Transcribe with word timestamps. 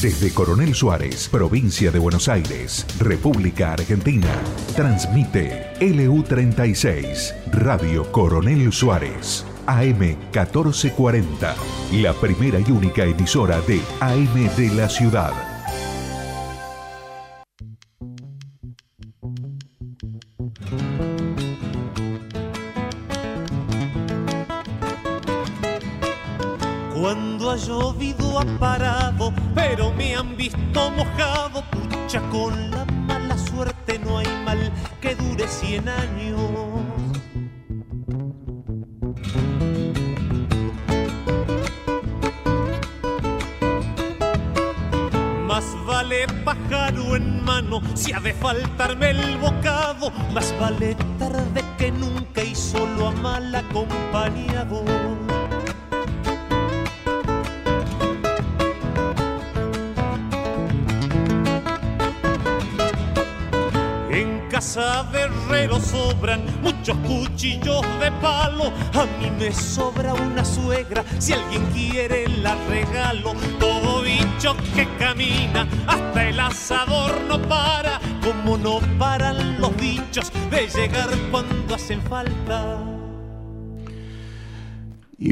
Desde 0.00 0.32
Coronel 0.32 0.76
Suárez, 0.76 1.28
provincia 1.28 1.90
de 1.90 1.98
Buenos 1.98 2.28
Aires, 2.28 2.86
República 3.00 3.72
Argentina, 3.72 4.32
transmite 4.76 5.74
LU36, 5.80 7.34
Radio 7.50 8.12
Coronel 8.12 8.72
Suárez, 8.72 9.44
AM 9.66 9.98
1440, 9.98 11.56
la 11.94 12.12
primera 12.12 12.60
y 12.60 12.70
única 12.70 13.06
emisora 13.06 13.60
de 13.62 13.82
AM 13.98 14.56
de 14.56 14.68
la 14.76 14.88
ciudad. 14.88 15.57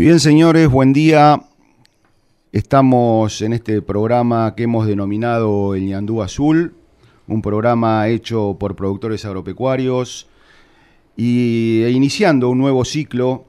Bien, 0.06 0.20
señores, 0.20 0.70
buen 0.70 0.92
día. 0.92 1.42
Estamos 2.52 3.42
en 3.42 3.52
este 3.52 3.82
programa 3.82 4.54
que 4.54 4.62
hemos 4.62 4.86
denominado 4.86 5.74
El 5.74 5.84
Ñandú 5.84 6.22
Azul, 6.22 6.74
un 7.26 7.42
programa 7.42 8.06
hecho 8.06 8.56
por 8.56 8.76
productores 8.76 9.24
agropecuarios 9.24 10.28
y 11.16 11.82
e 11.82 11.90
iniciando 11.90 12.50
un 12.50 12.58
nuevo 12.58 12.84
ciclo 12.84 13.46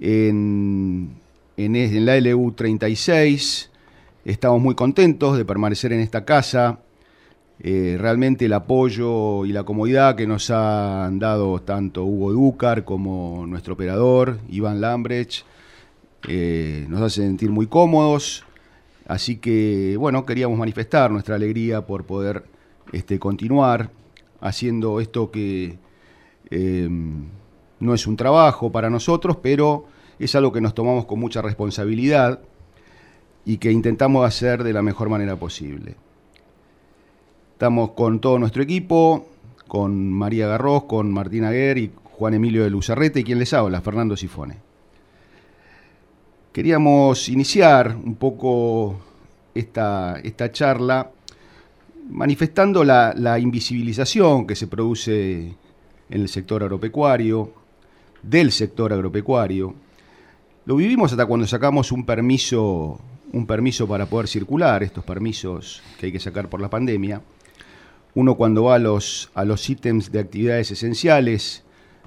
en, 0.00 1.20
en, 1.56 2.04
la 2.04 2.20
LU 2.20 2.50
36. 2.50 3.70
Estamos 4.24 4.60
muy 4.60 4.74
contentos 4.74 5.38
de 5.38 5.44
permanecer 5.44 5.92
en 5.92 6.00
esta 6.00 6.24
casa. 6.24 6.80
Eh, 7.60 7.96
realmente 7.96 8.46
el 8.46 8.54
apoyo 8.54 9.46
y 9.46 9.52
la 9.52 9.62
comodidad 9.62 10.16
que 10.16 10.26
nos 10.26 10.50
han 10.50 11.20
dado 11.20 11.62
tanto 11.62 12.04
Hugo 12.04 12.32
Dúcar 12.32 12.82
como 12.82 13.46
nuestro 13.46 13.74
operador, 13.74 14.40
Iván 14.48 14.80
Lambrecht, 14.80 15.44
eh, 16.28 16.86
nos 16.88 17.02
hace 17.02 17.22
sentir 17.22 17.50
muy 17.50 17.66
cómodos. 17.66 18.44
Así 19.06 19.36
que, 19.36 19.96
bueno, 19.98 20.26
queríamos 20.26 20.58
manifestar 20.58 21.10
nuestra 21.10 21.36
alegría 21.36 21.86
por 21.86 22.04
poder 22.04 22.44
este, 22.92 23.18
continuar 23.18 23.90
haciendo 24.40 25.00
esto 25.00 25.30
que 25.30 25.78
eh, 26.50 26.88
no 27.80 27.94
es 27.94 28.06
un 28.06 28.16
trabajo 28.16 28.72
para 28.72 28.90
nosotros, 28.90 29.38
pero 29.42 29.86
es 30.18 30.34
algo 30.34 30.52
que 30.52 30.60
nos 30.60 30.74
tomamos 30.74 31.06
con 31.06 31.20
mucha 31.20 31.42
responsabilidad 31.42 32.40
y 33.44 33.58
que 33.58 33.70
intentamos 33.70 34.26
hacer 34.26 34.64
de 34.64 34.72
la 34.72 34.82
mejor 34.82 35.08
manera 35.08 35.36
posible. 35.36 35.94
Estamos 37.52 37.92
con 37.92 38.20
todo 38.20 38.38
nuestro 38.38 38.62
equipo, 38.62 39.28
con 39.68 40.12
María 40.12 40.48
Garros, 40.48 40.84
con 40.84 41.12
Martín 41.12 41.44
Aguer 41.44 41.78
y 41.78 41.92
Juan 42.04 42.34
Emilio 42.34 42.64
de 42.64 42.70
Luzarrete 42.70 43.20
y 43.20 43.24
quien 43.24 43.38
les 43.38 43.52
habla, 43.52 43.80
Fernando 43.80 44.16
Sifone. 44.16 44.65
Queríamos 46.56 47.28
iniciar 47.28 47.94
un 48.02 48.14
poco 48.14 48.98
esta, 49.54 50.18
esta 50.24 50.50
charla 50.50 51.10
manifestando 52.08 52.82
la, 52.82 53.38
invisibilización 53.38 54.46
que 54.46 54.56
se 54.56 54.66
produce 54.66 55.48
en 55.48 55.54
el 56.08 56.30
sector 56.30 56.62
agropecuario, 56.62 57.52
del 58.22 58.52
sector 58.52 58.90
agropecuario. 58.94 59.74
Lo 60.64 60.76
vivimos 60.76 61.12
hasta 61.12 61.26
cuando 61.26 61.46
sacamos 61.46 61.92
un 61.92 62.06
permiso, 62.06 63.00
un 63.34 63.46
permiso 63.46 63.86
para 63.86 64.06
poder 64.06 64.26
circular, 64.26 64.82
estos 64.82 65.04
permisos 65.04 65.82
que 66.00 66.06
hay 66.06 66.12
que 66.12 66.20
sacar 66.20 66.48
por 66.48 66.62
la 66.62 66.70
pandemia. 66.70 67.20
Uno 68.14 68.34
cuando 68.34 68.64
va 68.64 68.76
a 68.76 68.78
los, 68.78 69.30
a 69.34 69.44
los 69.44 69.68
ítems 69.68 70.10
de 70.10 70.20
actividades 70.20 70.70
esenciales 70.70 71.64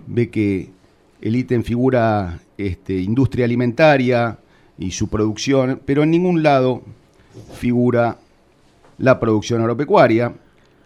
ve 0.08 0.32
que 0.32 0.72
el 1.22 1.36
ítem 1.36 1.62
figura 1.62 2.40
este, 2.60 3.00
industria 3.00 3.46
alimentaria 3.46 4.38
y 4.78 4.92
su 4.92 5.08
producción, 5.08 5.82
pero 5.86 6.04
en 6.04 6.12
ningún 6.12 6.44
lado 6.44 6.84
figura 7.54 8.18
la 8.98 9.18
producción 9.18 9.62
agropecuaria, 9.62 10.34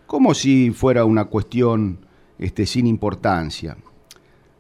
como 0.06 0.36
si 0.36 0.70
fuera 0.70 1.04
una 1.04 1.26
cuestión 1.26 1.98
este, 2.38 2.68
sin 2.68 2.86
importancia. 2.86 3.76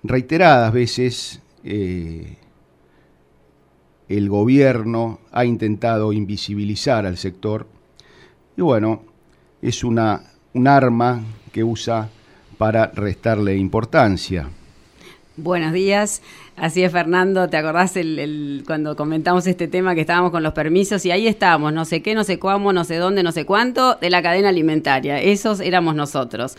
Reiteradas 0.01 0.74
veces 0.74 1.40
eh, 1.63 2.38
el 4.09 4.28
gobierno 4.28 5.19
ha 5.31 5.45
intentado 5.45 6.13
invisibilizar 6.13 7.06
al 7.06 7.18
sector 7.18 7.68
y 8.57 8.62
bueno, 8.63 9.03
es 9.62 9.84
una, 9.84 10.24
un 10.53 10.68
arma 10.68 11.24
que 11.51 11.63
usa 11.63 12.09
para 12.57 12.88
restarle 12.88 13.56
importancia. 13.56 14.50
Buenos 15.35 15.74
días. 15.74 16.22
Así 16.55 16.83
es, 16.83 16.91
Fernando, 16.91 17.49
¿te 17.49 17.57
acordás 17.57 17.97
el, 17.97 18.63
cuando 18.67 18.95
comentamos 18.95 19.47
este 19.47 19.67
tema 19.67 19.95
que 19.95 20.01
estábamos 20.01 20.31
con 20.31 20.43
los 20.43 20.53
permisos 20.53 21.03
y 21.05 21.11
ahí 21.11 21.27
estábamos, 21.27 21.73
no 21.73 21.83
sé 21.83 22.03
qué, 22.03 22.13
no 22.13 22.23
sé 22.23 22.37
cómo, 22.37 22.71
no 22.73 22.83
sé 22.83 22.97
dónde, 22.97 23.23
no 23.23 23.31
sé 23.31 23.45
cuánto, 23.45 23.95
de 23.95 24.11
la 24.11 24.21
cadena 24.21 24.49
alimentaria? 24.49 25.19
Esos 25.19 25.59
éramos 25.59 25.95
nosotros. 25.95 26.55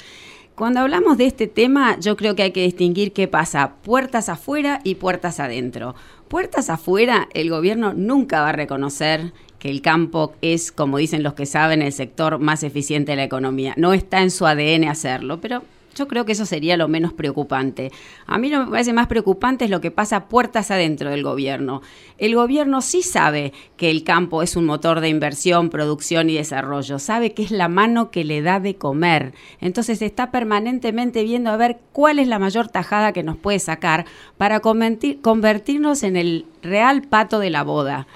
Cuando 0.56 0.80
hablamos 0.80 1.16
de 1.16 1.26
este 1.26 1.46
tema, 1.46 1.98
yo 2.00 2.16
creo 2.16 2.34
que 2.34 2.42
hay 2.42 2.50
que 2.50 2.62
distinguir 2.62 3.12
qué 3.12 3.28
pasa, 3.28 3.74
puertas 3.82 4.28
afuera 4.28 4.80
y 4.82 4.96
puertas 4.96 5.38
adentro. 5.38 5.94
Puertas 6.28 6.70
afuera, 6.70 7.28
el 7.32 7.50
gobierno 7.50 7.92
nunca 7.92 8.40
va 8.40 8.50
a 8.50 8.52
reconocer 8.52 9.32
que 9.58 9.70
el 9.70 9.80
campo 9.80 10.34
es, 10.42 10.72
como 10.72 10.98
dicen 10.98 11.22
los 11.22 11.34
que 11.34 11.46
saben, 11.46 11.82
el 11.82 11.92
sector 11.92 12.38
más 12.38 12.64
eficiente 12.64 13.12
de 13.12 13.16
la 13.16 13.24
economía. 13.24 13.74
No 13.76 13.92
está 13.92 14.22
en 14.22 14.30
su 14.30 14.46
ADN 14.46 14.88
hacerlo, 14.88 15.40
pero 15.40 15.62
yo 15.94 16.08
creo 16.08 16.24
que 16.24 16.32
eso 16.32 16.46
sería 16.46 16.76
lo 16.76 16.88
menos 16.88 17.12
preocupante. 17.12 17.90
A 18.26 18.38
mí 18.38 18.50
lo 18.50 18.58
que 18.58 18.64
me 18.64 18.70
parece 18.70 18.92
más 18.92 19.06
preocupante 19.06 19.64
es 19.64 19.70
lo 19.70 19.80
que 19.80 19.90
pasa 19.90 20.28
puertas 20.28 20.70
adentro 20.70 21.10
del 21.10 21.22
gobierno. 21.22 21.82
El 22.18 22.34
gobierno 22.34 22.80
sí 22.80 23.02
sabe 23.02 23.52
que 23.76 23.90
el 23.90 24.04
campo 24.04 24.42
es 24.42 24.56
un 24.56 24.64
motor 24.64 25.00
de 25.00 25.08
inversión, 25.08 25.70
producción 25.70 26.30
y 26.30 26.34
desarrollo, 26.34 26.98
sabe 26.98 27.32
que 27.32 27.42
es 27.42 27.50
la 27.50 27.68
mano 27.68 28.10
que 28.10 28.24
le 28.24 28.42
da 28.42 28.60
de 28.60 28.76
comer. 28.76 29.34
Entonces 29.60 30.02
está 30.02 30.30
permanentemente 30.30 31.24
viendo 31.24 31.50
a 31.50 31.56
ver 31.56 31.78
cuál 31.92 32.18
es 32.18 32.28
la 32.28 32.38
mayor 32.38 32.68
tajada 32.68 33.12
que 33.12 33.22
nos 33.22 33.36
puede 33.36 33.58
sacar 33.58 34.06
para 34.36 34.60
convertirnos 34.60 36.02
en 36.02 36.16
el 36.16 36.46
real 36.62 37.02
pato 37.02 37.38
de 37.38 37.50
la 37.50 37.62
boda. 37.62 38.06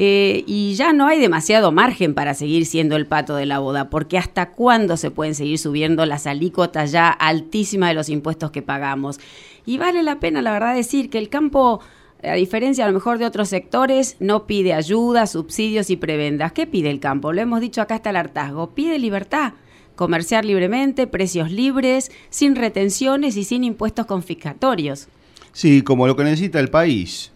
Eh, 0.00 0.44
y 0.46 0.74
ya 0.74 0.92
no 0.92 1.08
hay 1.08 1.18
demasiado 1.18 1.72
margen 1.72 2.14
para 2.14 2.32
seguir 2.32 2.66
siendo 2.66 2.94
el 2.94 3.08
pato 3.08 3.34
de 3.34 3.46
la 3.46 3.58
boda, 3.58 3.90
porque 3.90 4.16
hasta 4.16 4.50
cuándo 4.52 4.96
se 4.96 5.10
pueden 5.10 5.34
seguir 5.34 5.58
subiendo 5.58 6.06
las 6.06 6.28
alícuotas 6.28 6.92
ya 6.92 7.10
altísimas 7.10 7.88
de 7.88 7.94
los 7.94 8.08
impuestos 8.08 8.52
que 8.52 8.62
pagamos. 8.62 9.18
Y 9.66 9.76
vale 9.76 10.04
la 10.04 10.20
pena, 10.20 10.40
la 10.40 10.52
verdad, 10.52 10.76
decir 10.76 11.10
que 11.10 11.18
el 11.18 11.28
campo, 11.28 11.80
a 12.22 12.34
diferencia 12.34 12.84
a 12.84 12.86
lo 12.86 12.94
mejor 12.94 13.18
de 13.18 13.26
otros 13.26 13.48
sectores, 13.48 14.14
no 14.20 14.46
pide 14.46 14.72
ayuda, 14.72 15.26
subsidios 15.26 15.90
y 15.90 15.96
prebendas. 15.96 16.52
¿Qué 16.52 16.68
pide 16.68 16.90
el 16.90 17.00
campo? 17.00 17.32
Lo 17.32 17.40
hemos 17.40 17.60
dicho 17.60 17.82
acá 17.82 17.96
hasta 17.96 18.10
el 18.10 18.16
hartazgo. 18.16 18.70
Pide 18.76 19.00
libertad 19.00 19.54
comerciar 19.96 20.44
libremente, 20.44 21.08
precios 21.08 21.50
libres, 21.50 22.12
sin 22.30 22.54
retenciones 22.54 23.36
y 23.36 23.42
sin 23.42 23.64
impuestos 23.64 24.06
confiscatorios. 24.06 25.08
Sí, 25.52 25.82
como 25.82 26.06
lo 26.06 26.14
que 26.14 26.22
necesita 26.22 26.60
el 26.60 26.70
país. 26.70 27.32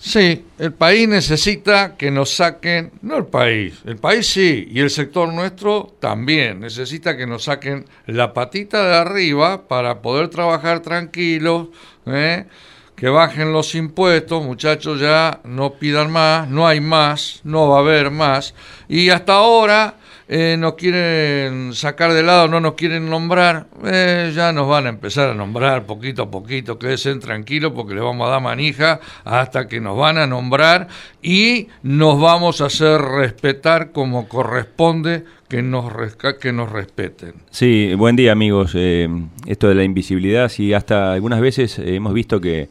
Sí, 0.00 0.44
el 0.58 0.72
país 0.72 1.08
necesita 1.08 1.96
que 1.96 2.12
nos 2.12 2.36
saquen, 2.36 2.92
no 3.02 3.16
el 3.16 3.26
país, 3.26 3.80
el 3.84 3.96
país 3.96 4.28
sí, 4.28 4.68
y 4.70 4.78
el 4.78 4.90
sector 4.90 5.32
nuestro 5.32 5.92
también, 5.98 6.60
necesita 6.60 7.16
que 7.16 7.26
nos 7.26 7.44
saquen 7.44 7.84
la 8.06 8.32
patita 8.32 8.88
de 8.88 8.94
arriba 8.94 9.66
para 9.66 10.00
poder 10.00 10.28
trabajar 10.28 10.80
tranquilos, 10.80 11.68
¿eh? 12.06 12.46
que 12.94 13.08
bajen 13.08 13.52
los 13.52 13.74
impuestos, 13.74 14.42
muchachos, 14.44 15.00
ya 15.00 15.40
no 15.42 15.74
pidan 15.74 16.12
más, 16.12 16.48
no 16.48 16.66
hay 16.66 16.80
más, 16.80 17.40
no 17.42 17.68
va 17.68 17.78
a 17.78 17.80
haber 17.80 18.10
más. 18.10 18.54
Y 18.88 19.10
hasta 19.10 19.34
ahora 19.34 19.97
eh, 20.30 20.56
nos 20.58 20.74
quieren 20.74 21.72
sacar 21.72 22.12
de 22.12 22.22
lado, 22.22 22.48
no 22.48 22.60
nos 22.60 22.74
quieren 22.74 23.08
nombrar, 23.08 23.66
eh, 23.82 24.30
ya 24.34 24.52
nos 24.52 24.68
van 24.68 24.84
a 24.84 24.90
empezar 24.90 25.30
a 25.30 25.34
nombrar 25.34 25.86
poquito 25.86 26.24
a 26.24 26.30
poquito, 26.30 26.78
quédense 26.78 27.14
tranquilos 27.14 27.72
porque 27.74 27.94
les 27.94 28.04
vamos 28.04 28.28
a 28.28 28.32
dar 28.32 28.42
manija 28.42 29.00
hasta 29.24 29.68
que 29.68 29.80
nos 29.80 29.96
van 29.96 30.18
a 30.18 30.26
nombrar 30.26 30.88
y 31.22 31.68
nos 31.82 32.20
vamos 32.20 32.60
a 32.60 32.66
hacer 32.66 33.00
respetar 33.00 33.90
como 33.90 34.28
corresponde 34.28 35.24
que 35.48 35.62
nos, 35.62 35.90
que 36.38 36.52
nos 36.52 36.70
respeten. 36.70 37.32
Sí, 37.50 37.94
buen 37.94 38.14
día 38.14 38.32
amigos. 38.32 38.72
Eh, 38.74 39.08
esto 39.46 39.70
de 39.70 39.76
la 39.76 39.84
invisibilidad, 39.84 40.50
sí, 40.50 40.74
hasta 40.74 41.14
algunas 41.14 41.40
veces 41.40 41.78
hemos 41.78 42.12
visto 42.12 42.38
que 42.38 42.68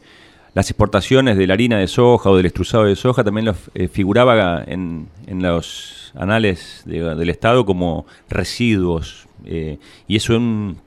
las 0.54 0.70
exportaciones 0.70 1.36
de 1.36 1.48
la 1.48 1.54
harina 1.54 1.78
de 1.78 1.88
soja 1.88 2.30
o 2.30 2.36
del 2.36 2.46
estruzado 2.46 2.84
de 2.84 2.94
soja 2.94 3.24
también 3.24 3.46
los, 3.46 3.56
figuraba 3.90 4.62
en, 4.64 5.08
en 5.26 5.42
los 5.42 5.97
anales 6.14 6.82
del 6.84 7.30
Estado 7.30 7.64
como 7.64 8.06
residuos. 8.28 9.26
Eh, 9.44 9.78
y 10.06 10.16
eso 10.16 10.32
es 10.32 10.38
un, 10.38 10.78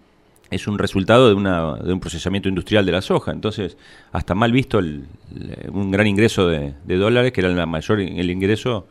es 0.52 0.68
un 0.68 0.78
resultado 0.78 1.30
de, 1.30 1.36
un 1.36 2.00
procesamiento 2.00 2.50
industrial 2.50 2.86
de 2.86 2.92
la 2.92 3.02
soja. 3.02 3.32
Entonces, 3.32 3.78
hasta 4.12 4.36
mal 4.36 4.52
visto 4.52 4.80
un 4.80 5.92
gran 5.92 6.08
ingreso 6.08 6.48
de, 6.48 6.74
dólares, 6.86 7.32
que 7.32 7.42
era 7.42 7.50
el 7.50 7.68
mayor 7.68 8.02
el 8.02 8.30
ingreso 8.30 8.88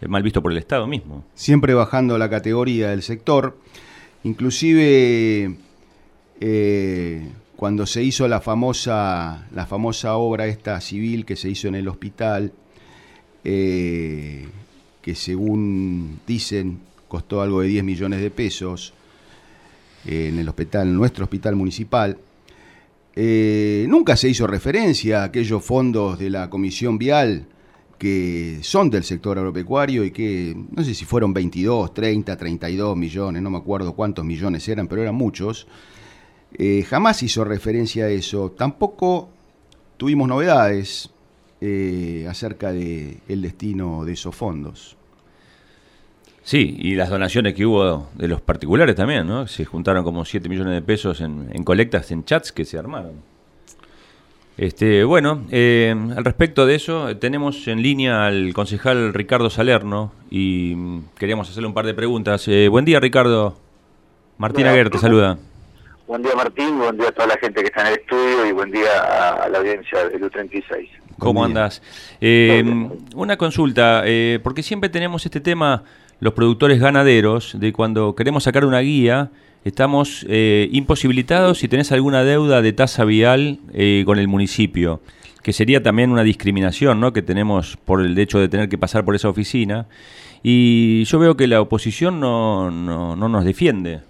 eh, 0.00 0.08
mal 0.08 0.22
visto 0.22 0.42
por 0.42 0.52
el 0.52 0.58
Estado 0.58 0.86
mismo. 0.86 1.24
Siempre 1.34 1.74
bajando 1.74 2.18
la 2.18 2.28
categoría 2.28 2.90
del 2.90 3.02
sector. 3.02 3.56
Inclusive 4.24 5.56
eh, 6.40 7.28
cuando 7.56 7.86
se 7.86 8.02
hizo 8.02 8.26
la 8.26 8.40
famosa, 8.40 9.46
la 9.52 9.66
famosa 9.66 10.16
obra 10.16 10.46
esta 10.46 10.80
civil 10.80 11.24
que 11.24 11.36
se 11.36 11.48
hizo 11.48 11.68
en 11.68 11.76
el 11.76 11.88
hospital, 11.88 12.52
que 15.04 15.14
según 15.14 16.20
dicen 16.26 16.80
costó 17.08 17.42
algo 17.42 17.60
de 17.60 17.68
10 17.68 17.84
millones 17.84 18.22
de 18.22 18.30
pesos 18.30 18.94
eh, 20.06 20.28
en 20.28 20.38
el 20.38 20.48
hospital, 20.48 20.94
nuestro 20.94 21.24
hospital 21.24 21.56
municipal. 21.56 22.16
Eh, 23.14 23.84
nunca 23.86 24.16
se 24.16 24.30
hizo 24.30 24.46
referencia 24.46 25.20
a 25.20 25.24
aquellos 25.24 25.62
fondos 25.62 26.18
de 26.18 26.30
la 26.30 26.48
Comisión 26.48 26.96
Vial 26.96 27.46
que 27.98 28.60
son 28.62 28.88
del 28.88 29.04
sector 29.04 29.36
agropecuario 29.36 30.04
y 30.04 30.10
que 30.10 30.56
no 30.70 30.82
sé 30.82 30.94
si 30.94 31.04
fueron 31.04 31.34
22, 31.34 31.92
30, 31.92 32.34
32 32.34 32.96
millones, 32.96 33.42
no 33.42 33.50
me 33.50 33.58
acuerdo 33.58 33.92
cuántos 33.92 34.24
millones 34.24 34.66
eran, 34.68 34.88
pero 34.88 35.02
eran 35.02 35.14
muchos. 35.14 35.66
Eh, 36.54 36.82
jamás 36.88 37.22
hizo 37.22 37.44
referencia 37.44 38.06
a 38.06 38.08
eso. 38.08 38.52
Tampoco 38.52 39.28
tuvimos 39.98 40.26
novedades 40.28 41.10
eh, 41.66 42.26
acerca 42.28 42.72
del 42.72 43.16
el 43.26 43.40
destino 43.40 44.04
de 44.04 44.12
esos 44.12 44.36
fondos. 44.36 44.98
Sí, 46.42 46.76
y 46.78 46.94
las 46.94 47.08
donaciones 47.08 47.54
que 47.54 47.64
hubo 47.64 48.10
de 48.14 48.28
los 48.28 48.42
particulares 48.42 48.94
también, 48.94 49.26
¿no? 49.26 49.46
Se 49.46 49.64
juntaron 49.64 50.04
como 50.04 50.26
7 50.26 50.46
millones 50.50 50.74
de 50.74 50.82
pesos 50.82 51.22
en, 51.22 51.64
colectas, 51.64 52.10
en 52.10 52.26
chats 52.26 52.52
que 52.52 52.66
se 52.66 52.78
armaron. 52.78 53.12
Este, 54.58 55.04
bueno, 55.04 55.46
eh, 55.50 55.94
al 56.14 56.22
respecto 56.22 56.66
de 56.66 56.74
eso, 56.74 57.16
tenemos 57.16 57.66
en 57.66 57.80
línea 57.80 58.26
al 58.26 58.52
concejal 58.52 59.14
Ricardo 59.14 59.48
Salerno 59.48 60.12
y 60.30 60.74
mm, 60.76 61.04
queríamos 61.18 61.48
hacerle 61.48 61.68
un 61.68 61.74
par 61.74 61.86
de 61.86 61.94
preguntas. 61.94 62.46
Eh, 62.46 62.68
buen 62.68 62.84
día, 62.84 63.00
Ricardo. 63.00 63.56
Martín 64.36 64.66
Aguirre 64.66 64.90
te 64.90 64.98
saluda. 64.98 65.38
Buen 66.06 66.22
día, 66.22 66.34
Martín. 66.36 66.76
Buen 66.76 66.98
día 66.98 67.08
a 67.08 67.12
toda 67.12 67.28
la 67.28 67.38
gente 67.38 67.62
que 67.62 67.68
está 67.68 67.80
en 67.80 67.86
el 67.86 67.94
estudio 67.94 68.46
y 68.46 68.52
buen 68.52 68.70
día 68.70 69.42
a 69.44 69.48
la 69.48 69.58
audiencia 69.58 70.06
del 70.10 70.30
U36. 70.30 71.03
¿Cómo 71.18 71.44
andas? 71.44 71.82
Eh, 72.20 72.64
una 73.14 73.36
consulta, 73.36 74.02
eh, 74.04 74.40
porque 74.42 74.62
siempre 74.62 74.88
tenemos 74.88 75.24
este 75.24 75.40
tema, 75.40 75.84
los 76.20 76.34
productores 76.34 76.80
ganaderos, 76.80 77.56
de 77.58 77.72
cuando 77.72 78.14
queremos 78.14 78.44
sacar 78.44 78.64
una 78.64 78.80
guía, 78.80 79.30
estamos 79.64 80.26
eh, 80.28 80.68
imposibilitados 80.72 81.58
si 81.58 81.68
tenés 81.68 81.92
alguna 81.92 82.24
deuda 82.24 82.62
de 82.62 82.72
tasa 82.72 83.04
vial 83.04 83.58
con 84.04 84.18
el 84.18 84.28
municipio, 84.28 85.00
que 85.42 85.52
sería 85.52 85.82
también 85.82 86.10
una 86.10 86.22
discriminación 86.22 87.00
¿no? 87.00 87.12
que 87.12 87.22
tenemos 87.22 87.76
por 87.84 88.00
el 88.00 88.18
hecho 88.18 88.38
de 88.38 88.48
tener 88.48 88.68
que 88.68 88.78
pasar 88.78 89.04
por 89.04 89.14
esa 89.14 89.28
oficina. 89.28 89.86
Y 90.42 91.04
yo 91.04 91.18
veo 91.18 91.36
que 91.36 91.46
la 91.46 91.60
oposición 91.60 92.20
no, 92.20 92.70
no, 92.70 93.16
no 93.16 93.28
nos 93.28 93.44
defiende 93.44 94.00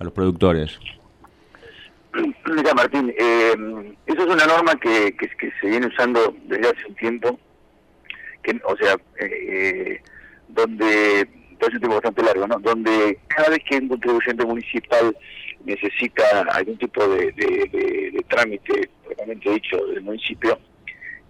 a 0.00 0.04
los 0.04 0.12
productores. 0.12 0.78
Mira, 2.46 2.74
Martín, 2.74 3.14
eh, 3.16 3.54
eso 4.06 4.20
es 4.22 4.26
una 4.26 4.46
norma 4.46 4.74
que, 4.76 5.14
se 5.60 5.66
viene 5.66 5.86
usando 5.86 6.34
desde 6.44 6.68
hace 6.68 6.86
un 6.88 6.94
tiempo, 6.94 7.38
que, 8.42 8.60
o 8.64 8.76
sea, 8.76 8.96
eh, 9.20 10.00
donde, 10.48 11.28
hace 11.60 11.74
un 11.74 11.80
tiempo 11.80 11.96
bastante 11.96 12.22
largo, 12.22 12.46
¿no? 12.46 12.58
Donde 12.58 13.18
cada 13.28 13.50
vez 13.50 13.60
que 13.68 13.78
un 13.78 13.88
contribuyente 13.88 14.44
municipal 14.44 15.16
necesita 15.64 16.42
algún 16.52 16.78
tipo 16.78 17.06
de, 17.08 17.32
de, 17.32 18.24
trámite, 18.28 18.88
propiamente 19.04 19.50
dicho, 19.50 19.76
del 19.86 20.02
municipio, 20.02 20.58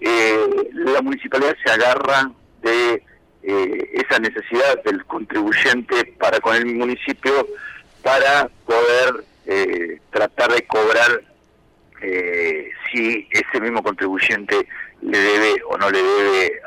eh, 0.00 0.46
la 0.72 1.00
municipalidad 1.02 1.56
se 1.64 1.72
agarra 1.72 2.30
de 2.62 3.02
eh, 3.42 3.90
esa 3.94 4.18
necesidad 4.18 4.82
del 4.84 5.04
contribuyente 5.06 6.04
para 6.18 6.38
con 6.40 6.54
el 6.56 6.66
municipio 6.66 7.46
para 8.02 8.48
poder 8.66 9.24
eh, 9.46 10.00
tratar 10.10 10.52
de 10.52 10.66
cobrar 10.66 11.22
eh, 12.02 12.70
si 12.90 13.26
ese 13.30 13.60
mismo 13.60 13.82
contribuyente 13.82 14.66
le 15.02 15.18
debe 15.18 15.62
o 15.68 15.76
no 15.78 15.90
le 15.90 16.02
debe 16.02 16.60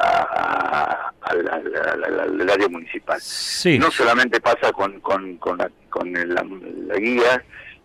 al 1.21 2.49
área 2.49 2.67
municipal. 2.69 3.19
No 3.79 3.91
solamente 3.91 4.39
pasa 4.39 4.71
con, 4.71 4.99
con, 5.01 5.37
con, 5.37 5.57
la, 5.57 5.69
con 5.89 6.13
la, 6.13 6.95
guía, 6.97 7.43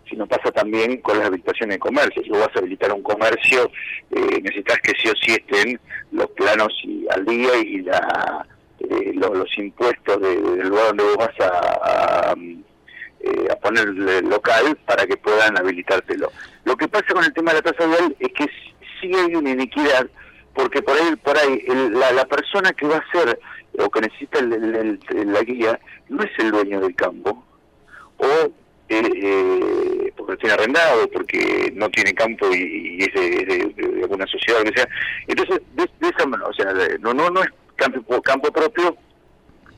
sino 0.08 0.26
pasa 0.26 0.50
también 0.52 1.00
con 1.00 1.19
las 1.19 1.26
habilitaciones 1.26 1.76
de 1.76 1.81
comercio. 1.81 2.23
Si 2.23 2.31
vos 2.31 2.41
vas 2.41 2.56
a 2.56 2.58
habilitar 2.61 2.93
un 2.93 3.02
comercio, 3.02 3.70
eh, 4.11 4.41
necesitas 4.43 4.79
que 4.79 4.93
sí 5.00 5.08
o 5.08 5.14
sí 5.20 5.32
estén 5.32 5.81
los 6.12 6.31
planos 6.31 6.73
y, 6.85 7.06
al 7.11 7.25
día 7.25 7.56
y 7.56 7.82
la, 7.82 8.46
eh, 8.81 9.12
los, 9.14 9.58
impuestos 9.58 10.20
del 10.20 10.69
lugar 10.69 10.87
donde 10.88 11.05
vos 11.05 11.17
vas 11.17 11.41
a 11.41 12.35
eh, 13.24 13.48
a 13.50 13.56
ponerle 13.56 14.20
local 14.22 14.76
para 14.84 15.06
que 15.06 15.16
puedan 15.16 15.56
habilitártelo. 15.56 16.30
Lo 16.64 16.76
que 16.76 16.88
pasa 16.88 17.06
con 17.14 17.24
el 17.24 17.32
tema 17.32 17.52
de 17.52 17.62
la 17.62 17.72
tasa 17.72 17.86
vial 17.86 18.14
es 18.18 18.32
que 18.32 18.46
sí 19.00 19.10
hay 19.14 19.34
una 19.34 19.50
iniquidad, 19.50 20.06
porque 20.52 20.82
por 20.82 20.94
ahí, 20.94 21.16
por 21.16 21.38
ahí 21.38 21.64
la, 21.92 22.24
persona 22.26 22.72
que 22.72 22.86
va 22.86 22.96
a 22.96 22.98
hacer 22.98 23.38
o 23.78 23.90
que 23.90 24.00
necesita 24.02 24.42
la 24.42 25.42
guía 25.42 25.80
no 26.10 26.22
es 26.22 26.30
el 26.38 26.50
dueño 26.50 26.80
del 26.80 26.94
campo, 26.94 27.44
o 28.19 28.26
eh, 28.90 29.10
eh, 29.14 30.12
porque 30.16 30.36
tiene 30.36 30.54
arrendado, 30.54 31.08
porque 31.10 31.72
no 31.74 31.88
tiene 31.88 32.12
campo 32.12 32.46
y, 32.52 32.98
es, 33.00 33.14
de, 33.14 34.02
alguna 34.02 34.26
sociedad 34.26 34.60
o 34.60 34.64
que 34.64 34.76
sea. 34.76 34.88
Entonces, 35.26 35.62
de, 35.74 36.08
esa 36.08 36.26
manera, 36.26 36.50
o 36.50 36.52
sea, 36.52 36.72
no, 37.00 37.14
no, 37.14 37.31
no 37.31 37.43
es 37.43 37.48
campo, 37.76 38.20
campo 38.20 38.52
propio 38.52 38.98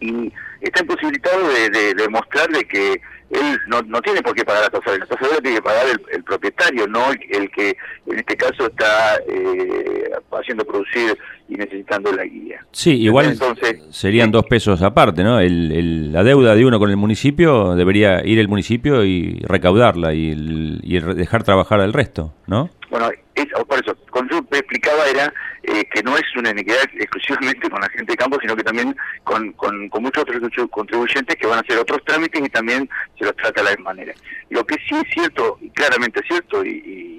y 0.01 0.33
está 0.61 0.83
imposibilitado 0.83 1.49
de, 1.49 1.71
de, 1.71 1.95
demostrar 1.95 2.49
de 2.49 2.65
que 2.65 3.01
él 3.31 3.59
no, 3.67 3.83
no 3.83 4.01
tiene 4.03 4.23
por 4.23 4.35
qué 4.35 4.45
pagar 4.45 4.63
la 4.63 4.71
tasa, 4.71 4.97
la 4.97 5.07
tasa 5.07 5.41
tiene 5.43 5.57
que 5.57 5.63
pagar 5.63 5.85
el, 6.13 6.23
propietario, 6.23 6.87
no 6.87 7.11
el, 7.11 7.51
que 7.51 7.77
en 8.07 8.19
este 8.19 8.37
caso 8.37 8.67
está 8.67 9.17
eh, 9.29 10.11
haciendo 10.31 10.65
producir 10.65 11.19
y 11.49 11.55
necesitando 11.55 12.13
la 12.13 12.25
guía. 12.25 12.65
Sí, 12.71 13.03
igual 13.03 13.27
Entonces, 13.27 13.83
serían 13.91 14.31
dos 14.31 14.47
pesos 14.47 14.83
aparte, 14.83 15.25
¿no? 15.25 15.41
El, 15.41 16.13
la 16.13 16.23
deuda 16.23 16.55
de 16.55 16.65
uno 16.65 16.79
con 16.79 16.91
el 16.91 16.97
municipio 16.97 17.75
debería 17.75 18.25
ir 18.25 18.39
el 18.39 18.49
municipio 18.49 19.05
y 19.05 19.41
recaudarla 19.41 20.15
y, 20.15 20.81
y 20.83 21.01
dejar 21.01 21.43
trabajar 21.43 21.81
al 21.81 21.93
resto, 21.93 22.33
¿no? 22.47 22.71
Bueno, 22.91 23.11
es, 23.37 23.47
por 23.53 23.79
eso, 23.79 23.97
cuando 24.11 24.37
yo 24.37 24.47
explicaba 24.51 25.07
era 25.07 25.33
eh, 25.63 25.85
que 25.93 26.03
no 26.03 26.17
es 26.17 26.25
una 26.37 26.51
iniquidad 26.51 26.83
exclusivamente 26.95 27.69
con 27.69 27.81
la 27.81 27.89
gente 27.91 28.13
de 28.13 28.17
campo, 28.17 28.39
sino 28.41 28.57
que 28.57 28.65
también 28.65 28.97
con, 29.25 29.53
con, 29.53 29.89
muchos 30.01 30.23
otros 30.23 30.41
contribuyentes 30.71 31.37
que 31.37 31.47
van 31.47 31.59
a 31.59 31.61
hacer 31.61 31.79
otros 31.79 32.03
trámites 32.05 32.43
y 32.45 32.49
también 32.49 32.89
se 33.19 33.25
los 33.25 33.37
trata 33.37 33.61
de 33.61 33.65
la 33.65 33.77
misma 33.77 33.91
manera. 33.91 34.15
Lo 34.51 34.65
que 34.67 34.77
sí 34.89 34.95
es 34.95 35.13
cierto, 35.13 35.59
y 35.61 35.71
claramente 35.71 36.21
es 36.21 36.27
cierto, 36.27 36.65
y, 36.65 37.13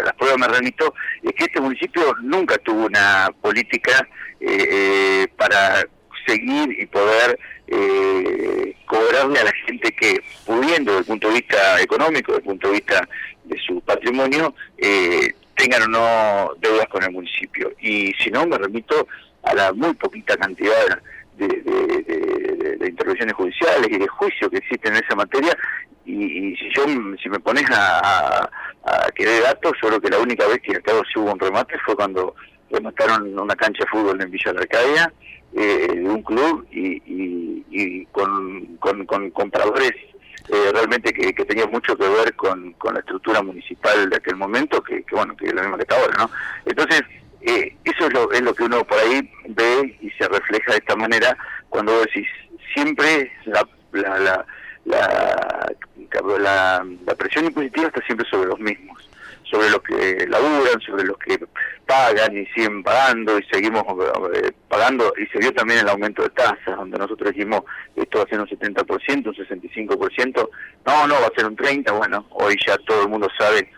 a 0.00 0.02
las 0.02 0.14
pruebas 0.14 0.38
me 0.38 0.48
remito, 0.48 0.92
es 1.22 1.32
que 1.34 1.44
este 1.44 1.60
municipio 1.60 2.02
nunca 2.20 2.58
tuvo 2.58 2.86
una 2.86 3.28
política 3.40 4.08
eh, 4.40 4.68
eh, 4.68 5.28
para 5.36 5.84
seguir 6.26 6.80
y 6.80 6.86
poder 6.86 7.38
cobrarle 8.86 9.40
a 9.40 9.44
la 9.44 9.52
gente 9.66 9.92
que, 9.92 10.22
pudiendo 10.44 10.92
desde 10.92 11.00
el 11.00 11.06
punto 11.06 11.28
de 11.28 11.34
vista 11.34 11.80
económico, 11.80 12.32
desde 12.32 12.42
el 12.42 12.48
punto 12.48 12.68
de 12.68 12.74
vista 12.74 13.08
de 13.44 13.58
su 13.58 13.80
patrimonio, 13.80 14.54
eh, 14.78 15.32
tengan 15.56 15.82
o 15.82 15.88
no 15.88 16.50
deudas 16.60 16.86
con 16.88 17.02
el 17.02 17.12
municipio. 17.12 17.72
Y 17.80 18.12
si 18.14 18.30
no, 18.30 18.46
me 18.46 18.58
remito 18.58 19.06
a 19.42 19.54
la 19.54 19.72
muy 19.72 19.94
poquita 19.94 20.36
cantidad 20.36 21.00
de, 21.36 21.46
intervenciones 22.86 23.34
judiciales 23.34 23.88
y 23.90 23.98
de 23.98 24.06
juicio 24.06 24.48
que 24.50 24.58
existen 24.58 24.94
en 24.94 25.04
esa 25.04 25.16
materia. 25.16 25.56
Y, 26.06 26.54
si 26.56 26.70
yo 26.74 26.84
si 27.20 27.28
me 27.28 27.40
pones 27.40 27.64
a, 27.70 28.48
a 28.84 29.06
dé 29.16 29.40
datos, 29.40 29.72
yo 29.82 29.88
creo 29.88 30.00
que 30.00 30.10
la 30.10 30.18
única 30.18 30.46
vez 30.46 30.60
que 30.60 30.76
acá 30.76 30.92
sí 31.12 31.18
hubo 31.18 31.32
un 31.32 31.40
remate 31.40 31.76
fue 31.84 31.96
cuando 31.96 32.34
remataron 32.70 33.38
una 33.38 33.56
cancha 33.56 33.84
de 33.84 33.90
fútbol 33.90 34.20
en 34.20 34.30
Villa 34.30 34.52
de 34.52 34.60
Arcadia, 34.60 35.12
eh, 35.54 35.88
de 35.94 36.08
un 36.08 36.22
club, 36.22 36.66
y, 36.72 37.02
y, 37.06 38.06
con, 38.06 38.76
con, 38.78 39.06
con 39.06 39.30
compradores 39.30 39.92
eh, 40.48 40.70
realmente 40.72 41.12
que, 41.12 41.32
que, 41.32 41.44
tenía 41.44 41.66
mucho 41.66 41.96
que 41.96 42.08
ver 42.08 42.34
con, 42.34 42.72
con 42.74 42.94
la 42.94 43.00
estructura 43.00 43.42
municipal 43.42 44.10
de 44.10 44.16
aquel 44.16 44.36
momento, 44.36 44.82
que, 44.82 45.02
que 45.02 45.14
bueno, 45.14 45.36
que 45.36 45.46
es 45.46 45.54
lo 45.54 45.62
mismo 45.62 45.76
que 45.76 45.82
está 45.82 45.96
ahora, 45.96 46.14
¿no? 46.18 46.30
Entonces, 46.66 47.02
eh, 47.42 47.76
eso 47.84 48.06
es 48.06 48.12
lo, 48.12 48.30
es 48.32 48.42
lo 48.42 48.54
que 48.54 48.64
uno 48.64 48.84
por 48.84 48.98
ahí 48.98 49.30
ve 49.48 49.96
y 50.00 50.10
se 50.10 50.28
refleja 50.28 50.72
de 50.72 50.78
esta 50.78 50.96
manera 50.96 51.36
cuando 51.68 52.00
decís, 52.00 52.26
siempre 52.74 53.32
la, 53.44 53.66
la, 53.92 54.46
la, 54.84 55.72
la, 56.38 56.86
la 57.06 57.14
presión 57.14 57.46
impositiva 57.46 57.86
está 57.88 58.04
siempre 58.06 58.28
sobre 58.28 58.48
los 58.48 58.60
mismos 58.60 59.08
sobre 59.54 59.70
los 59.70 59.82
que 59.82 60.26
laburan, 60.26 60.80
sobre 60.80 61.04
los 61.04 61.16
que 61.18 61.38
pagan 61.86 62.36
y 62.36 62.44
siguen 62.46 62.82
pagando 62.82 63.38
y 63.38 63.44
seguimos 63.44 63.84
eh, 64.34 64.50
pagando 64.68 65.12
y 65.16 65.26
se 65.26 65.38
vio 65.38 65.52
también 65.52 65.80
el 65.80 65.88
aumento 65.88 66.22
de 66.22 66.30
tasas, 66.30 66.76
donde 66.76 66.98
nosotros 66.98 67.32
dijimos 67.32 67.62
esto 67.94 68.18
va 68.18 68.24
a 68.24 68.28
ser 68.28 68.40
un 68.40 68.48
70%, 68.48 69.26
un 69.26 69.34
65%, 69.34 70.48
no, 70.86 71.06
no, 71.06 71.14
va 71.14 71.26
a 71.26 71.36
ser 71.36 71.46
un 71.46 71.56
30%, 71.56 71.96
bueno, 71.96 72.26
hoy 72.30 72.56
ya 72.66 72.76
todo 72.78 73.02
el 73.02 73.08
mundo 73.08 73.28
sabe 73.38 73.70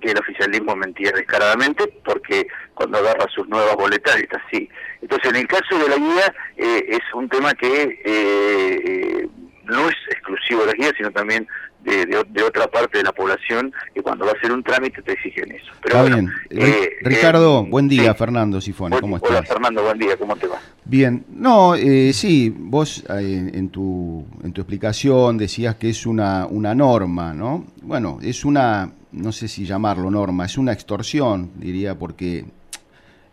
que 0.00 0.10
el 0.10 0.18
oficialismo 0.18 0.76
mentía 0.76 1.10
descaradamente 1.10 1.88
porque 2.04 2.46
cuando 2.74 2.98
agarra 2.98 3.26
sus 3.34 3.48
nuevas 3.48 3.74
boletas 3.74 4.16
está 4.16 4.40
así. 4.46 4.68
Entonces, 5.00 5.30
en 5.30 5.36
el 5.36 5.48
caso 5.48 5.78
de 5.78 5.88
la 5.88 5.96
guía, 5.96 6.34
eh, 6.58 6.86
es 6.90 7.14
un 7.14 7.28
tema 7.28 7.54
que 7.54 7.98
eh, 8.04 9.28
no 9.64 9.88
es 9.88 9.96
exclusivo 10.10 10.60
de 10.60 10.66
la 10.66 10.72
guía, 10.74 10.92
sino 10.96 11.10
también 11.10 11.48
de, 11.86 12.42
otra 12.42 12.66
parte 12.66 12.98
de 12.98 13.04
la 13.04 13.12
población 13.12 13.72
que 13.94 14.02
cuando 14.02 14.24
va 14.24 14.32
a 14.32 14.34
hacer 14.34 14.50
un 14.50 14.62
trámite 14.62 15.02
te 15.02 15.12
exigen 15.12 15.52
eso. 15.52 15.66
Pero 15.82 16.04
Está 16.04 16.14
bien. 16.14 16.32
Eh, 16.50 16.90
Ricardo, 17.00 17.62
eh, 17.64 17.70
buen 17.70 17.88
día. 17.88 18.14
Fernando 18.14 18.60
Sifone, 18.60 18.98
¿cómo 19.00 19.16
estás? 19.16 19.30
Hola 19.30 19.42
Fernando, 19.44 19.82
buen 19.82 19.98
día, 19.98 20.16
¿cómo 20.16 20.36
te 20.36 20.48
va? 20.48 20.58
Bien, 20.84 21.24
no, 21.28 21.74
eh, 21.76 22.12
sí, 22.12 22.52
vos 22.56 23.04
en, 23.08 23.68
tu, 23.68 24.24
en 24.42 24.52
tu 24.52 24.60
explicación 24.60 25.38
decías 25.38 25.76
que 25.76 25.90
es 25.90 26.06
una, 26.06 26.46
una 26.46 26.74
norma, 26.74 27.32
¿no? 27.32 27.66
Bueno, 27.82 28.18
es 28.22 28.44
una, 28.44 28.90
no 29.12 29.32
sé 29.32 29.46
si 29.48 29.64
llamarlo 29.64 30.10
norma, 30.10 30.44
es 30.46 30.58
una 30.58 30.72
extorsión, 30.72 31.52
diría, 31.56 31.96
porque 31.96 32.46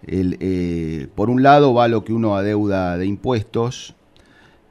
el, 0.05 1.10
por 1.15 1.29
un 1.29 1.41
lado 1.41 1.74
va 1.74 1.88
lo 1.88 2.03
que 2.03 2.13
uno 2.13 2.36
adeuda 2.36 2.98
de 2.98 3.05
impuestos, 3.05 3.95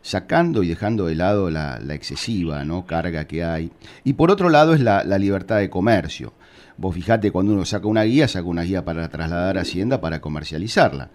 sacando 0.03 0.63
y 0.63 0.69
dejando 0.69 1.07
de 1.07 1.15
lado 1.15 1.49
la, 1.51 1.81
excesiva 1.91 2.65
¿no? 2.65 2.85
carga 2.87 3.27
que 3.27 3.45
hay. 3.45 3.71
Y 4.05 4.13
por 4.15 4.31
otro 4.31 4.51
lado 4.51 4.75
es 4.75 4.81
la, 4.81 5.03
libertad 5.19 5.59
de 5.59 5.71
comercio. 5.71 6.33
Vos 6.77 6.95
fijate, 6.95 7.31
cuando 7.31 7.53
uno 7.53 7.65
saca 7.65 7.87
una 7.87 8.03
guía, 8.03 8.29
saca 8.29 8.47
una 8.47 8.63
guía 8.63 8.85
para 8.85 9.09
trasladar 9.09 9.59
a 9.59 9.63
Hacienda 9.63 10.01
para 10.01 10.21
comercializarla. 10.21 11.11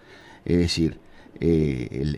Es 0.45 0.57
decir, 0.57 0.99
eh, 1.39 2.15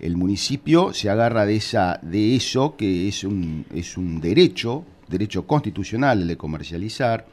el, 0.00 0.16
municipio 0.16 0.94
se 0.94 1.10
agarra 1.10 1.44
de, 1.44 1.56
esa, 1.56 1.98
de 2.02 2.36
eso 2.36 2.76
que 2.76 3.08
es 3.08 3.24
un, 3.24 3.66
es 3.74 3.96
un 3.96 4.20
derecho, 4.20 4.84
derecho 5.08 5.46
constitucional 5.46 6.22
el 6.22 6.28
de 6.28 6.36
comercializar, 6.36 7.26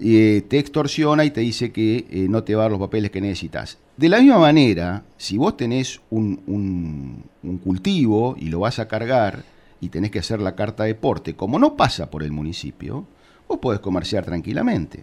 eh, 0.00 0.42
te 0.48 0.58
extorsiona 0.58 1.24
y 1.24 1.30
te 1.30 1.40
dice 1.40 1.72
que 1.72 2.06
eh, 2.10 2.26
no 2.28 2.44
te 2.44 2.54
va 2.54 2.62
a 2.62 2.64
dar 2.64 2.72
los 2.72 2.80
papeles 2.80 3.10
que 3.10 3.20
necesitas. 3.20 3.78
De 3.98 4.08
la 4.08 4.20
misma 4.20 4.38
manera, 4.38 5.02
si 5.16 5.36
vos 5.36 5.56
tenés 5.56 6.00
un, 6.10 7.24
cultivo 7.64 8.36
y 8.38 8.46
lo 8.46 8.60
vas 8.60 8.78
a 8.78 8.86
cargar 8.86 9.42
y 9.80 9.88
tenés 9.88 10.12
que 10.12 10.20
hacer 10.20 10.40
la 10.40 10.54
carta 10.54 10.84
de 10.84 10.94
porte, 10.94 11.34
como 11.34 11.58
no 11.58 11.74
pasa 11.74 12.08
por 12.08 12.22
el 12.22 12.30
municipio, 12.30 13.08
vos 13.48 13.58
podés 13.58 13.80
comerciar 13.80 14.24
tranquilamente. 14.24 15.02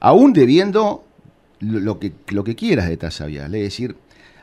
Aún 0.00 0.32
debiendo 0.32 1.04
lo 1.60 1.98
que, 1.98 2.56
quieras 2.56 2.88
de 2.88 2.96
tasa 2.96 3.26
vial. 3.26 3.54
Es 3.54 3.64
decir, 3.64 3.94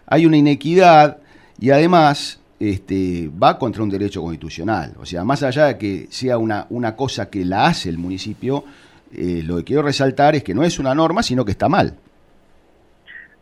hay 0.06 0.28
una 0.28 0.38
inequidad 0.38 1.18
y 1.60 1.72
además 1.72 2.42
este, 2.60 3.32
va 3.42 3.58
contra 3.58 3.82
un 3.82 3.90
derecho 3.90 4.22
constitucional. 4.22 4.94
O 5.00 5.06
sea, 5.08 5.24
más 5.24 5.42
allá 5.42 5.66
de 5.66 5.78
que 5.80 6.08
sea 6.12 6.38
una, 6.38 6.68
una 6.70 6.96
cosa 6.96 7.28
que 7.28 7.44
la 7.44 7.66
hace 7.66 7.90
el 7.90 7.98
municipio, 7.98 8.66
eh, 9.12 9.42
lo 9.44 9.58
que 9.58 9.64
quiero 9.64 9.82
resaltar 9.82 10.36
es 10.36 10.44
que 10.44 10.54
no 10.54 10.64
es 10.64 10.78
una 10.78 10.94
norma, 10.94 11.24
sino 11.24 11.44
que 11.44 11.54
está 11.54 11.68
mal. 11.68 11.98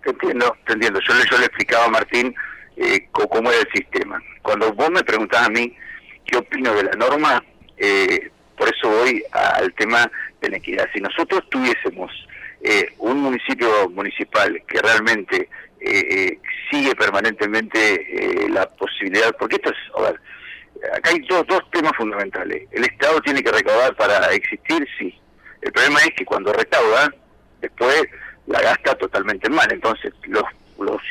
Te 0.03 0.09
entiendo, 0.09 0.57
te 0.65 0.73
entiendo. 0.73 0.99
Yo, 1.07 1.13
yo 1.29 1.37
le 1.37 1.45
explicaba 1.45 1.85
a 1.85 1.89
Martín 1.89 2.33
eh, 2.77 3.07
cómo 3.11 3.51
era 3.51 3.61
el 3.61 3.71
sistema. 3.73 4.21
Cuando 4.41 4.73
vos 4.73 4.89
me 4.89 5.03
preguntabas 5.03 5.47
a 5.47 5.51
mí 5.51 5.75
qué 6.25 6.37
opino 6.37 6.73
de 6.73 6.83
la 6.83 6.91
norma, 6.93 7.43
eh, 7.77 8.31
por 8.57 8.69
eso 8.69 8.89
voy 8.89 9.23
al 9.31 9.73
tema 9.73 10.09
de 10.41 10.49
la 10.49 10.57
equidad. 10.57 10.87
Si 10.93 10.99
nosotros 10.99 11.47
tuviésemos 11.49 12.11
eh, 12.61 12.93
un 12.99 13.19
municipio 13.19 13.89
municipal 13.89 14.61
que 14.67 14.79
realmente 14.81 15.49
eh, 15.79 16.37
sigue 16.69 16.95
permanentemente 16.95 18.47
la 18.49 18.67
posibilidad, 18.69 19.35
porque 19.37 19.55
esto 19.55 19.71
es, 19.71 19.77
a 19.97 20.01
ver, 20.01 20.21
acá 20.93 21.09
hay 21.09 21.19
dos, 21.21 21.45
dos 21.47 21.61
temas 21.71 21.93
fundamentales. 21.95 22.67
El 22.71 22.83
Estado 22.83 23.19
tiene 23.21 23.43
que 23.43 23.51
recaudar 23.51 23.95
para 23.95 24.31
existir, 24.31 24.87
sí. 24.97 25.17
El 25.61 25.71
problema 25.71 25.99
es 25.99 26.11
que 26.15 26.25
cuando 26.25 26.53
recauda, 26.53 27.13
después 27.61 28.03
la 28.47 28.61
gasta 28.61 28.95
totalmente 28.95 29.49
mal. 29.49 29.67
Entonces, 29.71 30.13
los 30.23 30.43
los, 30.81 31.01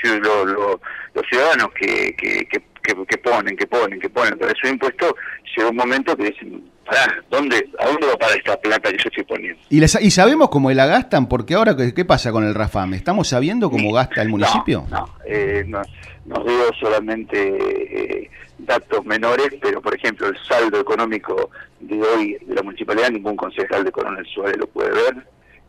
los, 1.14 1.26
ciudadanos 1.28 1.68
que, 1.74 2.14
que, 2.16 2.46
que, 2.46 3.18
ponen, 3.18 3.56
que 3.56 3.66
ponen, 3.66 4.00
que 4.00 4.08
ponen 4.08 4.38
para 4.38 4.52
su 4.60 4.66
impuesto, 4.66 5.14
llega 5.56 5.68
un 5.68 5.76
momento 5.76 6.16
que 6.16 6.24
dicen, 6.24 6.62
pará, 6.84 7.22
¿dónde, 7.30 7.68
¿a 7.78 7.86
dónde 7.86 8.06
va 8.06 8.16
para 8.16 8.34
esta 8.34 8.56
plata 8.60 8.90
que 8.90 8.96
yo 8.96 9.04
estoy 9.06 9.24
poniendo? 9.24 9.60
¿Y, 9.68 9.82
y 9.82 10.10
sabemos 10.10 10.48
cómo 10.50 10.70
la 10.72 10.86
gastan? 10.86 11.28
Porque 11.28 11.54
ahora, 11.54 11.76
¿qué, 11.76 12.04
pasa 12.04 12.32
con 12.32 12.44
el 12.44 12.54
RAFAM? 12.54 12.94
¿Estamos 12.94 13.28
sabiendo 13.28 13.70
cómo 13.70 13.92
gasta 13.92 14.22
el 14.22 14.28
municipio? 14.28 14.86
No, 14.90 15.08
eh, 15.24 15.64
no, 15.66 15.82
no, 16.26 16.44
digo 16.44 16.70
solamente 16.80 17.38
eh, 17.38 18.30
datos 18.58 19.04
menores, 19.04 19.48
pero 19.60 19.80
por 19.80 19.94
ejemplo 19.94 20.28
el 20.28 20.36
saldo 20.48 20.80
económico 20.80 21.50
de 21.80 22.02
hoy 22.02 22.38
de 22.44 22.54
la 22.54 22.62
municipalidad, 22.62 23.10
ningún 23.10 23.36
concejal 23.36 23.84
de 23.84 23.92
Coronel 23.92 24.26
Suárez 24.26 24.56
lo 24.58 24.66
puede 24.66 24.90
ver 24.90 25.24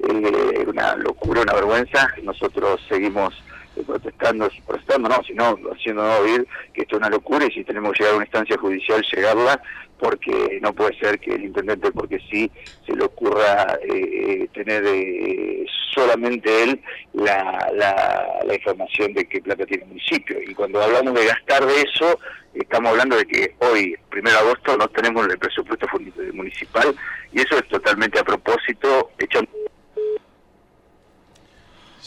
eh, 0.10 0.66
una 0.68 0.96
locura, 0.96 1.42
una 1.42 1.54
vergüenza. 1.54 2.10
Nosotros 2.24 2.82
seguimos 2.88 3.34
eh, 3.76 3.84
protestando, 3.86 4.50
protestando 4.66 5.10
no, 5.10 5.24
sino 5.24 5.58
haciendo 5.72 6.04
oír 6.20 6.46
que 6.74 6.82
esto 6.82 6.96
es 6.96 7.00
una 7.00 7.10
locura 7.10 7.46
y 7.46 7.52
si 7.52 7.64
tenemos 7.64 7.94
que 7.94 8.00
llegar 8.00 8.14
a 8.14 8.18
una 8.18 8.26
instancia 8.26 8.58
judicial, 8.58 9.02
llegarla, 9.14 9.62
porque 10.02 10.60
no 10.62 10.74
puede 10.74 10.98
ser 11.00 11.20
que 11.20 11.36
el 11.36 11.46
intendente, 11.46 11.92
porque 11.92 12.20
sí, 12.30 12.52
se 12.86 12.96
le 12.96 13.06
ocurra 13.06 13.78
eh, 13.84 14.48
tener 14.54 14.84
eh, 14.86 15.64
solamente 15.94 16.64
él 16.64 16.82
la, 17.14 17.72
la, 17.74 18.56
información 18.56 19.14
de 19.14 19.26
qué 19.26 19.42
plata 19.42 19.66
tiene 19.66 19.84
el 19.84 19.90
municipio. 19.90 20.38
Y 20.42 20.54
cuando 20.54 20.82
hablamos 20.82 21.14
de 21.14 21.28
gastar 21.28 21.66
de 21.66 21.82
eso, 21.82 22.20
estamos 22.54 22.90
hablando 22.92 23.16
de 23.16 23.26
que 23.26 23.56
hoy, 23.60 23.96
primero 24.10 24.38
de 24.38 24.44
agosto, 24.44 24.76
no 24.76 24.88
tenemos 24.90 25.28
el 25.28 25.38
presupuesto 25.38 25.88
municipal 26.34 26.96
y 27.32 27.40
eso 27.42 27.58
es 27.58 27.68
totalmente 27.68 28.20
a 28.20 28.24
propósito, 28.24 29.12
echando 29.20 29.51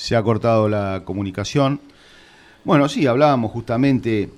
se 0.04 0.16
ha 0.16 0.22
cortado 0.22 0.68
la 0.68 1.00
comunicación. 1.06 1.80
Bueno, 2.62 2.90
sí, 2.90 3.06
hablábamos 3.06 3.52
justamente 3.52 4.28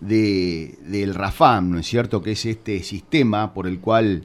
de, 0.00 0.74
del 0.80 1.14
RAFAM, 1.14 1.70
¿no 1.70 1.78
es 1.78 1.86
cierto? 1.86 2.20
Que 2.20 2.32
es 2.32 2.44
este 2.44 2.82
sistema 2.82 3.54
por 3.54 3.68
el 3.68 3.78
cual 3.78 4.24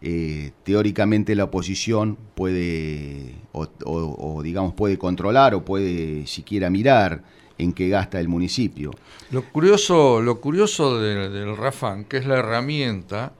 eh, 0.00 0.52
teóricamente 0.64 1.34
la 1.34 1.44
oposición 1.44 2.16
puede, 2.34 3.34
o, 3.52 4.40
digamos, 4.42 4.72
puede 4.72 4.96
controlar 4.96 5.54
o 5.54 5.66
puede 5.66 6.26
siquiera 6.26 6.70
mirar 6.70 7.22
en 7.58 7.74
qué 7.74 7.90
gasta 7.90 8.18
el 8.18 8.28
municipio. 8.28 8.92
Lo 9.30 9.42
curioso, 9.42 10.22
lo 10.22 10.40
curioso 10.40 10.98
del 10.98 11.58
RAFAM, 11.58 12.04
que 12.04 12.16
es 12.16 12.26
la 12.26 12.38
herramienta 12.38 13.32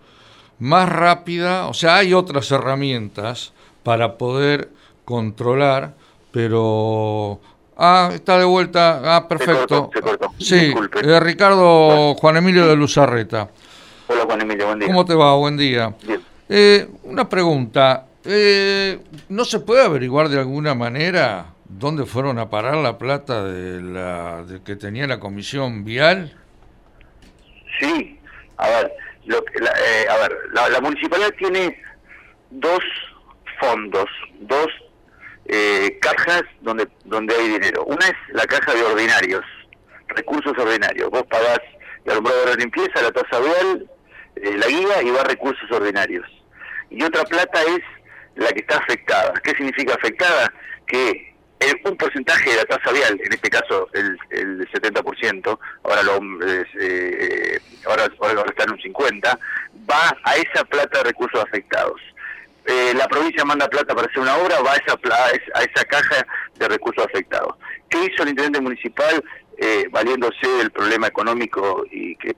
más 0.58 0.86
rápida, 0.90 1.68
o 1.68 1.72
sea, 1.72 1.96
hay 1.96 2.12
otras 2.12 2.50
herramientas 2.50 3.54
para 3.82 4.18
poder 4.18 4.70
controlar 5.06 5.96
pero... 6.30 7.40
Ah, 7.76 8.10
está 8.12 8.38
de 8.38 8.44
vuelta. 8.44 9.00
Ah, 9.04 9.28
perfecto. 9.28 9.90
Sí, 10.38 10.74
eh, 11.02 11.20
Ricardo 11.20 12.14
Juan 12.14 12.36
Emilio 12.36 12.66
de 12.66 12.74
Luzarreta. 12.74 13.48
Hola 14.08 14.24
Juan 14.24 14.40
Emilio, 14.40 14.66
buen 14.66 14.78
día. 14.80 14.88
¿Cómo 14.88 15.04
te 15.04 15.14
va? 15.14 15.36
Buen 15.36 15.56
día. 15.56 15.94
Eh, 16.48 16.88
una 17.04 17.28
pregunta. 17.28 18.06
Eh, 18.24 18.98
¿No 19.28 19.44
se 19.44 19.60
puede 19.60 19.84
averiguar 19.84 20.28
de 20.28 20.40
alguna 20.40 20.74
manera 20.74 21.54
dónde 21.68 22.04
fueron 22.04 22.40
a 22.40 22.50
parar 22.50 22.76
la 22.76 22.98
plata 22.98 23.44
de 23.44 23.80
la 23.80 24.44
que 24.64 24.74
tenía 24.74 25.06
la 25.06 25.20
comisión 25.20 25.84
vial? 25.84 26.36
Sí, 27.78 28.18
a 28.56 28.68
ver, 28.68 28.92
lo, 29.26 29.44
la, 29.60 29.70
a 30.14 30.16
ver, 30.16 30.36
la 30.72 30.80
municipalidad 30.80 31.30
tiene 31.38 31.80
dos 32.50 32.80
fondos, 33.60 34.06
dos 34.40 34.66
eh, 35.48 35.98
cajas 36.00 36.42
donde, 36.60 36.88
donde 37.04 37.34
hay 37.34 37.48
dinero. 37.48 37.84
Una 37.84 38.06
es 38.06 38.16
la 38.32 38.44
caja 38.44 38.74
de 38.74 38.82
ordinarios, 38.82 39.44
recursos 40.08 40.56
ordinarios. 40.56 41.10
Vos 41.10 41.24
pagás 41.24 41.60
el 42.04 42.12
alumbrado 42.12 42.46
de 42.46 42.56
limpieza, 42.56 43.02
la 43.02 43.12
tasa 43.12 43.40
vial, 43.40 43.90
eh, 44.36 44.56
la 44.56 44.66
guía 44.66 45.02
y 45.02 45.10
va 45.10 45.22
a 45.22 45.24
recursos 45.24 45.70
ordinarios. 45.70 46.26
y 46.90 47.02
otra 47.02 47.24
plata 47.24 47.62
es 47.62 47.80
la 48.36 48.48
que 48.52 48.60
está 48.60 48.78
afectada. 48.78 49.34
¿Qué 49.42 49.50
significa 49.50 49.94
afectada? 49.94 50.52
Que 50.86 51.28
un 51.84 51.96
porcentaje 51.96 52.50
de 52.50 52.56
la 52.56 52.64
tasa 52.64 52.92
vial, 52.92 53.20
en 53.22 53.32
este 53.32 53.50
caso 53.50 53.88
el, 53.92 54.16
el 54.30 54.70
70%, 54.70 55.58
ahora, 55.84 56.02
lo, 56.02 56.20
eh, 56.46 57.60
ahora, 57.86 58.08
ahora 58.20 58.44
en 58.58 58.70
un 58.72 58.78
50%, 58.78 59.38
va 59.90 60.16
a 60.24 60.36
esa 60.36 60.64
plata 60.64 60.98
de 60.98 61.04
recursos 61.04 61.42
afectados. 61.42 62.00
Eh, 62.70 62.92
la 62.94 63.08
provincia 63.08 63.46
manda 63.46 63.66
plata 63.66 63.94
para 63.94 64.08
hacer 64.08 64.20
una 64.20 64.36
obra, 64.36 64.60
va 64.60 64.72
a 64.72 64.76
esa, 64.76 64.92
a 65.54 65.62
esa 65.62 65.84
caja 65.86 66.26
de 66.54 66.68
recursos 66.68 67.02
afectados. 67.02 67.54
¿Qué 67.88 67.96
hizo 68.04 68.22
el 68.22 68.28
intendente 68.28 68.60
municipal? 68.60 69.24
Eh, 69.56 69.88
valiéndose 69.90 70.46
del 70.58 70.70
problema 70.70 71.06
económico 71.06 71.84
y 71.90 72.14
que 72.16 72.32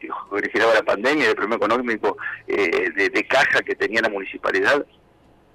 generaba 0.52 0.75
la 0.75 0.82
pandemia, 0.84 1.26
del 1.26 1.34
problema 1.34 1.56
económico 1.56 2.16
eh, 2.46 2.90
de, 2.94 3.26
caja 3.26 3.60
que 3.60 3.75
tenía 3.75 4.00
la 4.02 4.08
municipalidad, 4.08 4.87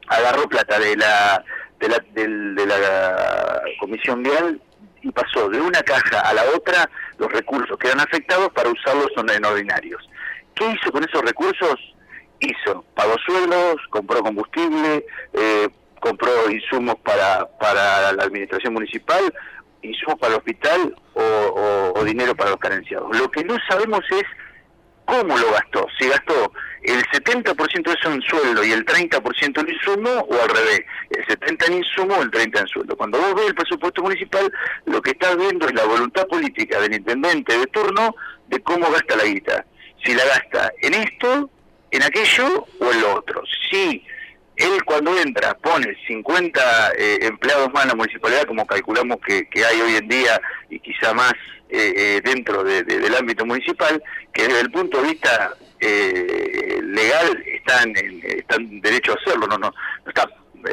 agarró 0.08 0.48
plata 0.48 0.77
de 0.77 0.98
la, 0.98 1.44
de 1.79 1.89
la, 1.89 2.05
de 2.13 2.65
la 2.67 3.63
comisión 3.79 4.24
vial 4.24 4.62
y 5.01 5.12
pasó 5.12 5.50
de 5.50 5.62
una 5.62 5.82
caja 5.84 6.20
a 6.20 6.34
la 6.34 6.44
otra 6.55 6.88
los 7.17 7.32
recursos 7.32 7.77
que 7.79 7.88
eran 7.88 8.01
afectados 8.01 8.50
para 8.50 8.70
usarlos 8.70 9.08
en 9.17 9.46
ordinarios. 9.46 10.08
¿Qué 10.53 10.67
hizo 10.67 10.91
con 10.91 11.03
esos 11.03 11.22
recursos? 11.22 11.95
Hizo, 12.39 12.84
pagó 12.94 13.15
sueldos, 13.25 13.75
compró 13.89 14.22
combustible, 14.22 15.06
eh, 15.34 15.70
compró 16.00 16.50
insumos 16.51 16.96
para, 17.04 17.48
para 17.58 18.12
la 18.13 18.24
administración 18.24 18.74
municipal, 18.74 19.34
insumos 19.82 20.20
para 20.20 20.34
el 20.34 20.39
hospital 20.39 20.96
o, 21.13 22.04
dinero 22.04 22.36
para 22.36 22.51
los 22.51 22.60
carenciados. 22.60 23.18
Lo 23.18 23.32
que 23.32 23.44
no 23.44 23.56
sabemos 23.68 24.01
es 24.12 24.24
cómo 25.06 25.38
lo 25.38 25.51
gastó. 25.51 25.88
Si 25.98 26.08
gastó 26.08 26.51
el 26.84 27.04
70% 27.06 27.84
de 27.84 27.94
eso 27.94 28.12
en 28.12 28.22
sueldo 28.22 28.63
y 28.63 28.72
el 28.72 28.86
30% 28.86 29.60
en 29.60 29.70
insumo 29.70 30.10
o 30.10 30.42
al 30.42 30.50
revés, 30.50 30.82
el 31.10 31.25
70% 31.25 31.68
en 31.68 31.74
insumo 31.74 32.15
o 32.15 32.22
el 32.22 32.30
30% 32.30 32.60
en 32.60 32.68
sueldo. 32.68 32.96
Cuando 32.96 33.20
vos 33.20 33.34
ves 33.34 33.48
el 33.48 33.56
presupuesto 33.56 34.04
municipal, 34.04 34.51
lo 34.86 35.01
que 35.01 35.12
estás 35.12 35.36
viendo 35.36 35.68
es 35.68 35.74
la 35.74 35.86
voluntad 35.86 36.27
política 36.27 36.80
del 36.80 36.94
intendente 36.94 37.58
de 37.58 37.65
turno 37.68 38.15
de 38.48 38.62
cómo 38.62 38.92
gasta 38.92 39.15
la 39.15 39.24
guita 39.24 39.65
si 40.06 40.13
la 40.13 40.25
gasta 40.25 40.72
en 40.82 40.94
esto, 40.94 41.50
en 41.96 42.04
aquello 42.04 42.68
o 42.80 42.92
en 42.92 43.02
lo 43.02 43.16
otro. 43.16 43.44
Si 43.70 44.04
él 44.58 44.84
cuando 44.86 45.18
entra 45.18 45.54
pone 45.56 45.96
50 46.08 46.92
eh, 46.98 47.20
empleados 47.22 47.72
más 47.74 47.84
en 47.84 47.90
la 47.90 47.96
municipalidad, 47.96 48.46
como 48.46 48.66
calculamos 48.66 49.18
que, 49.25 49.48
hay 49.66 49.82
hoy 49.82 49.96
en 49.96 50.08
día 50.08 50.42
y 50.70 50.80
quizá 50.80 51.14
más 51.14 51.34
eh, 51.70 51.94
eh, 51.96 52.22
dentro 52.24 52.64
del 52.64 53.16
ámbito 53.16 53.46
municipal, 53.46 54.02
que 54.34 54.44
desde 54.44 54.62
el 54.62 54.72
punto 54.72 55.02
de 55.02 55.10
vista 55.10 55.54
legal 55.80 57.44
están 57.46 57.94
en, 57.96 58.82
derecho 58.82 59.12
a 59.12 59.16
hacerlo, 59.16 59.46
no, 59.46 59.58
no, 59.58 59.70
no 59.70 60.10
está 60.10 60.28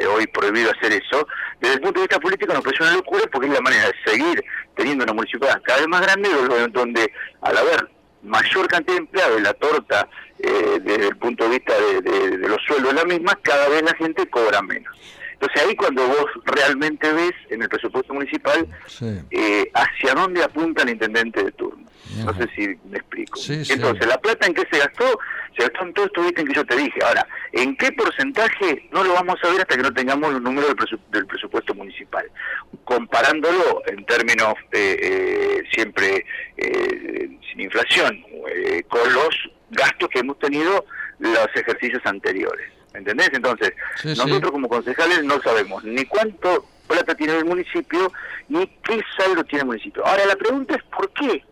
hoy 0.09 0.25
prohibido 0.27 0.71
hacer 0.71 0.91
eso, 0.93 1.27
desde 1.59 1.75
el 1.75 1.81
punto 1.81 1.99
de 1.99 2.07
vista 2.07 2.19
político 2.19 2.53
nos 2.53 2.63
parece 2.63 2.83
una 2.83 2.93
locura 2.93 3.23
porque 3.31 3.47
es 3.47 3.53
la 3.53 3.61
manera 3.61 3.85
de 3.85 4.11
seguir 4.11 4.43
teniendo 4.75 5.03
una 5.03 5.13
municipalidad 5.13 5.61
cada 5.61 5.79
vez 5.79 5.87
más 5.87 6.01
grande 6.01 6.29
donde 6.71 7.13
al 7.41 7.57
haber 7.57 7.89
mayor 8.23 8.67
cantidad 8.67 8.95
de 8.95 9.01
empleados 9.01 9.39
y 9.39 9.43
la 9.43 9.53
torta 9.53 10.07
eh, 10.39 10.79
desde 10.81 11.07
el 11.07 11.17
punto 11.17 11.43
de 11.45 11.49
vista 11.51 11.73
de, 12.01 12.37
los 12.37 12.61
sueldos 12.65 12.93
la 12.93 13.05
misma, 13.05 13.37
cada 13.41 13.69
vez 13.69 13.83
la 13.83 13.95
gente 13.95 14.27
cobra 14.29 14.61
menos. 14.61 14.93
Entonces 15.33 15.61
ahí 15.61 15.75
cuando 15.75 16.07
vos 16.07 16.25
realmente 16.45 17.11
ves 17.11 17.33
en 17.49 17.61
el 17.61 17.69
presupuesto 17.69 18.13
municipal 18.13 18.67
eh, 19.29 19.71
hacia 19.73 20.13
dónde 20.13 20.43
apunta 20.43 20.83
el 20.83 20.89
intendente 20.89 21.43
de 21.43 21.51
turno. 21.51 21.83
No 22.25 22.33
sé 22.33 22.47
si 22.55 22.67
me 22.89 22.97
explico. 22.97 23.39
Entonces, 23.47 24.07
la 24.07 24.19
plata 24.19 24.47
en 24.47 24.53
qué 24.53 24.63
se 24.71 24.79
gastó, 24.79 25.19
se 25.57 25.63
gastó 25.63 25.83
en 25.83 25.93
todo 25.93 26.05
esto 26.05 26.23
en 26.23 26.47
que 26.47 26.53
yo 26.53 26.65
te 26.65 26.75
dije. 26.75 26.99
Ahora, 27.03 27.27
¿en 27.51 27.75
qué 27.75 27.91
porcentaje? 27.91 28.87
No 28.91 29.03
lo 29.03 29.13
vamos 29.13 29.35
a 29.43 29.47
ver 29.49 29.61
hasta 29.61 29.75
que 29.75 29.83
no 29.83 29.93
tengamos 29.93 30.33
los 30.33 30.41
números 30.41 30.75
del, 31.11 31.25
presupuesto 31.25 31.73
municipal. 31.73 32.25
Comparándolo 32.83 33.81
en 33.87 34.05
términos 34.05 34.53
eh, 34.71 34.97
eh, 35.01 35.63
siempre 35.73 36.25
eh, 36.57 37.29
sin 37.49 37.61
inflación, 37.61 38.23
con 38.89 39.13
los 39.13 39.49
gastos 39.71 40.09
que 40.09 40.19
hemos 40.19 40.37
tenido 40.39 40.85
los 41.19 41.47
ejercicios 41.55 42.01
anteriores. 42.05 42.69
¿Entendés? 42.93 43.29
Entonces, 43.33 43.73
nosotros 44.03 44.51
como 44.51 44.69
concejales 44.69 45.23
no 45.23 45.41
sabemos 45.41 45.83
ni 45.83 46.05
cuánto 46.05 46.65
plata 46.87 47.15
tiene 47.15 47.37
el 47.37 47.45
municipio, 47.45 48.11
ni 48.49 48.67
qué 48.83 49.01
saldo 49.17 49.43
tiene 49.43 49.61
el 49.61 49.67
municipio. 49.67 50.05
Ahora, 50.05 50.25
la 50.25 50.35
pregunta 50.35 50.75
es 50.75 50.83
¿por 50.83 51.11
qué? 51.13 51.43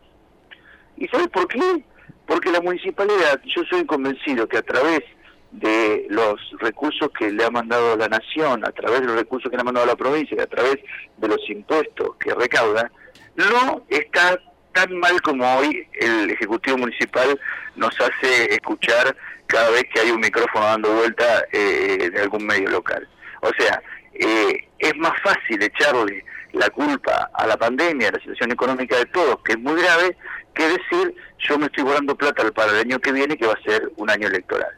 ¿Y 1.01 1.07
sabes 1.07 1.29
por 1.29 1.47
qué? 1.47 1.83
Porque 2.27 2.51
la 2.51 2.61
municipalidad, 2.61 3.41
yo 3.43 3.63
soy 3.67 3.83
convencido 3.87 4.47
que 4.47 4.59
a 4.59 4.61
través 4.61 5.01
de 5.49 6.05
los 6.09 6.39
recursos 6.59 7.09
que 7.17 7.31
le 7.31 7.43
ha 7.43 7.49
mandado 7.49 7.97
la 7.97 8.07
nación, 8.07 8.63
a 8.63 8.71
través 8.71 9.01
de 9.01 9.07
los 9.07 9.15
recursos 9.15 9.49
que 9.49 9.57
le 9.57 9.61
ha 9.61 9.65
mandado 9.65 9.87
la 9.87 9.95
provincia, 9.95 10.37
y 10.37 10.41
a 10.41 10.45
través 10.45 10.77
de 11.17 11.27
los 11.27 11.39
impuestos 11.49 12.15
que 12.17 12.35
recauda, 12.35 12.91
no 13.35 13.83
está 13.89 14.39
tan 14.73 14.95
mal 14.99 15.19
como 15.23 15.43
hoy 15.57 15.87
el 15.93 16.29
Ejecutivo 16.29 16.77
Municipal 16.77 17.39
nos 17.75 17.99
hace 17.99 18.53
escuchar 18.53 19.17
cada 19.47 19.71
vez 19.71 19.85
que 19.91 20.01
hay 20.01 20.11
un 20.11 20.21
micrófono 20.21 20.65
dando 20.65 20.93
vuelta 20.93 21.45
eh, 21.51 22.11
de 22.13 22.21
algún 22.21 22.45
medio 22.45 22.69
local. 22.69 23.07
O 23.41 23.49
sea, 23.57 23.81
eh, 24.13 24.67
es 24.77 24.95
más 24.97 25.19
fácil 25.23 25.63
echarle 25.63 26.23
la 26.53 26.69
culpa 26.69 27.31
a 27.33 27.47
la 27.47 27.57
pandemia, 27.57 28.09
a 28.09 28.11
la 28.13 28.19
situación 28.19 28.51
económica 28.51 28.97
de 28.97 29.05
todos, 29.05 29.37
que 29.43 29.53
es 29.53 29.59
muy 29.59 29.81
grave, 29.81 30.17
que 30.53 30.63
decir 30.63 31.15
yo 31.39 31.57
me 31.57 31.65
estoy 31.65 31.83
guardando 31.83 32.15
plata 32.15 32.49
para 32.51 32.71
el 32.71 32.79
año 32.79 32.99
que 32.99 33.11
viene, 33.11 33.37
que 33.37 33.47
va 33.47 33.53
a 33.53 33.63
ser 33.63 33.91
un 33.95 34.09
año 34.09 34.27
electoral. 34.27 34.71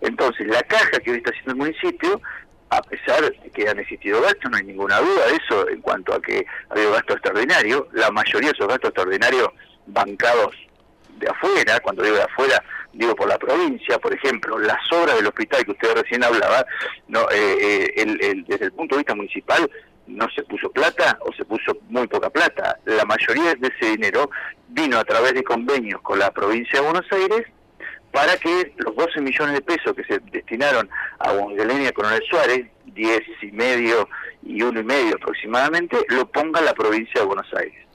Entonces, 0.00 0.46
la 0.46 0.62
caja 0.62 1.00
que 1.02 1.10
hoy 1.10 1.18
está 1.18 1.30
haciendo 1.30 1.52
el 1.52 1.56
municipio, 1.58 2.20
a 2.70 2.82
pesar 2.82 3.22
de 3.22 3.50
que 3.50 3.68
han 3.68 3.78
existido 3.78 4.20
gastos, 4.20 4.50
no 4.50 4.56
hay 4.56 4.64
ninguna 4.64 4.98
duda 4.98 5.26
de 5.26 5.36
eso 5.36 5.68
en 5.68 5.80
cuanto 5.80 6.14
a 6.14 6.20
que 6.20 6.44
ha 6.68 6.74
habido 6.74 6.92
gasto 6.92 7.14
extraordinario, 7.14 7.88
la 7.92 8.10
mayoría 8.10 8.50
de 8.50 8.56
esos 8.56 8.68
gastos 8.68 8.90
extraordinarios 8.90 9.48
bancados 9.86 10.54
de 11.18 11.28
afuera, 11.28 11.80
cuando 11.80 12.02
digo 12.02 12.16
de 12.16 12.22
afuera, 12.22 12.62
digo 12.92 13.14
por 13.14 13.28
la 13.28 13.38
provincia, 13.38 13.98
por 13.98 14.12
ejemplo, 14.12 14.58
las 14.58 14.80
obras 14.92 15.16
del 15.16 15.26
hospital 15.26 15.64
que 15.64 15.70
usted 15.70 15.94
recién 15.94 16.24
hablaba, 16.24 16.66
no, 17.08 17.22
eh, 17.30 17.92
eh, 17.96 18.44
desde 18.46 18.66
el 18.66 18.72
punto 18.72 18.94
de 18.94 19.00
vista 19.00 19.14
municipal, 19.14 19.70
no 20.06 20.28
se 20.34 20.42
puso 20.44 20.70
plata 20.70 21.18
o 21.20 21.32
se 21.32 21.44
puso 21.44 21.78
muy 21.88 22.06
poca 22.06 22.30
plata. 22.30 22.78
La 22.84 23.04
mayoría 23.04 23.54
de 23.54 23.68
ese 23.68 23.92
dinero 23.92 24.30
vino 24.68 24.98
a 24.98 25.04
través 25.04 25.34
de 25.34 25.42
convenios 25.42 26.00
con 26.02 26.18
la 26.18 26.30
provincia 26.30 26.80
de 26.80 26.86
Buenos 26.86 27.06
Aires 27.12 27.46
para 28.12 28.36
que 28.38 28.72
los 28.78 28.96
12 28.96 29.20
millones 29.20 29.54
de 29.54 29.60
pesos 29.60 29.94
que 29.94 30.04
se 30.04 30.20
destinaron 30.32 30.88
a 31.18 31.32
Bongelenia 31.32 31.92
Coronel 31.92 32.22
Suárez, 32.28 32.66
10 32.86 33.20
y 33.42 33.52
medio 33.52 34.08
y 34.42 34.62
uno 34.62 34.80
y 34.80 34.84
medio 34.84 35.16
aproximadamente, 35.16 35.98
lo 36.08 36.26
ponga 36.30 36.60
la 36.60 36.72
provincia 36.72 37.20
de 37.20 37.26
Buenos 37.26 37.46
Aires. 37.54 37.86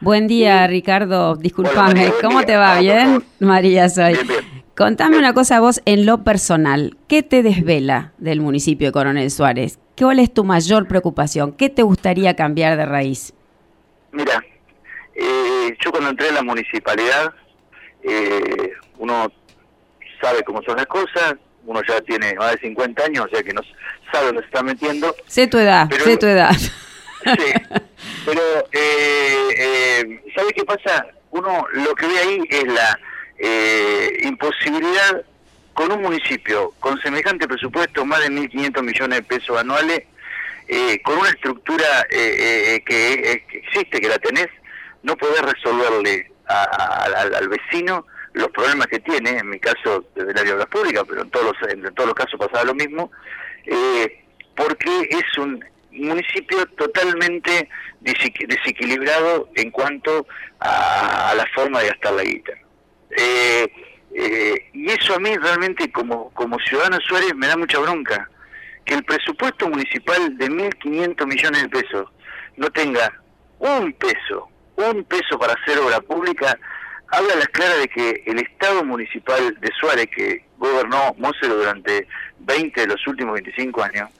Buen 0.00 0.26
día, 0.26 0.66
Ricardo. 0.66 1.36
Disculpame, 1.36 2.12
¿cómo 2.22 2.42
te 2.44 2.56
va? 2.56 2.78
¿Bien? 2.80 3.22
María 3.38 3.88
soy. 3.88 4.18
Contame 4.76 5.18
una 5.18 5.34
cosa 5.34 5.60
vos 5.60 5.82
en 5.84 6.06
lo 6.06 6.24
personal. 6.24 6.96
¿Qué 7.06 7.22
te 7.22 7.42
desvela 7.42 8.12
del 8.18 8.40
municipio 8.40 8.88
de 8.88 8.92
Coronel 8.92 9.30
Suárez? 9.30 9.78
¿Cuál 10.00 10.18
es 10.18 10.32
tu 10.32 10.44
mayor 10.44 10.88
preocupación? 10.88 11.52
¿Qué 11.52 11.68
te 11.68 11.82
gustaría 11.82 12.34
cambiar 12.34 12.78
de 12.78 12.86
raíz? 12.86 13.34
Mira, 14.12 14.42
eh, 15.14 15.76
yo 15.78 15.90
cuando 15.90 16.08
entré 16.08 16.28
en 16.28 16.36
la 16.36 16.42
municipalidad, 16.42 17.34
eh, 18.02 18.72
uno 18.96 19.30
sabe 20.22 20.42
cómo 20.42 20.62
son 20.62 20.78
las 20.78 20.86
cosas, 20.86 21.34
uno 21.66 21.82
ya 21.86 22.00
tiene 22.00 22.34
más 22.34 22.52
de 22.52 22.60
50 22.60 23.04
años, 23.04 23.26
o 23.26 23.28
sea 23.28 23.42
que 23.42 23.52
no 23.52 23.60
sabe 24.10 24.26
dónde 24.28 24.40
se 24.40 24.46
está 24.46 24.62
metiendo. 24.62 25.14
Sé 25.26 25.46
tu 25.48 25.58
edad, 25.58 25.90
sé 25.90 26.16
tu 26.16 26.26
edad. 26.26 26.56
Sí, 27.22 27.52
pero 28.24 28.40
eh, 28.72 30.22
¿sabe 30.34 30.54
qué 30.54 30.64
pasa? 30.64 31.06
Uno 31.32 31.66
lo 31.74 31.94
que 31.94 32.06
ve 32.06 32.18
ahí 32.18 32.40
es 32.48 32.64
la 32.64 32.98
imposibilidad 34.22 35.22
con 35.74 35.92
un 35.92 36.02
municipio 36.02 36.72
con 36.80 37.00
semejante 37.00 37.46
presupuesto, 37.46 38.04
más 38.04 38.20
de 38.20 38.30
1.500 38.30 38.82
millones 38.82 39.18
de 39.18 39.22
pesos 39.22 39.58
anuales, 39.58 40.02
eh, 40.68 41.00
con 41.02 41.18
una 41.18 41.28
estructura 41.30 42.06
eh, 42.10 42.76
eh, 42.76 42.82
que, 42.84 43.42
existe, 43.52 44.00
que 44.00 44.08
la 44.08 44.18
tenés, 44.18 44.48
no 45.02 45.16
podés 45.16 45.42
resolverle 45.42 46.30
al 46.46 47.48
vecino 47.48 48.06
los 48.32 48.48
problemas 48.48 48.86
que 48.88 49.00
tiene, 49.00 49.38
en 49.38 49.48
mi 49.48 49.58
caso 49.58 50.04
desde 50.14 50.30
el 50.32 50.38
área 50.38 50.50
de 50.50 50.54
obras 50.54 50.68
públicas, 50.68 51.04
pero 51.08 51.22
en 51.22 51.30
todos 51.30 51.46
los, 51.46 51.72
en 51.72 51.94
todos 51.94 52.08
los 52.08 52.14
casos 52.14 52.38
pasaba 52.38 52.64
lo 52.64 52.74
mismo, 52.74 53.10
porque 54.54 55.08
es 55.10 55.38
un 55.38 55.64
municipio 55.92 56.64
totalmente 56.76 57.68
desequilibrado 58.00 59.48
en 59.54 59.70
cuanto 59.70 60.26
a, 60.60 61.34
la 61.36 61.46
forma 61.54 61.80
de 61.80 61.88
gastar 61.88 62.12
la 62.14 62.22
guita. 62.22 62.52
Eh, 63.10 63.68
eh, 64.14 64.70
y 64.72 64.90
eso 64.90 65.14
a 65.14 65.18
mí 65.18 65.36
realmente 65.36 65.90
como, 65.92 66.30
como 66.30 66.58
ciudadano 66.60 66.98
Suárez 67.00 67.34
me 67.34 67.46
da 67.46 67.56
mucha 67.56 67.78
bronca. 67.78 68.28
Que 68.84 68.94
el 68.94 69.04
presupuesto 69.04 69.68
municipal 69.68 70.36
de 70.36 70.48
1.500 70.48 71.26
millones 71.26 71.62
de 71.62 71.68
pesos 71.68 72.08
no 72.56 72.70
tenga 72.70 73.12
un 73.58 73.92
peso, 73.92 74.48
un 74.76 75.04
peso 75.04 75.38
para 75.38 75.52
hacer 75.52 75.78
obra 75.78 76.00
pública, 76.00 76.58
habla 77.08 77.34
a 77.34 77.36
las 77.36 77.48
claras 77.48 77.78
de 77.78 77.88
que 77.88 78.22
el 78.26 78.38
Estado 78.40 78.84
municipal 78.84 79.56
de 79.60 79.70
Suárez, 79.78 80.08
que 80.14 80.44
gobernó 80.58 81.14
Mócero 81.18 81.56
durante 81.56 82.08
20 82.40 82.80
de 82.80 82.86
los 82.86 83.06
últimos 83.06 83.34
25 83.34 83.82
años, 83.82 84.10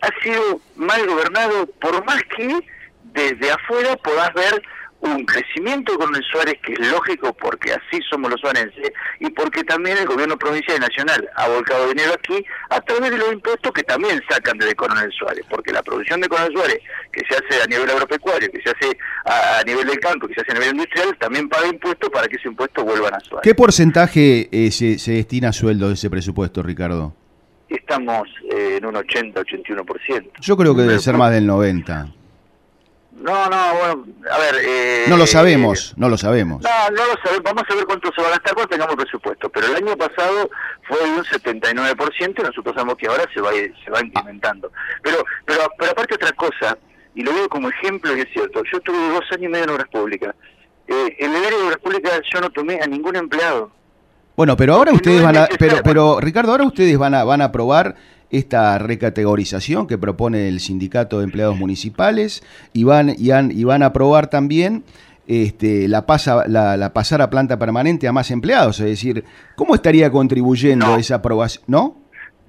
ha 0.00 0.22
sido 0.22 0.60
mal 0.76 1.06
gobernado 1.06 1.66
por 1.80 2.04
más 2.04 2.22
que 2.36 2.60
desde 3.04 3.50
afuera 3.50 3.96
podás 3.96 4.32
ver 4.34 4.62
un 5.04 5.24
crecimiento 5.24 5.96
con 5.98 6.14
el 6.14 6.22
Suárez 6.24 6.54
que 6.62 6.72
es 6.72 6.90
lógico 6.90 7.32
porque 7.34 7.72
así 7.72 8.00
somos 8.08 8.30
los 8.30 8.40
suarenses 8.40 8.90
y 9.20 9.30
porque 9.30 9.62
también 9.64 9.98
el 9.98 10.06
gobierno 10.06 10.36
provincial 10.36 10.78
y 10.78 10.80
nacional 10.80 11.28
ha 11.36 11.48
volcado 11.48 11.88
dinero 11.88 12.12
aquí 12.14 12.44
a 12.70 12.80
través 12.80 13.10
de 13.10 13.18
los 13.18 13.32
impuestos 13.32 13.72
que 13.72 13.82
también 13.82 14.20
sacan 14.28 14.58
de 14.58 14.74
Coronel 14.74 15.12
Suárez, 15.12 15.44
porque 15.48 15.72
la 15.72 15.82
producción 15.82 16.20
de 16.20 16.28
Coronel 16.28 16.52
Suárez 16.52 16.78
que 17.12 17.22
se 17.28 17.34
hace 17.34 17.62
a 17.62 17.66
nivel 17.66 17.90
agropecuario, 17.90 18.50
que 18.50 18.60
se 18.62 18.70
hace 18.70 18.96
a, 19.24 19.62
nivel 19.64 19.86
del 19.86 19.98
campo, 20.00 20.26
que 20.26 20.34
se 20.34 20.40
hace 20.40 20.52
a 20.52 20.54
nivel 20.54 20.70
industrial, 20.70 21.16
también 21.18 21.48
paga 21.48 21.68
impuestos 21.68 22.10
para 22.10 22.26
que 22.26 22.36
ese 22.36 22.48
impuesto 22.48 22.84
vuelvan 22.84 23.14
a 23.14 23.20
Suárez. 23.20 23.42
¿Qué 23.42 23.54
porcentaje 23.54 24.48
eh, 24.50 24.70
se, 24.70 24.98
se 24.98 25.12
destina 25.12 25.50
a 25.50 25.52
sueldo 25.52 25.88
de 25.88 25.94
ese 25.94 26.10
presupuesto, 26.10 26.62
Ricardo? 26.62 27.14
Estamos 27.68 28.28
eh, 28.50 28.76
en 28.78 28.86
un 28.86 28.94
80-81%. 28.94 30.30
Yo 30.40 30.56
creo 30.56 30.74
que 30.74 30.82
debe 30.82 30.98
ser 30.98 31.16
más 31.16 31.32
del 31.32 31.48
90%. 31.48 32.12
No, 33.24 33.48
no, 33.48 33.74
bueno, 33.78 34.04
a 34.30 34.38
ver... 34.38 34.54
Eh, 34.62 35.04
no 35.08 35.16
lo 35.16 35.26
sabemos, 35.26 35.94
no 35.96 36.10
lo 36.10 36.18
sabemos. 36.18 36.62
No, 36.62 36.90
no 36.90 37.06
lo 37.06 37.14
sabemos, 37.22 37.42
vamos 37.42 37.64
a 37.70 37.74
ver 37.74 37.86
cuánto 37.86 38.10
se 38.14 38.20
va 38.20 38.28
a 38.28 38.30
gastar 38.32 38.52
cuando 38.52 38.68
tengamos 38.68 38.96
presupuesto, 38.96 39.48
pero 39.48 39.66
el 39.66 39.76
año 39.76 39.96
pasado 39.96 40.50
fue 40.86 40.98
de 40.98 41.10
un 41.16 41.24
79% 41.24 42.34
y 42.38 42.42
nosotros 42.42 42.74
sabemos 42.74 42.96
que 42.98 43.06
ahora 43.06 43.24
se 43.32 43.40
va, 43.40 43.50
se 43.52 43.90
va 43.90 44.04
incrementando. 44.04 44.70
Pero, 45.02 45.24
pero, 45.46 45.60
pero 45.78 45.92
aparte 45.92 46.16
otra 46.16 46.32
cosa, 46.32 46.76
y 47.14 47.22
lo 47.22 47.32
digo 47.32 47.48
como 47.48 47.70
ejemplo 47.70 48.14
y 48.14 48.20
es 48.20 48.28
cierto, 48.30 48.62
yo 48.70 48.78
tuve 48.80 49.14
dos 49.14 49.24
años 49.32 49.44
y 49.44 49.48
medio 49.48 49.64
en 49.64 49.70
Obras 49.70 49.88
Públicas. 49.88 50.34
Eh, 50.86 51.16
en 51.20 51.34
el 51.34 51.46
área 51.46 51.58
de 51.58 51.64
Obras 51.64 51.78
Públicas 51.78 52.20
yo 52.30 52.42
no 52.42 52.50
tomé 52.50 52.78
a 52.82 52.86
ningún 52.86 53.16
empleado. 53.16 53.70
Bueno, 54.36 54.54
pero 54.54 54.74
ahora 54.74 54.92
ustedes 54.92 55.22
van 55.22 55.38
a, 55.38 55.48
pero, 55.58 55.78
pero 55.82 56.20
Ricardo, 56.20 56.50
ahora 56.52 56.64
ustedes 56.64 56.98
van 56.98 57.14
a, 57.14 57.24
van 57.24 57.40
a 57.40 57.44
aprobar 57.46 57.94
esta 58.30 58.78
recategorización 58.78 59.86
que 59.86 59.98
propone 59.98 60.48
el 60.48 60.60
Sindicato 60.60 61.18
de 61.18 61.24
Empleados 61.24 61.56
Municipales 61.56 62.42
y 62.72 62.84
van, 62.84 63.10
y 63.10 63.30
y 63.32 63.64
van 63.64 63.82
a 63.82 63.86
aprobar 63.86 64.28
también 64.28 64.84
este, 65.26 65.88
la, 65.88 66.06
pasa, 66.06 66.44
la, 66.46 66.92
pasar 66.92 67.22
a 67.22 67.30
planta 67.30 67.58
permanente 67.58 68.06
a 68.08 68.12
más 68.12 68.30
empleados. 68.30 68.80
Es 68.80 68.86
decir, 68.86 69.24
¿cómo 69.56 69.74
estaría 69.74 70.10
contribuyendo 70.10 70.96
esa 70.96 71.16
aprobación? 71.16 71.64
¿No? 71.66 71.96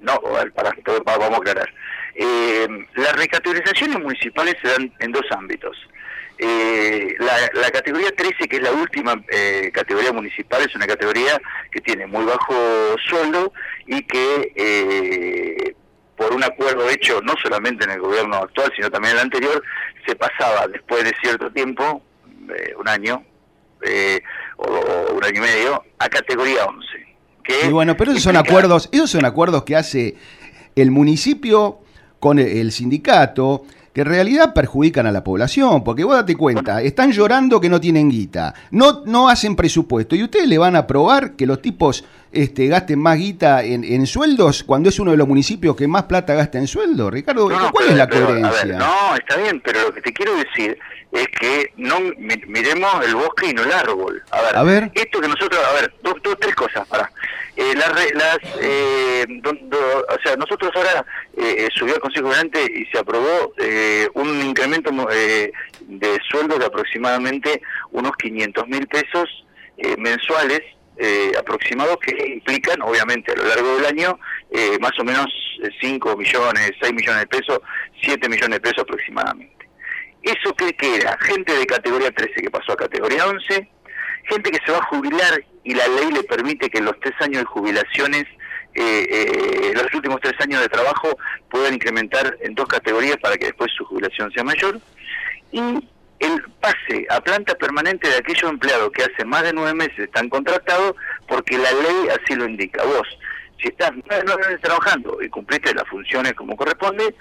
No, 0.00 0.20
para, 0.54 0.70
vamos 1.04 1.30
a 1.32 1.36
aclarar. 1.36 1.68
Eh, 2.14 2.66
las 2.96 3.16
recategorizaciones 3.16 3.98
municipales 4.00 4.54
se 4.62 4.68
dan 4.68 4.92
en 5.00 5.12
dos 5.12 5.24
ámbitos. 5.30 5.76
Eh, 6.38 7.14
la, 7.18 7.70
categoría 7.70 8.10
13, 8.14 8.46
que 8.48 8.56
es 8.56 8.62
la 8.62 8.72
última 8.72 9.14
eh, 9.30 9.70
categoría 9.72 10.12
municipal, 10.12 10.60
es 10.62 10.74
una 10.74 10.86
categoría 10.86 11.40
que 11.70 11.80
tiene 11.80 12.06
muy 12.06 12.24
bajo 12.24 12.54
sueldo 13.08 13.52
y 13.86 14.02
que 14.02 14.52
eh, 14.54 15.74
por 16.14 16.34
un 16.34 16.44
acuerdo 16.44 16.90
hecho 16.90 17.22
no 17.22 17.34
solamente 17.42 17.84
en 17.84 17.92
el 17.92 18.00
gobierno 18.00 18.36
actual, 18.36 18.70
sino 18.76 18.90
también 18.90 19.12
en 19.12 19.18
el 19.18 19.24
anterior, 19.24 19.62
se 20.06 20.14
pasaba 20.14 20.66
después 20.68 21.04
de 21.04 21.14
cierto 21.22 21.50
tiempo, 21.50 22.02
un 22.78 22.88
año 22.88 23.24
o, 24.56 25.14
un 25.14 25.24
año 25.24 25.38
y 25.38 25.40
medio, 25.40 25.84
a 25.98 26.08
categoría 26.08 26.66
11. 26.66 27.66
y 27.66 27.72
bueno, 27.72 27.96
pero 27.96 28.12
esos 28.12 28.22
son 28.22 28.36
acuerdos, 28.36 28.88
esos 28.92 29.10
son 29.10 29.24
acuerdos 29.24 29.64
que 29.64 29.74
hace 29.74 30.16
el 30.74 30.90
municipio 30.90 31.80
con 32.20 32.38
el 32.38 32.72
sindicato 32.72 33.64
que 33.96 34.02
en 34.02 34.08
realidad 34.08 34.52
perjudican 34.52 35.06
a 35.06 35.10
la 35.10 35.24
población, 35.24 35.82
porque 35.82 36.04
vos 36.04 36.16
date 36.16 36.36
cuenta, 36.36 36.82
están 36.82 37.12
llorando 37.12 37.58
que 37.58 37.70
no 37.70 37.80
tienen 37.80 38.10
guita, 38.10 38.52
no, 38.70 39.02
no 39.06 39.30
hacen 39.30 39.56
presupuesto, 39.56 40.14
y 40.14 40.22
ustedes 40.22 40.46
le 40.46 40.58
van 40.58 40.76
a 40.76 40.86
probar 40.86 41.32
que 41.32 41.46
los 41.46 41.62
tipos 41.62 42.04
este, 42.36 42.68
gasten 42.68 42.98
más 42.98 43.18
guita 43.18 43.62
en, 43.62 44.06
sueldos 44.06 44.62
cuando 44.62 44.88
es 44.88 44.98
uno 44.98 45.10
de 45.10 45.16
los 45.16 45.26
municipios 45.26 45.76
que 45.76 45.88
más 45.88 46.04
plata 46.04 46.34
gasta 46.34 46.58
en 46.58 46.66
sueldo, 46.66 47.10
Ricardo, 47.10 47.48
¿cuál 47.72 47.88
es 47.88 47.96
la 47.96 48.08
coherencia? 48.08 48.78
no, 48.78 49.16
está 49.16 49.36
bien, 49.36 49.60
pero 49.60 49.82
lo 49.82 49.94
que 49.94 50.02
te 50.02 50.12
quiero 50.12 50.36
decir 50.36 50.78
es 51.12 51.28
que 51.28 51.72
no 51.76 51.96
miremos 52.18 53.04
el 53.04 53.14
bosque 53.14 53.48
y 53.50 53.54
no 53.54 53.62
el 53.62 53.72
árbol. 53.72 54.22
A 54.30 54.62
ver, 54.62 54.90
esto 54.94 55.20
que 55.20 55.28
nosotros, 55.28 55.60
a 55.64 55.72
ver, 55.80 55.92
dos, 56.02 56.14
dos 56.22 56.36
tres 56.38 56.54
cosas, 56.54 56.86
para. 56.88 57.10
Eh, 57.56 57.74
las, 57.74 57.88
las 58.14 58.38
eh, 58.60 59.24
o 59.42 60.22
sea, 60.22 60.36
nosotros 60.36 60.70
ahora 60.74 61.06
eh, 61.38 61.68
subió 61.74 61.94
el 61.94 62.00
Consejo 62.00 62.26
Gobernante 62.26 62.62
y 62.62 62.84
se 62.86 62.98
aprobó 62.98 63.54
eh, 63.56 64.08
un 64.12 64.42
incremento 64.42 64.90
de 64.90 66.18
sueldo 66.28 66.58
de 66.58 66.66
aproximadamente 66.66 67.62
unos 67.92 68.12
500 68.16 68.68
mil 68.68 68.86
pesos 68.86 69.44
mensuales 69.98 70.60
aproximados 71.38 71.98
que 71.98 72.32
implican, 72.34 72.80
obviamente, 72.82 73.32
a 73.32 73.36
lo 73.36 73.44
largo 73.44 73.76
del 73.76 73.86
año, 73.86 74.18
más 74.80 74.98
o 74.98 75.04
menos 75.04 75.26
5 75.80 76.16
millones, 76.16 76.72
6 76.80 76.92
millones 76.92 77.20
de 77.20 77.26
pesos, 77.26 77.60
7 78.02 78.28
millones 78.28 78.56
de 78.56 78.60
pesos 78.60 78.82
aproximadamente. 78.82 79.56
¿Eso 80.22 80.54
qué, 80.54 80.72
que 80.72 80.96
era? 80.96 81.16
Gente 81.20 81.56
de 81.56 81.66
categoría 81.66 82.10
13 82.10 82.42
que 82.42 82.50
pasó 82.50 82.72
a 82.72 82.76
categoría 82.76 83.26
11, 83.26 83.68
gente 84.24 84.50
que 84.50 84.58
se 84.66 84.72
va 84.72 84.78
a 84.78 84.86
jubilar 84.86 85.44
y 85.62 85.74
la 85.74 85.86
ley 85.86 86.10
le 86.10 86.24
permite 86.24 86.68
que 86.68 86.78
en 86.78 86.86
los 86.86 86.98
tres 87.00 87.14
años 87.20 87.42
de 87.42 87.44
jubilaciones, 87.44 88.24
eh, 88.74 89.06
eh, 89.08 89.72
los 89.74 89.94
últimos 89.94 90.20
tres 90.20 90.34
años 90.40 90.60
de 90.60 90.68
trabajo, 90.68 91.16
puedan 91.48 91.74
incrementar 91.74 92.36
en 92.40 92.54
dos 92.54 92.66
categorías 92.66 93.16
para 93.18 93.36
que 93.36 93.46
después 93.46 93.70
su 93.76 93.84
jubilación 93.84 94.30
sea 94.32 94.42
mayor. 94.42 94.80
Y 95.52 95.60
el 96.18 96.42
pase 96.60 97.06
a 97.10 97.20
planta 97.20 97.54
permanente 97.54 98.08
de 98.08 98.16
aquellos 98.16 98.50
empleados 98.50 98.90
que 98.92 99.02
hace 99.02 99.24
más 99.24 99.42
de 99.42 99.52
nueve 99.52 99.74
meses 99.74 99.98
están 99.98 100.28
contratados 100.28 100.94
porque 101.28 101.58
la 101.58 101.70
ley 101.72 102.08
así 102.08 102.34
lo 102.34 102.46
indica. 102.46 102.84
Vos, 102.84 103.06
si 103.60 103.68
estás 103.68 103.92
nueve 104.04 104.42
meses 104.46 104.60
trabajando 104.60 105.22
y 105.22 105.28
cumpliste 105.28 105.74
las 105.74 105.86
funciones 105.88 106.32
como 106.34 106.56
corresponde, 106.56 107.14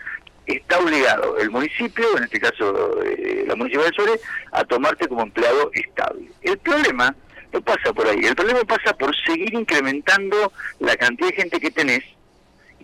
está 0.46 0.80
obligado 0.80 1.38
el 1.40 1.50
municipio, 1.50 2.18
en 2.18 2.24
este 2.24 2.40
caso 2.40 3.02
eh, 3.04 3.46
la 3.48 3.56
municipalidad 3.56 3.92
de 3.92 3.96
Sore, 3.96 4.20
a 4.52 4.64
tomarte 4.64 5.08
como 5.08 5.24
empleado 5.24 5.72
estable. 5.74 6.28
El 6.42 6.58
problema 6.60 7.16
no 7.52 7.62
pasa 7.62 7.94
por 7.94 8.08
ahí, 8.08 8.20
el 8.26 8.36
problema 8.36 8.62
pasa 8.62 8.96
por 8.96 9.16
seguir 9.26 9.54
incrementando 9.54 10.52
la 10.80 10.96
cantidad 10.96 11.30
de 11.30 11.36
gente 11.36 11.60
que 11.60 11.72
tenés 11.72 12.04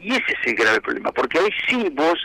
y 0.01 0.13
ese 0.13 0.31
es 0.31 0.47
el 0.47 0.55
grave 0.55 0.81
problema, 0.81 1.11
porque 1.11 1.39
ahí 1.39 1.49
sí 1.67 1.89
vos, 1.91 2.17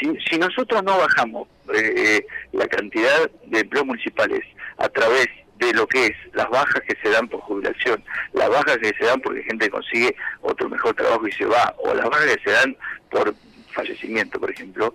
si, 0.00 0.38
nosotros 0.38 0.82
no 0.82 0.98
bajamos 0.98 1.48
eh, 1.74 2.26
la 2.52 2.66
cantidad 2.66 3.30
de 3.46 3.60
empleos 3.60 3.86
municipales 3.86 4.44
a 4.78 4.88
través 4.88 5.28
de 5.58 5.72
lo 5.72 5.86
que 5.86 6.06
es 6.06 6.12
las 6.34 6.48
bajas 6.50 6.82
que 6.86 6.96
se 7.02 7.10
dan 7.10 7.28
por 7.28 7.40
jubilación, 7.40 8.02
las 8.32 8.48
bajas 8.48 8.78
que 8.78 8.94
se 8.98 9.04
dan 9.04 9.20
porque 9.20 9.42
gente 9.42 9.68
consigue 9.70 10.14
otro 10.40 10.68
mejor 10.68 10.94
trabajo 10.94 11.26
y 11.26 11.32
se 11.32 11.44
va, 11.44 11.74
o 11.78 11.94
las 11.94 12.08
bajas 12.08 12.36
que 12.36 12.42
se 12.44 12.50
dan 12.50 12.76
por 13.10 13.34
fallecimiento, 13.72 14.38
por 14.38 14.50
ejemplo, 14.50 14.94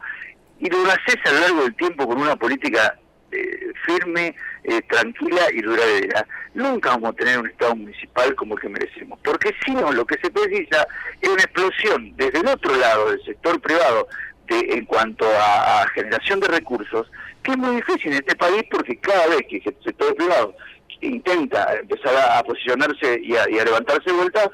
y 0.59 0.69
lo 0.69 0.79
haces 0.83 1.17
a 1.25 1.31
lo 1.31 1.39
largo 1.41 1.63
del 1.63 1.75
tiempo 1.75 2.07
con 2.07 2.21
una 2.21 2.35
política 2.35 2.97
eh, 3.31 3.73
firme, 3.85 4.35
eh, 4.63 4.81
tranquila 4.83 5.41
y 5.51 5.61
duradera, 5.61 6.25
nunca 6.53 6.91
vamos 6.91 7.09
a 7.09 7.13
tener 7.13 7.39
un 7.39 7.47
Estado 7.47 7.75
municipal 7.75 8.35
como 8.35 8.55
el 8.55 8.61
que 8.61 8.69
merecemos. 8.69 9.19
Porque 9.23 9.53
si 9.65 9.71
no, 9.71 9.91
lo 9.91 10.05
que 10.05 10.17
se 10.21 10.29
precisa 10.29 10.87
es 11.19 11.29
una 11.29 11.41
explosión 11.41 12.15
desde 12.15 12.39
el 12.39 12.47
otro 12.47 12.75
lado 12.75 13.09
del 13.09 13.23
sector 13.25 13.59
privado 13.59 14.07
de, 14.47 14.77
en 14.77 14.85
cuanto 14.85 15.25
a, 15.25 15.85
generación 15.93 16.39
de 16.39 16.47
recursos, 16.47 17.07
que 17.41 17.51
es 17.51 17.57
muy 17.57 17.75
difícil 17.75 18.11
en 18.11 18.19
este 18.19 18.35
país 18.35 18.63
porque 18.69 18.97
cada 18.97 19.27
vez 19.27 19.41
que 19.49 19.57
el 19.57 19.75
sector 19.83 20.15
privado 20.15 20.55
intenta 21.01 21.75
empezar 21.75 22.15
a, 22.15 22.43
posicionarse 22.43 23.19
y 23.21 23.35
a, 23.35 23.45
levantarse 23.47 24.09
de 24.09 24.13
vuelta, 24.13 24.51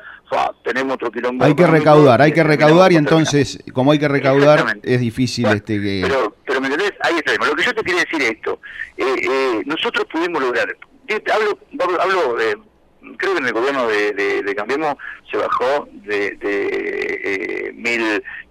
tenemos 0.63 0.95
otro 0.95 1.11
quilombo. 1.11 1.45
Hay 1.45 1.55
que 1.55 1.67
recaudar, 1.67 2.21
hay 2.21 2.31
que 2.31 2.43
recaudar 2.43 2.91
y 2.91 2.95
entonces, 2.95 3.63
como 3.73 3.91
hay 3.91 3.99
que 3.99 4.07
recaudar, 4.07 4.79
es 4.83 4.99
difícil 4.99 5.45
este 5.47 5.79
que... 5.79 6.01
Pero, 6.03 6.35
pero 6.45 6.61
¿me 6.61 6.67
entendés? 6.67 6.93
Ahí 7.01 7.15
está. 7.17 7.33
Lo 7.45 7.55
que 7.55 7.63
yo 7.63 7.73
te 7.73 7.83
quería 7.83 8.01
decir 8.01 8.21
es 8.21 8.31
esto. 8.31 8.59
Eh, 8.97 9.03
eh, 9.05 9.63
nosotros 9.65 10.05
pudimos 10.11 10.41
lograr... 10.41 10.75
Hablo, 11.33 11.57
hablo 11.99 12.37
creo 13.17 13.33
que 13.33 13.39
en 13.39 13.45
el 13.45 13.53
gobierno 13.53 13.87
de, 13.87 14.41
de, 14.43 14.55
Cambiemos 14.55 14.95
se 15.31 15.37
bajó 15.37 15.87
de, 15.91 16.31
de 16.31 17.69
eh, 17.69 17.71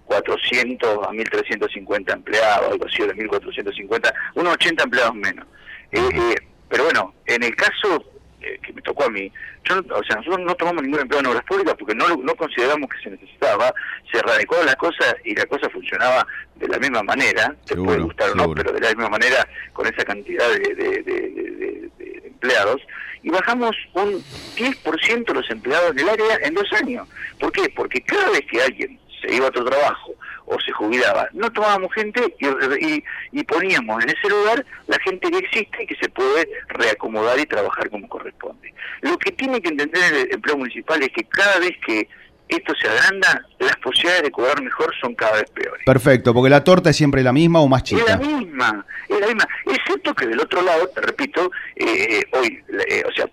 1.400 0.09 1.05
a 1.05 1.11
1.350 1.11 2.13
empleados, 2.13 2.71
algo 2.71 2.85
así, 2.85 3.03
de 3.03 3.15
1.450, 3.15 4.13
unos 4.35 4.53
80 4.53 4.83
empleados 4.83 5.15
menos. 5.15 5.45
Eh, 5.91 5.99
eh, 6.13 6.35
pero 6.67 6.83
bueno, 6.85 7.13
en 7.25 7.43
el 7.43 7.55
caso 7.55 8.03
eh, 8.41 8.59
que 8.61 8.73
me 8.73 8.81
tocó 8.81 9.05
a 9.05 9.09
mí, 9.09 9.31
yo, 9.65 9.79
o 9.79 10.03
sea, 10.03 10.17
nosotros 10.17 10.39
no 10.39 10.55
tomamos 10.55 10.83
ningún 10.83 11.01
empleo 11.01 11.19
en 11.19 11.27
obras 11.27 11.43
públicas 11.43 11.75
porque 11.77 11.95
no, 11.95 12.07
no 12.17 12.35
consideramos 12.35 12.89
que 12.89 13.01
se 13.03 13.09
necesitaba, 13.09 13.73
se 14.11 14.21
radicó 14.21 14.55
la 14.63 14.75
cosa 14.75 15.15
y 15.23 15.35
la 15.35 15.45
cosa 15.45 15.69
funcionaba 15.69 16.25
de 16.55 16.67
la 16.67 16.79
misma 16.79 17.03
manera, 17.03 17.55
te 17.65 17.75
puede 17.75 17.99
gustar 17.99 18.31
o 18.31 18.35
no, 18.35 18.53
pero 18.53 18.71
de 18.71 18.79
la 18.79 18.89
misma 18.89 19.09
manera 19.09 19.47
con 19.73 19.87
esa 19.87 20.03
cantidad 20.05 20.47
de, 20.49 21.89
empleados, 22.25 22.81
y 23.21 23.29
bajamos 23.29 23.75
un 23.93 24.23
10% 24.55 25.25
de 25.25 25.33
los 25.33 25.49
empleados 25.51 25.93
del 25.93 26.07
área 26.07 26.39
en 26.41 26.53
dos 26.53 26.71
años. 26.71 27.05
¿Por 27.37 27.51
qué? 27.51 27.69
Porque 27.75 28.01
cada 28.01 28.29
vez 28.29 28.41
que 28.49 28.61
alguien 28.61 28.97
se 29.21 29.33
iba 29.33 29.45
a 29.45 29.49
otro 29.49 29.65
trabajo 29.65 30.13
o 30.45 30.59
se 30.59 30.71
jubilaba. 30.71 31.27
No 31.33 31.51
tomábamos 31.51 31.93
gente 31.93 32.35
y, 32.39 33.03
y, 33.31 33.43
poníamos 33.43 34.03
en 34.03 34.09
ese 34.09 34.29
lugar 34.29 34.65
la 34.87 34.97
gente 34.99 35.29
que 35.29 35.37
existe 35.37 35.83
y 35.83 35.87
que 35.87 35.95
se 35.95 36.09
puede 36.09 36.49
reacomodar 36.69 37.39
y 37.39 37.45
trabajar 37.45 37.89
como 37.89 38.09
corresponde. 38.09 38.73
Lo 39.01 39.17
que 39.17 39.31
tiene 39.31 39.61
que 39.61 39.69
entender 39.69 40.13
el 40.13 40.33
empleo 40.33 40.57
municipal 40.57 41.01
es 41.03 41.09
que 41.09 41.23
cada 41.25 41.59
vez 41.59 41.73
que 41.85 42.07
esto 42.49 42.73
se 42.81 42.87
agranda, 42.87 43.45
las 43.59 43.75
posibilidades 43.77 44.23
de 44.23 44.31
cobrar 44.31 44.61
mejor 44.61 44.91
son 44.99 45.13
cada 45.13 45.33
vez 45.33 45.51
peores. 45.51 45.83
Perfecto, 45.85 46.33
porque 46.33 46.49
la 46.49 46.63
torta 46.63 46.89
es 46.89 46.95
siempre 46.95 47.21
la 47.21 47.31
misma 47.31 47.59
o 47.59 47.67
más 47.67 47.83
chica. 47.83 48.01
Es 48.01 48.09
la 48.09 48.17
misma, 48.17 48.85
es 49.07 49.19
la 49.19 49.27
misma. 49.27 49.47
Excepto 49.67 50.15
que 50.15 50.25
del 50.25 50.39
otro 50.39 50.63
lado, 50.63 50.87
te 50.87 51.01
repito, 51.01 51.51
eh, 51.75 52.23
hoy, 52.31 52.59
eh, 52.89 53.03
o 53.07 53.11
sea, 53.11 53.29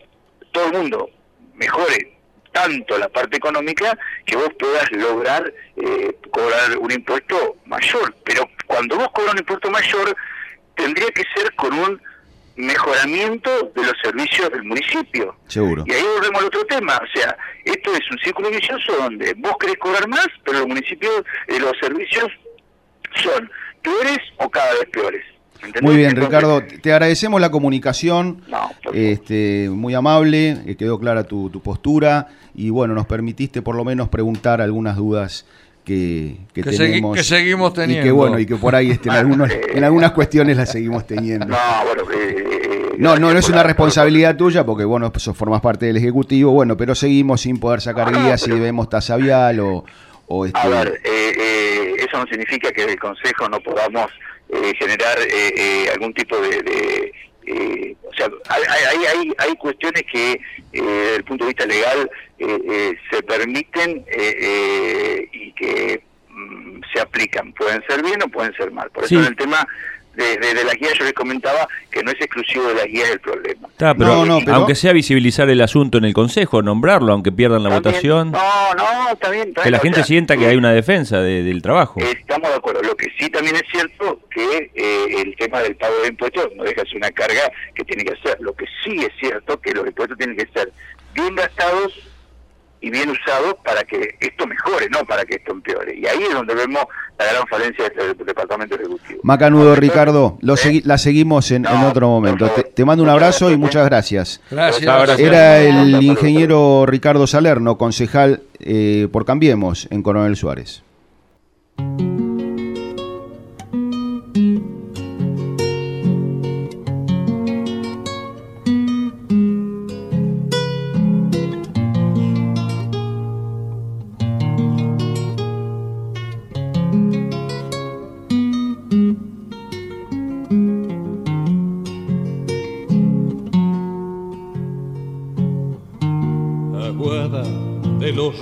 todo 0.53 0.67
el 0.67 0.73
mundo 0.75 1.11
mejore 1.55 2.16
tanto 2.57 2.97
la 2.97 3.09
parte 3.11 3.37
económica 3.37 3.99
que 4.25 4.35
vos 4.35 4.49
puedas 4.59 4.91
lograr 4.93 5.53
eh, 5.77 6.17
cobrar 6.31 6.79
un 6.79 6.91
impuesto 6.91 7.57
mayor. 7.67 8.15
Pero 8.25 8.49
cuando 8.67 8.97
vos 8.97 9.09
cobras 9.13 9.35
un 9.35 9.41
impuesto 9.41 9.71
mayor, 9.71 10.17
tendría 10.75 11.09
que 11.09 11.23
ser 11.35 11.55
con 11.55 11.79
un 11.79 12.01
mejoramiento 12.57 13.51
de 13.75 13.83
los 13.83 13.93
servicios 14.03 14.51
del 14.51 14.65
municipio. 14.65 15.37
Seguro. 15.49 15.85
Y 15.87 15.93
ahí 15.93 16.03
volvemos 16.03 16.41
al 16.41 16.47
otro 16.47 16.65
tema, 16.65 16.97
o 16.97 17.19
sea, 17.19 17.37
esto 17.67 17.93
es 17.93 18.11
un 18.11 18.19
círculo 18.21 18.49
vicioso 18.49 18.93
donde 18.97 19.35
vos 19.35 19.53
querés 19.61 19.77
cobrar 19.77 20.09
más, 20.09 20.29
pero 20.43 20.61
los 20.61 20.69
municipios, 20.69 21.23
eh, 21.49 21.61
los 21.61 21.75
servicios 21.79 22.33
son 23.17 23.51
peores 23.83 24.19
o 24.39 24.49
cada 24.49 24.73
vez 24.73 24.87
peores. 24.91 25.25
Muy 25.83 25.97
bien, 25.97 26.17
Ricardo, 26.17 26.63
te 26.63 26.93
agradecemos 26.93 27.41
la 27.41 27.51
comunicación, 27.51 28.43
este, 28.93 29.69
muy 29.71 29.95
amable, 29.95 30.77
quedó 30.79 30.99
clara 30.99 31.25
tu, 31.25 31.51
tu 31.51 31.61
postura 31.61 32.29
y 32.55 32.71
bueno, 32.71 32.95
nos 32.95 33.07
permitiste 33.07 33.63
por 33.63 33.77
lo 33.77 33.85
menos 33.85 34.09
preguntar 34.09 34.61
algunas 34.61 34.97
dudas 34.97 35.45
que, 35.87 36.37
que, 36.53 36.63
tenemos. 36.63 37.17
que 37.17 37.23
seguimos 37.23 37.73
teniendo. 37.73 38.03
Y 38.03 38.05
que 38.05 38.11
bueno, 38.11 38.39
y 38.39 38.45
que 38.45 38.57
por 38.57 38.75
ahí 38.75 38.91
este, 38.91 39.09
en, 39.09 39.15
algunos, 39.17 39.51
en 39.51 39.85
algunas 39.85 40.13
cuestiones 40.13 40.57
las 40.57 40.71
seguimos 40.71 41.07
teniendo. 41.07 41.47
No, 41.47 41.57
bueno, 41.87 42.03
eh, 42.13 42.95
no, 42.99 43.17
no, 43.19 43.31
es 43.31 43.49
una 43.49 43.63
responsabilidad 43.63 44.37
tuya 44.37 44.65
porque 44.65 44.85
bueno, 44.85 45.13
pues, 45.13 45.25
formas 45.35 45.61
parte 45.61 45.87
del 45.87 45.97
Ejecutivo, 45.97 46.51
bueno, 46.53 46.77
pero 46.77 46.95
seguimos 46.95 47.43
sin 47.43 47.59
poder 47.59 47.81
sacar 47.81 48.13
guías 48.13 48.41
si 48.41 48.51
vemos 48.51 48.89
tasa 48.89 49.17
vial 49.17 49.61
o... 49.61 49.85
o 50.27 50.47
este... 50.47 50.59
A 50.59 50.67
ver, 50.67 51.01
eh, 51.05 51.33
eh, 51.39 51.93
eso 51.99 52.19
no 52.19 52.27
significa 52.27 52.73
que 52.73 52.83
el 52.83 52.99
Consejo 52.99 53.49
no 53.49 53.61
podamos 53.61 54.11
generar 54.79 55.19
algún 55.93 56.15
tipo 56.15 56.37
de 56.39 57.13
eh, 57.47 57.95
o 58.03 58.13
sea, 58.15 58.29
hay, 58.49 59.05
hay, 59.07 59.33
hay, 59.39 59.55
cuestiones 59.55 60.03
que 60.13 60.33
eh, 60.33 60.41
desde 60.73 61.17
el 61.17 61.25
punto 61.25 61.45
de 61.45 61.51
vista 61.51 61.65
legal 61.65 62.11
eh, 62.41 62.59
eh 62.69 62.97
se 63.09 63.23
permiten 63.23 64.05
y 65.33 65.53
que 65.53 66.03
mm, 66.29 66.81
se 66.93 67.01
aplican. 67.01 67.53
Pueden 67.53 67.85
ser 67.89 68.03
bien 68.03 68.21
o 68.23 68.29
pueden 68.29 68.53
ser 68.55 68.73
mal. 68.73 68.91
Por 68.91 69.05
eso 69.05 69.21
en 69.21 69.27
el 69.27 69.37
tema 69.37 69.67
de, 70.17 70.37
de, 70.39 70.65
las 70.65 70.75
guías 70.75 70.95
yo 70.99 71.05
les 71.05 71.13
comentaba 71.13 71.69
que 71.91 72.03
no 72.03 72.11
es 72.11 72.21
exclusivo 72.21 72.67
de 72.69 72.75
las 72.75 72.87
guías 72.87 73.11
el 73.11 73.21
problema. 73.21 73.69
pero, 73.77 74.25
no, 74.25 74.41
aunque 74.53 74.75
sea 74.75 74.93
visibilizar 74.93 75.49
el 75.51 75.61
asunto 75.61 75.99
en 75.99 76.05
el 76.05 76.15
Consejo, 76.15 76.63
nombrarlo, 76.63 77.13
aunque 77.13 77.33
pierdan 77.33 77.63
la 77.63 77.71
votación. 77.71 78.33
No, 78.33 78.75
no, 78.75 79.11
está 79.13 79.31
bien. 79.31 79.53
que 79.55 79.71
la 79.71 79.79
gente 79.79 80.03
sienta 80.05 80.37
que 80.37 80.47
hay 80.47 80.57
una 80.57 80.73
defensa 80.73 81.21
del 81.21 81.63
trabajo. 81.63 82.01
Estamos 82.01 82.49
de 82.49 82.57
acuerdo. 82.57 82.83
Lo 82.83 82.97
que 82.97 83.07
sí 83.19 83.29
también 83.31 83.57
es 83.57 83.65
cierto 83.71 84.21
que 84.31 84.71
eh, 84.75 85.23
el 85.23 85.37
tema 85.37 85.61
del 85.61 85.77
pago 85.77 85.95
de 86.03 86.09
impuestos 86.09 86.49
no 86.57 86.65
deja 86.65 86.83
de 86.83 86.89
ser 86.89 86.97
una 86.97 87.11
carga 87.11 87.51
que 87.75 87.85
tiene 87.85 88.05
que 88.05 88.13
hacer. 88.13 88.39
Lo 88.41 88.55
que 88.55 88.65
sí 88.85 88.99
es 88.99 89.11
cierto 89.19 89.61
que 89.61 89.73
los 89.73 89.87
impuestos 89.87 90.17
tienen 90.19 90.37
que 90.37 90.47
ser 90.53 90.73
bien 91.15 91.35
gastados 91.35 92.16
y 92.81 92.91
bien 92.91 93.11
usado 93.11 93.57
para 93.65 93.83
que 93.85 94.17
esto 94.21 94.47
mejore, 94.47 94.89
no 94.91 95.05
para 95.05 95.25
que 95.25 95.37
esto 95.37 95.53
empeore. 95.53 95.97
Y 95.97 96.07
ahí 96.07 96.23
es 96.23 96.35
donde 96.35 96.55
vemos 96.55 96.85
la 97.19 97.25
gran 97.25 97.47
falencia 97.47 97.89
del 97.89 98.17
Departamento 98.17 98.75
Ejecutivo. 98.75 99.21
Macanudo, 99.23 99.75
Ricardo, 99.75 100.39
lo 100.41 100.55
¿Eh? 100.55 100.83
la 100.85 100.99
seguimos 100.99 101.51
en, 101.51 101.67
otro 101.67 102.09
momento. 102.09 102.51
Te, 102.51 102.85
mando 102.85 103.03
un 103.03 103.11
abrazo 103.11 103.51
y 103.51 103.57
muchas 103.57 103.87
gracias. 103.87 104.41
Gracias. 104.51 105.19
Era 105.19 105.61
el 105.61 106.03
ingeniero 106.03 106.85
Ricardo 106.87 107.27
Salerno, 107.27 107.79
concejal 107.79 108.43
eh, 108.61 109.09
por 109.11 109.25
Cambiemos 109.25 109.89
en 109.91 110.03
Coronel 110.03 110.37
Suárez. 110.37 110.83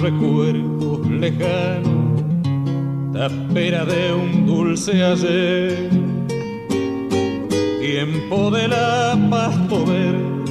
Recuerdos 0.01 1.07
lejanos, 1.09 2.23
tapera 3.13 3.85
de 3.85 4.15
un 4.15 4.47
dulce 4.47 5.03
ayer, 5.03 5.91
tiempo 7.81 8.51
de 8.51 8.69
la 8.69 9.19
pasto 9.31 9.85
verde, 9.87 10.45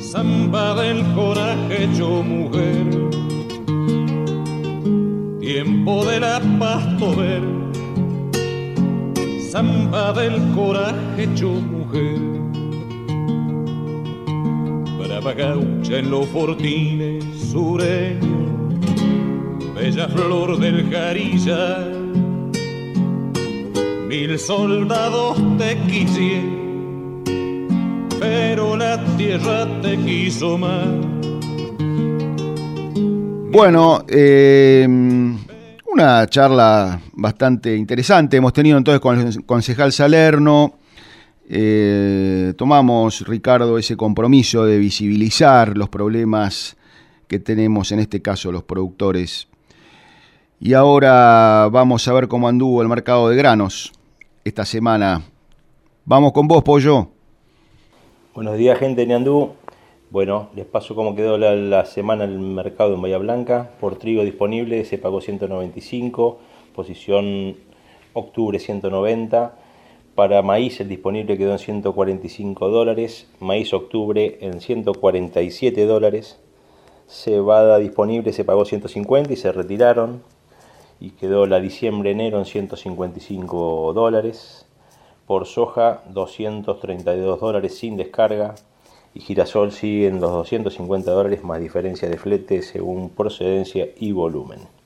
samba 0.00 0.74
del 0.82 1.02
coraje 1.14 1.88
yo 1.96 2.22
mujer, 2.22 2.86
tiempo 5.40 6.04
de 6.04 6.20
la 6.20 6.40
pasto 6.58 7.16
verde, 7.16 7.72
samba 9.50 10.12
del 10.12 10.40
coraje 10.54 11.28
yo 11.34 11.50
mujer. 11.50 12.18
Brava 14.98 15.34
en 15.90 16.10
los 16.10 16.26
fortines 16.28 17.24
sureño, 17.50 18.78
bella 19.74 20.08
flor 20.08 20.58
del 20.58 20.88
jarilla, 20.90 21.78
mil 24.08 24.38
soldados 24.38 25.36
te 25.58 25.76
quisieron, 25.88 27.24
pero 28.20 28.76
la 28.76 29.04
tierra 29.16 29.66
te 29.82 29.96
quiso 29.98 30.56
más. 30.56 30.86
Bueno, 33.52 34.04
eh, 34.06 34.86
una 35.92 36.26
charla 36.28 37.00
bastante 37.14 37.74
interesante 37.74 38.36
hemos 38.36 38.52
tenido 38.52 38.78
entonces 38.78 39.00
con 39.00 39.18
el 39.18 39.44
concejal 39.44 39.92
Salerno. 39.92 40.79
Eh, 41.52 42.54
tomamos, 42.56 43.26
Ricardo, 43.26 43.76
ese 43.76 43.96
compromiso 43.96 44.64
de 44.66 44.78
visibilizar 44.78 45.76
los 45.76 45.88
problemas 45.88 46.76
que 47.26 47.40
tenemos 47.40 47.90
en 47.90 47.98
este 47.98 48.22
caso 48.22 48.52
los 48.52 48.62
productores. 48.62 49.48
Y 50.60 50.74
ahora 50.74 51.68
vamos 51.72 52.06
a 52.06 52.12
ver 52.12 52.28
cómo 52.28 52.46
anduvo 52.46 52.82
el 52.82 52.88
mercado 52.88 53.28
de 53.28 53.34
granos 53.34 53.90
esta 54.44 54.64
semana. 54.64 55.22
Vamos 56.04 56.30
con 56.30 56.46
vos, 56.46 56.62
Pollo. 56.62 57.08
Buenos 58.32 58.56
días, 58.56 58.78
gente 58.78 59.00
de 59.00 59.08
Niandú. 59.08 59.50
Bueno, 60.10 60.50
les 60.54 60.66
paso 60.66 60.94
cómo 60.94 61.16
quedó 61.16 61.36
la, 61.36 61.56
la, 61.56 61.84
semana 61.84 62.22
el 62.22 62.38
mercado 62.38 62.94
en 62.94 63.02
Bahía 63.02 63.18
Blanca. 63.18 63.72
Por 63.80 63.96
trigo 63.96 64.22
disponible 64.22 64.84
se 64.84 64.98
pagó 64.98 65.20
195, 65.20 66.38
posición 66.76 67.56
octubre 68.12 68.60
190. 68.60 69.59
Para 70.20 70.42
maíz 70.42 70.78
el 70.80 70.88
disponible 70.90 71.38
quedó 71.38 71.52
en 71.52 71.58
145 71.58 72.68
dólares, 72.68 73.26
maíz 73.38 73.72
octubre 73.72 74.36
en 74.42 74.60
147 74.60 75.86
dólares, 75.86 76.38
cebada 77.06 77.78
disponible 77.78 78.34
se 78.34 78.44
pagó 78.44 78.66
150 78.66 79.32
y 79.32 79.36
se 79.36 79.50
retiraron 79.50 80.22
y 81.00 81.12
quedó 81.12 81.46
la 81.46 81.58
diciembre-enero 81.58 82.38
en 82.38 82.44
155 82.44 83.94
dólares. 83.94 84.66
Por 85.26 85.46
soja 85.46 86.02
232 86.10 87.40
dólares 87.40 87.78
sin 87.78 87.96
descarga 87.96 88.56
y 89.14 89.20
girasol 89.20 89.72
sigue 89.72 90.08
en 90.08 90.20
los 90.20 90.32
250 90.32 91.10
dólares 91.10 91.42
más 91.44 91.62
diferencia 91.62 92.10
de 92.10 92.18
flete 92.18 92.60
según 92.60 93.08
procedencia 93.08 93.88
y 93.98 94.12
volumen. 94.12 94.79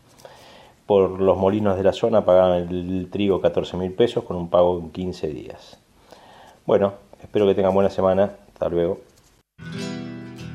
Por 0.87 1.21
los 1.21 1.39
molinos 1.39 1.77
de 1.77 1.83
la 1.83 1.93
zona 1.93 2.25
pagaban 2.25 2.69
el 2.69 3.09
trigo 3.11 3.41
14 3.41 3.77
mil 3.77 3.93
pesos 3.93 4.25
con 4.25 4.37
un 4.37 4.51
pago 4.51 4.79
en 4.79 4.91
15 4.91 5.29
días. 5.29 5.79
Bueno, 6.67 6.95
espero 7.23 7.47
que 7.47 7.55
tengan 7.55 7.75
buena 7.75 7.91
semana. 7.91 8.33
Hasta 8.53 8.69
luego. 8.69 9.01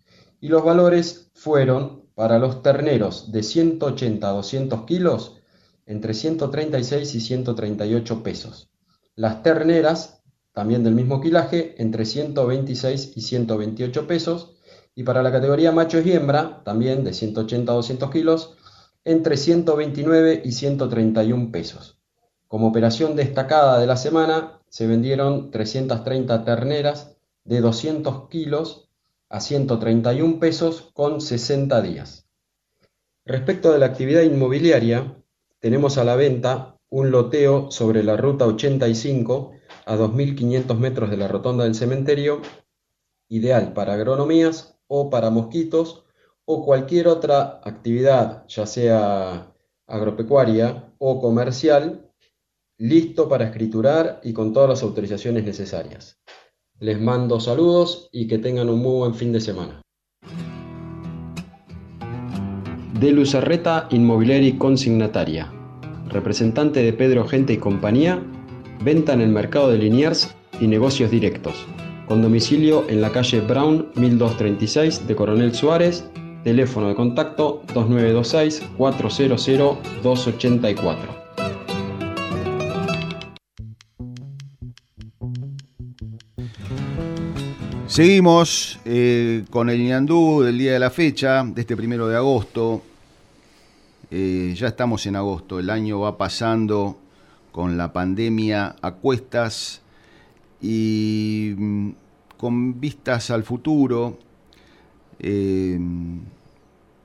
Y 0.41 0.49
los 0.49 0.65
valores 0.65 1.31
fueron 1.35 2.07
para 2.15 2.39
los 2.39 2.63
terneros 2.63 3.31
de 3.31 3.43
180 3.43 4.27
a 4.27 4.33
200 4.33 4.85
kilos 4.87 5.43
entre 5.85 6.15
136 6.15 7.15
y 7.15 7.21
138 7.21 8.23
pesos. 8.23 8.71
Las 9.17 9.43
terneras, 9.43 10.23
también 10.53 10.83
del 10.83 10.95
mismo 10.95 11.21
quilaje, 11.21 11.75
entre 11.77 12.07
126 12.07 13.13
y 13.17 13.21
128 13.21 14.07
pesos. 14.07 14.57
Y 14.95 15.03
para 15.03 15.23
la 15.23 15.31
categoría 15.31 15.71
machos 15.71 16.07
y 16.07 16.13
hembra, 16.13 16.63
también 16.65 17.05
de 17.05 17.13
180 17.13 17.71
a 17.71 17.75
200 17.75 18.11
kilos, 18.11 18.57
entre 19.05 19.37
129 19.37 20.41
y 20.43 20.53
131 20.53 21.53
pesos. 21.53 22.01
Como 22.49 22.69
operación 22.69 23.15
destacada 23.15 23.79
de 23.79 23.87
la 23.87 23.99
semana, 23.99 24.63
se 24.71 24.87
vendieron 24.87 25.51
330 25.51 26.45
terneras 26.45 27.16
de 27.47 27.61
200 27.61 28.29
kilos 28.29 28.91
a 29.29 29.41
131 29.41 30.39
pesos 30.39 30.91
con 30.93 31.21
60 31.21 31.81
días. 31.83 32.29
Respecto 33.25 33.73
de 33.73 33.79
la 33.79 33.87
actividad 33.87 34.23
inmobiliaria, 34.23 35.17
tenemos 35.59 35.99
a 35.99 36.05
la 36.05 36.17
venta 36.17 36.79
un 36.89 37.11
loteo 37.11 37.71
sobre 37.71 38.05
la 38.05 38.17
ruta 38.17 38.47
85 38.47 39.53
a 39.87 39.97
2.500 39.97 40.79
metros 40.79 41.11
de 41.11 41.17
la 41.17 41.29
rotonda 41.29 41.65
del 41.65 41.75
cementerio, 41.75 42.43
ideal 43.29 43.73
para 43.73 43.95
agronomías 43.95 44.79
o 44.87 45.11
para 45.11 45.31
mosquitos 45.31 46.05
o 46.45 46.65
cualquier 46.65 47.09
otra 47.09 47.61
actividad, 47.65 48.47
ya 48.47 48.67
sea 48.67 49.53
agropecuaria 49.87 50.93
o 50.99 51.21
comercial, 51.21 52.13
listo 52.79 53.29
para 53.29 53.47
escriturar 53.47 54.21
y 54.23 54.33
con 54.33 54.53
todas 54.53 54.69
las 54.69 54.83
autorizaciones 54.83 55.45
necesarias. 55.45 56.21
Les 56.79 57.01
mando 57.01 57.41
saludos 57.41 58.11
y 58.13 58.27
que 58.27 58.37
tengan 58.37 58.69
un 58.69 58.83
muy 58.83 58.99
buen 58.99 59.15
fin 59.15 59.33
de 59.33 59.41
semana. 59.41 59.81
De 63.01 63.13
Lucerreta 63.13 63.89
Inmobiliaria 63.91 64.59
Consignataria, 64.59 65.51
representante 66.11 66.83
de 66.83 66.93
Pedro 66.93 67.27
Gente 67.27 67.55
y 67.55 67.57
Compañía, 67.57 68.23
venta 68.85 69.15
en 69.15 69.23
el 69.23 69.31
mercado 69.31 69.71
de 69.71 69.79
Liniers 69.79 70.37
y 70.61 70.67
negocios 70.67 71.11
directos, 71.11 71.55
con 72.09 72.21
domicilio 72.21 72.85
en 72.91 73.01
la 73.01 73.11
calle 73.11 73.41
Brown 73.41 73.89
1236 73.95 75.09
de 75.09 75.17
Coronel 75.17 75.55
Suárez, 75.55 76.05
teléfono 76.45 76.89
de 76.89 76.95
contacto 76.95 77.63
2926 77.73 78.63
400 78.77 79.47
284. 80.03 81.26
Seguimos 87.97 88.79
eh, 88.85 89.47
con 89.49 89.71
el 89.71 89.83
ñandú 89.83 90.43
del 90.43 90.59
día 90.59 90.75
de 90.75 90.79
la 90.79 90.91
fecha, 90.91 91.43
de 91.43 91.63
este 91.63 91.79
primero 91.79 92.09
de 92.09 92.15
agosto. 92.15 92.83
Eh, 94.11 94.53
ya 94.55 94.67
estamos 94.67 95.07
en 95.07 95.17
agosto, 95.17 95.59
el 95.59 95.71
año 95.71 96.01
va 96.01 96.19
pasando 96.19 96.99
con 97.53 97.79
la 97.79 97.95
pandemia 97.95 98.77
a 98.83 98.91
cuestas 98.91 99.81
y 100.61 101.55
mm, 101.57 101.91
con 102.37 102.79
vistas 102.79 103.31
al 103.31 103.45
futuro. 103.45 104.19
Eh, 105.19 105.81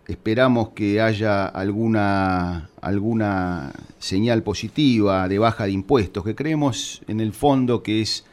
esperamos 0.10 0.72
que 0.72 1.00
haya 1.00 1.46
alguna, 1.46 2.70
alguna 2.82 3.72
señal 3.98 4.44
positiva 4.44 5.30
de 5.30 5.40
baja 5.40 5.64
de 5.64 5.72
impuestos, 5.72 6.26
que 6.26 6.36
creemos 6.36 7.02
en 7.08 7.22
el 7.22 7.32
fondo 7.32 7.82
que 7.82 8.02
es 8.02 8.26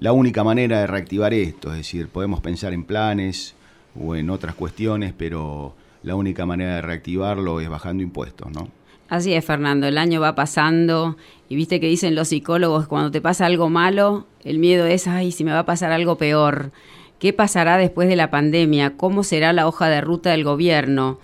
la 0.00 0.12
única 0.12 0.42
manera 0.42 0.80
de 0.80 0.86
reactivar 0.86 1.34
esto, 1.34 1.70
es 1.70 1.76
decir, 1.76 2.08
podemos 2.08 2.40
pensar 2.40 2.72
en 2.72 2.84
planes 2.84 3.54
o 3.94 4.16
en 4.16 4.30
otras 4.30 4.54
cuestiones, 4.54 5.12
pero 5.16 5.74
la 6.02 6.14
única 6.14 6.46
manera 6.46 6.76
de 6.76 6.82
reactivarlo 6.82 7.60
es 7.60 7.68
bajando 7.68 8.02
impuestos, 8.02 8.50
¿no? 8.50 8.68
Así 9.10 9.34
es, 9.34 9.44
Fernando, 9.44 9.86
el 9.86 9.98
año 9.98 10.20
va 10.20 10.34
pasando 10.34 11.16
y 11.50 11.56
viste 11.56 11.80
que 11.80 11.86
dicen 11.88 12.14
los 12.14 12.28
psicólogos, 12.28 12.86
cuando 12.86 13.10
te 13.10 13.20
pasa 13.20 13.44
algo 13.44 13.68
malo, 13.68 14.26
el 14.42 14.58
miedo 14.58 14.86
es, 14.86 15.06
ay, 15.06 15.32
si 15.32 15.44
me 15.44 15.52
va 15.52 15.60
a 15.60 15.66
pasar 15.66 15.92
algo 15.92 16.16
peor. 16.16 16.72
¿Qué 17.18 17.34
pasará 17.34 17.76
después 17.76 18.08
de 18.08 18.16
la 18.16 18.30
pandemia? 18.30 18.96
¿Cómo 18.96 19.22
será 19.22 19.52
la 19.52 19.66
hoja 19.66 19.88
de 19.90 20.00
ruta 20.00 20.30
del 20.30 20.44
gobierno? 20.44 21.18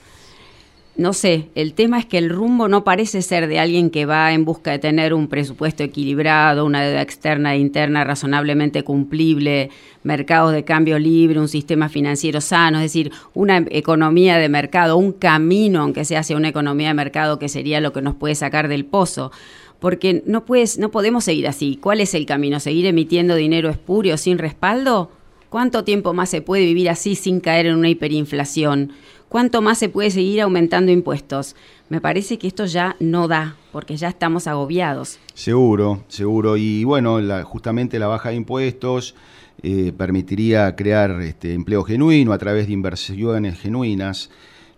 No 0.99 1.13
sé, 1.13 1.51
el 1.55 1.75
tema 1.75 1.99
es 1.99 2.07
que 2.07 2.17
el 2.17 2.31
rumbo 2.31 2.69
no 2.69 2.83
parece 2.83 3.21
ser 3.21 3.49
de 3.49 3.59
alguien 3.59 3.91
que 3.91 4.07
va 4.07 4.33
en 4.33 4.47
busca 4.47 4.71
de 4.71 4.79
tener 4.79 5.13
un 5.13 5.29
presupuesto 5.29 5.83
equilibrado, 5.83 6.65
una 6.65 6.83
deuda 6.83 7.03
externa 7.03 7.55
e 7.55 7.59
interna 7.59 8.03
razonablemente 8.03 8.83
cumplible, 8.83 9.69
mercados 10.05 10.53
de 10.53 10.65
cambio 10.65 10.99
libre, 10.99 11.39
un 11.39 11.49
sistema 11.49 11.91
financiero 11.91 12.41
sano, 12.41 12.79
es 12.79 12.85
decir, 12.85 13.13
una 13.35 13.59
economía 13.71 14.39
de 14.39 14.49
mercado, 14.49 14.97
un 14.97 15.13
camino, 15.13 15.83
aunque 15.83 16.07
sea 16.07 16.21
hacia 16.21 16.37
una 16.37 16.49
economía 16.49 16.89
de 16.89 16.95
mercado 16.95 17.39
que 17.39 17.51
sería 17.51 17.83
lo 17.83 17.93
que 17.93 18.01
nos 18.01 18.15
puede 18.15 18.35
sacar 18.35 18.69
del 18.69 18.87
pozo. 18.87 19.33
Porque 19.79 20.23
no, 20.25 20.47
puedes, 20.47 20.79
no 20.79 20.91
podemos 20.91 21.25
seguir 21.25 21.47
así. 21.47 21.79
¿Cuál 21.81 22.01
es 22.01 22.15
el 22.15 22.25
camino? 22.25 22.59
¿Seguir 22.59 22.87
emitiendo 22.87 23.35
dinero 23.35 23.69
espurio 23.69 24.17
sin 24.17 24.39
respaldo? 24.39 25.11
¿Cuánto 25.51 25.85
tiempo 25.85 26.15
más 26.15 26.31
se 26.31 26.41
puede 26.41 26.65
vivir 26.65 26.89
así 26.89 27.15
sin 27.15 27.41
caer 27.41 27.67
en 27.67 27.77
una 27.77 27.91
hiperinflación? 27.91 28.93
¿Cuánto 29.29 29.61
más 29.61 29.79
se 29.79 29.89
puede 29.89 30.11
seguir 30.11 30.41
aumentando 30.41 30.93
impuestos? 30.93 31.57
Me 31.89 32.01
parece 32.01 32.39
que 32.39 32.47
esto 32.47 32.65
ya 32.67 32.97
no 33.01 33.27
da, 33.27 33.57
porque 33.73 33.97
ya 33.97 34.09
estamos 34.09 34.47
agobiados. 34.47 35.19
Seguro, 35.35 36.05
seguro. 36.09 36.57
Y 36.57 36.85
bueno, 36.85 37.19
justamente 37.45 37.99
la 37.99 38.07
baja 38.07 38.31
de 38.31 38.37
impuestos 38.37 39.15
eh, 39.63 39.93
permitiría 39.97 40.77
crear 40.77 41.21
este, 41.23 41.55
empleo 41.55 41.83
genuino 41.83 42.33
a 42.33 42.39
través 42.39 42.69
de 42.69 42.73
inversiones 42.73 43.59
genuinas. 43.59 44.31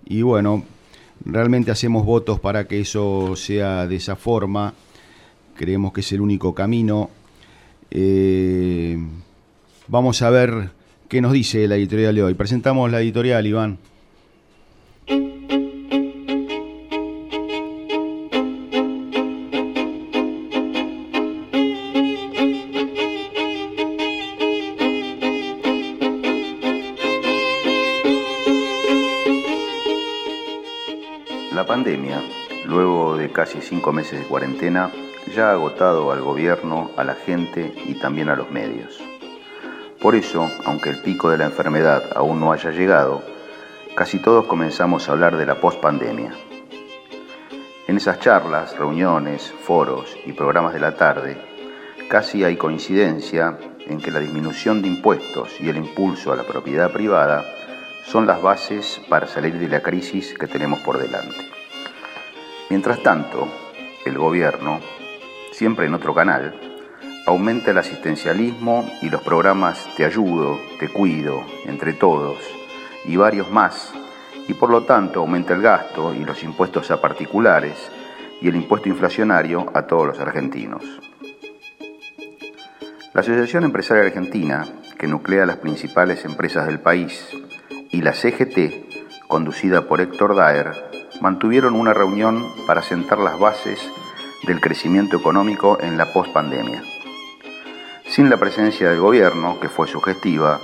Y 0.07 0.23
bueno, 0.23 0.65
realmente 1.25 1.71
hacemos 1.71 2.07
votos 2.07 2.41
para 2.41 2.67
que 2.67 2.81
eso 2.81 3.37
sea 3.37 3.87
de 3.87 3.97
esa 3.97 4.17
forma. 4.17 4.73
Creemos 5.57 5.93
que 5.93 6.01
es 6.01 6.13
el 6.13 6.23
único 6.23 6.55
camino. 6.55 7.11
Eh, 7.91 8.99
vamos 9.89 10.23
a 10.23 10.31
ver 10.31 10.71
qué 11.09 11.21
nos 11.21 11.33
dice 11.33 11.69
la 11.69 11.77
editorial 11.77 12.15
de 12.15 12.23
hoy. 12.23 12.35
Presentamos 12.35 12.91
la 12.91 13.01
editorial, 13.03 13.47
Iván. 13.47 13.79
La 15.09 15.17
pandemia, 31.67 32.21
luego 32.67 33.17
de 33.17 33.33
casi 33.33 33.63
cinco 33.63 33.93
meses 33.93 34.21
de 34.21 34.27
cuarentena, 34.27 34.93
ya 35.35 35.49
ha 35.49 35.53
agotado 35.53 36.13
al 36.13 36.21
gobierno, 36.21 36.91
a 36.97 37.05
la 37.05 37.15
gente 37.15 37.73
y 37.87 37.95
también 37.95 38.29
a 38.29 38.37
los 38.37 38.51
medios. 38.51 39.01
Por 40.01 40.15
eso, 40.15 40.51
aunque 40.67 40.91
el 40.91 41.01
pico 41.03 41.31
de 41.31 41.39
la 41.39 41.47
enfermedad 41.47 42.03
aún 42.15 42.41
no 42.41 42.53
haya 42.53 42.71
llegado, 42.71 43.23
casi 43.99 44.21
todos 44.21 44.47
comenzamos 44.47 45.09
a 45.09 45.13
hablar 45.13 45.37
de 45.37 45.45
la 45.45 45.61
pospandemia. 45.61 46.31
En 47.89 47.97
esas 47.97 48.21
charlas, 48.21 48.79
reuniones, 48.79 49.53
foros 49.65 50.17
y 50.25 50.35
programas 50.35 50.73
de 50.73 50.79
la 50.79 50.95
tarde, 50.95 51.37
casi 52.09 52.45
hay 52.45 52.57
coincidencia 52.57 53.59
en 53.89 54.01
que 54.01 54.13
la 54.13 54.21
disminución 54.21 54.83
de 54.83 54.87
impuestos 54.87 55.61
y 55.61 55.69
el 55.69 55.79
impulso 55.79 56.33
a 56.33 56.37
la 56.37 56.45
propiedad 56.45 56.93
privada 56.93 57.45
son 58.05 58.25
las 58.25 58.41
bases 58.41 59.01
para 59.09 59.27
salir 59.27 59.59
de 59.59 59.67
la 59.67 59.83
crisis 59.83 60.33
que 60.39 60.47
tenemos 60.47 60.79
por 60.79 60.97
delante. 60.99 61.51
Mientras 62.71 63.03
tanto, 63.03 63.49
el 64.07 64.17
gobierno, 64.17 64.79
siempre 65.51 65.87
en 65.87 65.95
otro 65.95 66.15
canal, 66.15 66.55
aumenta 67.27 67.73
el 67.73 67.79
asistencialismo 67.79 68.89
y 69.03 69.11
los 69.11 69.23
programas 69.23 69.89
Te 69.97 70.05
ayudo, 70.05 70.57
Te 70.79 70.89
cuido, 70.89 71.45
entre 71.67 71.95
todos, 71.95 72.39
y 73.05 73.17
varios 73.17 73.51
más, 73.51 73.93
y 74.47 74.55
por 74.55 74.71
lo 74.71 74.85
tanto 74.85 75.21
aumenta 75.21 75.55
el 75.55 75.63
gasto 75.63 76.15
y 76.15 76.25
los 76.25 76.43
impuestos 76.43 76.91
a 76.91 77.01
particulares 77.01 77.91
y 78.41 78.49
el 78.49 78.57
impuesto 78.57 78.89
inflacionario 78.89 79.67
a 79.75 79.83
todos 79.83 80.07
los 80.07 80.21
argentinos. 80.21 80.83
La 83.15 83.23
Asociación 83.23 83.65
Empresaria 83.65 84.05
Argentina, 84.05 84.67
que 84.99 85.07
nuclea 85.07 85.47
las 85.47 85.57
principales 85.57 86.25
empresas 86.25 86.67
del 86.67 86.81
país, 86.81 87.29
y 87.91 88.03
la 88.03 88.13
CGT, 88.13 89.27
conducida 89.27 89.89
por 89.89 90.01
Héctor 90.01 90.37
Daer, 90.37 90.73
mantuvieron 91.21 91.75
una 91.75 91.95
reunión 91.95 92.47
para 92.67 92.83
sentar 92.83 93.19
las 93.19 93.39
bases 93.39 93.81
del 94.47 94.61
crecimiento 94.61 95.17
económico 95.17 95.79
en 95.81 95.99
la 95.99 96.13
pospandemia. 96.13 96.83
Sin 98.09 98.31
la 98.31 98.37
presencia 98.37 98.89
del 98.91 99.01
gobierno, 99.01 99.59
que 99.61 99.69
fue 99.69 99.89
sugestiva, 99.89 100.61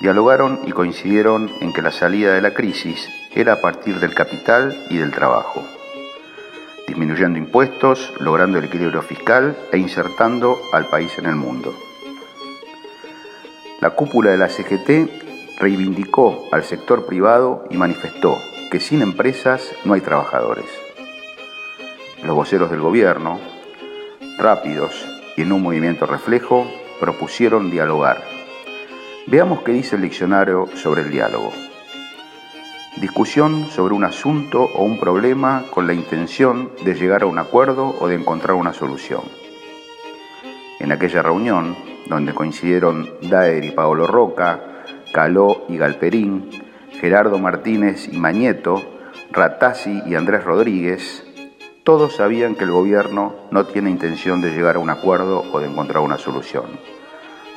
dialogaron 0.00 0.60
y 0.66 0.72
coincidieron 0.72 1.50
en 1.60 1.72
que 1.72 1.82
la 1.82 1.92
salida 1.92 2.34
de 2.34 2.42
la 2.42 2.54
crisis 2.54 3.08
era 3.34 3.54
a 3.54 3.60
partir 3.60 4.00
del 4.00 4.14
capital 4.14 4.76
y 4.90 4.98
del 4.98 5.12
trabajo, 5.12 5.62
disminuyendo 6.86 7.38
impuestos, 7.38 8.12
logrando 8.20 8.58
el 8.58 8.64
equilibrio 8.64 9.02
fiscal 9.02 9.56
e 9.72 9.78
insertando 9.78 10.58
al 10.72 10.86
país 10.86 11.16
en 11.18 11.26
el 11.26 11.36
mundo. 11.36 11.74
La 13.80 13.90
cúpula 13.90 14.30
de 14.30 14.38
la 14.38 14.48
CGT 14.48 15.58
reivindicó 15.58 16.48
al 16.52 16.64
sector 16.64 17.06
privado 17.06 17.64
y 17.70 17.76
manifestó 17.76 18.38
que 18.70 18.80
sin 18.80 19.02
empresas 19.02 19.72
no 19.84 19.94
hay 19.94 20.00
trabajadores. 20.00 20.66
Los 22.22 22.34
voceros 22.34 22.70
del 22.70 22.80
gobierno, 22.80 23.38
rápidos 24.38 24.94
y 25.36 25.42
en 25.42 25.52
un 25.52 25.62
movimiento 25.62 26.06
reflejo, 26.06 26.66
propusieron 26.98 27.70
dialogar 27.70 28.33
Veamos 29.26 29.62
qué 29.62 29.72
dice 29.72 29.96
el 29.96 30.02
diccionario 30.02 30.68
sobre 30.74 31.00
el 31.00 31.10
diálogo. 31.10 31.50
Discusión 33.00 33.66
sobre 33.70 33.94
un 33.94 34.04
asunto 34.04 34.62
o 34.62 34.84
un 34.84 35.00
problema 35.00 35.64
con 35.70 35.86
la 35.86 35.94
intención 35.94 36.70
de 36.84 36.94
llegar 36.94 37.22
a 37.22 37.26
un 37.26 37.38
acuerdo 37.38 37.94
o 38.00 38.06
de 38.06 38.16
encontrar 38.16 38.54
una 38.54 38.74
solución. 38.74 39.22
En 40.78 40.92
aquella 40.92 41.22
reunión, 41.22 41.74
donde 42.06 42.34
coincidieron 42.34 43.08
Daer 43.22 43.64
y 43.64 43.70
Paolo 43.70 44.06
Roca, 44.06 44.60
Caló 45.10 45.64
y 45.70 45.78
Galperín, 45.78 46.50
Gerardo 47.00 47.38
Martínez 47.38 48.12
y 48.12 48.18
Mañeto, 48.18 48.82
Ratazzi 49.32 50.02
y 50.06 50.16
Andrés 50.16 50.44
Rodríguez, 50.44 51.24
todos 51.82 52.16
sabían 52.16 52.56
que 52.56 52.64
el 52.64 52.72
gobierno 52.72 53.34
no 53.50 53.64
tiene 53.64 53.88
intención 53.88 54.42
de 54.42 54.50
llegar 54.50 54.76
a 54.76 54.80
un 54.80 54.90
acuerdo 54.90 55.44
o 55.50 55.60
de 55.60 55.68
encontrar 55.68 56.02
una 56.02 56.18
solución. 56.18 56.66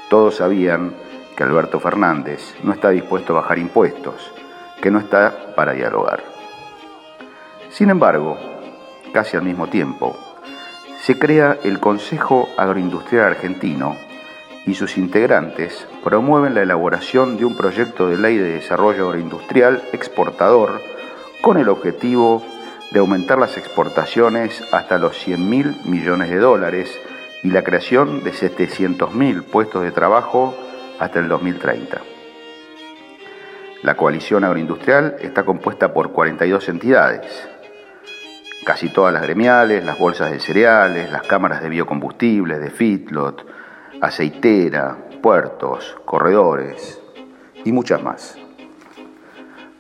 Todos 0.10 0.36
sabían 0.36 0.94
que 1.38 1.44
Alberto 1.44 1.80
Fernández 1.80 2.56
no 2.64 2.74
está 2.74 2.90
dispuesto 2.90 3.34
a 3.34 3.42
bajar 3.42 3.60
impuestos, 3.60 4.34
que 4.82 4.90
no 4.90 4.98
está 4.98 5.54
para 5.56 5.74
dialogar. 5.74 6.24
Sin 7.70 7.92
embargo, 7.92 8.40
casi 9.14 9.38
al 9.38 9.44
mismo 9.44 9.68
tiempo, 9.68 10.18
se 11.00 11.20
crea 11.20 11.60
el 11.64 11.80
Consejo 11.80 12.50
Agroindustrial 12.58 13.26
Argentino 13.26 13.96
y 14.66 14.74
sus 14.74 14.98
integrantes 14.98 15.88
promueven 16.04 16.56
la 16.56 16.64
elaboración 16.64 17.38
de 17.38 17.46
un 17.46 17.56
proyecto 17.56 18.10
de 18.10 18.18
ley 18.18 18.38
de 18.38 18.54
desarrollo 18.54 19.06
agroindustrial 19.06 19.84
exportador 19.94 20.82
con 21.42 21.58
el 21.58 21.70
objetivo 21.70 22.44
de 22.92 23.00
aumentar 23.00 23.38
las 23.38 23.58
exportaciones 23.58 24.64
hasta 24.72 24.98
los 24.98 25.16
100 25.20 25.50
mil 25.50 25.76
millones 25.86 26.32
de 26.32 26.38
dólares 26.38 27.00
y 27.44 27.52
la 27.52 27.64
creación 27.64 28.24
de 28.24 28.34
700 28.34 29.14
mil 29.14 29.44
puestos 29.44 29.84
de 29.84 29.92
trabajo 29.92 30.56
hasta 31.00 31.20
el 31.20 31.28
2030. 31.28 32.02
La 33.84 33.96
coalición 33.96 34.44
agroindustrial 34.44 35.18
está 35.20 35.44
compuesta 35.44 35.94
por 35.94 36.12
42 36.12 36.70
entidades, 36.70 37.48
casi 38.66 38.90
todas 38.90 39.14
las 39.14 39.22
gremiales, 39.22 39.86
las 39.86 39.98
bolsas 40.00 40.32
de 40.32 40.40
cereales, 40.40 41.12
las 41.12 41.22
cámaras 41.22 41.62
de 41.62 41.70
biocombustibles, 41.70 42.60
de 42.60 42.70
feedlot, 42.70 43.46
aceitera, 44.02 44.98
puertos, 45.22 45.96
corredores 46.06 47.02
y 47.64 47.72
muchas 47.72 48.02
más. 48.02 48.38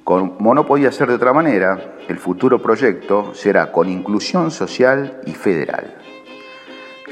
Como 0.03 0.53
no 0.53 0.65
podía 0.65 0.91
ser 0.91 1.09
de 1.09 1.15
otra 1.15 1.33
manera, 1.33 1.95
el 2.07 2.17
futuro 2.17 2.61
proyecto 2.61 3.33
será 3.33 3.73
con 3.73 3.89
inclusión 3.89 4.51
social 4.51 5.19
y 5.25 5.33
federal. 5.33 5.95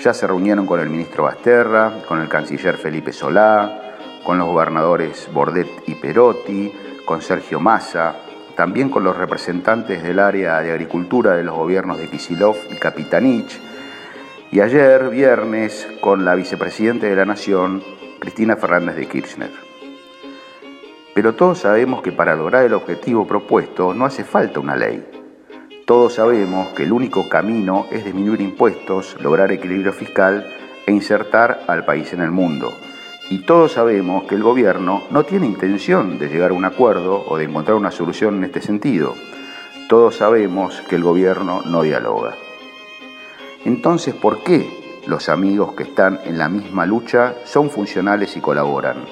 Ya 0.02 0.14
se 0.14 0.28
reunieron 0.28 0.66
con 0.66 0.80
el 0.80 0.90
ministro 0.90 1.24
Basterra, 1.24 2.04
con 2.08 2.22
el 2.22 2.30
canciller 2.30 2.78
Felipe 2.78 3.12
Solá, 3.12 3.85
con 4.26 4.40
los 4.40 4.48
gobernadores 4.48 5.30
Bordet 5.32 5.70
y 5.86 5.94
Perotti, 5.94 6.74
con 7.06 7.22
Sergio 7.22 7.60
Massa, 7.60 8.16
también 8.58 8.90
con 8.90 9.04
los 9.04 9.16
representantes 9.16 10.02
del 10.02 10.20
área 10.20 10.62
de 10.62 10.72
agricultura 10.72 11.36
de 11.36 11.44
los 11.44 11.56
gobiernos 11.56 12.00
de 12.00 12.10
Kisilov 12.10 12.56
y 12.72 12.78
Capitanich, 12.78 13.62
y 14.52 14.62
ayer, 14.62 15.10
viernes, 15.10 15.88
con 16.02 16.26
la 16.26 16.34
vicepresidenta 16.34 17.06
de 17.06 17.16
la 17.16 17.26
Nación, 17.26 17.84
Cristina 18.20 18.56
Fernández 18.56 18.96
de 18.96 19.06
Kirchner. 19.08 19.52
Pero 21.14 21.36
todos 21.36 21.60
sabemos 21.60 22.02
que 22.02 22.12
para 22.12 22.36
lograr 22.36 22.66
el 22.66 22.74
objetivo 22.74 23.28
propuesto 23.28 23.94
no 23.94 24.06
hace 24.06 24.24
falta 24.24 24.60
una 24.60 24.76
ley. 24.76 25.06
Todos 25.86 26.16
sabemos 26.16 26.70
que 26.70 26.84
el 26.84 26.94
único 26.94 27.30
camino 27.30 27.86
es 27.92 28.04
disminuir 28.04 28.42
impuestos, 28.42 29.18
lograr 29.22 29.52
equilibrio 29.52 29.94
fiscal 29.94 30.48
e 30.88 30.92
insertar 30.92 31.62
al 31.68 31.86
país 31.86 32.12
en 32.14 32.22
el 32.22 32.32
mundo 32.32 32.72
y 33.30 33.40
todos 33.40 33.74
sabemos 33.74 34.26
que 34.26 34.36
el 34.36 34.44
gobierno 34.44 35.04
no 35.10 35.24
tiene 35.24 35.48
intención 35.48 36.20
de 36.20 36.28
llegar 36.28 36.52
a 36.52 36.54
un 36.54 36.66
acuerdo 36.66 37.26
o 37.28 37.38
de 37.38 37.46
encontrar 37.46 37.76
una 37.76 37.92
solución 37.92 38.38
en 38.38 38.44
este 38.44 38.62
sentido. 38.62 39.16
Todos 39.90 40.18
sabemos 40.18 40.82
que 40.88 40.96
el 40.96 41.04
gobierno 41.04 41.62
no 41.66 41.82
dialoga. 41.82 42.36
Entonces, 43.66 44.14
¿por 44.14 44.44
qué 44.44 44.70
los 45.08 45.30
amigos 45.30 45.74
que 45.74 45.84
están 45.84 46.20
en 46.24 46.38
la 46.38 46.50
misma 46.50 46.86
lucha 46.86 47.34
son 47.46 47.72
funcionales 47.72 48.38
y 48.38 48.42
colaboran? 48.42 49.06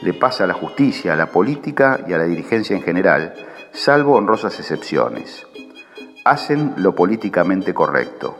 Le 0.00 0.14
pasa 0.14 0.44
a 0.44 0.46
la 0.46 0.54
justicia, 0.54 1.12
a 1.12 1.16
la 1.16 1.26
política 1.26 2.00
y 2.08 2.14
a 2.14 2.18
la 2.18 2.24
dirigencia 2.24 2.76
en 2.76 2.82
general, 2.82 3.34
salvo 3.72 4.14
honrosas 4.14 4.58
excepciones. 4.58 5.46
Hacen 6.24 6.74
lo 6.78 6.94
políticamente 6.94 7.74
correcto. 7.74 8.38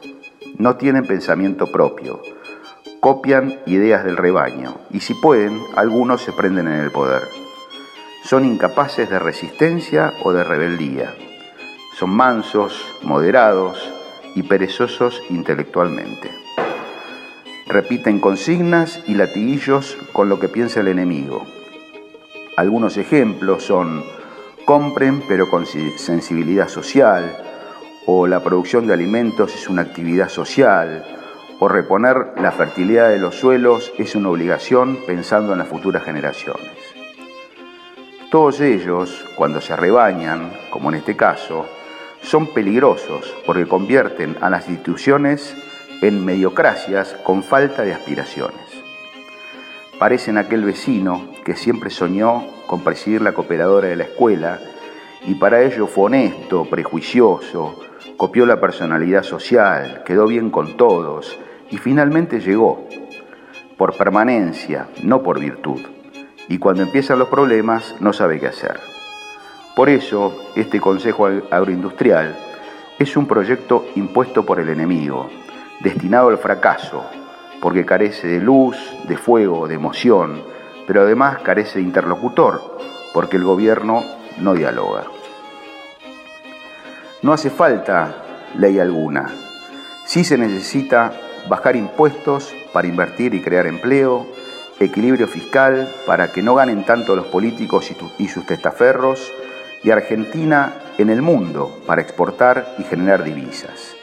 No 0.56 0.76
tienen 0.76 1.06
pensamiento 1.06 1.70
propio 1.70 2.22
copian 3.00 3.60
ideas 3.66 4.04
del 4.04 4.16
rebaño 4.16 4.76
y 4.90 5.00
si 5.00 5.14
pueden, 5.14 5.62
algunos 5.76 6.22
se 6.22 6.32
prenden 6.32 6.68
en 6.68 6.80
el 6.80 6.90
poder. 6.90 7.22
Son 8.24 8.44
incapaces 8.44 9.08
de 9.08 9.18
resistencia 9.18 10.12
o 10.22 10.32
de 10.32 10.44
rebeldía. 10.44 11.14
Son 11.98 12.10
mansos, 12.10 12.84
moderados 13.02 13.90
y 14.34 14.42
perezosos 14.42 15.22
intelectualmente. 15.30 16.30
Repiten 17.66 18.20
consignas 18.20 19.02
y 19.06 19.14
latiguillos 19.14 19.96
con 20.12 20.28
lo 20.28 20.40
que 20.40 20.48
piensa 20.48 20.80
el 20.80 20.88
enemigo. 20.88 21.46
Algunos 22.56 22.96
ejemplos 22.96 23.62
son 23.62 24.04
compren 24.64 25.22
pero 25.26 25.48
con 25.48 25.64
sensibilidad 25.64 26.68
social, 26.68 27.36
o 28.04 28.26
la 28.26 28.42
producción 28.42 28.86
de 28.86 28.94
alimentos 28.94 29.54
es 29.54 29.68
una 29.68 29.82
actividad 29.82 30.28
social, 30.28 31.17
o 31.60 31.68
reponer 31.68 32.34
la 32.36 32.52
fertilidad 32.52 33.08
de 33.08 33.18
los 33.18 33.34
suelos 33.34 33.92
es 33.98 34.14
una 34.14 34.30
obligación 34.30 34.98
pensando 35.06 35.52
en 35.52 35.58
las 35.58 35.68
futuras 35.68 36.04
generaciones. 36.04 36.70
Todos 38.30 38.60
ellos, 38.60 39.24
cuando 39.36 39.60
se 39.60 39.74
rebañan, 39.74 40.52
como 40.70 40.90
en 40.90 40.96
este 40.96 41.16
caso, 41.16 41.66
son 42.22 42.52
peligrosos 42.52 43.34
porque 43.46 43.66
convierten 43.66 44.36
a 44.40 44.50
las 44.50 44.68
instituciones 44.68 45.56
en 46.02 46.24
mediocracias 46.24 47.16
con 47.24 47.42
falta 47.42 47.82
de 47.82 47.94
aspiraciones. 47.94 48.60
Parecen 49.98 50.38
aquel 50.38 50.64
vecino 50.64 51.30
que 51.44 51.56
siempre 51.56 51.90
soñó 51.90 52.44
con 52.66 52.84
presidir 52.84 53.22
la 53.22 53.32
cooperadora 53.32 53.88
de 53.88 53.96
la 53.96 54.04
escuela 54.04 54.60
y 55.26 55.34
para 55.34 55.62
ello 55.62 55.88
fue 55.88 56.04
honesto, 56.04 56.66
prejuicioso, 56.66 57.80
copió 58.16 58.46
la 58.46 58.60
personalidad 58.60 59.24
social, 59.24 60.02
quedó 60.04 60.26
bien 60.26 60.50
con 60.50 60.76
todos 60.76 61.36
y 61.70 61.78
finalmente 61.78 62.40
llegó, 62.40 62.86
por 63.76 63.96
permanencia, 63.96 64.88
no 65.02 65.22
por 65.22 65.38
virtud. 65.38 65.80
Y 66.48 66.58
cuando 66.58 66.82
empiezan 66.82 67.18
los 67.18 67.28
problemas 67.28 67.96
no 68.00 68.12
sabe 68.12 68.40
qué 68.40 68.48
hacer. 68.48 68.80
Por 69.76 69.88
eso, 69.88 70.36
este 70.56 70.80
Consejo 70.80 71.26
Agroindustrial 71.50 72.36
es 72.98 73.16
un 73.16 73.26
proyecto 73.26 73.86
impuesto 73.94 74.44
por 74.44 74.58
el 74.58 74.68
enemigo, 74.68 75.30
destinado 75.80 76.28
al 76.28 76.38
fracaso, 76.38 77.04
porque 77.60 77.84
carece 77.84 78.26
de 78.26 78.40
luz, 78.40 78.76
de 79.06 79.16
fuego, 79.16 79.68
de 79.68 79.74
emoción, 79.74 80.42
pero 80.86 81.02
además 81.02 81.38
carece 81.42 81.78
de 81.78 81.84
interlocutor, 81.84 82.78
porque 83.12 83.36
el 83.36 83.44
gobierno 83.44 84.02
no 84.40 84.54
dialoga. 84.54 85.04
No 87.22 87.32
hace 87.32 87.50
falta 87.50 88.24
ley 88.56 88.80
alguna, 88.80 89.30
sí 90.06 90.24
se 90.24 90.38
necesita 90.38 91.12
bajar 91.48 91.76
impuestos 91.76 92.54
para 92.72 92.88
invertir 92.88 93.34
y 93.34 93.40
crear 93.40 93.66
empleo, 93.66 94.26
equilibrio 94.80 95.26
fiscal 95.26 95.92
para 96.06 96.32
que 96.32 96.42
no 96.42 96.54
ganen 96.54 96.84
tanto 96.84 97.16
los 97.16 97.26
políticos 97.26 97.90
y 98.18 98.28
sus 98.28 98.46
testaferros, 98.46 99.32
y 99.82 99.90
Argentina 99.90 100.74
en 100.98 101.10
el 101.10 101.22
mundo 101.22 101.80
para 101.86 102.02
exportar 102.02 102.74
y 102.78 102.82
generar 102.82 103.24
divisas. 103.24 103.94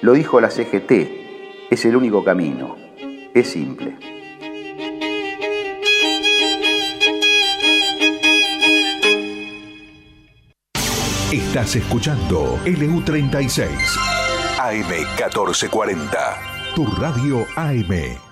Lo 0.00 0.12
dijo 0.12 0.40
la 0.40 0.50
CGT, 0.50 1.70
es 1.70 1.84
el 1.84 1.96
único 1.96 2.24
camino, 2.24 2.76
es 3.32 3.48
simple. 3.48 3.96
Estás 11.30 11.76
escuchando 11.76 12.58
LU36 12.64 13.68
AM1440, 14.58 16.61
tu 16.74 16.84
radio 16.84 17.44
AM. 17.56 18.31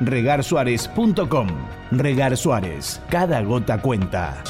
regarsuárez.com. 0.00 1.48
Regar 1.92 2.36
Suárez, 2.36 3.00
cada 3.08 3.40
gota 3.42 3.80
cuenta. 3.80 4.42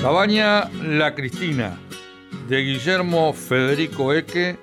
Cabaña 0.00 0.68
La 0.82 1.14
Cristina, 1.14 1.78
de 2.48 2.62
Guillermo 2.62 3.32
Federico 3.32 4.12
Eque 4.12 4.58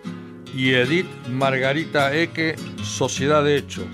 y 0.53 0.73
Edith 0.73 1.07
Margarita 1.29 2.13
Eque, 2.13 2.55
Sociedad 2.83 3.43
de 3.43 3.55
Hecho 3.55 3.87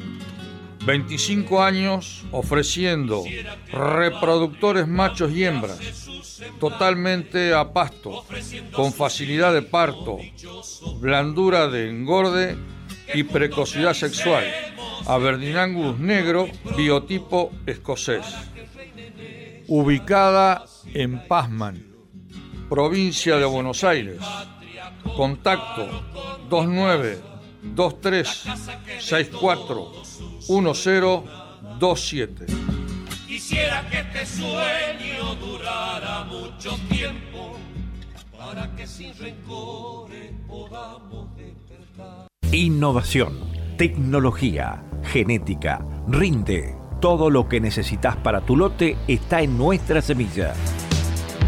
25 0.86 1.64
años 1.64 2.24
ofreciendo 2.32 3.24
reproductores 3.72 4.88
machos 4.88 5.32
y 5.32 5.44
hembras 5.44 5.80
totalmente 6.60 7.54
a 7.54 7.74
pasto, 7.74 8.26
con 8.72 8.94
facilidad 8.94 9.54
de 9.54 9.62
parto, 9.62 10.18
blandura 11.00 11.68
de 11.68 11.90
engorde 11.90 12.58
y 13.14 13.24
precocidad 13.24 13.94
sexual. 13.94 14.44
Aberdeen 15.08 16.06
negro, 16.06 16.48
biotipo 16.76 17.52
escocés. 17.66 18.26
Ubicada 19.68 20.66
en 20.94 21.28
Pazman, 21.28 21.86
provincia 22.70 23.38
de 23.38 23.46
Buenos 23.46 23.84
Aires. 23.84 24.20
Contacto 25.16 25.88
29 26.50 27.36
23 27.64 28.44
64 29.00 29.92
1027. 30.48 32.46
Quisiera 33.28 33.88
que 33.90 34.00
este 34.00 34.26
sueño 34.26 35.36
durara 35.40 36.24
mucho 36.26 36.78
tiempo 36.90 37.58
para 38.38 38.76
que 38.76 38.86
sin 38.88 39.18
rencores 39.18 40.32
podamos 40.48 41.36
despertar. 41.36 42.28
Innovación, 42.52 43.40
tecnología, 43.78 44.84
genética, 45.04 45.86
rinde. 46.08 46.76
Todo 47.02 47.30
lo 47.30 47.50
que 47.50 47.60
necesitas 47.60 48.16
para 48.18 48.42
tu 48.42 48.56
lote 48.56 48.98
está 49.08 49.42
en 49.42 49.58
nuestra 49.58 50.02
semilla. 50.02 50.54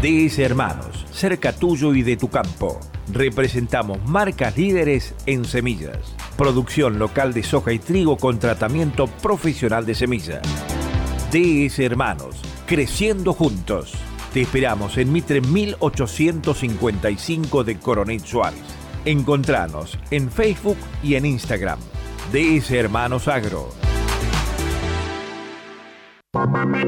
DS 0.02 0.38
Hermanos, 0.38 1.06
cerca 1.10 1.52
tuyo 1.52 1.94
y 1.94 2.02
de 2.02 2.16
tu 2.16 2.28
campo. 2.28 2.78
Representamos 3.12 4.04
marcas 4.04 4.56
líderes 4.56 5.14
en 5.26 5.44
semillas. 5.44 6.17
Producción 6.38 6.98
local 7.00 7.34
de 7.34 7.42
soja 7.42 7.72
y 7.72 7.80
trigo 7.80 8.16
con 8.16 8.38
tratamiento 8.38 9.08
profesional 9.08 9.84
de 9.84 9.96
semillas. 9.96 10.40
DS 11.32 11.80
Hermanos, 11.80 12.40
creciendo 12.64 13.32
juntos. 13.32 13.92
Te 14.32 14.42
esperamos 14.42 14.98
en 14.98 15.12
Mitre 15.12 15.40
1855 15.40 17.64
de 17.64 17.80
Coronel 17.80 18.20
Suárez. 18.20 18.62
Encontranos 19.04 19.98
en 20.12 20.30
Facebook 20.30 20.78
y 21.02 21.16
en 21.16 21.26
Instagram. 21.26 21.80
DS 22.32 22.70
Hermanos 22.70 23.26
Agro. 23.26 23.70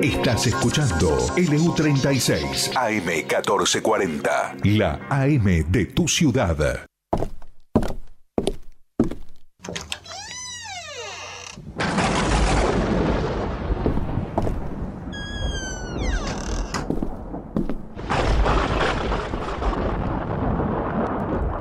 Estás 0.01 0.46
escuchando 0.46 1.18
LU36 1.36 2.72
AM1440, 2.72 4.64
la 4.76 5.01
AM 5.11 5.68
de 5.72 5.86
tu 5.86 6.07
ciudad. 6.07 6.86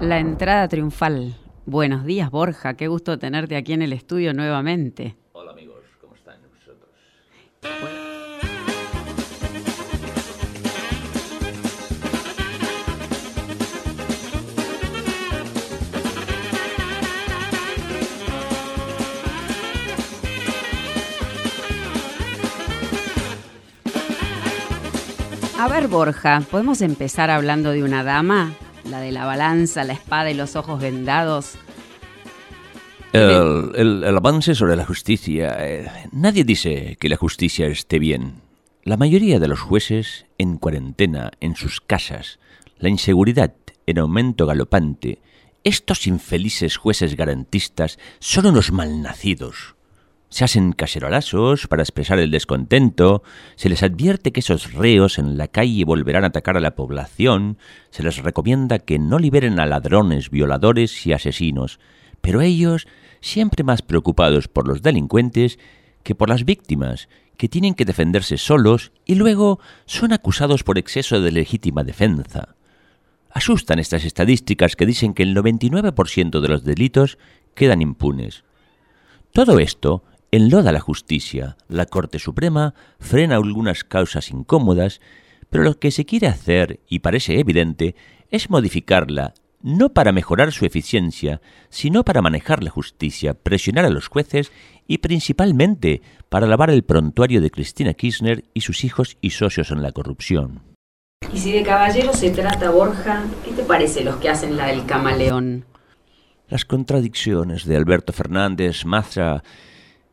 La 0.02 0.18
entrada 0.18 0.66
triunfal. 0.70 1.36
Buenos 1.66 2.06
días, 2.06 2.32
Borja. 2.32 2.76
Qué 2.76 2.88
gusto 2.88 3.20
tenerte 3.20 3.58
aquí 3.58 3.74
en 3.74 3.82
el 3.82 3.92
estudio 3.92 4.34
nuevamente. 4.34 5.18
A 25.58 25.68
ver, 25.68 25.90
Borja, 25.90 26.42
¿podemos 26.50 26.82
empezar 26.82 27.30
hablando 27.30 27.72
de 27.72 27.84
una 27.84 28.06
dama? 28.06 28.56
La 28.90 29.00
de 29.02 29.12
la 29.12 29.26
balanza, 29.26 29.84
la 29.84 29.94
espada 29.94 30.32
y 30.32 30.34
los 30.34 30.56
ojos 30.56 30.82
vendados. 30.82 31.56
El, 33.14 34.04
avance 34.04 34.56
sobre 34.56 34.76
la 34.76 34.86
justicia. 34.86 35.56
Eh, 35.60 35.92
nadie 36.12 36.44
dice 36.44 36.98
que 37.00 37.10
la 37.10 37.18
justicia 37.18 37.68
esté 37.68 38.00
bien. 38.00 38.42
La 38.84 38.98
mayoría 38.98 39.40
de 39.40 39.48
los 39.48 39.60
jueces 39.60 40.26
en 40.38 40.58
cuarentena, 40.58 41.32
en 41.40 41.56
sus 41.56 41.82
casas, 41.82 42.40
la 42.78 42.90
inseguridad 42.90 43.54
en 43.86 44.00
aumento 44.00 44.46
galopante. 44.46 45.20
Estos 45.64 46.08
infelices 46.08 46.78
jueces 46.78 47.16
garantistas 47.16 48.00
son 48.20 48.48
unos 48.48 48.72
malnacidos. 48.72 49.76
Se 50.30 50.44
hacen 50.44 50.74
cacerolazos 50.74 51.68
para 51.68 51.82
expresar 51.82 52.20
el 52.20 52.30
descontento, 52.30 53.24
se 53.56 53.68
les 53.68 53.82
advierte 53.82 54.32
que 54.32 54.42
esos 54.42 54.74
reos 54.74 55.18
en 55.18 55.38
la 55.38 55.48
calle 55.48 55.86
volverán 55.86 56.24
a 56.24 56.28
atacar 56.28 56.56
a 56.56 56.60
la 56.60 56.76
población, 56.76 57.58
se 57.90 58.04
les 58.04 58.18
recomienda 58.18 58.78
que 58.78 59.00
no 59.00 59.18
liberen 59.18 59.60
a 59.60 59.66
ladrones, 59.66 60.30
violadores 60.30 61.06
y 61.08 61.14
asesinos, 61.14 61.80
pero 62.22 62.42
ellos, 62.42 62.88
siempre 63.22 63.64
más 63.64 63.82
preocupados 63.82 64.48
por 64.48 64.68
los 64.68 64.84
delincuentes 64.84 65.58
que 66.04 66.14
por 66.14 66.30
las 66.30 66.46
víctimas, 66.46 67.10
que 67.38 67.50
tienen 67.50 67.74
que 67.74 67.86
defenderse 67.86 68.38
solos 68.38 68.92
y 69.06 69.16
luego 69.16 69.60
son 69.86 70.14
acusados 70.14 70.64
por 70.64 70.78
exceso 70.78 71.22
de 71.22 71.32
legítima 71.32 71.84
defensa. 71.84 72.56
Asustan 73.32 73.80
estas 73.80 74.04
estadísticas 74.06 74.76
que 74.76 74.86
dicen 74.86 75.14
que 75.14 75.24
el 75.24 75.36
99% 75.36 76.40
de 76.40 76.48
los 76.48 76.64
delitos 76.64 77.18
quedan 77.56 77.82
impunes. 77.82 78.44
Todo 79.32 79.60
esto 79.60 80.04
enloda 80.32 80.72
la 80.72 80.80
justicia, 80.80 81.58
la 81.68 81.86
Corte 81.86 82.20
Suprema 82.20 82.74
frena 83.00 83.36
algunas 83.36 83.84
causas 83.84 84.30
incómodas, 84.32 85.02
pero 85.50 85.64
lo 85.64 85.80
que 85.80 85.92
se 85.92 86.06
quiere 86.06 86.28
hacer, 86.28 86.80
y 86.88 87.00
parece 87.00 87.40
evidente, 87.40 87.96
es 88.30 88.50
modificarla 88.50 89.34
no 89.62 89.90
para 89.90 90.12
mejorar 90.12 90.52
su 90.52 90.66
eficiencia, 90.66 91.42
sino 91.70 92.04
para 92.06 92.22
manejar 92.22 92.64
la 92.64 92.70
justicia, 92.70 93.34
presionar 93.34 93.86
a 93.86 93.90
los 93.90 94.08
jueces 94.08 94.52
y 94.88 95.00
principalmente 95.00 96.02
para 96.30 96.48
lavar 96.48 96.70
el 96.70 96.84
prontuario 96.84 97.42
de 97.42 97.52
Cristina 97.52 97.94
Kirchner 97.94 98.46
y 98.54 98.62
sus 98.62 98.84
hijos 98.84 99.18
y 99.22 99.32
socios 99.32 99.72
en 99.72 99.82
la 99.82 99.92
corrupción. 99.92 100.62
Y 101.34 101.40
si 101.40 101.52
de 101.52 101.64
caballero 101.64 102.14
se 102.14 102.32
trata, 102.32 102.72
Borja, 102.72 103.24
¿qué 103.44 103.52
te 103.52 103.64
parece 103.64 104.04
los 104.04 104.16
que 104.18 104.30
hacen 104.30 104.56
la 104.56 104.68
del 104.68 104.86
camaleón? 104.86 105.66
Las 106.48 106.66
contradicciones 106.66 107.66
de 107.66 107.76
Alberto 107.76 108.14
Fernández, 108.14 108.86
Mazra... 108.86 109.44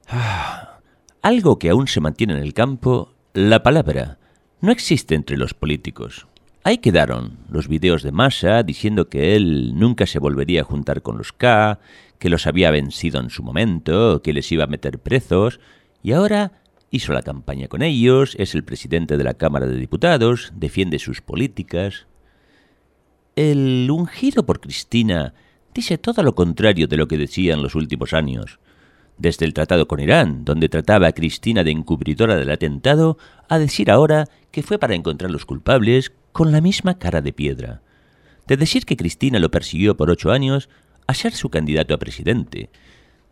Algo 1.23 1.59
que 1.59 1.71
aún 1.71 1.89
se 1.89 2.01
mantiene 2.01 2.35
en 2.35 2.43
el 2.43 2.55
campo, 2.55 3.15
la 3.35 3.63
palabra, 3.63 4.19
no 4.61 4.71
existe 4.71 5.15
entre 5.15 5.37
los 5.37 5.55
políticos. 5.55 6.27
Ahí 6.63 6.79
quedaron 6.79 7.39
los 7.49 7.69
videos 7.69 8.03
de 8.03 8.13
Massa 8.13 8.63
diciendo 8.63 9.09
que 9.09 9.37
él 9.37 9.79
nunca 9.79 10.07
se 10.07 10.19
volvería 10.19 10.63
a 10.63 10.65
juntar 10.65 11.03
con 11.03 11.19
los 11.19 11.33
K, 11.33 11.79
que 12.19 12.31
los 12.31 12.47
había 12.47 12.71
vencido 12.71 13.21
en 13.21 13.31
su 13.31 13.43
momento, 13.43 14.23
que 14.23 14.33
les 14.33 14.51
iba 14.51 14.65
a 14.65 14.69
meter 14.69 14.99
presos, 14.99 15.61
y 16.03 16.13
ahora 16.13 16.53
hizo 16.91 17.13
la 17.13 17.23
campaña 17.23 17.69
con 17.69 17.83
ellos, 17.83 18.35
es 18.39 18.55
el 18.55 18.65
presidente 18.65 19.17
de 19.17 19.25
la 19.25 19.35
Cámara 19.35 19.67
de 19.67 19.77
Diputados, 19.77 20.53
defiende 20.57 20.99
sus 20.99 21.21
políticas. 21.21 22.07
El 23.37 23.89
ungido 23.91 24.47
por 24.47 24.61
Cristina 24.61 25.35
dice 25.75 25.99
todo 25.99 26.23
lo 26.23 26.35
contrario 26.35 26.87
de 26.89 26.97
lo 26.97 27.07
que 27.07 27.19
decía 27.19 27.55
en 27.55 27.63
los 27.63 27.75
últimos 27.75 28.13
años 28.13 28.59
desde 29.19 29.47
el 29.47 29.55
tratado 29.55 29.89
con 29.89 30.01
Irán, 30.01 30.45
donde 30.45 30.69
trataba 30.69 31.09
a 31.09 31.13
Cristina 31.13 31.65
de 31.65 31.71
encubridora 31.71 32.37
del 32.37 32.51
atentado, 32.51 33.19
a 33.49 33.59
decir 33.59 33.91
ahora 33.91 34.29
que 34.51 34.63
fue 34.63 34.79
para 34.79 34.95
encontrar 34.95 35.31
los 35.31 35.47
culpables 35.47 36.13
con 36.33 36.53
la 36.53 36.61
misma 36.61 36.99
cara 36.99 37.23
de 37.23 37.33
piedra. 37.33 37.83
De 38.47 38.57
decir 38.57 38.85
que 38.85 38.97
Cristina 38.97 39.39
lo 39.39 39.51
persiguió 39.51 39.97
por 39.97 40.11
ocho 40.11 40.31
años 40.31 40.69
a 41.07 41.15
ser 41.15 41.33
su 41.33 41.49
candidato 41.49 41.95
a 41.95 41.99
presidente. 41.99 42.71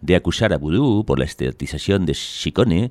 De 0.01 0.17
acusar 0.17 0.53
a 0.53 0.59
Vudú 0.59 1.05
por 1.05 1.19
la 1.19 1.25
estatización 1.25 2.07
de 2.07 2.15
Chicone 2.15 2.91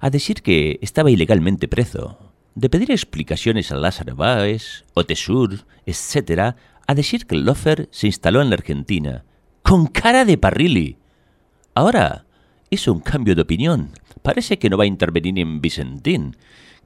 a 0.00 0.10
decir 0.10 0.42
que 0.42 0.78
estaba 0.82 1.10
ilegalmente 1.10 1.68
preso. 1.68 2.32
De 2.54 2.70
pedir 2.70 2.90
explicaciones 2.90 3.72
a 3.72 3.76
Lázaro 3.76 4.14
Báez, 4.14 4.84
Otesur, 4.94 5.64
etc., 5.86 6.54
a 6.86 6.94
decir 6.94 7.26
que 7.26 7.34
el 7.34 7.44
Lofer 7.44 7.88
se 7.90 8.06
instaló 8.06 8.42
en 8.42 8.50
la 8.50 8.54
Argentina. 8.54 9.24
¡Con 9.62 9.86
cara 9.86 10.24
de 10.24 10.38
parrilli! 10.38 10.98
Ahora 11.74 12.25
hizo 12.70 12.92
un 12.92 13.00
cambio 13.00 13.34
de 13.34 13.42
opinión. 13.42 13.90
Parece 14.22 14.58
que 14.58 14.70
no 14.70 14.76
va 14.76 14.84
a 14.84 14.88
intervenir 14.88 15.38
en 15.38 15.60
Vicentín, 15.60 16.36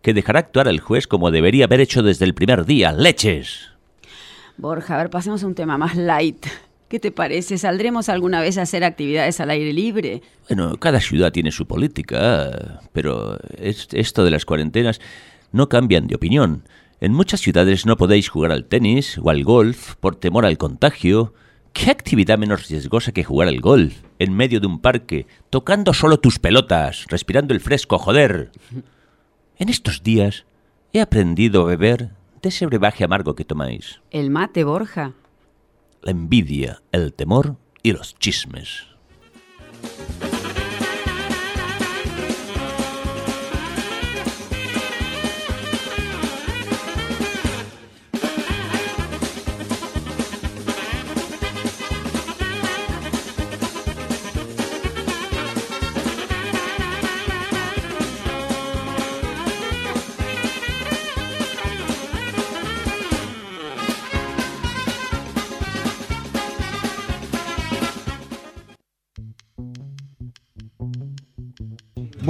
que 0.03 0.15
dejará 0.15 0.41
actuar 0.41 0.69
al 0.69 0.81
juez 0.81 1.07
como 1.07 1.31
debería 1.31 1.65
haber 1.65 1.81
hecho 1.81 2.03
desde 2.03 2.25
el 2.25 2.35
primer 2.35 2.65
día. 2.65 2.93
¡Leches! 2.93 3.71
Borja, 4.57 4.95
a 4.95 4.99
ver, 4.99 5.11
pasemos 5.11 5.43
a 5.43 5.47
un 5.47 5.55
tema 5.55 5.79
más 5.79 5.97
light. 5.97 6.47
¿Qué 6.89 6.99
te 6.99 7.13
parece? 7.13 7.57
¿Saldremos 7.57 8.09
alguna 8.09 8.41
vez 8.41 8.59
a 8.59 8.63
hacer 8.63 8.83
actividades 8.83 9.41
al 9.41 9.51
aire 9.51 9.73
libre? 9.73 10.23
Bueno, 10.49 10.77
cada 10.77 11.01
ciudad 11.01 11.33
tiene 11.33 11.53
su 11.53 11.67
política, 11.67 12.81
pero 12.93 13.39
esto 13.59 14.25
de 14.25 14.31
las 14.31 14.45
cuarentenas 14.45 15.01
no 15.53 15.69
cambian 15.69 16.09
de 16.09 16.17
opinión. 16.17 16.65
En 17.01 17.13
muchas 17.13 17.41
ciudades 17.41 17.87
no 17.87 17.97
podéis 17.97 18.29
jugar 18.29 18.51
al 18.51 18.65
tenis 18.65 19.19
o 19.23 19.31
al 19.31 19.45
golf 19.45 19.95
por 20.01 20.17
temor 20.17 20.45
al 20.45 20.59
contagio. 20.59 21.33
¿Qué 21.73 21.91
actividad 21.91 22.39
menos 22.39 22.69
riesgosa 22.69 23.13
que 23.13 23.25
jugar 23.25 23.49
al 23.49 23.61
golf 23.61 23.95
en 24.21 24.37
medio 24.37 24.61
de 24.61 24.67
un 24.67 24.79
parque, 24.79 25.27
tocando 25.49 25.95
solo 25.95 26.21
tus 26.21 26.39
pelotas, 26.39 27.07
respirando 27.09 27.55
el 27.55 27.61
fresco, 27.61 27.99
joder? 27.99 28.53
En 29.57 29.69
estos 29.71 30.03
días 30.03 30.45
he 30.93 31.01
aprendido 31.01 31.63
a 31.63 31.65
beber 31.65 32.11
de 32.43 32.51
ese 32.51 32.67
brebaje 32.67 33.03
amargo 33.03 33.35
que 33.35 33.47
tomáis. 33.47 34.01
¿El 34.11 34.31
mate, 34.31 34.63
Borja? 34.63 35.15
La 36.03 36.11
envidia, 36.11 36.83
el 36.93 37.15
temor 37.15 37.57
y 37.83 37.93
los 37.93 38.15
chismes. 38.15 38.87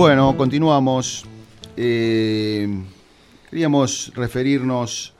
Bueno, 0.00 0.34
continuamos. 0.34 1.26
Eh, 1.76 2.66
queríamos 3.50 4.10
referirnos 4.14 5.12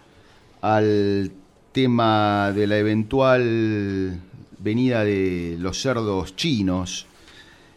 al 0.62 1.30
tema 1.70 2.50
de 2.54 2.66
la 2.66 2.78
eventual 2.78 4.18
venida 4.58 5.04
de 5.04 5.56
los 5.58 5.82
cerdos 5.82 6.34
chinos. 6.34 7.06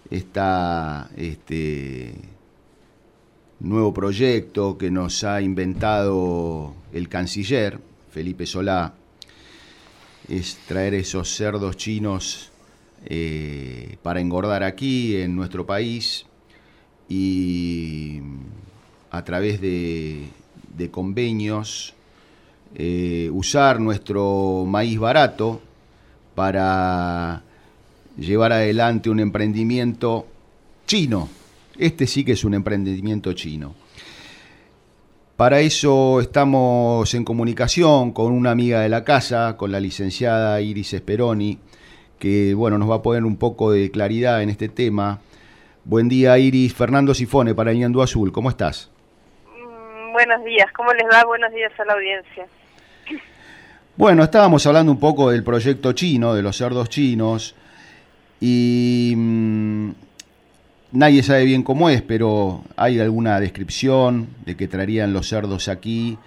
Este 0.10 2.14
nuevo 3.60 3.94
proyecto 3.94 4.78
que 4.78 4.90
nos 4.90 5.26
ha 5.26 5.42
inventado 5.42 6.74
el 6.94 7.10
canciller, 7.10 7.82
Felipe 8.12 8.46
Solá, 8.46 8.94
es 10.30 10.58
traer 10.70 10.94
esos 10.94 11.36
cerdos 11.36 11.76
chinos 11.76 12.50
eh, 13.04 13.98
para 14.02 14.22
engordar 14.22 14.64
aquí 14.64 15.18
en 15.18 15.36
nuestro 15.36 15.66
país 15.66 16.28
y 17.10 18.22
a 19.12 19.24
través 19.24 19.62
de, 19.62 20.30
convenios 20.92 21.94
eh, 22.76 23.30
usar 23.32 23.80
nuestro 23.80 24.66
maíz 24.68 25.00
barato 25.00 25.62
para 26.36 27.44
llevar 28.18 28.52
adelante 28.52 29.10
un 29.10 29.20
emprendimiento 29.20 30.28
chino. 30.86 31.30
Este 31.78 32.08
sí 32.08 32.24
que 32.24 32.34
es 32.34 32.44
un 32.44 32.54
emprendimiento 32.54 33.34
chino. 33.34 33.76
Para 35.36 35.62
eso 35.62 36.22
estamos 36.22 37.12
en 37.16 37.26
comunicación 37.26 38.12
con 38.12 38.32
una 38.32 38.52
amiga 38.52 38.82
de 38.82 38.90
la 38.90 39.04
casa, 39.04 39.58
con 39.58 39.72
la 39.72 39.80
licenciada 39.80 40.62
Iris 40.62 40.94
Esperoni, 40.94 41.58
que 42.20 42.54
bueno, 42.54 42.78
nos 42.78 42.90
va 42.90 42.96
a 42.96 43.02
poner 43.02 43.26
un 43.26 43.38
poco 43.38 43.72
de 43.72 43.90
claridad 43.90 44.44
en 44.44 44.50
este 44.50 44.70
tema. 44.70 45.22
Buen 45.86 46.08
día, 46.08 46.38
Iris. 46.38 46.74
Fernando 46.74 47.14
Sifone 47.14 47.54
para 47.54 47.74
Ñandú 47.74 48.02
Azul. 48.02 48.32
¿Cómo 48.32 48.50
estás? 48.50 48.90
Mm, 49.48 50.14
buenos 50.14 50.46
días. 50.46 50.72
¿Cómo 50.74 50.94
les 50.94 51.04
va? 51.04 51.26
Buenos 51.26 51.52
días 51.52 51.72
a 51.78 51.84
la 51.84 51.94
audiencia. 51.94 52.46
Bueno, 53.98 54.24
estábamos 54.24 54.66
hablando 54.66 54.94
un 54.94 55.00
poco 55.00 55.30
del 55.30 55.44
proyecto 55.44 55.92
chino, 55.92 56.34
de 56.34 56.42
los 56.42 56.58
cerdos 56.58 56.88
chinos, 56.88 57.54
y 58.40 59.14
mm, 59.16 59.90
nadie 60.94 61.22
sabe 61.22 61.44
bien 61.44 61.64
cómo 61.64 61.90
es, 61.90 62.02
pero 62.02 62.64
hay 62.78 63.00
alguna 63.02 63.40
descripción 63.42 64.30
de 64.46 64.56
que 64.56 64.70
traerían 64.70 65.12
los 65.12 65.28
cerdos 65.28 65.68
aquí 65.68 66.18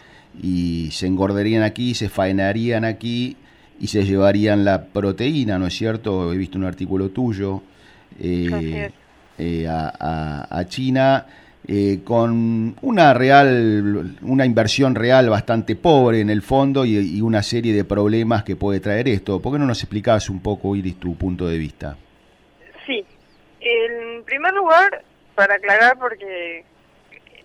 y 0.41 0.91
se 0.93 1.07
engordarían 1.07 1.63
aquí, 1.63 1.95
se 1.95 2.09
faenarían 2.11 2.85
aquí 2.85 3.37
y 3.81 3.87
se 3.89 4.05
llevarían 4.05 4.65
la 4.65 4.85
proteína, 4.85 5.59
¿no 5.59 5.67
es 5.67 5.75
cierto? 5.75 6.33
He 6.33 6.37
visto 6.37 6.59
un 6.59 6.67
artículo 6.67 7.09
tuyo. 7.09 7.63
Eh, 8.21 8.93
eh, 9.39 9.67
a, 9.69 10.65
China 10.69 11.27
eh, 11.67 12.01
con 12.05 12.77
una 12.81 13.13
real, 13.15 14.17
una 14.23 14.47
inversión 14.47 14.95
real 14.95 15.29
bastante 15.29 15.77
pobre 15.77 16.21
en 16.21 16.31
el 16.31 16.43
fondo 16.43 16.85
y, 16.85 17.21
una 17.21 17.43
serie 17.43 17.73
de 17.73 17.85
problemas 17.85 18.45
que 18.45 18.57
puede 18.57 18.81
traer 18.81 19.09
esto. 19.09 19.41
¿Por 19.41 19.53
qué 19.53 19.59
no 19.59 19.67
nos 19.67 19.83
explicabas 19.83 20.31
un 20.31 20.43
poco, 20.43 20.75
Iris, 20.77 20.99
tu 20.99 21.17
punto 21.17 21.47
de 21.47 21.59
vista? 21.59 21.97
Sí, 22.87 23.05
en 23.61 24.23
primer 24.25 24.55
lugar, 24.55 25.03
para 25.35 25.57
aclarar, 25.57 25.99
porque 25.99 26.65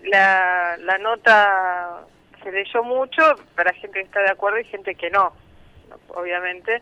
la, 0.05 0.77
la 0.77 0.97
nota 0.97 2.05
se 2.43 2.51
leyó 2.51 2.83
mucho 2.83 3.21
para 3.55 3.73
gente 3.73 3.99
que 3.99 4.05
está 4.05 4.21
de 4.21 4.31
acuerdo 4.31 4.59
y 4.59 4.65
gente 4.65 4.95
que 4.95 5.09
no, 5.09 5.33
obviamente 6.15 6.81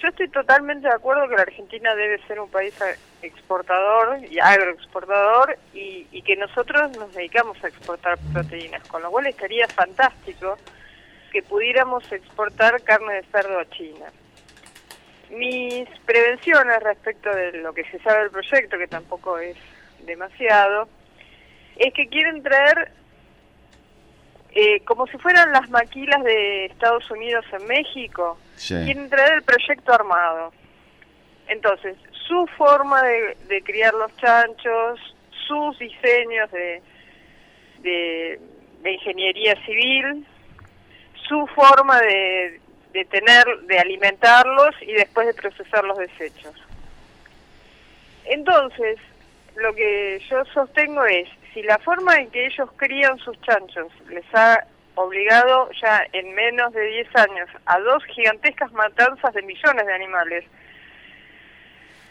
yo 0.00 0.08
estoy 0.08 0.28
totalmente 0.28 0.88
de 0.88 0.94
acuerdo 0.94 1.28
que 1.28 1.36
la 1.36 1.42
Argentina 1.42 1.94
debe 1.94 2.18
ser 2.26 2.38
un 2.38 2.50
país 2.50 2.74
exportador 3.22 4.18
y 4.30 4.38
agroexportador 4.38 5.56
y, 5.72 6.06
y 6.12 6.22
que 6.22 6.36
nosotros 6.36 6.96
nos 6.98 7.14
dedicamos 7.14 7.62
a 7.64 7.68
exportar 7.68 8.18
proteínas, 8.32 8.86
con 8.88 9.02
lo 9.02 9.10
cual 9.10 9.26
estaría 9.26 9.66
fantástico 9.68 10.58
que 11.32 11.42
pudiéramos 11.42 12.10
exportar 12.12 12.82
carne 12.82 13.14
de 13.14 13.22
cerdo 13.24 13.58
a 13.58 13.68
China. 13.70 14.06
Mis 15.30 15.88
prevenciones 16.06 16.80
respecto 16.82 17.30
de 17.34 17.52
lo 17.52 17.72
que 17.72 17.84
se 17.84 17.98
sabe 18.00 18.20
del 18.20 18.30
proyecto, 18.30 18.78
que 18.78 18.86
tampoco 18.86 19.38
es 19.38 19.56
demasiado, 20.04 20.88
es 21.76 21.92
que 21.92 22.06
quieren 22.06 22.42
traer 22.42 22.92
eh, 24.54 24.80
como 24.84 25.06
si 25.08 25.18
fueran 25.18 25.50
las 25.52 25.68
maquilas 25.70 26.22
de 26.22 26.66
Estados 26.66 27.10
Unidos 27.10 27.44
en 27.52 27.66
México, 27.66 28.38
quieren 28.56 29.10
traer 29.10 29.34
el 29.34 29.42
proyecto 29.42 29.92
armado. 29.92 30.52
Entonces, 31.48 31.96
su 32.28 32.46
forma 32.56 33.02
de, 33.02 33.62
criar 33.64 33.92
los 33.94 34.16
chanchos, 34.16 35.00
sus 35.46 35.78
diseños 35.78 36.50
de, 36.52 36.82
de, 37.80 38.40
ingeniería 38.92 39.56
civil, 39.66 40.24
su 41.28 41.46
forma 41.48 42.00
de, 42.00 42.60
de 42.92 43.04
tener, 43.06 43.44
de 43.66 43.78
alimentarlos 43.78 44.74
y 44.82 44.92
después 44.92 45.26
de 45.26 45.34
procesar 45.34 45.82
los 45.84 45.98
desechos. 45.98 46.54
Entonces, 48.26 48.98
lo 49.56 49.74
que 49.74 50.22
yo 50.30 50.44
sostengo 50.46 51.04
es, 51.04 51.28
si 51.54 51.62
la 51.62 51.78
forma 51.78 52.16
en 52.16 52.30
que 52.30 52.46
ellos 52.46 52.68
crían 52.76 53.16
sus 53.18 53.40
chanchos 53.42 53.88
les 54.10 54.24
ha 54.34 54.66
obligado 54.96 55.70
ya 55.80 56.02
en 56.12 56.34
menos 56.34 56.72
de 56.72 56.84
10 56.84 57.16
años 57.16 57.48
a 57.66 57.78
dos 57.80 58.04
gigantescas 58.14 58.72
matanzas 58.72 59.32
de 59.32 59.42
millones 59.42 59.86
de 59.86 59.92
animales, 59.92 60.44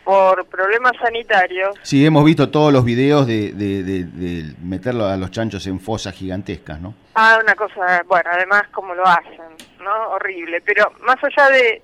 por 0.04 0.46
problemas 0.48 0.92
sanitarios. 1.02 1.76
Sí, 1.82 2.06
hemos 2.06 2.26
visto 2.26 2.50
todos 2.50 2.74
los 2.74 2.84
videos 2.84 3.26
de, 3.26 3.54
de, 3.54 4.54
meterlo 4.62 5.06
a 5.06 5.16
los 5.18 5.32
chanchos 5.32 5.66
en 5.68 5.80
fosas 5.80 6.14
gigantescas, 6.14 6.80
¿no? 6.82 6.94
Ah, 7.16 7.40
una 7.42 7.56
cosa, 7.56 8.04
bueno, 8.08 8.30
además 8.34 8.64
como 8.72 8.94
lo 8.94 9.06
hacen, 9.06 9.40
¿no? 9.80 10.10
Horrible. 10.10 10.62
Pero 10.62 10.92
más 11.02 11.18
allá 11.24 11.50
de, 11.50 11.82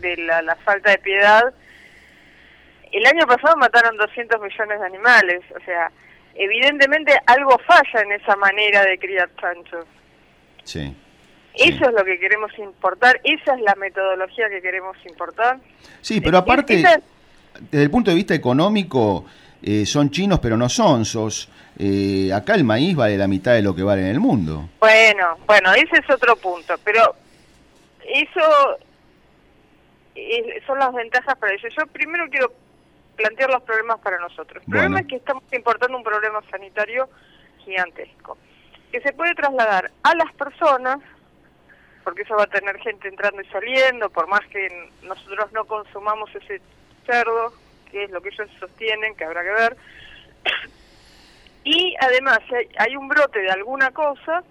de 0.00 0.16
la, 0.16 0.56
falta 0.64 0.90
de 0.90 0.98
piedad, 0.98 1.52
el 2.90 3.06
año 3.06 3.26
pasado 3.26 3.56
mataron 3.56 3.96
200 3.96 4.40
millones 4.40 4.80
de 4.80 4.86
animales, 4.86 5.40
o 5.54 5.62
sea, 5.64 5.90
evidentemente 6.38 7.12
algo 7.26 7.58
falla 7.66 8.02
en 8.02 8.12
esa 8.12 8.36
manera 8.36 8.84
de 8.84 8.98
criar 8.98 9.28
chanchos. 9.40 9.84
Sí. 10.64 10.94
Eso 11.54 11.84
es 11.88 11.92
lo 11.92 12.04
que 12.04 12.18
queremos 12.20 12.56
importar, 12.58 13.20
esa 13.24 13.54
es 13.54 13.60
la 13.62 13.74
metodología 13.74 14.48
que 14.48 14.62
queremos 14.62 14.96
importar. 15.04 15.58
Sí, 16.00 16.20
pero 16.20 16.38
aparte 16.38 16.82
desde 17.60 17.82
el 17.82 17.90
punto 17.90 18.12
de 18.12 18.16
vista 18.16 18.34
económico, 18.34 19.24
eh, 19.60 19.84
son 19.84 20.10
chinos 20.10 20.38
pero 20.38 20.56
no 20.56 20.68
son 20.68 21.04
sos. 21.04 21.50
Eh, 21.76 22.30
acá 22.32 22.54
el 22.54 22.64
maíz 22.64 22.94
vale 22.94 23.16
la 23.16 23.26
mitad 23.26 23.54
de 23.54 23.62
lo 23.62 23.74
que 23.74 23.82
vale 23.82 24.02
en 24.02 24.08
el 24.08 24.20
mundo. 24.20 24.68
Bueno, 24.78 25.38
bueno, 25.46 25.72
ese 25.74 25.96
es 25.96 26.10
otro 26.10 26.36
punto, 26.36 26.74
pero 26.84 27.16
eso 28.04 28.78
son 30.66 30.78
las 30.78 30.92
ventajas 30.92 31.36
para 31.38 31.52
ellos. 31.52 31.72
Yo 31.76 31.86
primero 31.88 32.28
quiero 32.30 32.52
plantear 33.18 33.50
los 33.50 33.62
problemas 33.62 33.98
para 33.98 34.18
nosotros. 34.18 34.62
El 34.64 34.72
problema 34.72 35.00
es 35.00 35.06
que 35.08 35.16
estamos 35.16 35.42
importando 35.52 35.98
un 35.98 36.04
problema 36.04 36.40
sanitario 36.50 37.08
gigantesco, 37.58 38.38
que 38.92 39.00
se 39.00 39.12
puede 39.12 39.34
trasladar 39.34 39.90
a 40.04 40.14
las 40.14 40.32
personas, 40.34 40.98
porque 42.04 42.22
eso 42.22 42.36
va 42.36 42.44
a 42.44 42.46
tener 42.46 42.78
gente 42.78 43.08
entrando 43.08 43.42
y 43.42 43.46
saliendo, 43.46 44.08
por 44.08 44.28
más 44.28 44.46
que 44.46 44.90
nosotros 45.02 45.52
no 45.52 45.64
consumamos 45.64 46.32
ese 46.34 46.62
cerdo, 47.04 47.52
que 47.90 48.04
es 48.04 48.10
lo 48.10 48.22
que 48.22 48.28
ellos 48.28 48.48
sostienen, 48.60 49.16
que 49.16 49.24
habrá 49.24 49.42
que 49.42 49.50
ver. 49.50 49.76
Y 51.64 51.94
además, 52.00 52.38
si 52.48 52.54
hay, 52.78 52.96
un 52.96 53.08
brote 53.08 53.40
de 53.40 53.50
alguna 53.50 53.90
cosa, 53.90 54.42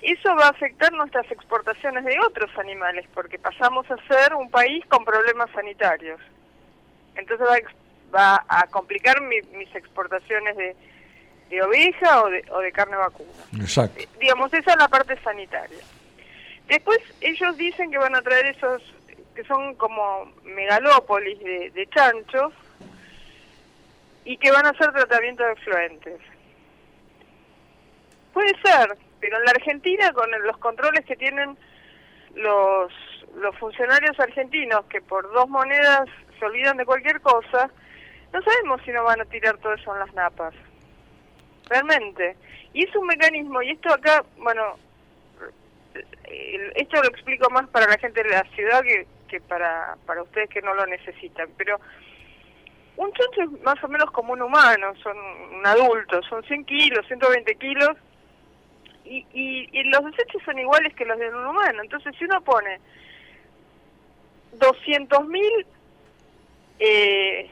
eso 0.00 0.36
va 0.36 0.46
a 0.46 0.50
afectar 0.50 0.92
nuestras 0.92 1.28
exportaciones 1.32 2.04
de 2.04 2.16
otros 2.20 2.56
animales, 2.56 3.04
porque 3.14 3.36
pasamos 3.36 3.90
a 3.90 3.96
ser 4.06 4.32
un 4.34 4.48
país 4.48 4.84
con 4.86 5.04
problemas 5.04 5.50
sanitarios. 5.50 6.20
Entonces 7.16 7.46
va, 8.14 8.44
a 8.48 8.66
complicar 8.68 9.20
mis 9.20 9.74
exportaciones 9.74 10.56
de, 10.56 10.76
de 11.50 11.62
oveja 11.62 12.22
o 12.22 12.30
de, 12.30 12.44
o 12.50 12.60
de 12.60 12.72
carne 12.72 12.96
vacuna. 12.96 13.30
Exacto. 13.60 14.00
Eh, 14.00 14.08
digamos, 14.20 14.52
esa 14.52 14.72
es 14.72 14.76
la 14.78 14.88
parte 14.88 15.16
sanitaria. 15.22 15.78
Después 16.68 16.98
ellos 17.20 17.56
dicen 17.56 17.90
que 17.90 17.98
van 17.98 18.14
a 18.16 18.22
traer 18.22 18.46
esos 18.46 18.82
que 19.34 19.44
son 19.44 19.74
como 19.74 20.32
megalópolis 20.44 21.38
de, 21.40 21.88
chanchos 21.92 22.52
y 24.24 24.36
que 24.36 24.52
van 24.52 24.64
a 24.64 24.70
hacer 24.70 24.92
tratamiento 24.92 25.44
de 25.44 25.52
efluentes. 25.52 26.20
Puede 28.32 28.52
ser, 28.62 28.96
pero 29.20 29.36
en 29.38 29.44
la 29.44 29.50
Argentina 29.50 30.12
con 30.12 30.30
los 30.44 30.56
controles 30.58 31.04
que 31.04 31.16
tienen 31.16 31.58
los, 32.36 32.92
los 33.36 33.58
funcionarios 33.58 34.18
argentinos 34.20 34.84
que 34.86 35.00
por 35.00 35.30
dos 35.32 35.48
monedas 35.48 36.08
se 36.44 36.50
olvidan 36.50 36.76
de 36.76 36.84
cualquier 36.84 37.20
cosa, 37.20 37.70
no 38.32 38.42
sabemos 38.42 38.80
si 38.84 38.90
no 38.90 39.04
van 39.04 39.20
a 39.20 39.24
tirar 39.24 39.56
todo 39.58 39.72
eso 39.72 39.92
en 39.94 40.00
las 40.00 40.14
napas. 40.14 40.54
Realmente. 41.68 42.36
Y 42.74 42.84
es 42.84 42.94
un 42.94 43.06
mecanismo, 43.06 43.62
y 43.62 43.70
esto 43.70 43.92
acá, 43.92 44.24
bueno, 44.36 44.76
eh, 46.24 46.72
esto 46.74 47.02
lo 47.02 47.08
explico 47.08 47.48
más 47.50 47.66
para 47.68 47.86
la 47.86 47.96
gente 47.98 48.22
de 48.22 48.28
la 48.30 48.42
ciudad 48.54 48.82
que, 48.82 49.40
para, 49.48 49.96
para 50.06 50.22
ustedes 50.22 50.50
que 50.50 50.62
no 50.62 50.74
lo 50.74 50.86
necesitan, 50.86 51.48
pero 51.56 51.80
un 52.96 53.12
chancho 53.12 53.42
es 53.42 53.62
más 53.62 53.82
o 53.82 53.88
menos 53.88 54.10
como 54.12 54.32
un 54.32 54.42
humano, 54.42 54.94
son 55.02 55.16
un 55.18 55.66
adulto, 55.66 56.22
son 56.22 56.44
100 56.44 56.64
kilos, 56.66 57.06
120 57.06 57.54
kilos, 57.56 57.96
y, 59.04 59.26
y, 59.32 59.82
los 59.84 60.04
desechos 60.04 60.42
son 60.44 60.58
iguales 60.58 60.94
que 60.94 61.04
los 61.04 61.18
de 61.18 61.28
un 61.28 61.46
humano. 61.46 61.82
Entonces, 61.82 62.14
si 62.16 62.24
uno 62.24 62.40
pone 62.40 62.80
200.000 64.58 65.66
eh, 66.84 67.50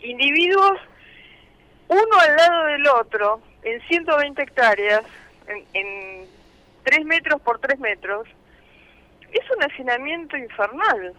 individuos, 0.00 0.78
uno 1.88 2.18
al 2.20 2.36
lado 2.36 2.64
del 2.66 2.86
otro, 2.88 3.40
en 3.62 3.80
120 3.82 4.42
hectáreas, 4.42 5.02
en, 5.46 5.64
en 5.74 6.26
3 6.84 7.04
metros 7.04 7.40
por 7.42 7.58
3 7.58 7.78
metros, 7.78 8.26
es 9.32 9.50
un 9.56 9.62
hacinamiento 9.62 10.36
infernal. 10.36 11.14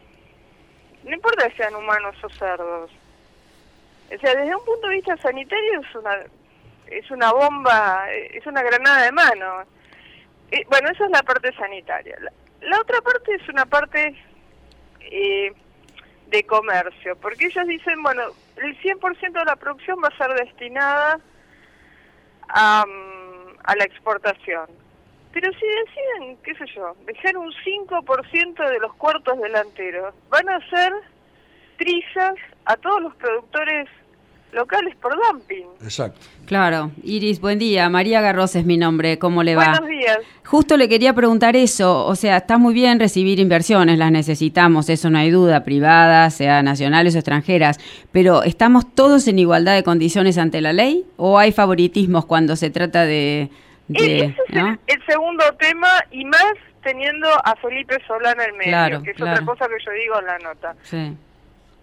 No 1.03 1.13
importa 1.13 1.49
que 1.49 1.57
sean 1.57 1.75
humanos 1.75 2.15
o 2.23 2.29
cerdos. 2.29 2.91
O 4.13 4.19
sea, 4.19 4.35
desde 4.35 4.55
un 4.55 4.65
punto 4.65 4.87
de 4.87 4.95
vista 4.95 5.15
sanitario 5.17 5.79
es 5.79 5.95
una 5.95 6.17
es 6.91 7.09
una 7.09 7.31
bomba, 7.31 8.11
es 8.11 8.45
una 8.45 8.61
granada 8.61 9.03
de 9.03 9.11
mano. 9.11 9.63
Eh, 10.51 10.65
bueno, 10.69 10.89
esa 10.89 11.05
es 11.05 11.11
la 11.11 11.23
parte 11.23 11.53
sanitaria. 11.53 12.17
La, 12.59 12.79
otra 12.79 13.01
parte 13.01 13.33
es 13.33 13.47
una 13.47 13.65
parte 13.65 14.13
eh, 14.99 15.53
de 16.31 16.43
comercio, 16.43 17.15
porque 17.17 17.45
ellos 17.45 17.67
dicen, 17.67 18.01
bueno, 18.01 18.23
el 18.55 18.77
100% 18.81 19.31
de 19.31 19.45
la 19.45 19.55
producción 19.57 19.99
va 20.03 20.07
a 20.07 20.17
ser 20.17 20.33
destinada 20.33 21.19
a, 22.47 22.85
a 23.63 23.75
la 23.75 23.83
exportación. 23.83 24.67
Pero 25.33 25.51
si 25.53 25.65
deciden, 25.65 26.37
qué 26.43 26.55
sé 26.55 26.65
yo, 26.73 26.95
dejar 27.05 27.37
un 27.37 27.51
5% 27.51 28.69
de 28.69 28.79
los 28.79 28.93
cuartos 28.95 29.39
delanteros, 29.41 30.13
van 30.29 30.49
a 30.49 30.55
hacer 30.55 30.93
trizas 31.77 32.35
a 32.65 32.75
todos 32.77 33.01
los 33.01 33.15
productores 33.15 33.89
locales 34.53 34.95
por 34.95 35.13
dumping. 35.15 35.65
Exacto. 35.83 36.19
Claro. 36.45 36.91
Iris, 37.03 37.39
buen 37.39 37.59
día. 37.59 37.89
María 37.89 38.21
Garros 38.21 38.55
es 38.55 38.65
mi 38.65 38.77
nombre. 38.77 39.17
¿Cómo 39.19 39.43
le 39.43 39.55
va? 39.55 39.79
Buenos 39.79 39.87
días. 39.87 40.19
Justo 40.45 40.77
le 40.77 40.89
quería 40.89 41.13
preguntar 41.13 41.55
eso. 41.55 42.05
O 42.05 42.15
sea, 42.15 42.37
está 42.37 42.57
muy 42.57 42.73
bien 42.73 42.99
recibir 42.99 43.39
inversiones, 43.39 43.97
las 43.97 44.11
necesitamos, 44.11 44.89
eso 44.89 45.09
no 45.09 45.17
hay 45.17 45.31
duda, 45.31 45.63
privadas, 45.63 46.33
sea 46.33 46.61
nacionales 46.61 47.15
o 47.15 47.19
extranjeras. 47.19 47.79
Pero 48.11 48.43
¿estamos 48.43 48.93
todos 48.93 49.27
en 49.27 49.39
igualdad 49.39 49.75
de 49.75 49.83
condiciones 49.83 50.37
ante 50.37 50.59
la 50.61 50.73
ley? 50.73 51.05
¿O 51.17 51.39
hay 51.39 51.51
favoritismos 51.51 52.25
cuando 52.25 52.55
se 52.55 52.69
trata 52.69 53.05
de 53.05 53.49
ese 53.93 54.25
es 54.25 54.35
el, 54.87 55.05
segundo 55.05 55.43
tema 55.59 55.89
y 56.11 56.25
más 56.25 56.53
teniendo 56.83 57.27
a 57.43 57.55
Felipe 57.57 57.97
Solana 58.07 58.43
en 58.45 58.57
medio, 58.57 59.03
que 59.03 59.11
es 59.11 59.21
otra 59.21 59.45
cosa 59.45 59.67
que 59.67 59.83
yo 59.85 59.91
digo 59.91 60.19
en 60.19 60.25
la 60.25 60.39
nota. 60.39 60.75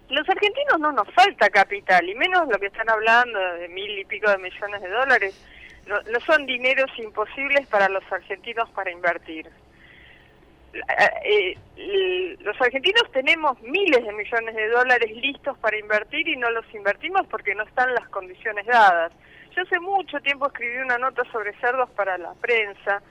Los 0.09 0.27
argentinos 0.27 0.79
no 0.79 0.91
nos 0.91 1.07
falta 1.13 1.49
capital, 1.49 2.07
y 2.09 2.15
menos 2.15 2.47
lo 2.47 2.57
que 2.59 2.67
están 2.67 2.89
hablando 2.89 3.39
de 3.55 3.67
mil 3.67 3.99
y 3.99 4.05
pico 4.05 4.29
de 4.29 4.39
millones 4.39 4.81
de 4.81 4.89
dólares. 4.89 5.45
No, 5.87 6.19
son 6.25 6.45
dineros 6.45 6.89
imposibles 6.97 7.67
para 7.67 7.89
los 7.89 8.03
argentinos 8.11 8.69
para 8.71 8.91
invertir. 8.91 9.49
Eh, 11.25 11.57
los 12.41 12.61
argentinos 12.61 13.03
tenemos 13.11 13.59
miles 13.61 14.03
de 14.03 14.13
millones 14.13 14.55
de 14.55 14.67
dólares 14.69 15.11
listos 15.15 15.57
para 15.57 15.77
invertir 15.77 16.27
y 16.27 16.35
no 16.35 16.49
los 16.51 16.65
invertimos 16.73 17.25
porque 17.27 17.55
no 17.55 17.63
están 17.63 17.93
las 17.95 18.07
condiciones 18.09 18.65
dadas. 18.67 19.11
Yo 19.55 19.63
hace 19.63 19.79
mucho 19.79 20.19
tiempo 20.19 20.47
escribí 20.47 20.77
una 20.77 20.99
nota 20.99 21.23
sobre 21.31 21.53
cerdos 21.59 21.89
para 21.91 22.17
la 22.19 22.33
prensa, 22.35 23.01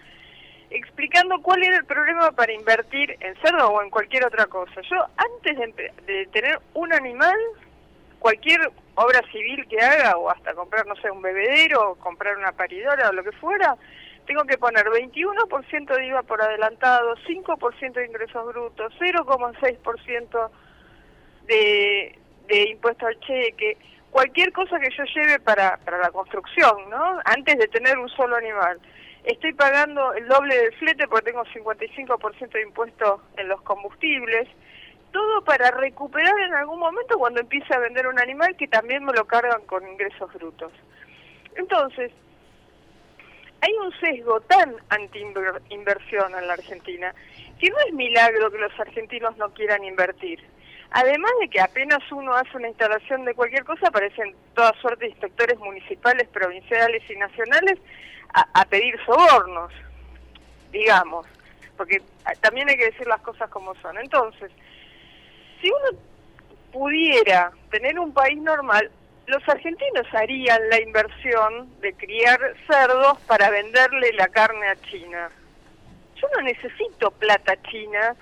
explicando 0.71 1.41
cuál 1.41 1.63
era 1.63 1.77
el 1.77 1.85
problema 1.85 2.31
para 2.33 2.53
invertir 2.53 3.17
en 3.21 3.35
cerdo 3.37 3.71
o 3.71 3.83
en 3.83 3.91
cualquier 3.91 4.27
otra 4.27 4.47
cosa. 4.47 4.81
Yo 4.83 5.07
antes 5.17 5.57
de, 6.07 6.27
tener 6.27 6.59
un 6.75 6.93
animal, 6.93 7.37
cualquier 8.19 8.71
obra 8.95 9.23
civil 9.33 9.67
que 9.69 9.81
haga, 9.81 10.17
o 10.17 10.31
hasta 10.31 10.55
comprar, 10.55 10.87
no 10.87 10.97
sé, 10.97 11.11
un 11.11 11.23
bebedero, 11.23 11.93
o 11.93 11.95
comprar 11.97 12.37
una 12.37 12.53
paridora 12.53 13.09
o 13.09 13.13
lo 13.13 13.25
que 13.25 13.33
fuera, 13.33 13.77
tengo 14.27 14.45
que 14.45 14.59
poner 14.59 14.85
21% 14.87 15.97
de 15.97 16.07
IVA 16.07 16.23
por 16.23 16.43
adelantado, 16.43 17.15
5% 17.27 17.93
de 17.93 18.07
ingresos 18.07 18.47
brutos, 18.47 18.93
0,6% 19.01 20.51
de, 21.47 22.19
de 22.47 22.69
impuesto 22.71 23.07
al 23.07 23.19
cheque, 23.21 23.79
cualquier 24.11 24.53
cosa 24.53 24.79
que 24.79 24.91
yo 24.97 25.05
lleve 25.05 25.39
para, 25.39 25.79
para 25.79 25.99
la 25.99 26.11
construcción, 26.11 26.91
¿no? 26.91 27.21
Antes 27.25 27.59
de 27.59 27.69
tener 27.69 27.99
un 27.99 28.09
solo 28.11 28.37
animal. 28.37 28.79
Estoy 29.29 29.53
pagando 29.53 30.15
el 30.15 30.27
doble 30.27 30.57
del 30.57 30.73
flete 30.75 31.07
porque 31.07 31.31
tengo 31.31 31.45
55% 31.45 32.51
de 32.51 32.63
impuesto 32.63 33.23
en 33.37 33.49
los 33.49 33.61
combustibles, 33.61 34.49
todo 35.13 35.45
para 35.45 35.71
recuperar 35.71 36.35
en 36.41 36.55
algún 36.55 36.81
momento 36.81 37.19
cuando 37.19 37.41
empiece 37.41 37.73
a 37.75 37.79
vender 37.79 38.07
un 38.07 38.19
animal 38.19 38.57
que 38.57 38.69
también 38.69 39.05
me 39.05 39.13
lo 39.13 39.27
cargan 39.27 39.61
con 39.67 39.87
ingresos 39.87 40.33
brutos. 40.33 40.73
Entonces, 41.57 42.11
hay 43.61 43.73
un 43.75 43.93
sesgo 44.01 44.41
tan 44.43 44.75
anti-inversión 44.89 46.35
en 46.35 46.47
la 46.47 46.55
Argentina 46.55 47.15
que 47.59 47.69
no 47.69 47.77
es 47.87 47.93
milagro 47.93 48.51
que 48.51 48.59
los 48.59 48.81
argentinos 48.81 49.37
no 49.37 49.53
quieran 49.53 49.85
invertir. 49.85 50.41
Además 50.91 51.33
de 51.41 51.49
que 51.51 51.61
apenas 51.61 52.01
uno 52.13 52.33
hace 52.33 52.57
una 52.57 52.69
instalación 52.69 53.27
de 53.27 53.35
cualquier 53.35 53.65
cosa, 53.65 53.89
aparecen 53.89 54.35
toda 54.55 54.73
suerte 54.81 55.05
de 55.05 55.11
inspectores 55.11 55.59
municipales, 55.59 56.29
provinciales 56.29 57.03
y 57.11 57.17
nacionales 57.17 57.79
a, 58.35 58.65
pedir 58.67 58.95
sobornos, 59.05 59.73
digamos, 60.71 61.27
porque 61.77 62.03
también 62.41 62.69
hay 62.69 62.77
que 62.77 62.91
decir 62.91 63.07
las 63.07 63.21
cosas 63.21 63.49
como 63.51 63.75
son. 63.77 63.99
Entonces, 63.99 64.51
si 65.61 65.69
uno 65.71 65.99
pudiera 66.73 67.51
tener 67.71 67.99
un 67.99 68.13
país 68.13 68.39
normal, 68.41 68.91
los 69.27 69.47
argentinos 69.49 70.07
harían 70.13 70.61
la 70.71 70.81
inversión 70.81 71.69
de 71.81 71.93
criar 71.95 72.39
cerdos 72.67 73.19
para 73.27 73.51
venderle 73.51 74.13
la 74.15 74.29
carne 74.29 74.69
a 74.69 74.77
China. 74.77 75.29
Yo 76.17 76.29
no 76.35 76.43
necesito 76.43 77.11
plata 77.13 77.55
china 77.63 78.17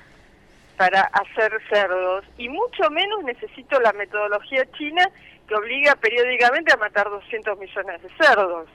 para 0.77 1.03
hacer 1.03 1.53
cerdos 1.71 2.25
y 2.37 2.49
mucho 2.49 2.91
menos 2.91 3.25
necesito 3.25 3.81
la 3.81 3.93
metodología 3.93 4.71
china 4.73 5.09
que 5.49 5.55
obliga 5.55 5.95
periódicamente 5.97 6.73
a 6.73 6.77
matar 6.77 7.09
200 7.09 7.59
millones 7.59 8.03
de 8.03 8.09
cerdos. 8.21 8.69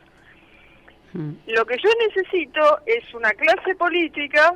Lo 1.14 1.66
que 1.66 1.78
yo 1.78 1.89
necesito 2.07 2.80
es 2.86 3.14
una 3.14 3.32
clase 3.32 3.76
política 3.76 4.55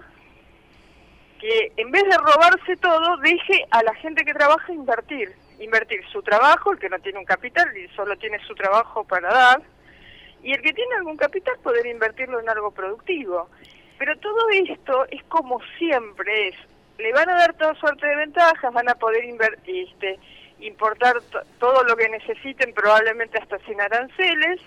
que 1.40 1.72
en 1.76 1.92
vez 1.92 2.04
de 2.04 2.18
robarse 2.18 2.78
todo, 2.78 3.18
deje 3.18 3.66
a 3.72 3.84
la 3.84 3.94
gente 3.96 4.24
que 4.24 4.34
trabaja 4.34 4.72
invertir. 4.72 5.34
Invertir 5.60 6.02
su 6.12 6.22
trabajo, 6.22 6.72
el 6.72 6.80
que 6.80 6.90
no 6.90 7.00
tiene 7.00 7.20
un 7.20 7.26
capital 7.26 7.76
y 7.78 7.88
solo 7.96 8.18
tiene 8.18 8.40
su 8.46 8.56
trabajo 8.56 9.04
para 9.04 9.30
dar, 9.30 9.62
y 10.44 10.54
el 10.54 10.62
que 10.62 10.74
tiene 10.74 10.96
algún 10.96 11.18
capital 11.18 11.56
poder 11.64 11.86
invertirlo 11.88 12.40
en 12.40 12.50
algo 12.50 12.72
productivo. 12.72 13.50
Pero 13.98 14.18
todo 14.20 14.50
esto 14.50 15.06
es 15.10 15.24
como 15.24 15.60
siempre 15.78 16.50
es, 16.50 16.56
le 16.98 17.12
van 17.14 17.30
a 17.30 17.36
dar 17.36 17.54
toda 17.54 17.76
suerte 17.76 18.06
de 18.06 18.16
ventajas, 18.16 18.74
van 18.74 18.90
a 18.90 18.96
poder 18.96 19.24
invertir, 19.26 19.88
este, 19.88 20.20
importar 20.60 21.16
todo 21.60 21.84
lo 21.84 21.96
que 21.96 22.10
necesiten, 22.10 22.74
probablemente 22.74 23.38
hasta 23.38 23.58
sin 23.60 23.80
aranceles, 23.80 24.60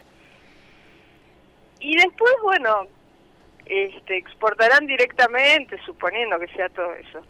y 1.80 1.96
después, 1.96 2.32
bueno, 2.42 2.86
este, 3.66 4.16
exportarán 4.16 4.86
directamente, 4.86 5.78
suponiendo 5.84 6.38
que 6.38 6.48
sea 6.48 6.68
todo 6.70 6.92
eso. 6.94 7.20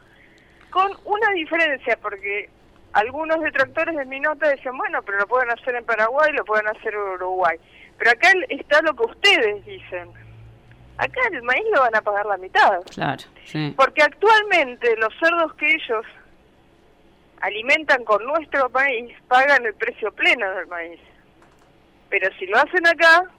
Con 0.71 0.93
una 1.05 1.31
diferencia, 1.33 1.99
porque 2.01 2.49
algunos 2.93 3.41
detractores 3.41 3.97
de 3.97 4.05
mi 4.07 4.21
nota 4.21 4.49
decían, 4.49 4.77
bueno, 4.77 5.03
pero 5.03 5.19
lo 5.19 5.27
pueden 5.27 5.51
hacer 5.51 5.75
en 5.75 5.85
Paraguay, 5.85 6.33
lo 6.33 6.45
pueden 6.45 6.69
hacer 6.69 6.95
en 6.95 7.01
Uruguay. 7.01 7.59
Pero 7.99 8.11
acá 8.13 8.33
está 8.49 8.81
lo 8.83 8.95
que 8.95 9.05
ustedes 9.05 9.65
dicen. 9.65 10.11
Acá 10.97 11.21
el 11.33 11.43
maíz 11.43 11.65
lo 11.73 11.81
van 11.81 11.95
a 11.95 12.03
pagar 12.03 12.27
la 12.27 12.37
mitad. 12.37 12.81
Claro, 12.93 13.23
sí. 13.45 13.73
Porque 13.77 14.03
actualmente 14.03 14.97
los 14.97 15.13
cerdos 15.21 15.55
que 15.55 15.75
ellos 15.75 16.05
alimentan 17.41 18.05
con 18.05 18.25
nuestro 18.25 18.69
maíz 18.71 19.15
pagan 19.29 19.65
el 19.65 19.75
precio 19.75 20.11
pleno 20.13 20.51
del 20.55 20.67
maíz. 20.67 21.01
Pero 22.09 22.31
si 22.39 22.47
lo 22.47 22.59
hacen 22.59 22.87
acá... 22.87 23.31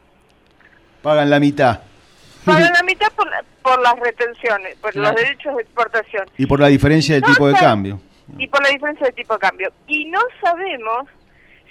Pagan 1.02 1.30
la 1.30 1.40
mitad. 1.40 1.80
Pagan 2.46 2.74
la 2.74 2.84
mitad 2.84 3.12
por, 3.14 3.30
por 3.62 3.82
las 3.82 4.00
retenciones, 4.00 4.76
por 4.78 4.96
los 4.96 5.16
derechos 5.16 5.56
de 5.56 5.62
exportación. 5.62 6.26
Y 6.38 6.46
por 6.46 6.60
la 6.60 6.68
diferencia 6.68 7.16
de 7.16 7.22
tipo 7.22 7.48
de 7.48 7.54
cambio. 7.54 8.02
Y 8.38 8.48
por 8.48 8.62
la 8.64 8.70
diferencia 8.70 9.08
de 9.08 9.14
tipo 9.14 9.34
de 9.34 9.40
cambio. 9.40 9.72
Y 9.88 10.06
no 10.06 10.20
sabemos 10.42 11.08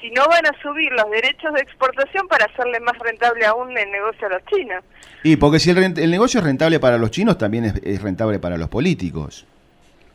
si 0.00 0.10
no 0.10 0.26
van 0.28 0.46
a 0.46 0.62
subir 0.62 0.92
los 0.92 1.10
derechos 1.10 1.52
de 1.54 1.60
exportación 1.60 2.28
para 2.28 2.46
hacerle 2.46 2.80
más 2.80 2.96
rentable 2.98 3.44
aún 3.46 3.76
el 3.76 3.90
negocio 3.90 4.26
a 4.26 4.30
los 4.30 4.44
chinos. 4.46 4.84
Y 5.22 5.36
porque 5.36 5.58
si 5.58 5.70
el, 5.70 5.78
el 5.78 6.10
negocio 6.10 6.40
es 6.40 6.46
rentable 6.46 6.78
para 6.78 6.98
los 6.98 7.10
chinos, 7.10 7.36
también 7.38 7.64
es, 7.64 7.74
es, 7.82 8.00
rentable 8.00 8.38
para 8.38 8.56
los 8.56 8.68
políticos. 8.68 9.46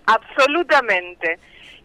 Absolutamente. 0.05 1.39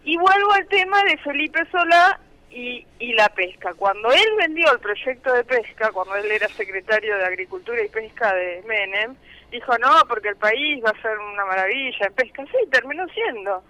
Y 0.04 0.16
vuelvo 0.16 0.52
al 0.52 0.66
tema 0.68 1.02
de 1.04 1.16
Felipe 1.18 1.60
Solá 1.70 2.20
y, 2.50 2.86
y 2.98 3.12
la 3.14 3.28
pesca. 3.28 3.74
Cuando 3.74 4.10
él 4.10 4.28
vendió 4.38 4.72
el 4.72 4.78
proyecto 4.80 5.32
de 5.32 5.44
pesca, 5.44 5.90
cuando 5.92 6.16
él 6.16 6.30
era 6.30 6.48
secretario 6.48 7.16
de 7.16 7.24
Agricultura 7.24 7.82
y 7.82 7.88
Pesca 7.88 8.34
de 8.34 8.62
Menem, 8.66 9.14
dijo, 9.50 9.76
no, 9.78 9.90
porque 10.08 10.28
el 10.28 10.36
país 10.36 10.82
va 10.84 10.90
a 10.90 11.02
ser 11.02 11.18
una 11.18 11.44
maravilla 11.44 12.06
en 12.06 12.12
pesca. 12.14 12.44
Sí, 12.46 12.58
terminó 12.70 13.06
siendo. 13.08 13.62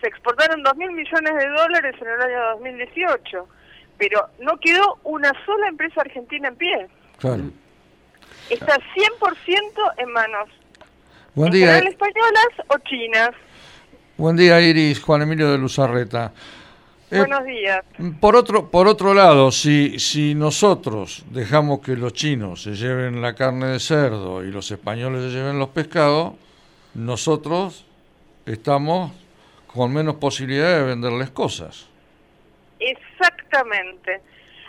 Se 0.00 0.08
exportaron 0.08 0.62
dos 0.62 0.76
mil 0.76 0.90
millones 0.92 1.34
de 1.34 1.48
dólares 1.48 1.94
en 2.00 2.08
el 2.08 2.20
año 2.20 2.50
2018, 2.56 3.48
pero 3.98 4.28
no 4.40 4.58
quedó 4.58 4.98
una 5.04 5.32
sola 5.46 5.68
empresa 5.68 6.00
argentina 6.00 6.48
en 6.48 6.56
pie. 6.56 6.86
Claro. 7.18 7.44
Está 8.50 8.76
100% 8.76 9.92
en 9.98 10.12
manos 10.12 10.50
Buen 11.34 11.50
día. 11.52 11.78
españolas 11.78 12.48
o 12.68 12.78
chinas. 12.78 13.30
Buen 14.16 14.36
día, 14.36 14.60
Iris. 14.60 15.02
Juan 15.02 15.22
Emilio 15.22 15.50
de 15.50 15.58
Luzarreta. 15.58 16.32
Eh, 17.14 17.18
Buenos 17.18 17.44
días. 17.44 17.84
Por 18.20 18.34
otro, 18.34 18.72
por 18.72 18.88
otro 18.88 19.14
lado, 19.14 19.52
si, 19.52 20.00
si 20.00 20.34
nosotros 20.34 21.24
dejamos 21.30 21.78
que 21.78 21.94
los 21.94 22.12
chinos 22.12 22.64
se 22.64 22.74
lleven 22.74 23.22
la 23.22 23.36
carne 23.36 23.66
de 23.66 23.78
cerdo 23.78 24.42
y 24.42 24.50
los 24.50 24.68
españoles 24.72 25.22
se 25.22 25.38
lleven 25.38 25.60
los 25.60 25.68
pescados, 25.68 26.32
nosotros 26.94 27.86
estamos 28.46 29.12
con 29.68 29.92
menos 29.92 30.16
posibilidad 30.16 30.76
de 30.76 30.82
venderles 30.82 31.30
cosas. 31.30 31.88
Exactamente. 32.80 34.20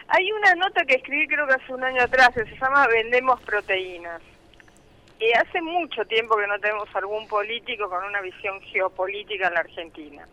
Hay 0.10 0.32
una 0.32 0.54
nota 0.54 0.86
que 0.86 0.98
escribí 0.98 1.26
creo 1.26 1.48
que 1.48 1.56
hace 1.56 1.74
un 1.74 1.84
año 1.84 2.04
atrás 2.04 2.30
que 2.36 2.46
se 2.46 2.56
llama 2.60 2.86
Vendemos 2.86 3.42
proteínas. 3.42 4.22
Y 5.20 5.32
hace 5.32 5.64
mucho 5.64 6.06
tiempo 6.06 6.38
que 6.38 6.46
no 6.46 6.60
tenemos 6.60 6.88
algún 6.94 7.28
político 7.28 7.90
con 7.90 8.04
una 8.04 8.22
visión 8.22 8.62
geopolítica 8.62 9.48
en 9.48 9.54
la 9.56 9.62
Argentina. 9.62 10.28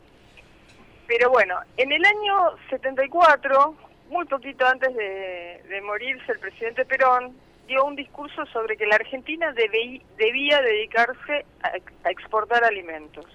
Pero 1.15 1.29
bueno, 1.29 1.61
en 1.77 1.93
el 1.93 2.03
año 2.03 2.57
74, 2.71 3.77
muy 4.09 4.25
poquito 4.25 4.67
antes 4.67 4.97
de, 4.97 5.81
morirse 5.85 6.33
el 6.33 6.39
presidente 6.39 6.87
Perón, 6.87 7.37
dio 7.67 7.85
un 7.85 7.97
discurso 7.97 8.47
sobre 8.47 8.79
que 8.79 8.87
la 8.87 8.95
Argentina 8.95 9.53
debía 9.53 10.63
dedicarse 10.63 11.45
a, 11.63 12.09
exportar 12.09 12.65
alimentos. 12.65 13.27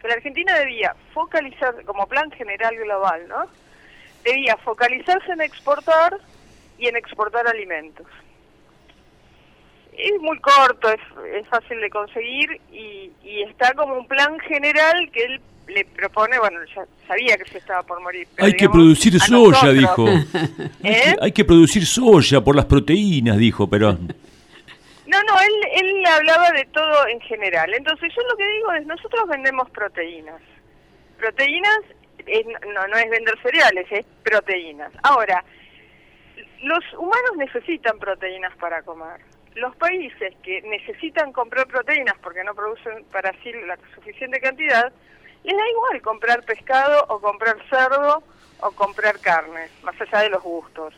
Que 0.00 0.08
la 0.08 0.14
Argentina 0.14 0.58
debía 0.58 0.96
focalizar, 1.12 1.84
como 1.84 2.06
plan 2.06 2.30
general 2.30 2.74
global, 2.76 3.28
¿no? 3.28 3.44
Debía 4.24 4.56
focalizarse 4.56 5.32
en 5.32 5.42
exportar 5.42 6.16
y 6.78 6.86
en 6.86 6.96
exportar 6.96 7.46
alimentos. 7.46 8.06
Es 9.92 10.18
muy 10.18 10.40
corto, 10.40 10.88
es, 10.88 11.46
fácil 11.48 11.78
de 11.78 11.90
conseguir 11.90 12.58
y, 12.72 13.12
y 13.22 13.42
está 13.42 13.74
como 13.74 13.98
un 13.98 14.08
plan 14.08 14.40
general 14.40 15.10
que 15.12 15.24
él 15.24 15.42
le 15.68 15.84
propone, 15.84 16.38
bueno, 16.38 16.60
ya 16.74 16.84
sabía 17.06 17.36
que 17.36 17.44
se 17.50 17.58
estaba 17.58 17.82
por 17.82 18.00
morir. 18.00 18.28
hay 18.38 18.54
que 18.54 18.68
producir 18.68 19.18
soya, 19.20 19.72
dijo. 19.72 20.06
¿Eh? 20.82 21.16
Hay 21.20 21.32
que 21.32 21.44
producir 21.44 21.86
soya 21.86 22.40
por 22.40 22.56
las 22.56 22.66
proteínas, 22.66 23.38
dijo 23.38 23.68
Perón. 23.68 24.14
No, 25.06 25.22
no, 25.24 25.40
él, 25.40 25.84
él 25.84 26.06
hablaba 26.06 26.50
de 26.52 26.64
todo 26.66 27.06
en 27.08 27.20
general. 27.20 27.72
Entonces 27.74 28.12
yo 28.14 28.22
lo 28.28 28.36
que 28.36 28.46
digo 28.46 28.72
es, 28.72 28.86
nosotros 28.86 29.28
vendemos 29.28 29.68
proteínas. 29.70 30.40
Proteínas 31.18 31.80
no, 32.74 32.86
no 32.88 32.96
es 32.96 33.10
vender 33.10 33.38
cereales, 33.42 33.86
es 33.90 34.06
proteínas. 34.22 34.92
Ahora, 35.02 35.44
los 36.62 36.84
humanos 36.94 37.36
necesitan 37.36 37.98
proteínas 37.98 38.56
para 38.56 38.82
comer. 38.82 39.20
Los 39.54 39.76
países 39.76 40.34
que 40.42 40.62
necesitan 40.62 41.32
comprar 41.32 41.66
proteínas 41.66 42.14
porque 42.22 42.42
no 42.44 42.54
producen 42.54 43.04
para 43.12 43.32
sí 43.42 43.52
la 43.66 43.76
suficiente 43.94 44.40
cantidad, 44.40 44.92
les 45.44 45.56
da 45.56 45.68
igual 45.68 46.02
comprar 46.02 46.42
pescado 46.44 47.04
o 47.08 47.20
comprar 47.20 47.56
cerdo 47.68 48.22
o 48.60 48.70
comprar 48.72 49.18
carne, 49.20 49.68
más 49.82 50.00
allá 50.00 50.20
de 50.20 50.30
los 50.30 50.42
gustos. 50.42 50.94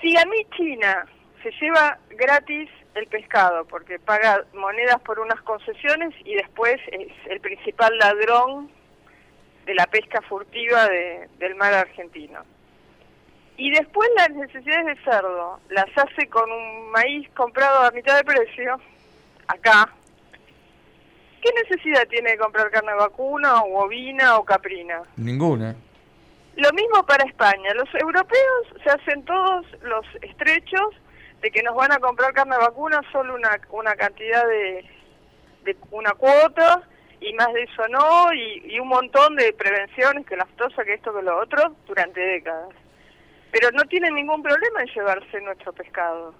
Si 0.00 0.16
a 0.16 0.24
mí 0.26 0.46
China 0.56 1.06
se 1.42 1.50
lleva 1.60 1.98
gratis 2.10 2.68
el 2.94 3.06
pescado 3.06 3.64
porque 3.64 3.98
paga 3.98 4.44
monedas 4.52 5.00
por 5.00 5.18
unas 5.20 5.40
concesiones 5.42 6.14
y 6.24 6.34
después 6.34 6.76
es 6.88 7.12
el 7.30 7.40
principal 7.40 7.96
ladrón 7.98 8.70
de 9.64 9.74
la 9.74 9.86
pesca 9.86 10.20
furtiva 10.22 10.88
del 10.88 11.54
mar 11.54 11.72
argentino. 11.72 12.40
Y 13.56 13.70
después 13.70 14.08
las 14.16 14.30
necesidades 14.30 14.86
de 14.86 15.04
cerdo 15.04 15.60
las 15.68 15.86
hace 15.96 16.26
con 16.28 16.50
un 16.50 16.90
maíz 16.90 17.28
comprado 17.30 17.86
a 17.86 17.90
mitad 17.92 18.16
de 18.16 18.24
precio, 18.24 18.80
acá, 19.46 19.88
¿Qué 21.42 21.50
necesidad 21.54 22.06
tiene 22.08 22.30
de 22.30 22.38
comprar 22.38 22.70
carne 22.70 22.94
vacuna 22.94 23.62
o 23.62 23.84
ovina 23.84 24.38
o 24.38 24.44
caprina? 24.44 25.02
Ninguna. 25.16 25.74
Lo 26.54 26.70
mismo 26.72 27.04
para 27.04 27.24
España. 27.24 27.74
Los 27.74 27.92
europeos 27.94 28.66
se 28.84 28.90
hacen 28.90 29.24
todos 29.24 29.66
los 29.82 30.06
estrechos 30.22 30.94
de 31.40 31.50
que 31.50 31.64
nos 31.64 31.74
van 31.74 31.90
a 31.90 31.98
comprar 31.98 32.32
carne 32.32 32.56
vacuna 32.56 33.00
solo 33.10 33.34
una, 33.34 33.60
una 33.70 33.96
cantidad 33.96 34.46
de, 34.46 34.84
de 35.64 35.76
una 35.90 36.12
cuota 36.12 36.82
y 37.20 37.32
más 37.34 37.52
de 37.52 37.62
eso 37.62 37.88
no, 37.88 38.32
y, 38.32 38.78
un 38.78 38.88
montón 38.88 39.34
de 39.36 39.52
prevenciones, 39.52 40.26
que 40.26 40.36
laftosa, 40.36 40.84
que 40.84 40.94
esto, 40.94 41.12
que 41.14 41.22
lo 41.22 41.40
otro, 41.40 41.74
durante 41.86 42.20
décadas. 42.20 42.70
Pero 43.50 43.70
no 43.72 43.82
tienen 43.84 44.14
ningún 44.14 44.42
problema 44.42 44.80
en 44.80 44.88
llevarse 44.88 45.40
nuestro 45.40 45.72
pescado, 45.72 46.34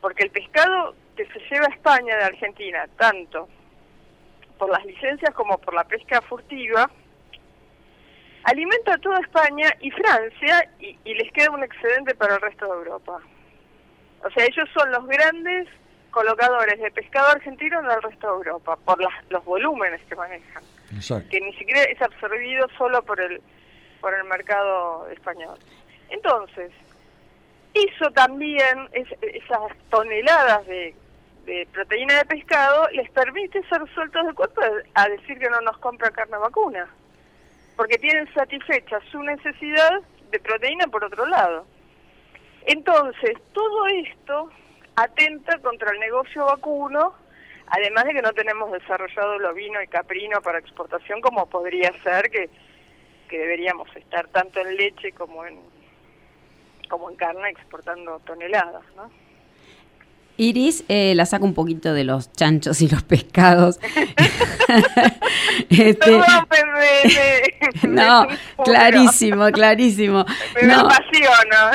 porque 0.00 0.24
el 0.24 0.30
pescado 0.30 0.94
que 1.16 1.26
se 1.26 1.40
lleva 1.50 1.66
a 1.66 1.74
España 1.74 2.16
de 2.16 2.24
Argentina, 2.24 2.86
tanto 2.96 3.48
por 4.62 4.70
las 4.70 4.86
licencias 4.86 5.34
como 5.34 5.58
por 5.58 5.74
la 5.74 5.82
pesca 5.82 6.22
furtiva, 6.22 6.88
alimenta 8.44 8.94
a 8.94 8.98
toda 8.98 9.18
España 9.18 9.68
y 9.80 9.90
Francia 9.90 10.70
y, 10.78 10.96
y 11.04 11.14
les 11.14 11.32
queda 11.32 11.50
un 11.50 11.64
excedente 11.64 12.14
para 12.14 12.36
el 12.36 12.40
resto 12.40 12.66
de 12.66 12.70
Europa. 12.70 13.18
O 14.24 14.30
sea, 14.30 14.44
ellos 14.44 14.68
son 14.72 14.92
los 14.92 15.04
grandes 15.08 15.66
colocadores 16.12 16.78
de 16.80 16.92
pescado 16.92 17.32
argentino 17.32 17.80
en 17.80 17.90
el 17.90 18.02
resto 18.02 18.28
de 18.28 18.34
Europa, 18.34 18.76
por 18.84 19.00
los 19.30 19.44
volúmenes 19.44 20.00
que 20.02 20.14
manejan, 20.14 20.62
que 21.28 21.40
ni 21.40 21.52
siquiera 21.54 21.82
es 21.82 22.00
absorbido 22.00 22.68
solo 22.78 23.02
por 23.02 23.20
el, 23.20 23.42
por 24.00 24.14
el 24.14 24.22
mercado 24.26 25.08
español. 25.08 25.58
Entonces, 26.08 26.70
eso 27.74 28.12
también, 28.12 28.88
esas 28.92 29.76
toneladas 29.90 30.64
de, 30.68 30.94
de 31.44 31.66
proteína 31.72 32.18
de 32.18 32.24
pescado, 32.24 32.88
les 32.92 33.10
permite 33.10 33.62
ser 33.68 33.82
sueltos 33.94 34.26
de 34.26 34.34
cuerpo 34.34 34.60
a 34.94 35.08
decir 35.08 35.38
que 35.38 35.50
no 35.50 35.60
nos 35.60 35.76
compra 35.78 36.10
carne 36.10 36.36
vacuna, 36.38 36.88
porque 37.76 37.98
tienen 37.98 38.32
satisfecha 38.32 39.00
su 39.10 39.22
necesidad 39.22 40.00
de 40.30 40.38
proteína 40.40 40.86
por 40.86 41.04
otro 41.04 41.26
lado. 41.26 41.66
Entonces, 42.66 43.36
todo 43.52 43.86
esto 43.86 44.50
atenta 44.96 45.58
contra 45.58 45.90
el 45.92 45.98
negocio 45.98 46.44
vacuno, 46.46 47.14
además 47.66 48.04
de 48.04 48.14
que 48.14 48.22
no 48.22 48.32
tenemos 48.32 48.70
desarrollado 48.70 49.34
el 49.34 49.44
ovino 49.44 49.82
y 49.82 49.88
caprino 49.88 50.40
para 50.42 50.58
exportación 50.58 51.20
como 51.20 51.46
podría 51.46 51.92
ser 52.02 52.30
que, 52.30 52.50
que 53.28 53.38
deberíamos 53.38 53.94
estar 53.96 54.28
tanto 54.28 54.60
en 54.60 54.76
leche 54.76 55.12
como 55.12 55.44
en 55.44 55.60
como 56.88 57.08
en 57.08 57.16
carne 57.16 57.48
exportando 57.48 58.20
toneladas, 58.20 58.84
¿no? 58.96 59.10
Iris 60.36 60.84
eh, 60.88 61.14
la 61.14 61.26
saca 61.26 61.44
un 61.44 61.54
poquito 61.54 61.92
de 61.92 62.04
los 62.04 62.32
chanchos 62.32 62.80
y 62.80 62.88
los 62.88 63.02
pescados. 63.02 63.78
este, 65.68 66.20
no, 67.88 68.26
clarísimo, 68.64 69.46
clarísimo. 69.52 70.24
Me 70.62 70.68
no, 70.68 70.88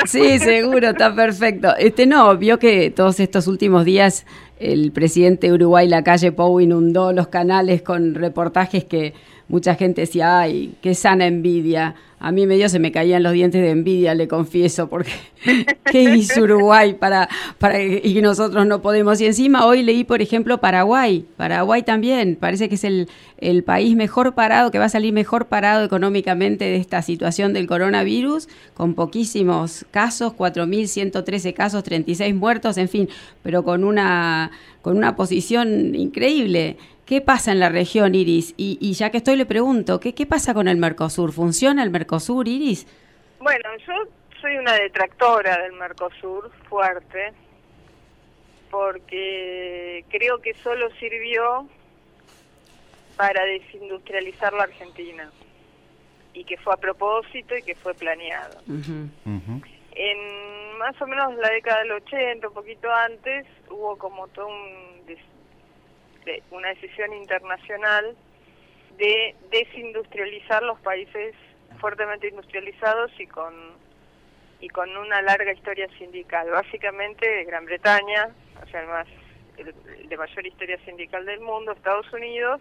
Sí, 0.06 0.38
seguro, 0.38 0.90
está 0.90 1.14
perfecto. 1.14 1.76
Este 1.76 2.06
no, 2.06 2.36
vio 2.36 2.58
que 2.58 2.90
todos 2.90 3.20
estos 3.20 3.46
últimos 3.46 3.84
días 3.84 4.26
el 4.58 4.90
presidente 4.92 5.46
de 5.46 5.52
Uruguay, 5.52 5.88
la 5.88 6.02
calle 6.02 6.32
Pou, 6.32 6.60
inundó 6.60 7.12
los 7.12 7.28
canales 7.28 7.82
con 7.82 8.14
reportajes 8.14 8.84
que 8.84 9.14
mucha 9.48 9.74
gente 9.74 10.02
decía, 10.02 10.40
ay, 10.40 10.74
qué 10.80 10.94
sana 10.94 11.26
envidia. 11.26 11.94
A 12.20 12.32
mí 12.32 12.46
medio 12.46 12.68
se 12.68 12.80
me 12.80 12.90
caían 12.90 13.22
los 13.22 13.32
dientes 13.32 13.62
de 13.62 13.70
envidia, 13.70 14.12
le 14.14 14.26
confieso, 14.26 14.88
porque 14.88 15.12
¿qué 15.84 16.02
hizo 16.02 16.42
Uruguay 16.42 16.94
para, 16.94 17.28
para 17.58 17.80
y 17.80 18.20
nosotros 18.20 18.66
no 18.66 18.82
podemos? 18.82 19.20
Y 19.20 19.26
encima 19.26 19.64
hoy 19.66 19.84
leí, 19.84 20.02
por 20.02 20.20
ejemplo, 20.20 20.58
Paraguay. 20.58 21.24
Paraguay 21.36 21.82
también, 21.84 22.34
parece 22.34 22.68
que 22.68 22.74
es 22.74 22.82
el, 22.82 23.08
el 23.38 23.62
país 23.62 23.94
mejor 23.94 24.34
parado, 24.34 24.72
que 24.72 24.80
va 24.80 24.86
a 24.86 24.90
salir 24.90 25.12
mejor 25.12 25.46
parado 25.46 25.84
económicamente 25.84 26.64
de 26.64 26.76
esta 26.76 27.02
situación 27.02 27.52
del 27.52 27.68
coronavirus, 27.68 28.48
con 28.74 28.94
poquísimos 28.94 29.86
casos, 29.92 30.32
4.113 30.32 31.54
casos, 31.54 31.84
36 31.84 32.34
muertos, 32.34 32.78
en 32.78 32.88
fin, 32.88 33.08
pero 33.44 33.62
con 33.62 33.84
una, 33.84 34.50
con 34.82 34.96
una 34.96 35.14
posición 35.14 35.94
increíble. 35.94 36.76
¿Qué 37.08 37.22
pasa 37.22 37.52
en 37.52 37.58
la 37.58 37.70
región, 37.70 38.14
Iris? 38.14 38.52
Y, 38.58 38.92
ya 38.92 39.08
que 39.08 39.16
estoy, 39.16 39.36
le 39.36 39.46
pregunto, 39.46 39.98
¿qué, 39.98 40.14
¿qué 40.14 40.26
pasa 40.26 40.52
con 40.52 40.68
el 40.68 40.76
Mercosur? 40.76 41.32
¿Funciona 41.32 41.82
el 41.82 41.88
Mercosur, 41.88 42.46
Iris? 42.46 42.86
Bueno, 43.40 43.70
yo 43.86 43.94
soy 44.42 44.58
una 44.58 44.74
detractora 44.74 45.56
del 45.62 45.72
Mercosur 45.72 46.52
fuerte, 46.68 47.32
porque 48.70 50.04
creo 50.10 50.42
que 50.42 50.52
solo 50.62 50.90
sirvió 51.00 51.66
para 53.16 53.42
desindustrializar 53.42 54.52
la 54.52 54.64
Argentina 54.64 55.30
y 56.34 56.44
que 56.44 56.58
fue 56.58 56.74
a 56.74 56.76
propósito 56.76 57.56
y 57.56 57.62
que 57.62 57.74
fue 57.74 57.94
planeado. 57.94 58.60
En 58.66 60.76
más 60.76 61.00
o 61.00 61.06
menos 61.06 61.34
la 61.36 61.48
década 61.48 61.78
del 61.78 61.92
80, 61.92 62.48
un 62.48 62.52
poquito 62.52 62.92
antes, 62.92 63.46
hubo 63.70 63.96
como 63.96 64.28
todo 64.28 64.48
un 64.48 65.06
una 66.50 66.68
decisión 66.68 67.12
internacional 67.12 68.16
de 68.96 69.34
desindustrializar 69.50 70.62
los 70.62 70.78
países 70.80 71.34
fuertemente 71.80 72.28
industrializados 72.28 73.10
y 73.18 73.26
con 73.26 73.54
y 74.60 74.68
con 74.68 74.96
una 74.96 75.22
larga 75.22 75.52
historia 75.52 75.88
sindical. 75.98 76.50
Básicamente 76.50 77.44
Gran 77.44 77.64
Bretaña, 77.64 78.28
o 78.60 78.66
sea, 78.68 78.80
el 78.80 78.88
más 78.88 79.06
el 79.56 80.08
de 80.08 80.16
mayor 80.16 80.46
historia 80.46 80.78
sindical 80.84 81.24
del 81.26 81.40
mundo, 81.40 81.72
Estados 81.72 82.12
Unidos 82.12 82.60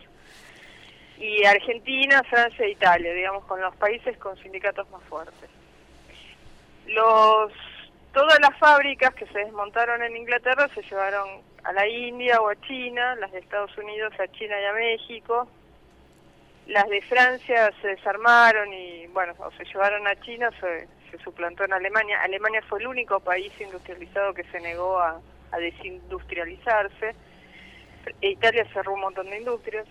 y 1.17 1.45
Argentina, 1.45 2.23
Francia 2.29 2.65
e 2.65 2.71
Italia, 2.71 3.13
digamos, 3.13 3.45
con 3.45 3.61
los 3.61 3.75
países 3.75 4.17
con 4.17 4.37
sindicatos 4.37 4.89
más 4.89 5.03
fuertes. 5.03 5.49
Los 6.87 7.51
todas 8.13 8.39
las 8.39 8.57
fábricas 8.57 9.13
que 9.13 9.27
se 9.27 9.39
desmontaron 9.39 10.01
en 10.01 10.15
Inglaterra 10.17 10.67
se 10.73 10.81
llevaron 10.83 11.41
a 11.63 11.73
la 11.73 11.87
India 11.87 12.41
o 12.41 12.49
a 12.49 12.55
China, 12.61 13.15
las 13.15 13.31
de 13.31 13.39
Estados 13.39 13.77
Unidos 13.77 14.13
a 14.19 14.27
China 14.29 14.55
y 14.59 14.65
a 14.65 14.73
México. 14.73 15.47
Las 16.67 16.87
de 16.89 17.01
Francia 17.03 17.71
se 17.81 17.87
desarmaron 17.87 18.73
y, 18.73 19.07
bueno, 19.07 19.33
o 19.39 19.51
se 19.51 19.63
llevaron 19.65 20.05
a 20.07 20.15
China, 20.21 20.49
se, 20.59 20.87
se 21.11 21.17
suplantó 21.23 21.63
en 21.63 21.73
Alemania. 21.73 22.21
Alemania 22.21 22.61
fue 22.67 22.79
el 22.79 22.87
único 22.87 23.19
país 23.19 23.51
industrializado 23.59 24.33
que 24.33 24.43
se 24.45 24.59
negó 24.59 24.99
a, 24.99 25.21
a 25.51 25.57
desindustrializarse. 25.57 27.15
E 28.21 28.29
Italia 28.29 28.65
cerró 28.73 28.93
un 28.93 29.01
montón 29.01 29.29
de 29.29 29.37
industrias. 29.37 29.87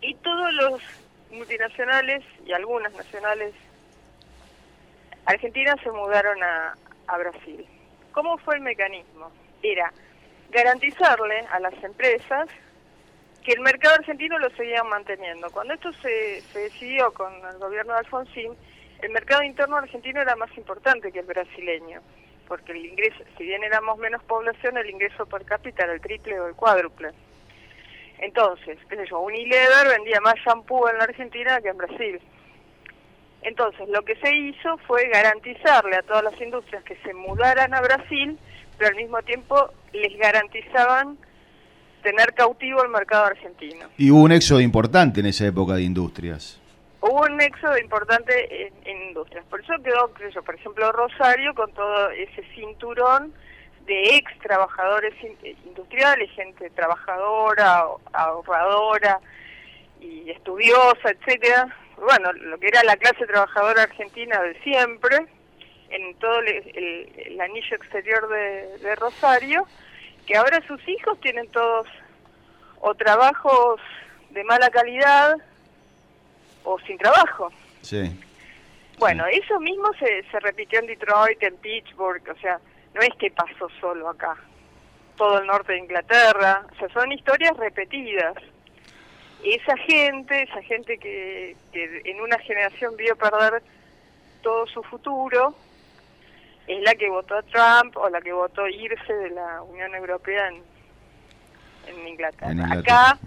Y 0.00 0.14
todos 0.16 0.52
los 0.54 0.82
multinacionales 1.30 2.24
y 2.46 2.52
algunas 2.52 2.92
nacionales 2.94 3.52
argentinas 5.26 5.76
se 5.82 5.90
mudaron 5.90 6.42
a, 6.42 6.74
a 7.06 7.18
Brasil. 7.18 7.66
¿Cómo 8.12 8.38
fue 8.38 8.56
el 8.56 8.62
mecanismo? 8.62 9.30
Era 9.62 9.92
garantizarle 10.50 11.40
a 11.50 11.60
las 11.60 11.74
empresas 11.82 12.48
que 13.44 13.52
el 13.52 13.60
mercado 13.60 13.94
argentino 13.94 14.38
lo 14.38 14.50
seguían 14.50 14.88
manteniendo. 14.88 15.50
Cuando 15.50 15.74
esto 15.74 15.92
se, 16.02 16.42
decidió 16.52 17.12
con 17.12 17.32
el 17.46 17.58
gobierno 17.58 17.92
de 17.92 18.00
Alfonsín, 18.00 18.52
el 19.00 19.10
mercado 19.10 19.42
interno 19.42 19.76
argentino 19.76 20.20
era 20.20 20.36
más 20.36 20.50
importante 20.56 21.12
que 21.12 21.20
el 21.20 21.26
brasileño, 21.26 22.00
porque 22.46 22.72
el 22.72 22.84
ingreso, 22.84 23.24
si 23.36 23.44
bien 23.44 23.62
éramos 23.62 23.98
menos 23.98 24.22
población, 24.24 24.76
el 24.76 24.90
ingreso 24.90 25.24
per 25.26 25.44
cápita 25.44 25.84
era 25.84 25.94
el 25.94 26.00
triple 26.00 26.40
o 26.40 26.48
el 26.48 26.54
cuádruple. 26.54 27.10
Entonces, 28.18 28.78
qué 28.88 28.96
sé 28.96 29.06
yo, 29.06 29.20
Unilever 29.20 29.88
vendía 29.88 30.20
más 30.20 30.34
shampoo 30.44 30.88
en 30.88 30.98
la 30.98 31.04
Argentina 31.04 31.60
que 31.60 31.68
en 31.68 31.76
Brasil. 31.76 32.20
Entonces, 33.42 33.88
lo 33.88 34.02
que 34.02 34.16
se 34.16 34.34
hizo 34.34 34.76
fue 34.78 35.08
garantizarle 35.08 35.96
a 35.96 36.02
todas 36.02 36.24
las 36.24 36.40
industrias 36.40 36.82
que 36.82 36.96
se 36.96 37.14
mudaran 37.14 37.72
a 37.72 37.80
Brasil, 37.80 38.36
pero 38.76 38.90
al 38.90 38.96
mismo 38.96 39.22
tiempo 39.22 39.72
les 39.92 40.16
garantizaban 40.18 41.18
tener 42.02 42.32
cautivo 42.34 42.82
el 42.82 42.90
mercado 42.90 43.26
argentino. 43.26 43.88
Y 43.96 44.10
hubo 44.10 44.22
un 44.22 44.32
éxodo 44.32 44.60
importante 44.60 45.20
en 45.20 45.26
esa 45.26 45.46
época 45.46 45.74
de 45.74 45.82
industrias. 45.82 46.60
Hubo 47.00 47.22
un 47.22 47.40
éxodo 47.40 47.78
importante 47.78 48.66
en, 48.66 49.08
industrias. 49.08 49.44
Por 49.46 49.60
eso 49.60 49.74
quedó, 49.82 50.12
yo, 50.32 50.42
por 50.42 50.54
ejemplo, 50.54 50.90
Rosario 50.92 51.54
con 51.54 51.72
todo 51.72 52.10
ese 52.10 52.42
cinturón 52.54 53.32
de 53.86 54.16
ex 54.16 54.38
trabajadores 54.40 55.14
industriales, 55.64 56.30
gente 56.32 56.70
trabajadora, 56.70 57.84
ahorradora 58.12 59.20
y 60.00 60.30
estudiosa, 60.30 61.10
etcétera, 61.10 61.74
bueno, 61.96 62.32
lo 62.32 62.58
que 62.58 62.68
era 62.68 62.82
la 62.84 62.96
clase 62.96 63.26
trabajadora 63.26 63.84
argentina 63.84 64.40
de 64.42 64.60
siempre, 64.60 65.26
en 65.90 66.14
todo 66.16 66.40
el, 66.40 67.40
anillo 67.40 67.76
exterior 67.76 68.28
de, 68.28 68.94
Rosario, 68.96 69.66
que 70.26 70.36
ahora 70.36 70.60
sus 70.66 70.86
hijos 70.88 71.18
tienen 71.20 71.48
todos 71.48 71.86
o 72.80 72.94
trabajos 72.94 73.80
de 74.30 74.44
mala 74.44 74.70
calidad 74.70 75.36
o 76.64 76.78
sin 76.80 76.98
trabajo. 76.98 77.50
Sí. 77.82 78.10
Bueno, 78.98 79.24
eso 79.26 79.58
mismo 79.60 79.90
se, 79.98 80.24
se 80.30 80.40
repitió 80.40 80.80
en 80.80 80.86
Detroit, 80.86 81.42
en 81.42 81.56
Pittsburgh, 81.56 82.22
o 82.28 82.40
sea, 82.40 82.58
no 82.94 83.00
es 83.00 83.14
que 83.18 83.30
pasó 83.30 83.68
solo 83.80 84.08
acá, 84.08 84.36
todo 85.16 85.38
el 85.38 85.46
norte 85.46 85.72
de 85.72 85.78
Inglaterra, 85.78 86.66
o 86.72 86.78
sea, 86.78 86.88
son 86.90 87.12
historias 87.12 87.56
repetidas 87.56 88.34
esa 89.44 89.76
gente, 89.76 90.42
esa 90.42 90.62
gente 90.62 90.98
que, 90.98 91.56
en 91.72 92.20
una 92.20 92.38
generación 92.38 92.96
vio 92.96 93.16
perder 93.16 93.62
todo 94.42 94.66
su 94.66 94.82
futuro, 94.82 95.54
es 96.68 96.82
la 96.82 96.94
que 96.94 97.08
votó 97.08 97.36
a 97.36 97.42
Trump 97.42 97.96
o 97.96 98.08
la 98.08 98.20
que 98.20 98.32
votó 98.32 98.68
irse 98.68 99.12
de 99.12 99.30
la 99.30 99.62
Unión 99.62 99.94
Europea 99.94 100.48
en, 100.48 100.62
Inglaterra. 102.06 102.70
Acá 102.70 103.18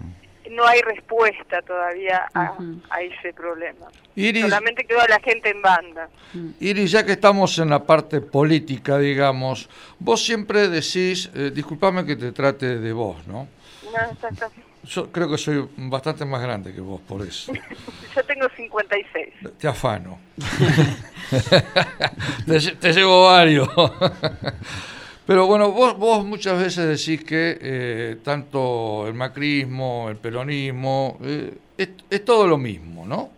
no 0.50 0.66
hay 0.66 0.80
respuesta 0.82 1.62
todavía 1.62 2.28
a, 2.34 2.56
ese 3.00 3.32
problema. 3.32 3.86
Solamente 4.14 4.84
quedó 4.84 5.04
la 5.08 5.18
gente 5.20 5.50
en 5.50 5.62
banda. 5.62 6.08
Mm. 6.32 6.50
Iris, 6.60 6.92
ya 6.92 7.04
que 7.04 7.12
estamos 7.12 7.58
en 7.58 7.70
la 7.70 7.84
parte 7.84 8.20
política, 8.20 8.98
digamos, 8.98 9.68
vos 9.98 10.24
siempre 10.24 10.68
decís, 10.68 11.30
eh, 11.34 11.50
disculpame 11.52 12.04
que 12.04 12.16
te 12.16 12.32
trate 12.32 12.78
de 12.78 12.92
vos, 12.92 13.26
¿no? 13.26 13.48
No, 13.84 14.12
está, 14.12 14.28
está. 14.28 14.50
Yo 14.84 15.12
creo 15.12 15.28
que 15.28 15.38
soy 15.38 15.68
bastante 15.76 16.24
más 16.24 16.42
grande 16.42 16.72
que 16.72 16.80
vos, 16.80 17.00
por 17.00 17.22
eso. 17.22 17.52
Yo 18.14 18.22
tengo 18.24 18.48
56. 18.56 19.28
Te 19.58 19.68
afano. 19.68 20.18
te, 22.80 22.92
llevo 22.92 23.26
varios. 23.26 23.68
Pero 25.26 25.46
bueno, 25.46 25.70
vos, 25.70 25.96
vos 25.96 26.24
muchas 26.24 26.58
veces 26.58 26.88
decís 26.88 27.24
que 27.24 27.58
eh, 27.60 28.16
tanto 28.24 29.06
el 29.06 29.14
macrismo, 29.14 30.08
el 30.10 30.16
peronismo, 30.16 31.18
eh, 31.22 31.54
es, 31.78 32.24
todo 32.24 32.46
lo 32.46 32.58
mismo, 32.58 33.06
¿no? 33.06 33.30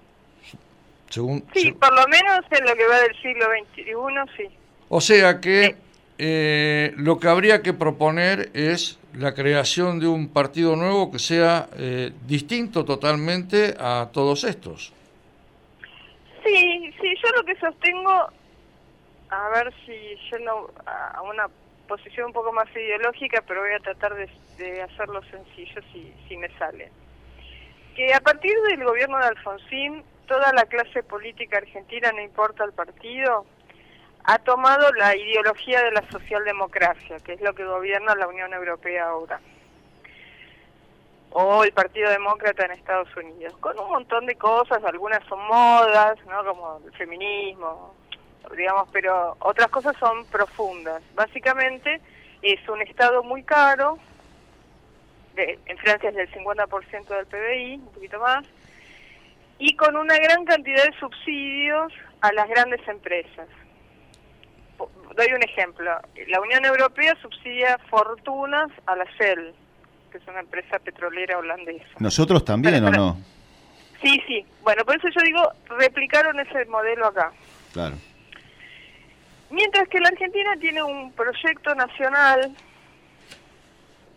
Según, 1.10 1.44
sí, 1.54 1.70
por 1.72 1.94
lo 1.94 2.06
menos 2.08 2.40
en 2.50 2.64
lo 2.64 2.74
que 2.74 2.86
va 2.88 3.00
del 3.00 3.14
siglo 3.22 3.46
XXI, 3.46 3.92
sí. 4.36 4.48
O 4.88 5.00
sea 5.00 5.40
que 5.40 5.76
eh, 6.18 6.92
lo 6.96 7.18
que 7.18 7.28
habría 7.28 7.62
que 7.62 7.72
proponer 7.72 8.50
es 8.54 8.98
la 9.16 9.34
creación 9.34 10.00
de 10.00 10.06
un 10.06 10.32
partido 10.32 10.76
nuevo 10.76 11.10
que 11.10 11.18
sea 11.18 11.68
eh, 11.76 12.12
distinto 12.26 12.84
totalmente 12.84 13.74
a 13.78 14.08
todos 14.12 14.44
estos. 14.44 14.92
Sí, 16.44 16.92
sí, 17.00 17.14
yo 17.22 17.30
lo 17.36 17.44
que 17.44 17.56
sostengo, 17.56 18.28
a 19.30 19.48
ver 19.50 19.72
si 19.86 19.92
yendo 20.30 20.72
a 20.86 21.22
una 21.22 21.48
posición 21.86 22.26
un 22.26 22.32
poco 22.32 22.52
más 22.52 22.68
ideológica, 22.74 23.42
pero 23.46 23.60
voy 23.60 23.72
a 23.72 23.80
tratar 23.80 24.14
de, 24.14 24.82
hacerlo 24.82 25.22
sencillo 25.30 25.80
si, 25.92 26.12
si 26.28 26.36
me 26.36 26.48
sale. 26.58 26.90
Que 27.96 28.12
a 28.12 28.20
partir 28.20 28.54
del 28.68 28.84
gobierno 28.84 29.18
de 29.18 29.26
Alfonsín, 29.26 30.02
toda 30.26 30.52
la 30.52 30.64
clase 30.64 31.02
política 31.02 31.58
argentina, 31.58 32.10
no 32.12 32.22
importa 32.22 32.64
el 32.64 32.72
partido, 32.72 33.46
ha 34.24 34.38
tomado 34.38 34.90
la 34.94 35.14
ideología 35.14 35.82
de 35.82 35.92
la 35.92 36.10
socialdemocracia, 36.10 37.18
que 37.20 37.34
es 37.34 37.40
lo 37.42 37.54
que 37.54 37.64
gobierna 37.64 38.14
la 38.14 38.26
Unión 38.26 38.52
Europea 38.54 39.08
ahora, 39.08 39.38
o 41.30 41.62
el 41.62 41.72
Partido 41.72 42.10
Demócrata 42.10 42.64
en 42.64 42.72
Estados 42.72 43.14
Unidos, 43.16 43.54
con 43.58 43.78
un 43.78 43.90
montón 43.90 44.24
de 44.24 44.36
cosas, 44.36 44.82
algunas 44.84 45.22
son 45.24 45.46
modas, 45.46 46.16
¿no? 46.26 46.44
como 46.44 46.80
el 46.86 46.92
feminismo, 46.92 47.94
digamos, 48.56 48.88
pero 48.92 49.36
otras 49.40 49.68
cosas 49.68 49.94
son 49.98 50.24
profundas. 50.26 51.02
Básicamente 51.14 52.00
es 52.40 52.66
un 52.68 52.80
Estado 52.80 53.22
muy 53.22 53.42
caro, 53.42 53.98
de, 55.34 55.58
en 55.66 55.76
Francia 55.78 56.08
es 56.08 56.16
del 56.16 56.30
50% 56.30 57.08
del 57.08 57.26
PBI, 57.26 57.74
un 57.74 57.92
poquito 57.92 58.20
más, 58.20 58.46
y 59.58 59.76
con 59.76 59.96
una 59.96 60.16
gran 60.16 60.46
cantidad 60.46 60.84
de 60.84 60.98
subsidios 60.98 61.92
a 62.22 62.32
las 62.32 62.48
grandes 62.48 62.86
empresas 62.88 63.48
doy 65.16 65.32
un 65.32 65.42
ejemplo. 65.42 65.90
La 66.28 66.40
Unión 66.40 66.64
Europea 66.64 67.16
subsidia 67.20 67.78
fortunas 67.90 68.70
a 68.86 68.96
la 68.96 69.04
Shell, 69.18 69.54
que 70.10 70.18
es 70.18 70.26
una 70.26 70.40
empresa 70.40 70.78
petrolera 70.78 71.38
holandesa. 71.38 71.86
¿Nosotros 71.98 72.44
también 72.44 72.84
o 72.84 72.90
no? 72.90 73.18
Sí, 74.02 74.20
sí. 74.26 74.44
Bueno, 74.62 74.84
por 74.84 74.96
eso 74.96 75.08
yo 75.08 75.20
digo, 75.22 75.52
replicaron 75.78 76.38
ese 76.40 76.64
modelo 76.66 77.06
acá. 77.06 77.32
Claro. 77.72 77.96
Mientras 79.50 79.88
que 79.88 80.00
la 80.00 80.08
Argentina 80.08 80.56
tiene 80.60 80.82
un 80.82 81.12
proyecto 81.12 81.74
nacional, 81.74 82.54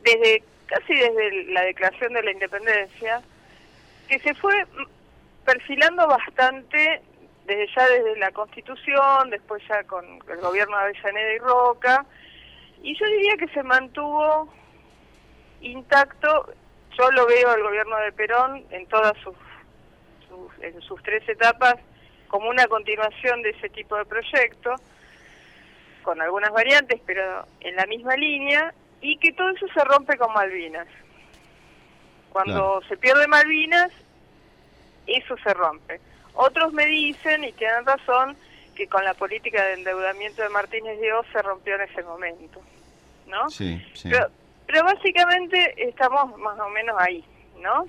desde 0.03 0.43
casi 0.65 0.93
desde 0.93 1.45
la 1.53 1.61
declaración 1.61 2.13
de 2.13 2.23
la 2.23 2.31
independencia, 2.31 3.21
que 4.07 4.19
se 4.19 4.33
fue 4.35 4.65
perfilando 5.45 6.07
bastante 6.07 7.01
desde 7.47 7.67
ya 7.73 7.87
desde 7.87 8.17
la 8.17 8.31
Constitución, 8.31 9.29
después 9.29 9.63
ya 9.67 9.83
con 9.85 10.05
el 10.05 10.37
gobierno 10.37 10.77
de 10.77 10.83
Avellaneda 10.83 11.33
y 11.33 11.39
Roca, 11.39 12.05
y 12.83 12.95
yo 12.97 13.05
diría 13.05 13.37
que 13.37 13.47
se 13.47 13.63
mantuvo 13.63 14.53
intacto, 15.61 16.53
yo 16.97 17.11
lo 17.11 17.25
veo 17.25 17.49
al 17.49 17.63
gobierno 17.63 17.97
de 17.97 18.11
Perón 18.11 18.65
en 18.69 18.85
todas 18.87 19.13
sus, 19.23 19.35
en 20.61 20.79
sus 20.81 21.01
tres 21.03 21.27
etapas 21.27 21.75
como 22.27 22.49
una 22.49 22.67
continuación 22.67 23.41
de 23.41 23.51
ese 23.51 23.69
tipo 23.69 23.95
de 23.95 24.05
proyecto, 24.05 24.75
con 26.03 26.21
algunas 26.21 26.51
variantes, 26.51 27.01
pero 27.05 27.45
en 27.61 27.75
la 27.77 27.85
misma 27.85 28.15
línea, 28.17 28.73
y 28.99 29.17
que 29.17 29.31
todo 29.31 29.49
eso 29.49 29.67
se 29.73 29.83
rompe 29.85 30.17
con 30.17 30.33
Malvinas. 30.33 30.87
Cuando 32.29 32.81
se 32.89 32.97
pierde 32.97 33.27
Malvinas, 33.27 33.91
eso 35.05 35.37
se 35.37 35.53
rompe. 35.53 36.01
Otros 36.37 36.71
me 36.71 36.85
dicen, 36.85 37.43
y 37.43 37.51
tienen 37.53 37.83
razón, 37.85 38.37
que 38.75 38.87
con 38.87 39.03
la 39.03 39.15
política 39.15 39.65
de 39.65 39.73
endeudamiento 39.73 40.43
de 40.43 40.49
Martínez 40.49 41.01
Dios 41.01 41.25
se 41.33 41.41
rompió 41.41 41.75
en 41.75 41.81
ese 41.81 42.03
momento, 42.03 42.61
¿no? 43.25 43.49
Sí, 43.49 43.81
sí. 43.95 44.09
Pero, 44.67 44.83
básicamente 44.83 45.73
estamos 45.89 46.37
más 46.37 46.59
o 46.59 46.69
menos 46.69 46.95
ahí, 46.99 47.25
¿no? 47.59 47.87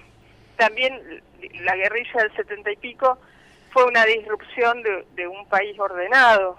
También 0.56 1.22
la 1.60 1.76
guerrilla 1.76 2.22
del 2.22 2.34
setenta 2.34 2.72
y 2.72 2.76
pico 2.76 3.18
fue 3.70 3.84
una 3.84 4.04
disrupción 4.06 4.82
de, 4.82 5.04
de 5.14 5.26
un 5.26 5.46
país 5.46 5.78
ordenado 5.78 6.56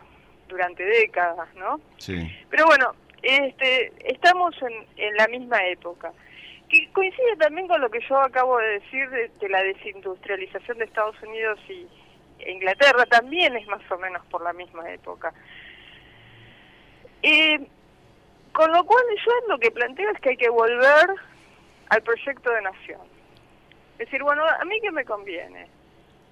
durante 0.47 0.85
décadas, 0.85 1.47
¿no? 1.55 1.79
Sí. 1.97 2.31
Pero 2.51 2.67
bueno, 2.67 2.93
este, 3.23 3.91
estamos 4.05 4.53
en, 4.61 4.85
en 4.97 5.15
la 5.15 5.27
misma 5.27 5.65
época 5.65 6.11
que 6.69 6.89
coincide 6.91 7.35
también 7.37 7.67
con 7.67 7.81
lo 7.81 7.89
que 7.89 7.99
yo 8.07 8.19
acabo 8.19 8.57
de 8.59 8.79
decir 8.79 9.09
de, 9.09 9.49
la 9.49 9.61
desindustrialización 9.63 10.77
de 10.77 10.85
Estados 10.85 11.21
Unidos 11.23 11.59
y 11.67 11.87
Inglaterra, 12.47 13.05
también 13.05 13.55
es 13.57 13.67
más 13.67 13.81
o 13.91 13.97
menos 13.97 14.25
por 14.27 14.41
la 14.43 14.53
misma 14.53 14.89
época. 14.89 15.33
Eh, 17.21 17.59
con 18.53 18.71
lo 18.71 18.83
cual 18.85 19.03
yo 19.25 19.31
lo 19.47 19.59
que 19.59 19.71
planteo 19.71 20.09
es 20.11 20.19
que 20.21 20.29
hay 20.29 20.37
que 20.37 20.49
volver 20.49 21.09
al 21.89 22.01
proyecto 22.03 22.51
de 22.51 22.61
nación. 22.61 23.01
Es 23.93 24.05
decir, 24.05 24.23
bueno, 24.23 24.43
a 24.45 24.63
mí 24.65 24.79
qué 24.81 24.91
me 24.91 25.03
conviene? 25.03 25.67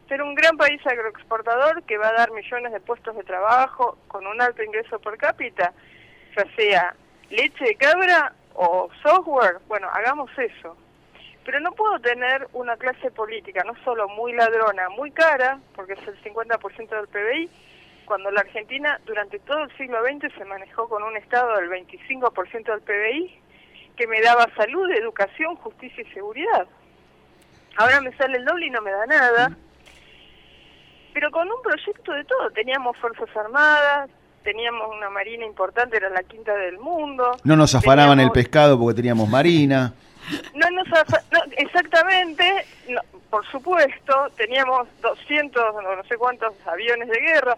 Ser 0.08 0.22
un 0.22 0.36
gran 0.36 0.56
país 0.56 0.80
agroexportador 0.86 1.84
que 1.84 1.98
va 1.98 2.10
a 2.10 2.14
dar 2.14 2.32
millones 2.32 2.72
de 2.72 2.80
puestos 2.80 3.16
de 3.16 3.24
trabajo 3.24 3.98
con 4.08 4.26
un 4.26 4.42
alto 4.42 4.64
ingreso 4.64 5.00
per 5.00 5.18
cápita, 5.18 5.74
ya 6.38 6.56
sea 6.56 6.96
leche 7.30 7.66
de 7.66 7.76
cabra 7.76 8.34
o 8.58 8.90
software, 9.04 9.60
bueno, 9.68 9.88
hagamos 9.94 10.32
eso. 10.38 10.76
Pero 11.46 11.60
no 11.60 11.72
puedo 11.72 12.00
tener 12.00 12.48
una 12.54 12.76
clase 12.76 13.12
política 13.12 13.64
no 13.64 13.74
solo 13.86 14.10
muy 14.10 14.34
ladrona, 14.34 14.90
muy 14.90 15.12
cara, 15.12 15.60
porque 15.76 15.94
es 15.94 16.08
el 16.08 16.22
50% 16.22 16.90
del 16.90 17.08
PBI, 17.08 17.50
cuando 18.06 18.32
la 18.32 18.42
Argentina 18.42 19.00
durante 19.06 19.40
todo 19.40 19.64
el 19.64 19.78
siglo 19.78 20.00
XX 20.04 20.34
se 20.36 20.46
manejó 20.46 20.90
con 20.90 21.04
un 21.04 21.16
Estado 21.16 21.56
del 21.58 21.70
25% 21.70 22.64
del 22.64 22.82
PBI, 22.82 23.42
que 23.96 24.08
me 24.08 24.22
daba 24.22 24.48
salud, 24.56 24.90
educación, 24.92 25.56
justicia 25.58 26.04
y 26.04 26.14
seguridad. 26.14 26.68
Ahora 27.78 28.02
me 28.02 28.16
sale 28.18 28.38
el 28.38 28.46
doble 28.46 28.66
y 28.66 28.70
no 28.72 28.82
me 28.82 28.92
da 28.92 29.06
nada. 29.06 29.52
Pero 31.14 31.32
con 31.32 31.50
un 31.50 31.62
proyecto 31.62 32.12
de 32.12 32.24
todo, 32.26 32.50
teníamos 32.52 32.98
Fuerzas 32.98 33.30
Armadas, 33.36 34.10
teníamos 34.48 34.88
una 34.96 35.10
marina 35.10 35.46
importante, 35.46 35.98
era 35.98 36.10
la 36.10 36.24
quinta 36.24 36.56
del 36.56 36.80
mundo. 36.80 37.36
No 37.44 37.58
nos 37.58 37.76
afanaban 37.76 38.22
el 38.22 38.32
pescado 38.32 38.80
porque 38.80 38.96
teníamos 38.96 39.28
marina. 39.28 39.94
No 40.56 40.72
nos 40.72 40.88
exactamente, 41.58 42.66
por 43.30 43.46
supuesto, 43.48 44.32
teníamos 44.38 44.88
200, 45.02 45.62
no, 45.84 46.04
sé 46.06 46.16
cuántos 46.16 46.54
aviones 46.66 47.10
de 47.10 47.20
guerra, 47.20 47.58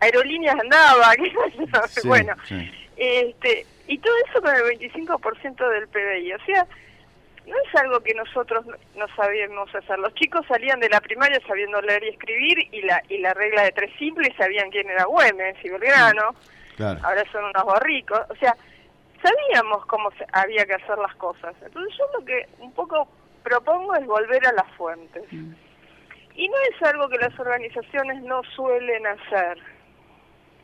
aerolíneas 0.00 0.60
andaba, 0.60 1.14
bueno, 2.04 2.34
este 2.96 3.64
y 3.88 3.96
todo 3.96 4.12
eso 4.28 4.42
con 4.42 4.54
el 4.54 4.78
25% 4.78 5.70
del 5.70 5.88
PBI, 5.88 6.34
o 6.34 6.44
sea, 6.44 6.66
no 7.46 7.56
es 7.56 7.80
algo 7.80 8.00
que 8.00 8.14
nosotros 8.14 8.64
no 8.94 9.06
sabíamos 9.16 9.74
hacer. 9.74 9.98
Los 9.98 10.14
chicos 10.14 10.46
salían 10.46 10.78
de 10.80 10.88
la 10.88 11.00
primaria 11.00 11.40
sabiendo 11.46 11.80
leer 11.80 12.04
y 12.04 12.08
escribir 12.08 12.58
y 12.70 12.82
la 12.82 13.02
y 13.08 13.18
la 13.18 13.34
regla 13.34 13.64
de 13.64 13.72
tres 13.72 13.90
simples 13.98 14.32
sabían 14.36 14.70
quién 14.70 14.88
era 14.88 15.04
Güemes 15.04 15.56
y 15.64 15.68
Belgrano. 15.68 16.34
Ahora 16.78 17.24
son 17.32 17.44
unos 17.44 17.64
borricos. 17.64 18.20
O 18.28 18.36
sea, 18.36 18.56
sabíamos 19.22 19.84
cómo 19.86 20.10
se, 20.12 20.26
había 20.32 20.64
que 20.66 20.74
hacer 20.74 20.98
las 20.98 21.14
cosas. 21.16 21.54
Entonces 21.64 21.96
yo 21.98 22.18
lo 22.18 22.24
que 22.24 22.48
un 22.58 22.72
poco 22.72 23.08
propongo 23.42 23.94
es 23.96 24.06
volver 24.06 24.46
a 24.46 24.52
las 24.52 24.70
fuentes. 24.76 25.24
Mm. 25.32 25.52
Y 26.34 26.48
no 26.48 26.56
es 26.70 26.82
algo 26.88 27.08
que 27.08 27.18
las 27.18 27.38
organizaciones 27.38 28.22
no 28.22 28.42
suelen 28.54 29.06
hacer. 29.06 29.58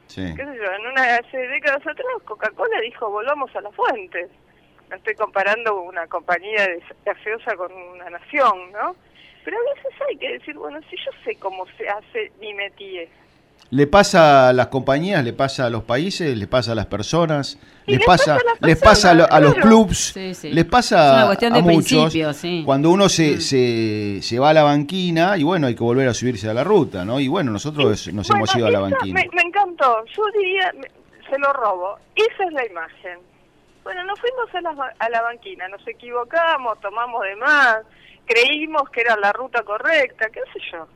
Sí. 0.06 0.34
¿Qué 0.34 0.44
sé 0.44 0.56
yo? 0.56 0.72
En 0.72 0.86
una 0.86 1.16
hace 1.16 1.36
décadas 1.36 1.86
atrás 1.86 2.06
Coca-Cola 2.24 2.80
dijo 2.80 3.10
volvamos 3.10 3.55
a 3.55 3.60
las 3.60 3.74
fuentes 3.74 4.30
no 4.89 4.97
estoy 4.97 5.15
comparando 5.15 5.81
una 5.82 6.06
compañía 6.06 6.66
de 6.66 6.82
gaseosa 7.05 7.56
con 7.56 7.73
una 7.73 8.10
nación, 8.10 8.73
¿no? 8.73 8.97
Pero 9.44 9.56
a 9.56 9.74
veces 9.74 9.93
hay 10.09 10.16
que 10.16 10.32
decir, 10.32 10.55
bueno, 10.56 10.78
si 10.90 10.97
yo 10.97 11.10
sé 11.24 11.36
cómo 11.36 11.66
se 11.77 11.89
hace 11.89 12.32
mi 12.40 12.52
métier, 12.55 13.09
Le 13.70 13.86
pasa 13.86 14.48
a 14.48 14.52
las 14.52 14.69
compañías, 14.69 15.23
le 15.24 15.32
pasa 15.32 15.66
a 15.66 15.70
los 15.70 15.85
países, 15.85 16.36
le 16.36 16.47
pasa 16.47 16.73
a 16.73 16.74
las 16.74 16.86
personas, 16.86 17.59
les, 17.86 18.05
pasa, 18.05 18.39
les 18.60 18.78
pasa 18.78 19.10
a, 19.10 19.40
los 19.40 19.55
clubs, 19.55 20.16
les 20.16 20.65
pasa 20.65 21.31
a 21.31 21.60
muchos. 21.60 22.15
Cuando 22.65 22.90
uno 22.90 23.09
se, 23.09 23.36
mm. 23.36 23.40
se, 23.40 24.19
se, 24.23 24.39
va 24.39 24.51
a 24.51 24.55
la 24.55 24.62
banquina 24.62 25.36
y 25.36 25.43
bueno, 25.43 25.66
hay 25.66 25.74
que 25.74 25.82
volver 25.82 26.09
a 26.09 26.15
subirse 26.15 26.48
a 26.48 26.55
la 26.55 26.65
ruta, 26.65 27.05
¿no? 27.05 27.20
Y 27.20 27.28
bueno, 27.28 27.51
nosotros 27.51 28.09
nos 28.12 28.31
hemos 28.31 28.55
ido 28.55 28.66
a 28.66 28.70
la 28.70 28.81
banquina. 28.81 29.20
Me, 29.20 29.28
me 29.35 29.43
encantó, 29.43 30.05
yo 30.06 30.23
diría, 30.39 30.73
se 31.28 31.39
lo 31.39 31.52
robo, 31.52 31.98
esa 32.16 32.44
es 32.44 32.52
la 32.52 32.66
imagen. 32.66 33.19
Bueno, 33.89 34.05
nos 34.05 34.20
fuimos 34.20 34.55
a 34.55 34.60
la, 34.60 34.94
a 34.98 35.09
la 35.09 35.23
banquina, 35.23 35.66
nos 35.66 35.89
equivocamos, 35.89 36.78
tomamos 36.78 37.24
de 37.24 37.36
más, 37.36 37.78
creímos 38.27 38.90
que 38.90 39.01
era 39.01 39.16
la 39.16 39.32
ruta 39.32 39.62
correcta, 39.62 40.28
qué 40.28 40.43
sé 40.52 40.60
yo. 40.70 40.86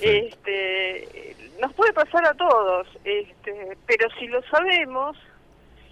Este, 0.00 1.34
nos 1.60 1.72
puede 1.72 1.92
pasar 1.92 2.24
a 2.24 2.34
todos, 2.34 2.86
este, 3.02 3.76
pero 3.84 4.08
si 4.16 4.28
lo 4.28 4.40
sabemos 4.44 5.18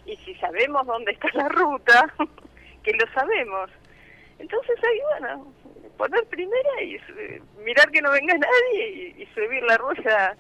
y 0.07 0.15
si 0.19 0.37
sabemos 0.37 0.87
dónde 0.87 1.11
está 1.11 1.27
la 1.33 1.49
ruta, 1.49 2.15
que 2.85 2.93
lo 2.93 3.13
sabemos, 3.15 3.69
entonces 4.39 4.77
ahí, 4.85 5.01
bueno, 5.19 5.53
poner 5.97 6.25
primera 6.27 6.83
y 6.85 7.01
mirar 7.65 7.91
que 7.91 8.01
no 8.01 8.13
venga 8.13 8.35
nadie 8.35 9.15
y, 9.19 9.23
y 9.25 9.27
subir 9.35 9.65
la 9.65 9.77
rueda 9.77 10.37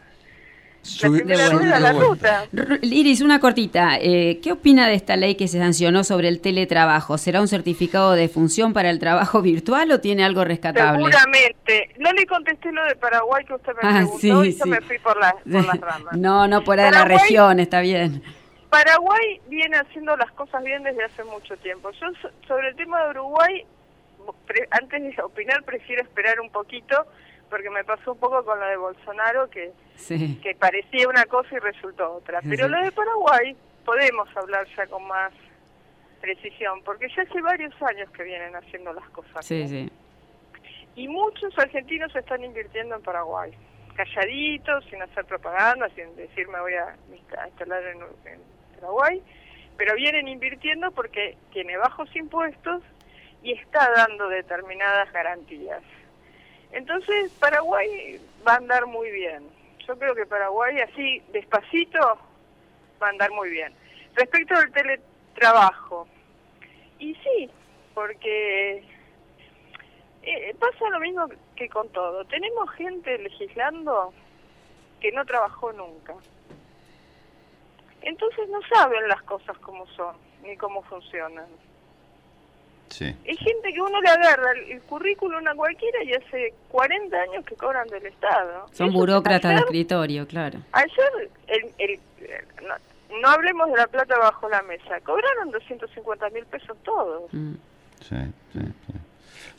Iris, 2.82 3.20
una 3.20 3.38
cortita. 3.38 3.98
Eh, 4.00 4.40
¿Qué 4.42 4.52
opina 4.52 4.88
de 4.88 4.94
esta 4.94 5.16
ley 5.16 5.36
que 5.36 5.46
se 5.46 5.58
sancionó 5.58 6.02
sobre 6.02 6.28
el 6.28 6.40
teletrabajo? 6.40 7.18
¿Será 7.18 7.40
un 7.40 7.48
certificado 7.48 8.12
de 8.12 8.28
función 8.28 8.72
para 8.72 8.90
el 8.90 8.98
trabajo 8.98 9.42
virtual 9.42 9.92
o 9.92 10.00
tiene 10.00 10.24
algo 10.24 10.44
rescatable? 10.44 10.98
Seguramente. 10.98 11.90
No 11.98 12.12
le 12.12 12.26
contesté 12.26 12.72
lo 12.72 12.84
de 12.84 12.96
Paraguay 12.96 13.44
que 13.44 13.54
usted 13.54 13.72
me 13.74 13.88
ah, 13.88 13.92
preguntó 13.96 14.44
y 14.44 14.56
yo 14.56 14.66
me 14.66 14.80
fui 14.80 14.98
por, 15.04 15.16
las 15.18 15.34
ramas. 15.80 16.16
No, 16.16 16.48
no, 16.48 16.64
por 16.64 16.78
de 16.78 16.90
la 16.90 17.04
región, 17.04 17.60
está 17.60 17.80
bien. 17.80 18.22
Paraguay 18.68 19.40
viene 19.48 19.76
haciendo 19.76 20.16
las 20.16 20.32
cosas 20.32 20.64
bien 20.64 20.82
desde 20.82 21.04
hace 21.04 21.22
mucho 21.24 21.56
tiempo. 21.58 21.90
Yo 21.92 22.06
sobre 22.48 22.70
el 22.70 22.76
tema 22.76 23.04
de 23.04 23.10
Uruguay, 23.10 23.64
antes 24.70 25.02
de 25.02 25.22
opinar 25.22 25.62
prefiero 25.62 26.02
esperar 26.02 26.40
un 26.40 26.50
poquito 26.50 27.06
porque 27.52 27.68
me 27.68 27.84
pasó 27.84 28.12
un 28.12 28.18
poco 28.18 28.42
con 28.46 28.58
lo 28.58 28.66
de 28.66 28.78
Bolsonaro, 28.78 29.50
que, 29.50 29.72
que 30.08 30.54
parecía 30.58 31.06
una 31.06 31.26
cosa 31.26 31.54
y 31.54 31.58
resultó 31.58 32.14
otra. 32.14 32.40
Pero 32.40 32.66
lo 32.66 32.82
de 32.82 32.90
Paraguay 32.92 33.54
podemos 33.84 34.26
hablar 34.34 34.66
ya 34.74 34.86
con 34.86 35.06
más 35.06 35.34
precisión, 36.22 36.82
porque 36.82 37.08
ya 37.14 37.24
hace 37.24 37.42
varios 37.42 37.74
años 37.82 38.08
que 38.12 38.22
vienen 38.22 38.56
haciendo 38.56 38.94
las 38.94 39.06
cosas. 39.10 39.44
Y 40.96 41.08
muchos 41.08 41.58
argentinos 41.58 42.16
están 42.16 42.42
invirtiendo 42.42 42.96
en 42.96 43.02
Paraguay, 43.02 43.52
calladitos, 43.96 44.86
sin 44.86 45.02
hacer 45.02 45.26
propaganda, 45.26 45.90
sin 45.94 46.16
decir 46.16 46.48
me 46.48 46.58
voy 46.58 46.72
a 46.72 46.96
instalar 47.44 47.82
en, 47.84 47.98
en 48.32 48.40
Paraguay, 48.76 49.22
pero 49.76 49.94
vienen 49.94 50.26
invirtiendo 50.26 50.90
porque 50.92 51.36
tiene 51.52 51.76
bajos 51.76 52.08
impuestos 52.16 52.82
y 53.42 53.52
está 53.52 53.90
dando 53.94 54.30
determinadas 54.30 55.12
garantías. 55.12 55.82
Entonces 56.72 57.30
Paraguay 57.38 58.20
va 58.46 58.54
a 58.54 58.56
andar 58.56 58.86
muy 58.86 59.10
bien. 59.10 59.44
Yo 59.86 59.98
creo 59.98 60.14
que 60.14 60.26
Paraguay 60.26 60.80
así 60.80 61.22
despacito 61.32 62.18
va 63.00 63.06
a 63.06 63.10
andar 63.10 63.30
muy 63.32 63.50
bien. 63.50 63.72
Respecto 64.14 64.54
al 64.54 64.70
teletrabajo, 64.72 66.06
y 66.98 67.14
sí, 67.16 67.50
porque 67.94 68.84
eh, 70.22 70.54
pasa 70.58 70.88
lo 70.90 71.00
mismo 71.00 71.26
que 71.56 71.68
con 71.68 71.88
todo. 71.88 72.24
Tenemos 72.26 72.70
gente 72.72 73.18
legislando 73.18 74.12
que 75.00 75.10
no 75.10 75.24
trabajó 75.24 75.72
nunca. 75.72 76.14
Entonces 78.02 78.48
no 78.48 78.60
saben 78.72 79.08
las 79.08 79.22
cosas 79.22 79.58
como 79.58 79.86
son, 79.88 80.16
ni 80.42 80.56
cómo 80.56 80.82
funcionan. 80.82 81.46
Sí. 82.92 83.06
Hay 83.06 83.36
gente 83.38 83.72
que 83.72 83.80
uno 83.80 84.00
le 84.02 84.08
agarra 84.08 84.52
el, 84.68 84.80
currículum 84.82 85.46
a 85.48 85.54
cualquiera 85.54 86.04
y 86.04 86.12
hace 86.12 86.52
40 86.68 87.16
años 87.16 87.44
que 87.46 87.54
cobran 87.54 87.88
del 87.88 88.04
Estado. 88.04 88.68
Son 88.72 88.92
burócratas 88.92 89.54
de 89.54 89.60
escritorio, 89.60 90.26
claro. 90.26 90.58
Ayer, 90.72 91.30
el, 91.48 92.00
no, 93.22 93.28
hablemos 93.28 93.70
de 93.70 93.78
la 93.78 93.86
plata 93.86 94.18
bajo 94.18 94.46
la 94.50 94.60
mesa, 94.62 95.00
cobraron 95.00 95.50
250 95.50 96.30
mil 96.30 96.44
pesos 96.44 96.76
todos. 96.84 97.32
Mm. 97.32 97.54
Sí, 98.00 98.16
sí, 98.52 98.60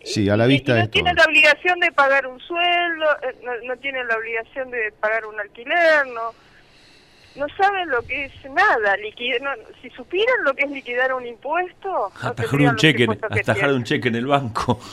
sí. 0.03 0.30
a 0.30 0.38
la 0.38 0.45
vista 0.45 0.76
no 0.77 0.89
tienen 0.89 1.15
la 1.15 1.23
obligación 1.23 1.80
de 1.80 1.91
pagar 1.91 2.27
un 2.27 2.39
sueldo, 2.39 3.05
eh, 3.23 3.35
no, 3.41 3.51
no 3.64 3.77
tienen 3.77 4.07
la 4.07 4.18
obligación 4.18 4.69
de 4.69 4.93
pagar 4.99 5.26
un 5.26 5.39
alquiler, 5.39 6.05
no 6.07 6.34
no 7.35 7.47
saben 7.57 7.89
lo 7.89 8.01
que 8.03 8.26
es 8.26 8.51
nada. 8.51 8.95
si 9.81 9.89
supieran 9.91 10.43
lo 10.43 10.53
que 10.53 10.65
es 10.65 10.72
liquidar 10.72 11.14
un 11.14 11.26
impuesto, 11.26 12.11
atajar 12.22 12.61
un 12.61 12.76
cheque, 12.76 13.07
atajar 13.22 13.72
un 13.72 13.84
cheque 13.84 14.10
en 14.10 14.15
el 14.15 14.27
banco. 14.27 14.80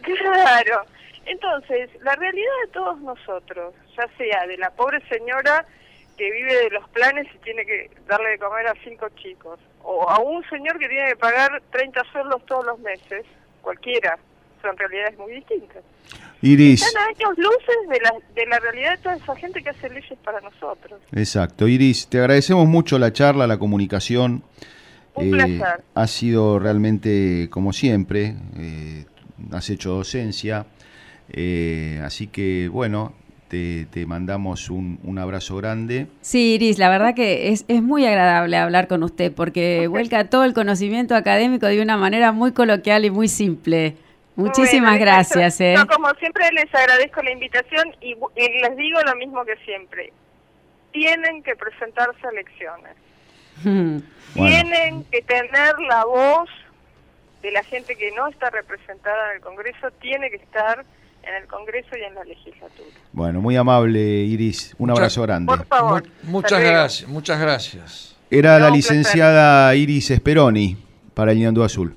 Claro. 0.00 0.86
Entonces, 1.26 1.90
la 2.00 2.14
realidad 2.16 2.52
de 2.64 2.72
todos 2.72 2.98
nosotros, 3.00 3.74
ya 3.94 4.08
sea 4.16 4.46
de 4.46 4.56
la 4.56 4.70
pobre 4.70 5.06
señora 5.06 5.66
que 6.16 6.30
vive 6.30 6.54
de 6.54 6.70
los 6.70 6.88
planes 6.88 7.26
y 7.34 7.38
tiene 7.38 7.66
que 7.66 7.90
darle 8.06 8.30
de 8.30 8.38
comer 8.38 8.68
a 8.68 8.74
cinco 8.82 9.08
chicos, 9.16 9.60
o 9.82 10.08
a 10.08 10.18
un 10.20 10.42
señor 10.48 10.78
que 10.78 10.88
tiene 10.88 11.10
que 11.10 11.16
pagar 11.16 11.62
30 11.70 12.02
sueldos 12.10 12.46
todos 12.46 12.64
los 12.64 12.78
meses, 12.78 13.26
cualquiera, 13.60 14.18
son 14.60 14.76
realidades 14.76 15.18
muy 15.18 15.32
distintas. 15.32 15.82
Iris. 16.40 16.82
Están 16.82 17.02
años 17.08 17.36
luces 17.36 17.76
de 17.88 18.00
la, 18.00 18.12
de 18.34 18.46
la 18.46 18.58
realidad 18.60 18.92
de 18.92 18.98
toda 18.98 19.16
esa 19.16 19.36
gente 19.36 19.62
que 19.62 19.70
hace 19.70 19.88
leyes 19.88 20.18
para 20.24 20.40
nosotros. 20.40 21.00
Exacto. 21.12 21.66
Iris, 21.66 22.06
te 22.08 22.18
agradecemos 22.18 22.66
mucho 22.66 22.98
la 22.98 23.12
charla, 23.12 23.46
la 23.46 23.58
comunicación. 23.58 24.44
Un 25.14 25.30
placer. 25.32 25.80
Eh, 25.80 25.84
ha 25.94 26.06
sido 26.06 26.58
realmente, 26.60 27.48
como 27.50 27.72
siempre, 27.72 28.36
eh, 28.56 29.04
has 29.50 29.68
hecho 29.70 29.90
docencia. 29.90 30.66
Eh, 31.30 32.00
así 32.04 32.28
que, 32.28 32.68
bueno, 32.68 33.14
te, 33.48 33.86
te, 33.90 34.06
mandamos 34.06 34.70
un, 34.70 35.00
un, 35.02 35.18
abrazo 35.18 35.56
grande. 35.56 36.06
Sí, 36.20 36.54
Iris, 36.54 36.78
la 36.78 36.88
verdad 36.88 37.14
que 37.14 37.48
es, 37.48 37.64
es 37.66 37.82
muy 37.82 38.06
agradable 38.06 38.56
hablar 38.56 38.86
con 38.86 39.02
usted 39.02 39.32
porque 39.32 39.86
vuelca 39.90 40.30
todo 40.30 40.44
el 40.44 40.54
conocimiento 40.54 41.16
académico 41.16 41.66
de 41.66 41.82
una 41.82 41.96
manera 41.96 42.30
muy 42.30 42.52
coloquial 42.52 43.04
y 43.04 43.10
muy 43.10 43.26
simple. 43.26 43.96
Muchísimas 44.38 45.00
gracias. 45.00 45.60
Eh. 45.60 45.74
como 45.92 46.14
siempre 46.14 46.48
les 46.52 46.72
agradezco 46.72 47.20
la 47.22 47.32
invitación 47.32 47.92
y, 48.00 48.14
les 48.36 48.76
digo 48.76 49.00
lo 49.02 49.16
mismo 49.16 49.44
que 49.44 49.56
siempre. 49.64 50.12
Tienen 50.92 51.42
que 51.42 51.56
presentarse 51.56 52.24
a 52.24 52.30
elecciones. 52.30 52.94
Tienen 54.34 55.04
que 55.10 55.22
tener 55.22 55.78
la 55.80 56.04
voz 56.04 56.48
de 57.42 57.50
la 57.50 57.64
gente 57.64 57.96
que 57.96 58.12
no 58.12 58.28
está 58.28 58.50
representada 58.50 59.30
en 59.30 59.36
el 59.36 59.42
Congreso, 59.42 59.90
tiene 60.00 60.30
que 60.30 60.36
estar 60.36 60.84
en 61.24 61.34
el 61.34 61.48
Congreso 61.48 61.96
y 61.96 62.04
en 62.04 62.14
la 62.14 62.22
legislatura. 62.22 62.96
Bueno, 63.12 63.40
muy 63.40 63.56
amable 63.56 64.00
Iris, 64.00 64.74
un 64.78 64.90
abrazo 64.90 65.22
grande. 65.22 65.52
Por 65.52 65.66
favor. 65.66 66.04
muchas 66.22 66.60
gracias, 66.60 67.08
muchas 67.08 67.40
gracias. 67.40 68.16
Era 68.30 68.58
la 68.60 68.70
licenciada 68.70 69.74
Iris 69.74 70.12
Speroni 70.14 70.76
para 71.14 71.32
el 71.32 71.38
Ñandú 71.38 71.64
Azul. 71.64 71.96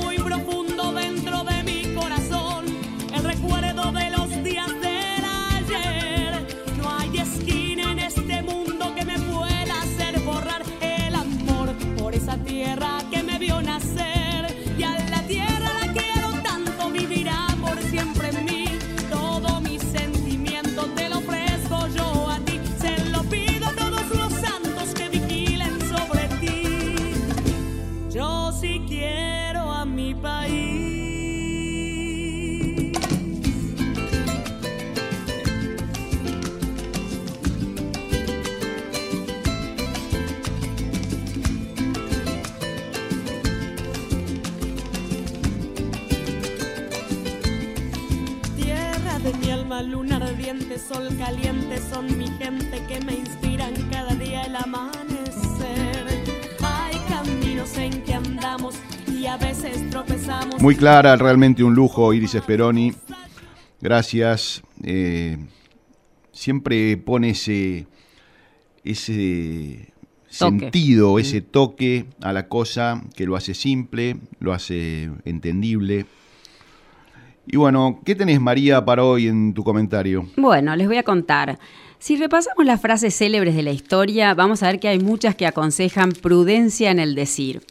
alma, 49.81 49.91
luna 49.91 50.17
ardiente, 50.17 50.77
sol 50.77 51.09
caliente, 51.17 51.79
son 51.89 52.17
mi 52.17 52.27
gente 52.27 52.83
que 52.87 53.01
me 53.01 53.13
inspiran 53.13 53.73
cada 53.91 54.13
día 54.15 54.43
el 54.43 54.55
amanecer. 54.55 56.23
Hay 56.61 56.97
caminos 57.09 57.77
en 57.77 58.01
que 58.03 58.13
andamos 58.13 58.75
y 59.07 59.25
a 59.25 59.37
veces 59.37 59.89
tropezamos. 59.89 60.61
Muy 60.61 60.75
clara, 60.75 61.15
realmente 61.15 61.63
un 61.63 61.73
lujo, 61.73 62.13
Iris 62.13 62.31
Speroni. 62.31 62.93
Gracias. 63.79 64.61
Eh, 64.83 65.37
siempre 66.31 66.97
pone 66.97 67.31
ese, 67.31 67.87
ese 68.83 69.93
sentido, 70.29 71.17
ese 71.17 71.41
toque 71.41 72.05
a 72.21 72.33
la 72.33 72.47
cosa 72.47 73.03
que 73.15 73.25
lo 73.25 73.35
hace 73.35 73.53
simple, 73.53 74.17
lo 74.39 74.53
hace 74.53 75.09
entendible. 75.25 76.05
Y 77.47 77.57
bueno, 77.57 77.99
¿qué 78.05 78.15
tenés 78.15 78.39
María 78.39 78.85
para 78.85 79.03
hoy 79.03 79.27
en 79.27 79.53
tu 79.53 79.63
comentario? 79.63 80.27
Bueno, 80.37 80.75
les 80.75 80.87
voy 80.87 80.97
a 80.97 81.03
contar. 81.03 81.57
Si 81.97 82.15
repasamos 82.15 82.65
las 82.65 82.81
frases 82.81 83.15
célebres 83.15 83.55
de 83.55 83.63
la 83.63 83.71
historia, 83.71 84.33
vamos 84.33 84.63
a 84.63 84.67
ver 84.67 84.79
que 84.79 84.87
hay 84.87 84.99
muchas 84.99 85.35
que 85.35 85.47
aconsejan 85.47 86.11
prudencia 86.11 86.91
en 86.91 86.99
el 86.99 87.15
decir. 87.15 87.61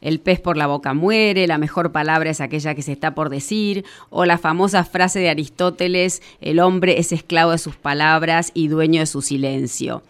El 0.00 0.18
pez 0.18 0.40
por 0.40 0.56
la 0.56 0.66
boca 0.66 0.94
muere, 0.94 1.46
la 1.46 1.58
mejor 1.58 1.92
palabra 1.92 2.30
es 2.30 2.40
aquella 2.40 2.74
que 2.74 2.82
se 2.82 2.90
está 2.90 3.14
por 3.14 3.30
decir, 3.30 3.84
o 4.10 4.24
la 4.24 4.36
famosa 4.36 4.84
frase 4.84 5.20
de 5.20 5.30
Aristóteles, 5.30 6.22
el 6.40 6.58
hombre 6.58 6.98
es 6.98 7.12
esclavo 7.12 7.52
de 7.52 7.58
sus 7.58 7.76
palabras 7.76 8.50
y 8.52 8.66
dueño 8.66 9.00
de 9.00 9.06
su 9.06 9.22
silencio. 9.22 10.02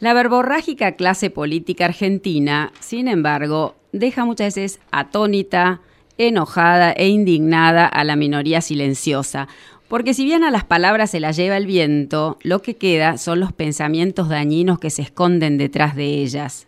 La 0.00 0.14
verborrágica 0.14 0.92
clase 0.92 1.30
política 1.30 1.84
argentina, 1.84 2.72
sin 2.80 3.06
embargo, 3.06 3.76
deja 3.92 4.24
muchas 4.24 4.56
veces 4.56 4.80
atónita, 4.90 5.80
enojada 6.18 6.92
e 6.92 7.08
indignada 7.08 7.86
a 7.86 8.04
la 8.04 8.16
minoría 8.16 8.60
silenciosa, 8.60 9.48
porque 9.88 10.14
si 10.14 10.24
bien 10.24 10.42
a 10.42 10.50
las 10.50 10.64
palabras 10.64 11.10
se 11.10 11.20
las 11.20 11.36
lleva 11.36 11.56
el 11.56 11.66
viento, 11.66 12.38
lo 12.42 12.60
que 12.60 12.76
queda 12.76 13.18
son 13.18 13.40
los 13.40 13.52
pensamientos 13.52 14.28
dañinos 14.28 14.78
que 14.78 14.90
se 14.90 15.02
esconden 15.02 15.58
detrás 15.58 15.94
de 15.94 16.22
ellas. 16.22 16.66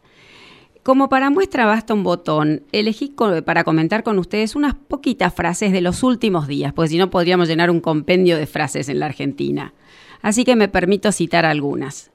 Como 0.85 1.09
para 1.09 1.29
muestra 1.29 1.67
basta 1.67 1.93
un 1.93 2.05
botón, 2.05 2.63
elegí 2.73 3.15
para 3.45 3.65
comentar 3.65 4.03
con 4.03 4.19
ustedes 4.19 4.57
unas 4.57 4.75
poquitas 4.75 5.35
frases 5.35 5.73
de 5.73 5.81
los 5.81 6.03
últimos 6.03 6.47
días, 6.47 6.73
pues 6.73 6.91
si 6.91 6.97
no 6.97 7.11
podríamos 7.11 7.49
llenar 7.49 7.71
un 7.71 7.81
compendio 7.81 8.39
de 8.39 8.47
frases 8.47 8.89
en 8.89 9.01
la 9.01 9.07
Argentina. 9.07 9.75
Así 10.23 10.45
que 10.45 10.57
me 10.57 10.69
permito 10.69 11.13
citar 11.13 11.45
algunas. 11.45 12.11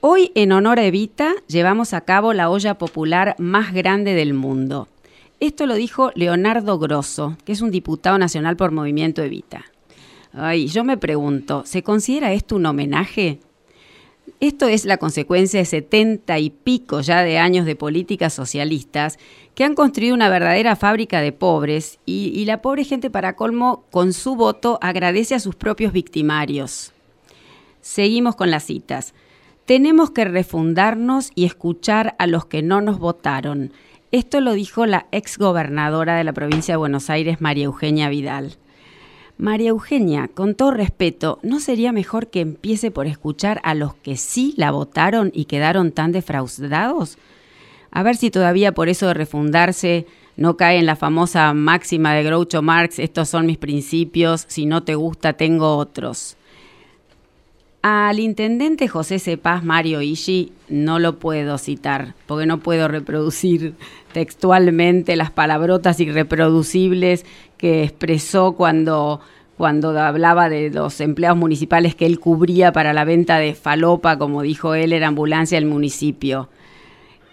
Hoy, 0.00 0.32
en 0.34 0.52
honor 0.52 0.78
a 0.78 0.84
Evita, 0.84 1.32
llevamos 1.46 1.94
a 1.94 2.02
cabo 2.02 2.32
la 2.32 2.50
olla 2.50 2.74
popular 2.74 3.34
más 3.38 3.72
grande 3.72 4.14
del 4.14 4.34
mundo. 4.34 4.88
Esto 5.42 5.66
lo 5.66 5.74
dijo 5.74 6.12
Leonardo 6.14 6.78
Grosso, 6.78 7.36
que 7.44 7.50
es 7.50 7.62
un 7.62 7.72
diputado 7.72 8.16
nacional 8.16 8.56
por 8.56 8.70
Movimiento 8.70 9.24
Evita. 9.24 9.64
Ay, 10.32 10.68
yo 10.68 10.84
me 10.84 10.96
pregunto, 10.96 11.64
¿se 11.66 11.82
considera 11.82 12.32
esto 12.32 12.54
un 12.54 12.64
homenaje? 12.64 13.40
Esto 14.38 14.68
es 14.68 14.84
la 14.84 14.98
consecuencia 14.98 15.58
de 15.58 15.66
setenta 15.66 16.38
y 16.38 16.50
pico 16.50 17.00
ya 17.00 17.24
de 17.24 17.38
años 17.38 17.66
de 17.66 17.74
políticas 17.74 18.32
socialistas 18.32 19.18
que 19.56 19.64
han 19.64 19.74
construido 19.74 20.14
una 20.14 20.28
verdadera 20.28 20.76
fábrica 20.76 21.20
de 21.20 21.32
pobres 21.32 21.98
y, 22.06 22.30
y, 22.32 22.44
la 22.44 22.62
pobre 22.62 22.84
gente 22.84 23.10
para 23.10 23.34
colmo 23.34 23.82
con 23.90 24.12
su 24.12 24.36
voto 24.36 24.78
agradece 24.80 25.34
a 25.34 25.40
sus 25.40 25.56
propios 25.56 25.92
victimarios. 25.92 26.92
Seguimos 27.80 28.36
con 28.36 28.52
las 28.52 28.62
citas. 28.62 29.12
Tenemos 29.64 30.12
que 30.12 30.24
refundarnos 30.24 31.32
y 31.34 31.46
escuchar 31.46 32.14
a 32.20 32.28
los 32.28 32.46
que 32.46 32.62
no 32.62 32.80
nos 32.80 33.00
votaron. 33.00 33.72
Esto 34.12 34.42
lo 34.42 34.52
dijo 34.52 34.84
la 34.84 35.06
exgobernadora 35.10 36.16
de 36.16 36.24
la 36.24 36.34
provincia 36.34 36.74
de 36.74 36.76
Buenos 36.78 37.08
Aires, 37.08 37.40
María 37.40 37.64
Eugenia 37.64 38.10
Vidal. 38.10 38.56
María 39.38 39.70
Eugenia, 39.70 40.28
con 40.28 40.54
todo 40.54 40.70
respeto, 40.70 41.38
¿no 41.42 41.60
sería 41.60 41.92
mejor 41.92 42.28
que 42.28 42.42
empiece 42.42 42.90
por 42.90 43.06
escuchar 43.06 43.62
a 43.64 43.72
los 43.72 43.94
que 43.94 44.18
sí 44.18 44.52
la 44.58 44.70
votaron 44.70 45.30
y 45.32 45.46
quedaron 45.46 45.92
tan 45.92 46.12
defraudados? 46.12 47.16
A 47.90 48.02
ver 48.02 48.16
si 48.16 48.30
todavía 48.30 48.72
por 48.72 48.90
eso 48.90 49.06
de 49.06 49.14
refundarse 49.14 50.06
no 50.36 50.58
cae 50.58 50.78
en 50.78 50.84
la 50.84 50.96
famosa 50.96 51.54
máxima 51.54 52.12
de 52.12 52.22
Groucho 52.22 52.60
Marx, 52.60 52.98
estos 52.98 53.30
son 53.30 53.46
mis 53.46 53.56
principios, 53.56 54.44
si 54.46 54.66
no 54.66 54.82
te 54.82 54.94
gusta 54.94 55.32
tengo 55.32 55.78
otros. 55.78 56.36
Al 57.82 58.20
intendente 58.20 58.86
José 58.86 59.18
Cepaz 59.18 59.64
Mario 59.64 60.02
Ishi 60.02 60.52
no 60.68 61.00
lo 61.00 61.18
puedo 61.18 61.58
citar, 61.58 62.14
porque 62.26 62.46
no 62.46 62.60
puedo 62.60 62.86
reproducir 62.86 63.74
textualmente 64.12 65.16
las 65.16 65.32
palabrotas 65.32 65.98
irreproducibles 65.98 67.26
que 67.58 67.82
expresó 67.82 68.52
cuando, 68.52 69.20
cuando 69.56 69.98
hablaba 69.98 70.48
de 70.48 70.70
los 70.70 71.00
empleados 71.00 71.36
municipales 71.36 71.96
que 71.96 72.06
él 72.06 72.20
cubría 72.20 72.70
para 72.70 72.92
la 72.92 73.04
venta 73.04 73.38
de 73.38 73.52
falopa, 73.52 74.16
como 74.16 74.42
dijo 74.42 74.76
él, 74.76 74.92
era 74.92 75.08
ambulancia 75.08 75.56
del 75.56 75.66
municipio. 75.66 76.50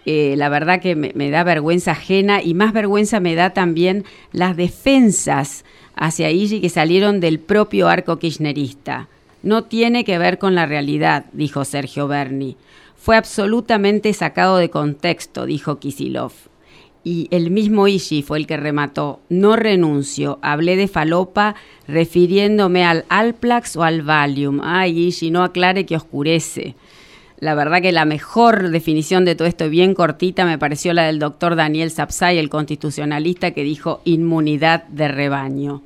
Eh, 0.04 0.34
la 0.36 0.48
verdad 0.48 0.80
que 0.80 0.96
me, 0.96 1.12
me, 1.14 1.30
da 1.30 1.44
vergüenza 1.44 1.92
ajena 1.92 2.42
y 2.42 2.54
más 2.54 2.72
vergüenza 2.72 3.20
me 3.20 3.36
da 3.36 3.50
también 3.50 4.04
las 4.32 4.56
defensas 4.56 5.64
hacia 5.94 6.32
Ishi 6.32 6.60
que 6.60 6.70
salieron 6.70 7.20
del 7.20 7.38
propio 7.38 7.88
arco 7.88 8.18
kirchnerista. 8.18 9.08
No 9.42 9.64
tiene 9.64 10.04
que 10.04 10.18
ver 10.18 10.38
con 10.38 10.54
la 10.54 10.66
realidad, 10.66 11.26
dijo 11.32 11.64
Sergio 11.64 12.08
Berni. 12.08 12.56
Fue 12.96 13.16
absolutamente 13.16 14.12
sacado 14.12 14.58
de 14.58 14.68
contexto, 14.68 15.46
dijo 15.46 15.78
Kisilov. 15.78 16.32
Y 17.02 17.28
el 17.30 17.50
mismo 17.50 17.88
Ishi 17.88 18.22
fue 18.22 18.38
el 18.38 18.46
que 18.46 18.58
remató. 18.58 19.20
No 19.30 19.56
renuncio. 19.56 20.38
Hablé 20.42 20.76
de 20.76 20.86
falopa 20.86 21.54
refiriéndome 21.88 22.84
al 22.84 23.06
Alplax 23.08 23.76
o 23.76 23.84
al 23.84 24.02
Valium. 24.02 24.60
Ay, 24.62 25.06
Ishi, 25.06 25.30
no 25.30 25.42
aclare 25.42 25.86
que 25.86 25.96
oscurece. 25.96 26.74
La 27.38 27.54
verdad 27.54 27.80
que 27.80 27.92
la 27.92 28.04
mejor 28.04 28.68
definición 28.68 29.24
de 29.24 29.34
todo 29.34 29.48
esto, 29.48 29.70
bien 29.70 29.94
cortita, 29.94 30.44
me 30.44 30.58
pareció 30.58 30.92
la 30.92 31.04
del 31.04 31.18
doctor 31.18 31.56
Daniel 31.56 31.90
Sapsay, 31.90 32.36
el 32.36 32.50
constitucionalista, 32.50 33.52
que 33.52 33.64
dijo 33.64 34.02
inmunidad 34.04 34.84
de 34.88 35.08
rebaño. 35.08 35.82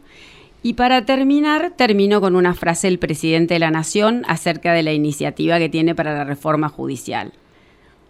Y 0.65 0.73
para 0.73 1.05
terminar, 1.05 1.74
termino 1.77 2.23
con 2.23 2.35
una 2.35 2.55
frase 2.55 2.86
del 2.86 2.99
presidente 2.99 3.53
de 3.53 3.61
la 3.61 3.70
Nación 3.70 4.23
acerca 4.27 4.73
de 4.73 4.82
la 4.82 4.95
iniciativa 4.95 5.59
que 5.59 5.69
tiene 5.69 5.95
para 5.95 6.15
la 6.15 6.24
reforma 6.24 6.70
judicial. 6.70 7.35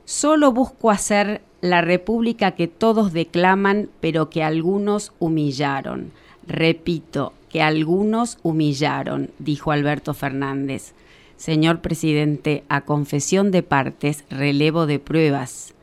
Solo 0.04 0.52
busco 0.52 0.92
hacer 0.92 1.42
la 1.60 1.80
república 1.80 2.52
que 2.52 2.68
todos 2.68 3.12
declaman, 3.12 3.88
pero 4.00 4.30
que 4.30 4.44
algunos 4.44 5.12
humillaron. 5.18 6.12
Repito, 6.46 7.32
que 7.48 7.60
algunos 7.60 8.38
humillaron, 8.44 9.32
dijo 9.40 9.72
Alberto 9.72 10.14
Fernández. 10.14 10.92
Señor 11.36 11.80
presidente, 11.80 12.62
a 12.68 12.82
confesión 12.82 13.50
de 13.50 13.64
partes, 13.64 14.24
relevo 14.30 14.86
de 14.86 15.00
pruebas. 15.00 15.74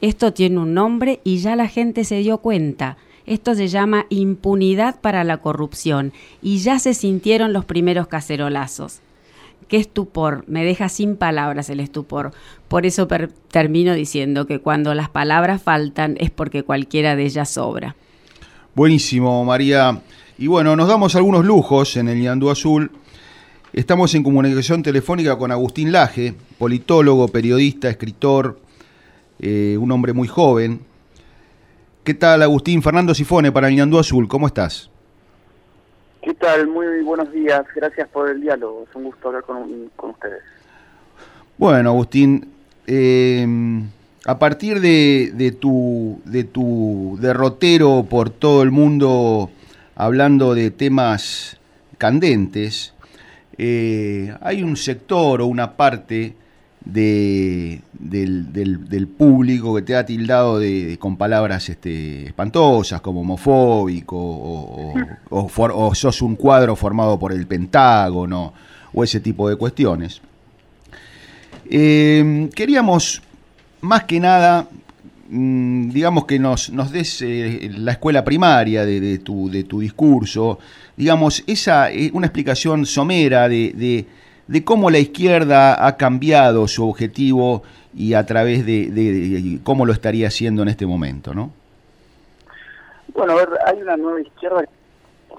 Esto 0.00 0.32
tiene 0.32 0.58
un 0.58 0.74
nombre 0.74 1.20
y 1.22 1.38
ya 1.38 1.54
la 1.54 1.68
gente 1.68 2.02
se 2.02 2.16
dio 2.16 2.38
cuenta. 2.38 2.96
Esto 3.26 3.54
se 3.54 3.68
llama 3.68 4.06
impunidad 4.08 5.00
para 5.00 5.24
la 5.24 5.38
corrupción 5.38 6.12
y 6.42 6.58
ya 6.58 6.78
se 6.78 6.94
sintieron 6.94 7.52
los 7.52 7.64
primeros 7.64 8.06
cacerolazos. 8.06 9.00
Qué 9.68 9.78
estupor, 9.78 10.44
me 10.46 10.64
deja 10.64 10.88
sin 10.88 11.16
palabras 11.16 11.68
el 11.70 11.80
estupor. 11.80 12.30
Por 12.68 12.86
eso 12.86 13.08
termino 13.50 13.94
diciendo 13.94 14.46
que 14.46 14.60
cuando 14.60 14.94
las 14.94 15.08
palabras 15.08 15.60
faltan 15.60 16.16
es 16.20 16.30
porque 16.30 16.62
cualquiera 16.62 17.16
de 17.16 17.24
ellas 17.24 17.50
sobra. 17.50 17.96
Buenísimo, 18.76 19.44
María. 19.44 20.00
Y 20.38 20.46
bueno, 20.46 20.76
nos 20.76 20.86
damos 20.86 21.16
algunos 21.16 21.44
lujos 21.44 21.96
en 21.96 22.08
el 22.08 22.22
Yandú 22.22 22.50
Azul. 22.50 22.92
Estamos 23.72 24.14
en 24.14 24.22
comunicación 24.22 24.84
telefónica 24.84 25.36
con 25.36 25.50
Agustín 25.50 25.90
Laje, 25.90 26.34
politólogo, 26.58 27.26
periodista, 27.28 27.90
escritor, 27.90 28.60
eh, 29.40 29.76
un 29.80 29.90
hombre 29.90 30.12
muy 30.12 30.28
joven, 30.28 30.80
¿Qué 32.06 32.14
tal, 32.14 32.40
Agustín? 32.40 32.84
Fernando 32.84 33.16
Sifone 33.16 33.50
para 33.50 33.68
Ñandú 33.68 33.98
Azul, 33.98 34.28
¿cómo 34.28 34.46
estás? 34.46 34.92
¿Qué 36.22 36.34
tal? 36.34 36.68
Muy 36.68 37.02
buenos 37.02 37.32
días, 37.32 37.64
gracias 37.74 38.06
por 38.10 38.30
el 38.30 38.40
diálogo, 38.40 38.86
es 38.88 38.94
un 38.94 39.02
gusto 39.06 39.26
hablar 39.26 39.42
con, 39.42 39.90
ustedes. 40.10 40.40
Bueno, 41.58 41.90
Agustín, 41.90 42.48
eh, 42.86 43.44
a 44.24 44.38
partir 44.38 44.78
de, 44.80 45.56
tu, 45.60 46.20
de 46.24 46.44
tu 46.44 47.18
derrotero 47.20 48.06
por 48.08 48.30
todo 48.30 48.62
el 48.62 48.70
mundo 48.70 49.50
hablando 49.96 50.54
de 50.54 50.70
temas 50.70 51.58
candentes, 51.98 52.94
eh, 53.58 54.32
hay 54.42 54.62
un 54.62 54.76
sector 54.76 55.40
o 55.40 55.46
una 55.46 55.76
parte 55.76 56.36
de, 56.86 57.80
del, 57.92 59.08
público 59.08 59.74
que 59.74 59.82
te 59.82 59.96
ha 59.96 60.06
tildado 60.06 60.60
de, 60.60 60.96
con 60.98 61.16
palabras 61.16 61.68
este, 61.68 62.26
espantosas 62.26 63.00
como 63.00 63.20
homofóbico 63.20 64.16
o, 65.28 65.94
sos 65.94 66.22
un 66.22 66.36
cuadro 66.36 66.76
formado 66.76 67.18
por 67.18 67.32
el 67.32 67.46
Pentágono 67.46 68.54
o 68.94 69.02
ese 69.02 69.20
tipo 69.20 69.48
de 69.48 69.56
cuestiones. 69.56 70.22
Em, 71.68 72.48
queríamos 72.50 73.20
más 73.80 74.04
que 74.04 74.20
nada 74.20 74.68
mm, 75.28 75.90
digamos 75.90 76.24
que 76.24 76.38
nos, 76.38 76.70
nos 76.70 76.92
des 76.92 77.20
eh, 77.22 77.68
la 77.76 77.92
escuela 77.92 78.24
primaria 78.24 78.86
de, 78.86 79.18
tu, 79.18 79.50
de 79.50 79.64
tu 79.64 79.80
discurso, 79.80 80.60
digamos, 80.96 81.42
esa, 81.48 81.90
eh, 81.90 82.10
una 82.12 82.26
explicación 82.26 82.86
somera 82.86 83.48
de, 83.48 84.06
de, 84.46 84.64
cómo 84.64 84.90
la 84.90 84.98
izquierda 84.98 85.86
ha 85.86 85.96
cambiado 85.96 86.68
su 86.68 86.88
objetivo 86.88 87.62
y 87.94 88.14
a 88.14 88.26
través 88.26 88.66
de, 88.66 89.60
cómo 89.64 89.86
lo 89.86 89.92
estaría 89.92 90.28
haciendo 90.28 90.62
en 90.62 90.68
este 90.68 90.86
momento, 90.86 91.34
¿no? 91.34 91.50
Bueno, 93.14 93.32
a 93.32 93.36
ver, 93.36 93.48
hay 93.66 93.80
una 93.80 93.96
nueva 93.96 94.20
izquierda, 94.20 94.64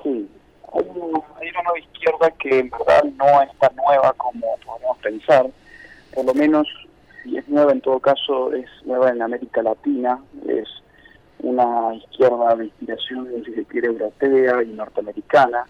sí, 0.04 0.28
hay 0.74 1.50
una 1.50 1.64
nueva 1.64 1.80
izquierda 1.80 2.32
que 2.40 2.60
en 2.60 2.70
verdad 2.72 3.04
no 3.18 3.42
es 3.42 3.56
tan 3.60 3.76
nueva 3.76 4.14
como 4.14 4.46
podemos 4.66 4.98
pensar, 4.98 5.46
por 6.14 6.26
lo 6.26 6.34
menos 6.34 6.68
y 7.28 7.38
es 7.38 7.48
nueva 7.50 7.74
en 7.74 7.82
todo 7.82 8.00
caso, 8.00 8.54
es 8.54 8.68
nueva 8.86 9.10
en 9.10 9.22
América 9.22 9.62
Latina, 9.62 10.20
es 10.48 10.68
una 11.40 11.94
izquierda 11.94 12.56
de 12.56 12.66
inspiración, 12.66 13.28
si 13.46 13.54
se 13.54 13.66
quiere, 13.66 13.88
europea 13.88 14.64
y 14.64 14.68
norteamericana, 14.68 15.66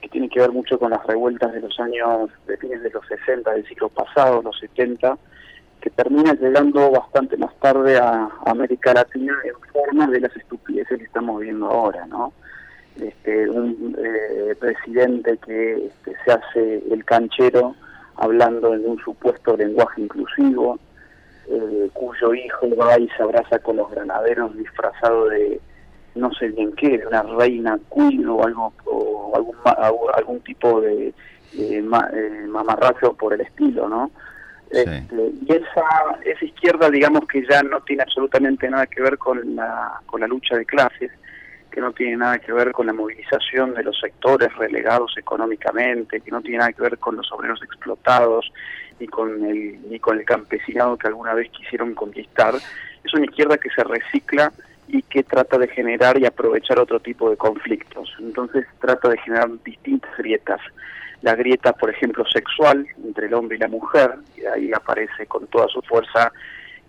que 0.00 0.08
tiene 0.08 0.28
que 0.28 0.40
ver 0.40 0.50
mucho 0.50 0.78
con 0.78 0.90
las 0.90 1.04
revueltas 1.06 1.52
de 1.52 1.60
los 1.60 1.78
años, 1.78 2.30
de 2.46 2.56
fines 2.56 2.82
de 2.82 2.90
los 2.90 3.06
60 3.06 3.50
del 3.52 3.66
siglo 3.66 3.88
pasado, 3.88 4.42
los 4.42 4.58
70, 4.58 5.18
que 5.80 5.90
termina 5.90 6.34
llegando 6.34 6.90
bastante 6.90 7.36
más 7.36 7.54
tarde 7.58 7.98
a 7.98 8.28
América 8.46 8.92
Latina 8.92 9.34
en 9.44 9.54
forma 9.72 10.06
de 10.08 10.20
las 10.20 10.36
estupideces 10.36 10.98
que 10.98 11.04
estamos 11.04 11.40
viendo 11.40 11.66
ahora, 11.66 12.06
¿no? 12.06 12.32
Este, 13.00 13.48
un 13.48 13.96
eh, 13.98 14.54
presidente 14.58 15.38
que 15.38 15.86
este, 15.86 16.14
se 16.24 16.32
hace 16.32 16.82
el 16.90 17.04
canchero 17.04 17.74
hablando 18.16 18.74
en 18.74 18.86
un 18.86 18.98
supuesto 18.98 19.56
lenguaje 19.56 20.02
inclusivo, 20.02 20.78
eh, 21.48 21.90
cuyo 21.94 22.34
hijo 22.34 22.68
va 22.76 22.98
y 22.98 23.08
se 23.16 23.22
abraza 23.22 23.58
con 23.60 23.76
los 23.76 23.90
granaderos 23.90 24.56
disfrazado 24.56 25.28
de 25.28 25.60
no 26.14 26.32
sé 26.32 26.48
bien 26.48 26.72
qué, 26.72 26.98
de 26.98 27.06
una 27.06 27.22
reina 27.22 27.78
queen 27.94 28.26
o 28.28 28.42
algo 28.44 28.72
o 28.84 29.32
algún, 29.36 29.56
algún 30.14 30.40
tipo 30.40 30.80
de, 30.80 31.12
eh, 31.56 31.82
mamarracho 31.82 33.14
por 33.14 33.34
el 33.34 33.40
estilo, 33.40 33.88
¿no? 33.88 34.10
Este, 34.70 35.32
y 35.46 35.52
esa, 35.52 35.84
esa 36.24 36.44
izquierda, 36.44 36.88
digamos 36.90 37.26
que 37.26 37.44
ya 37.44 37.60
no 37.62 37.80
tiene 37.80 38.04
absolutamente 38.04 38.70
nada 38.70 38.86
que 38.86 39.02
ver 39.02 39.18
con 39.18 39.56
la, 39.56 40.00
con 40.06 40.20
la 40.20 40.28
lucha 40.28 40.56
de 40.56 40.64
clases, 40.64 41.10
que 41.72 41.80
no 41.80 41.92
tiene 41.92 42.16
nada 42.16 42.38
que 42.38 42.52
ver 42.52 42.70
con 42.72 42.86
la 42.86 42.92
movilización 42.92 43.74
de 43.74 43.82
los 43.82 43.98
sectores 43.98 44.54
relegados 44.56 45.14
económicamente, 45.18 46.20
que 46.20 46.30
no 46.30 46.40
tiene 46.40 46.58
nada 46.58 46.72
que 46.72 46.82
ver 46.82 46.98
con 46.98 47.16
los 47.16 47.30
obreros 47.32 47.60
explotados, 47.62 48.52
ni 49.00 49.08
con 49.08 49.44
el, 49.44 49.78
ni 49.88 49.98
con 49.98 50.18
el 50.18 50.24
campesinado 50.24 50.96
que 50.96 51.08
alguna 51.08 51.34
vez 51.34 51.50
quisieron 51.50 51.94
conquistar. 51.94 52.54
Es 52.54 53.14
una 53.14 53.24
izquierda 53.24 53.58
que 53.58 53.70
se 53.70 53.82
recicla 53.82 54.52
y 54.92 55.02
que 55.02 55.22
trata 55.22 55.58
de 55.58 55.68
generar 55.68 56.18
y 56.18 56.26
aprovechar 56.26 56.78
otro 56.78 57.00
tipo 57.00 57.30
de 57.30 57.36
conflictos. 57.36 58.14
Entonces 58.18 58.66
trata 58.80 59.08
de 59.08 59.18
generar 59.18 59.48
distintas 59.64 60.10
grietas. 60.16 60.60
La 61.22 61.34
grieta, 61.34 61.72
por 61.72 61.90
ejemplo, 61.90 62.24
sexual 62.26 62.86
entre 63.04 63.26
el 63.26 63.34
hombre 63.34 63.56
y 63.56 63.60
la 63.60 63.68
mujer, 63.68 64.14
y 64.36 64.44
ahí 64.46 64.72
aparece 64.72 65.26
con 65.26 65.46
toda 65.46 65.68
su 65.68 65.82
fuerza 65.82 66.32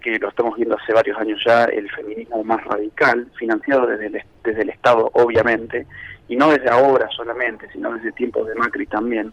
que 0.01 0.17
lo 0.17 0.29
estamos 0.29 0.55
viendo 0.55 0.75
hace 0.75 0.93
varios 0.93 1.17
años 1.19 1.39
ya, 1.45 1.65
el 1.65 1.89
feminismo 1.91 2.43
más 2.43 2.63
radical, 2.65 3.27
financiado 3.37 3.85
desde 3.85 4.07
el, 4.07 4.23
desde 4.43 4.61
el 4.63 4.69
Estado, 4.69 5.11
obviamente, 5.13 5.85
y 6.27 6.35
no 6.35 6.49
desde 6.49 6.69
ahora 6.69 7.07
solamente, 7.15 7.69
sino 7.71 7.93
desde 7.93 8.11
tiempos 8.13 8.47
de 8.47 8.55
Macri 8.55 8.87
también. 8.87 9.31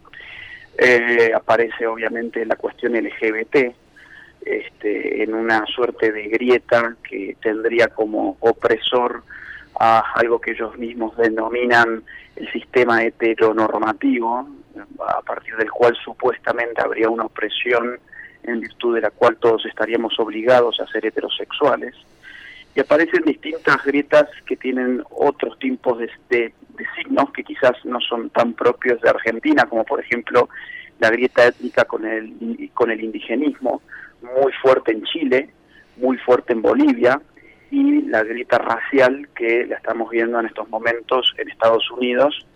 Eh, 0.76 1.32
aparece 1.34 1.86
obviamente 1.86 2.44
la 2.44 2.56
cuestión 2.56 2.92
LGBT, 2.92 3.74
este, 4.44 5.22
en 5.22 5.34
una 5.34 5.64
suerte 5.66 6.12
de 6.12 6.28
grieta 6.28 6.96
que 7.02 7.36
tendría 7.42 7.88
como 7.88 8.36
opresor 8.40 9.22
a 9.78 10.00
algo 10.14 10.40
que 10.40 10.52
ellos 10.52 10.76
mismos 10.76 11.16
denominan 11.16 12.02
el 12.36 12.52
sistema 12.52 13.04
heteronormativo, 13.04 14.48
a 15.06 15.22
partir 15.22 15.56
del 15.56 15.70
cual 15.70 15.96
supuestamente 16.04 16.80
habría 16.80 17.08
una 17.08 17.24
opresión 17.24 17.98
en 18.44 18.60
virtud 18.60 18.94
de 18.94 19.02
la 19.02 19.10
cual 19.10 19.36
todos 19.36 19.66
estaríamos 19.66 20.18
obligados 20.18 20.80
a 20.80 20.86
ser 20.86 21.06
heterosexuales. 21.06 21.94
Y 22.74 22.80
aparecen 22.80 23.22
distintas 23.24 23.82
grietas 23.84 24.28
que 24.46 24.56
tienen 24.56 25.02
otros 25.10 25.58
tipos 25.58 25.98
de, 25.98 26.10
de, 26.28 26.52
signos 26.96 27.32
que 27.32 27.42
quizás 27.42 27.72
no 27.84 28.00
son 28.00 28.30
tan 28.30 28.52
propios 28.52 29.00
de 29.00 29.10
Argentina, 29.10 29.64
como 29.68 29.84
por 29.84 30.00
ejemplo 30.00 30.48
la 31.00 31.10
grieta 31.10 31.46
étnica 31.46 31.84
con 31.84 32.04
el, 32.06 32.70
con 32.74 32.90
el 32.90 33.02
indigenismo, 33.02 33.82
muy 34.22 34.52
fuerte 34.62 34.92
en 34.92 35.02
Chile, 35.04 35.50
muy 35.96 36.16
fuerte 36.18 36.52
en 36.52 36.62
Bolivia, 36.62 37.20
y 37.70 38.02
la 38.02 38.22
grieta 38.22 38.58
racial 38.58 39.28
que 39.34 39.66
la 39.66 39.76
estamos 39.76 40.10
viendo 40.10 40.40
en 40.40 40.46
estos 40.46 40.68
momentos 40.68 41.34
en 41.36 41.50
Estados 41.50 41.90
Unidos, 41.90 42.46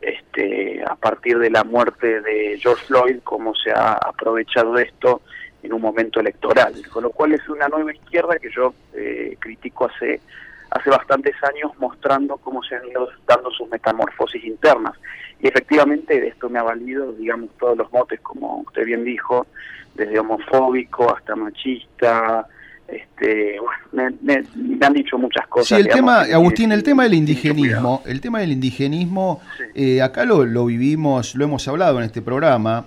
este, 0.00 0.82
a 0.86 0.94
partir 0.96 1.38
de 1.38 1.50
la 1.50 1.64
muerte 1.64 2.20
de 2.20 2.58
George 2.60 2.84
Floyd, 2.86 3.18
cómo 3.22 3.54
se 3.54 3.70
ha 3.70 3.92
aprovechado 3.92 4.76
esto 4.78 5.22
en 5.62 5.72
un 5.72 5.80
momento 5.80 6.20
electoral, 6.20 6.74
con 6.92 7.04
lo 7.04 7.10
cual 7.10 7.32
es 7.32 7.48
una 7.48 7.68
nueva 7.68 7.92
izquierda 7.92 8.38
que 8.38 8.50
yo 8.50 8.74
eh, 8.94 9.36
critico 9.38 9.86
hace 9.86 10.20
hace 10.70 10.90
bastantes 10.90 11.34
años 11.44 11.72
mostrando 11.78 12.36
cómo 12.38 12.62
se 12.62 12.76
han 12.76 12.86
ido 12.88 13.08
dando 13.26 13.50
sus 13.50 13.68
metamorfosis 13.68 14.44
internas. 14.44 14.94
Y 15.40 15.48
efectivamente 15.48 16.20
de 16.20 16.28
esto 16.28 16.48
me 16.48 16.58
ha 16.58 16.62
valido, 16.62 17.12
digamos, 17.12 17.50
todos 17.58 17.76
los 17.76 17.92
motes, 17.92 18.20
como 18.20 18.58
usted 18.66 18.84
bien 18.84 19.04
dijo, 19.04 19.46
desde 19.94 20.18
homofóbico 20.18 21.14
hasta 21.14 21.36
machista, 21.36 22.46
este, 22.88 23.56
me, 23.92 24.06
han 24.80 24.92
dicho 24.92 25.18
muchas 25.18 25.46
cosas. 25.48 25.68
Sí, 25.68 25.74
el 25.74 25.88
tema, 25.88 26.20
Agustín, 26.22 26.72
el 26.72 26.82
tema 26.82 27.02
del 27.04 27.14
indigenismo, 27.14 28.02
el 28.06 28.20
tema 28.20 28.40
del 28.40 28.52
indigenismo, 28.52 29.40
eh, 29.74 30.00
acá 30.02 30.24
lo, 30.24 30.44
lo 30.44 30.66
vivimos, 30.66 31.34
lo 31.34 31.44
hemos 31.44 31.66
hablado 31.66 31.98
en 31.98 32.04
este 32.04 32.22
programa, 32.22 32.86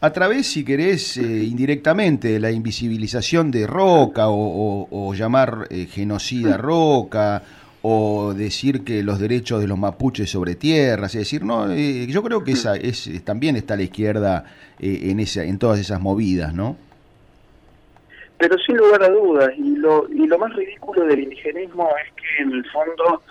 a 0.00 0.12
través, 0.12 0.46
si 0.46 0.64
querés, 0.64 1.16
eh, 1.16 1.22
indirectamente, 1.22 2.28
de 2.28 2.40
la 2.40 2.52
invisibilización 2.52 3.50
de 3.50 3.66
Roca 3.66 4.26
o, 4.28 5.12
llamar 5.14 5.66
eh, 5.70 5.86
genocida 5.86 6.56
Roca 6.56 7.42
o 7.82 8.32
decir 8.34 8.84
que 8.84 9.02
los 9.02 9.18
derechos 9.18 9.60
de 9.60 9.66
los 9.66 9.78
mapuches 9.78 10.30
sobre 10.30 10.54
tierras, 10.54 11.14
es 11.14 11.22
decir, 11.22 11.44
no, 11.44 11.70
eh, 11.72 12.06
yo 12.06 12.22
creo 12.22 12.44
que 12.44 12.52
esa 12.52 12.76
es 12.76 13.08
también 13.24 13.56
está 13.56 13.76
la 13.76 13.82
izquierda 13.82 14.44
en 14.78 15.18
esa, 15.20 15.44
en 15.44 15.58
todas 15.58 15.80
esas 15.80 16.00
movidas, 16.00 16.54
¿no? 16.54 16.76
Pero 18.36 18.56
sin 18.58 18.76
lugar 18.76 19.02
a 19.02 19.08
dudas, 19.08 19.50
y 19.56 19.76
lo, 19.76 20.08
y 20.08 20.26
lo 20.26 20.38
más 20.38 20.54
ridículo 20.54 21.04
del 21.06 21.20
indigenismo 21.20 21.88
es 22.04 22.12
que 22.14 22.42
en 22.42 22.52
el 22.52 22.64
fondo 22.70 23.22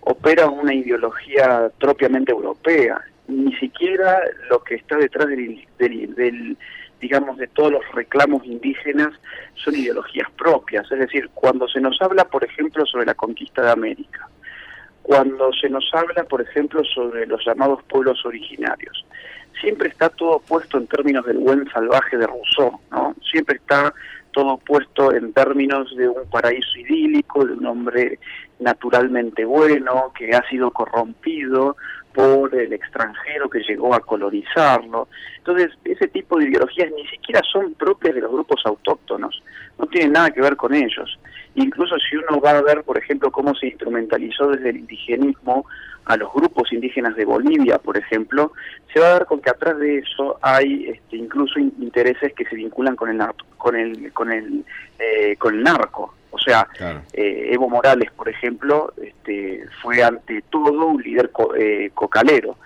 opera 0.00 0.48
una 0.48 0.74
ideología 0.74 1.70
propiamente 1.78 2.32
europea 2.32 3.00
ni 3.28 3.54
siquiera 3.56 4.20
lo 4.50 4.62
que 4.62 4.76
está 4.76 4.96
detrás 4.96 5.28
del, 5.28 5.64
del, 5.78 6.56
digamos, 7.00 7.38
de 7.38 7.46
todos 7.48 7.72
los 7.72 7.92
reclamos 7.92 8.44
indígenas 8.44 9.12
son 9.54 9.74
ideologías 9.74 10.30
propias. 10.32 10.90
Es 10.90 10.98
decir, 10.98 11.28
cuando 11.34 11.68
se 11.68 11.80
nos 11.80 12.00
habla, 12.00 12.24
por 12.24 12.44
ejemplo, 12.44 12.84
sobre 12.86 13.06
la 13.06 13.14
conquista 13.14 13.62
de 13.62 13.70
América, 13.70 14.28
cuando 15.02 15.52
se 15.52 15.68
nos 15.68 15.88
habla, 15.94 16.24
por 16.24 16.40
ejemplo, 16.40 16.82
sobre 16.84 17.26
los 17.26 17.44
llamados 17.44 17.82
pueblos 17.84 18.24
originarios, 18.26 19.04
siempre 19.60 19.88
está 19.88 20.08
todo 20.08 20.40
puesto 20.40 20.78
en 20.78 20.86
términos 20.86 21.24
del 21.26 21.38
buen 21.38 21.68
salvaje 21.70 22.16
de 22.16 22.26
Rousseau, 22.26 22.80
¿no? 22.90 23.14
Siempre 23.30 23.56
está 23.56 23.94
todo 24.32 24.58
puesto 24.58 25.14
en 25.14 25.32
términos 25.32 25.94
de 25.96 26.08
un 26.08 26.28
paraíso 26.28 26.78
idílico, 26.78 27.44
de 27.44 27.54
un 27.54 27.66
hombre 27.66 28.18
naturalmente 28.58 29.44
bueno, 29.44 30.12
que 30.16 30.34
ha 30.34 30.46
sido 30.48 30.70
corrompido, 30.70 31.76
por 32.16 32.54
el 32.54 32.72
extranjero 32.72 33.50
que 33.50 33.60
llegó 33.60 33.94
a 33.94 34.00
colonizarlo. 34.00 35.06
Entonces, 35.36 35.68
ese 35.84 36.08
tipo 36.08 36.38
de 36.38 36.46
ideologías 36.46 36.90
ni 36.96 37.06
siquiera 37.08 37.42
son 37.52 37.74
propias 37.74 38.14
de 38.14 38.22
los 38.22 38.32
grupos 38.32 38.62
autóctonos, 38.64 39.42
no 39.78 39.86
tienen 39.86 40.12
nada 40.12 40.30
que 40.30 40.40
ver 40.40 40.56
con 40.56 40.74
ellos. 40.74 41.18
Incluso 41.56 41.96
si 41.98 42.16
uno 42.16 42.40
va 42.40 42.52
a 42.52 42.62
ver, 42.62 42.84
por 42.84 42.96
ejemplo, 42.96 43.30
cómo 43.30 43.54
se 43.54 43.66
instrumentalizó 43.66 44.48
desde 44.48 44.70
el 44.70 44.78
indigenismo 44.78 45.66
a 46.06 46.16
los 46.16 46.32
grupos 46.32 46.72
indígenas 46.72 47.14
de 47.16 47.26
Bolivia, 47.26 47.76
por 47.76 47.98
ejemplo, 47.98 48.52
se 48.94 49.00
va 49.00 49.08
a 49.08 49.12
dar 49.12 49.26
con 49.26 49.42
que 49.42 49.50
atrás 49.50 49.78
de 49.78 49.98
eso 49.98 50.38
hay 50.40 50.88
este, 50.88 51.18
incluso 51.18 51.58
intereses 51.58 52.32
que 52.32 52.46
se 52.46 52.56
vinculan 52.56 52.96
con 52.96 53.10
el 53.10 53.20
con 53.58 53.76
el 53.76 54.10
con 54.14 54.32
el 54.32 54.64
eh, 54.98 55.36
con 55.36 55.54
el 55.54 55.62
narco. 55.62 56.14
O 56.36 56.38
sea, 56.38 56.68
eh, 57.14 57.48
Evo 57.50 57.70
Morales, 57.70 58.10
por 58.12 58.28
ejemplo, 58.28 58.92
este, 59.02 59.64
fue 59.80 60.02
ante 60.02 60.42
todo 60.42 60.88
un 60.88 61.02
líder 61.02 61.30
eh, 61.58 61.90
cocalero, 61.94 62.58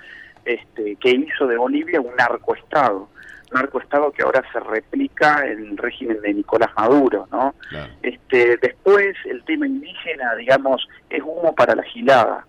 este, 0.45 0.97
que 0.97 1.11
hizo 1.11 1.47
de 1.47 1.57
Bolivia 1.57 2.01
un 2.01 2.17
narcoestado, 2.17 3.09
narcoestado 3.53 4.11
que 4.11 4.23
ahora 4.23 4.43
se 4.53 4.59
replica 4.59 5.47
en 5.47 5.69
el 5.69 5.77
régimen 5.77 6.21
de 6.21 6.35
Nicolás 6.35 6.71
Maduro, 6.77 7.29
¿no? 7.31 7.55
Este, 8.03 8.57
después 8.57 9.15
el 9.25 9.45
tema 9.45 9.69
indígena, 9.69 10.35
digamos, 10.35 10.89
es 11.09 11.23
humo 11.23 11.55
para 11.55 11.77
la 11.77 11.85
gilada. 11.85 12.45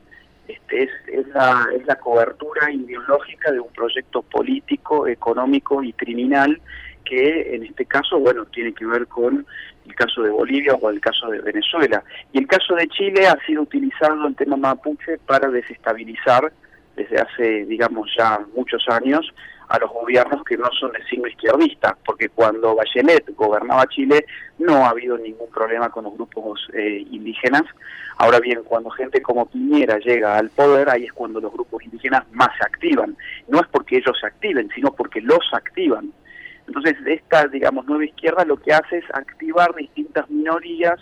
Este, 0.47 0.83
es, 0.83 0.89
es, 1.07 1.27
la, 1.27 1.67
es 1.75 1.85
la 1.85 1.97
cobertura 1.97 2.71
ideológica 2.71 3.51
de 3.51 3.59
un 3.59 3.71
proyecto 3.73 4.23
político, 4.23 5.07
económico 5.07 5.83
y 5.83 5.93
criminal 5.93 6.59
que 7.03 7.55
en 7.55 7.63
este 7.63 7.85
caso, 7.85 8.19
bueno, 8.19 8.45
tiene 8.45 8.73
que 8.73 8.85
ver 8.85 9.07
con 9.07 9.45
el 9.85 9.95
caso 9.95 10.23
de 10.23 10.29
Bolivia 10.29 10.73
o 10.75 10.89
el 10.89 10.99
caso 10.99 11.29
de 11.29 11.39
Venezuela. 11.41 12.03
Y 12.31 12.39
el 12.39 12.47
caso 12.47 12.75
de 12.75 12.87
Chile 12.87 13.27
ha 13.27 13.37
sido 13.45 13.63
utilizado 13.63 14.27
el 14.27 14.35
tema 14.35 14.57
mapuche 14.57 15.17
para 15.25 15.49
desestabilizar 15.49 16.51
desde 16.95 17.19
hace, 17.19 17.65
digamos, 17.65 18.09
ya 18.17 18.39
muchos 18.55 18.83
años 18.89 19.33
a 19.71 19.79
los 19.79 19.89
gobiernos 19.89 20.43
que 20.43 20.57
no 20.57 20.69
son 20.77 20.91
de 20.91 21.01
signo 21.05 21.27
izquierdista, 21.27 21.97
porque 22.05 22.27
cuando 22.27 22.75
Bachelet 22.75 23.33
gobernaba 23.35 23.87
Chile 23.87 24.25
no 24.59 24.85
ha 24.85 24.89
habido 24.89 25.17
ningún 25.17 25.49
problema 25.49 25.89
con 25.89 26.03
los 26.03 26.13
grupos 26.13 26.67
eh, 26.73 27.05
indígenas. 27.09 27.63
Ahora 28.17 28.41
bien, 28.41 28.63
cuando 28.65 28.89
gente 28.89 29.21
como 29.21 29.45
Piñera 29.45 29.97
llega 29.99 30.37
al 30.37 30.49
poder, 30.49 30.89
ahí 30.89 31.05
es 31.05 31.13
cuando 31.13 31.39
los 31.39 31.53
grupos 31.53 31.83
indígenas 31.83 32.23
más 32.33 32.49
se 32.57 32.65
activan. 32.65 33.15
No 33.47 33.61
es 33.61 33.67
porque 33.71 33.97
ellos 33.97 34.17
se 34.19 34.27
activen, 34.27 34.69
sino 34.75 34.91
porque 34.91 35.21
los 35.21 35.39
activan. 35.53 36.11
Entonces, 36.73 36.95
esta, 37.05 37.47
digamos, 37.47 37.85
nueva 37.85 38.05
izquierda 38.05 38.45
lo 38.45 38.55
que 38.55 38.71
hace 38.71 38.99
es 38.99 39.05
activar 39.13 39.75
distintas 39.75 40.29
minorías 40.29 40.97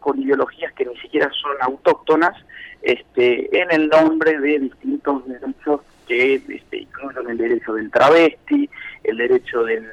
con 0.00 0.20
ideologías 0.20 0.72
que 0.72 0.84
ni 0.84 0.96
siquiera 0.96 1.30
son 1.40 1.52
autóctonas, 1.60 2.34
este, 2.82 3.56
en 3.56 3.70
el 3.70 3.88
nombre 3.88 4.36
de 4.40 4.58
distintos 4.58 5.24
derechos 5.28 5.80
que 6.08 6.34
este, 6.34 6.78
incluyen 6.78 7.30
el 7.30 7.38
derecho 7.38 7.74
del 7.74 7.88
travesti, 7.92 8.68
el 9.04 9.16
derecho 9.16 9.62
del, 9.62 9.88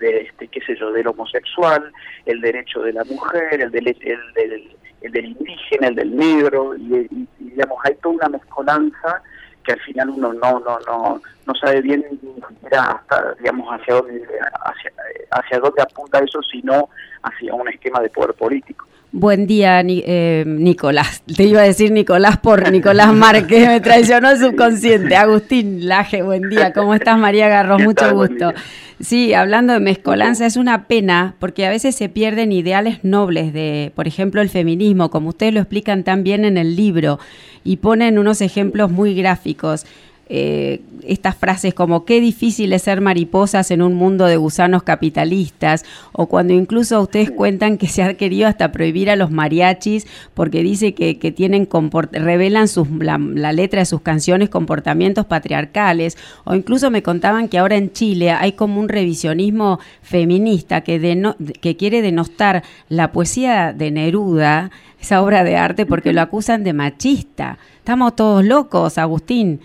de, 0.00 0.22
este, 0.22 0.48
qué 0.48 0.60
sé 0.62 0.74
yo, 0.74 0.90
del 0.90 1.06
homosexual, 1.06 1.92
el 2.26 2.40
derecho 2.40 2.82
de 2.82 2.92
la 2.92 3.04
mujer, 3.04 3.60
el 3.60 3.70
del, 3.70 3.86
el 3.86 4.32
del, 4.34 4.76
el 5.00 5.12
del 5.12 5.26
indígena, 5.26 5.86
el 5.86 5.94
del 5.94 6.16
negro, 6.16 6.74
y, 6.76 7.08
digamos, 7.38 7.78
hay 7.84 7.94
toda 8.02 8.16
una 8.16 8.28
mezcolanza 8.30 9.22
que 9.62 9.72
al 9.72 9.80
final 9.80 10.10
uno 10.10 10.32
no 10.32 10.60
no 10.60 10.78
no 10.86 11.20
no 11.46 11.54
sabe 11.54 11.80
bien 11.80 12.04
ni 12.22 12.34
siquiera 12.34 12.82
hasta 12.82 13.34
digamos 13.34 13.68
hacia 13.68 13.94
dónde 13.94 14.22
hacia, 14.64 14.92
hacia 15.30 15.58
dónde 15.58 15.82
apunta 15.82 16.18
eso 16.18 16.40
sino 16.42 16.88
hacia 17.22 17.54
un 17.54 17.68
esquema 17.68 18.00
de 18.00 18.10
poder 18.10 18.34
político 18.34 18.86
Buen 19.14 19.46
día, 19.46 19.82
eh, 19.84 20.42
Nicolás. 20.46 21.22
Te 21.36 21.44
iba 21.44 21.60
a 21.60 21.64
decir 21.64 21.92
Nicolás 21.92 22.38
por 22.38 22.72
Nicolás 22.72 23.12
Márquez, 23.14 23.68
me 23.68 23.78
traicionó 23.82 24.30
el 24.30 24.38
subconsciente. 24.38 25.16
Agustín 25.16 25.86
Laje, 25.86 26.22
buen 26.22 26.48
día. 26.48 26.72
¿Cómo 26.72 26.94
estás, 26.94 27.18
María 27.18 27.46
Garros? 27.48 27.82
Mucho 27.82 28.10
gusto. 28.14 28.54
Sí, 29.00 29.34
hablando 29.34 29.74
de 29.74 29.80
mezcolanza, 29.80 30.46
es 30.46 30.56
una 30.56 30.86
pena 30.86 31.34
porque 31.40 31.66
a 31.66 31.70
veces 31.70 31.94
se 31.94 32.08
pierden 32.08 32.52
ideales 32.52 33.04
nobles 33.04 33.52
de, 33.52 33.92
por 33.94 34.08
ejemplo, 34.08 34.40
el 34.40 34.48
feminismo, 34.48 35.10
como 35.10 35.28
ustedes 35.28 35.52
lo 35.52 35.60
explican 35.60 36.04
tan 36.04 36.24
bien 36.24 36.46
en 36.46 36.56
el 36.56 36.74
libro, 36.74 37.18
y 37.64 37.76
ponen 37.76 38.18
unos 38.18 38.40
ejemplos 38.40 38.90
muy 38.90 39.14
gráficos. 39.14 39.84
Eh, 40.28 40.80
estas 41.06 41.36
frases 41.36 41.74
como 41.74 42.04
qué 42.04 42.20
difícil 42.20 42.72
es 42.72 42.82
ser 42.82 43.00
mariposas 43.00 43.70
en 43.70 43.82
un 43.82 43.94
mundo 43.94 44.24
de 44.26 44.36
gusanos 44.36 44.82
capitalistas, 44.82 45.84
o 46.12 46.26
cuando 46.26 46.54
incluso 46.54 47.00
ustedes 47.00 47.30
cuentan 47.30 47.76
que 47.76 47.88
se 47.88 48.02
ha 48.02 48.14
querido 48.14 48.46
hasta 48.46 48.72
prohibir 48.72 49.10
a 49.10 49.16
los 49.16 49.30
mariachis 49.30 50.06
porque 50.32 50.62
dice 50.62 50.94
que, 50.94 51.14
tienen 51.32 51.68
revelan 52.12 52.68
sus, 52.68 52.88
la, 52.90 53.18
letra 53.18 53.80
de 53.80 53.86
sus 53.86 54.00
canciones 54.00 54.48
comportamientos 54.48 55.26
patriarcales, 55.26 56.16
o 56.44 56.54
incluso 56.54 56.90
me 56.90 57.02
contaban 57.02 57.48
que 57.48 57.58
ahora 57.58 57.76
en 57.76 57.92
Chile 57.92 58.30
hay 58.30 58.52
como 58.52 58.80
un 58.80 58.88
revisionismo 58.88 59.80
feminista 60.02 60.82
que, 60.82 61.34
que 61.60 61.76
quiere 61.76 62.00
denostar 62.00 62.62
la 62.88 63.12
poesía 63.12 63.72
de 63.72 63.90
Neruda, 63.90 64.70
esa 65.00 65.20
obra 65.20 65.42
de 65.42 65.56
arte, 65.56 65.84
porque 65.84 66.12
lo 66.12 66.20
acusan 66.20 66.62
de 66.62 66.72
machista. 66.72 67.58
Estamos 67.78 68.14
todos 68.14 68.44
locos, 68.44 68.98
Agustín. 68.98 69.60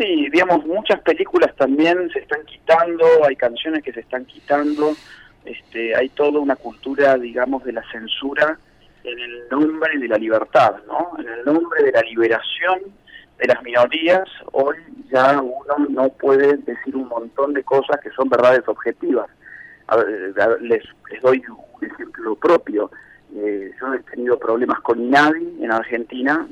Sí, 0.00 0.30
digamos, 0.30 0.64
muchas 0.64 0.98
películas 1.02 1.54
también 1.56 2.08
se 2.10 2.20
están 2.20 2.42
quitando, 2.46 3.04
hay 3.28 3.36
canciones 3.36 3.82
que 3.82 3.92
se 3.92 4.00
están 4.00 4.24
quitando, 4.24 4.94
este, 5.44 5.94
hay 5.94 6.08
toda 6.08 6.40
una 6.40 6.56
cultura, 6.56 7.18
digamos, 7.18 7.62
de 7.64 7.74
la 7.74 7.82
censura 7.92 8.58
en 9.04 9.18
el 9.18 9.48
nombre 9.50 9.98
de 9.98 10.08
la 10.08 10.16
libertad, 10.16 10.76
¿no? 10.86 11.12
En 11.18 11.28
el 11.28 11.44
nombre 11.44 11.82
de 11.82 11.92
la 11.92 12.00
liberación 12.00 12.80
de 13.36 13.46
las 13.46 13.62
minorías, 13.62 14.26
hoy 14.52 14.76
ya 15.12 15.38
uno 15.38 15.86
no 15.90 16.08
puede 16.08 16.56
decir 16.56 16.96
un 16.96 17.08
montón 17.08 17.52
de 17.52 17.62
cosas 17.62 18.00
que 18.02 18.08
son 18.12 18.30
verdades 18.30 18.66
objetivas. 18.68 19.28
les, 20.62 20.82
les 21.10 21.22
doy 21.22 21.42
un 21.46 21.84
ejemplo 21.84 22.36
propio. 22.36 22.90
Eh, 23.36 23.70
yo 23.80 23.94
he 23.94 23.98
tenido 24.00 24.38
problemas 24.38 24.80
con 24.80 25.00
INADI 25.00 25.58
en 25.62 25.72
Argentina. 25.72 26.46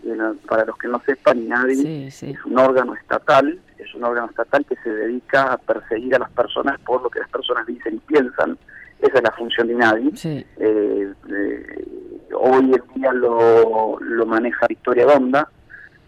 para 0.47 0.65
los 0.65 0.79
que 0.79 0.89
no 0.89 1.01
sepan, 1.05 1.39
INADI 1.39 2.07
es 2.07 2.45
un 2.45 2.59
órgano 2.59 2.95
estatal, 2.95 3.59
es 3.79 3.95
un 3.95 4.05
órgano 4.05 4.29
estatal 4.29 4.65
que 4.65 4.77
se 4.77 4.91
dedica 4.91 5.53
a 5.53 5.59
perseguir 5.59 6.15
a 6.15 6.21
las 6.21 6.31
personas 6.31 6.79
por 6.81 7.03
lo 7.03 7.11
que 7.11 7.21
las 7.21 7.29
personas 7.31 7.67
dicen 7.67 7.97
y 7.97 7.99
piensan. 7.99 8.59
Esa 9.01 9.19
es 9.19 9.23
la 9.23 9.33
función 9.33 9.69
de 9.69 9.75
INADI. 9.75 10.13
Eh, 10.25 11.13
eh, 11.31 11.85
hoy 12.35 12.65
en 12.65 12.83
día 12.95 13.13
lo, 13.13 13.99
lo 14.01 14.27
maneja 14.27 14.67
Victoria 14.67 15.07
Donda, 15.07 15.49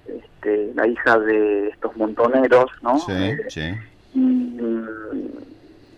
este, 0.06 0.72
la 0.74 0.86
hija 0.86 1.18
de 1.18 1.68
estos 1.68 1.96
montoneros, 1.96 2.70
¿no? 2.82 2.98
Sí, 2.98 3.36
sí. 3.48 3.74
Y, 4.14 4.58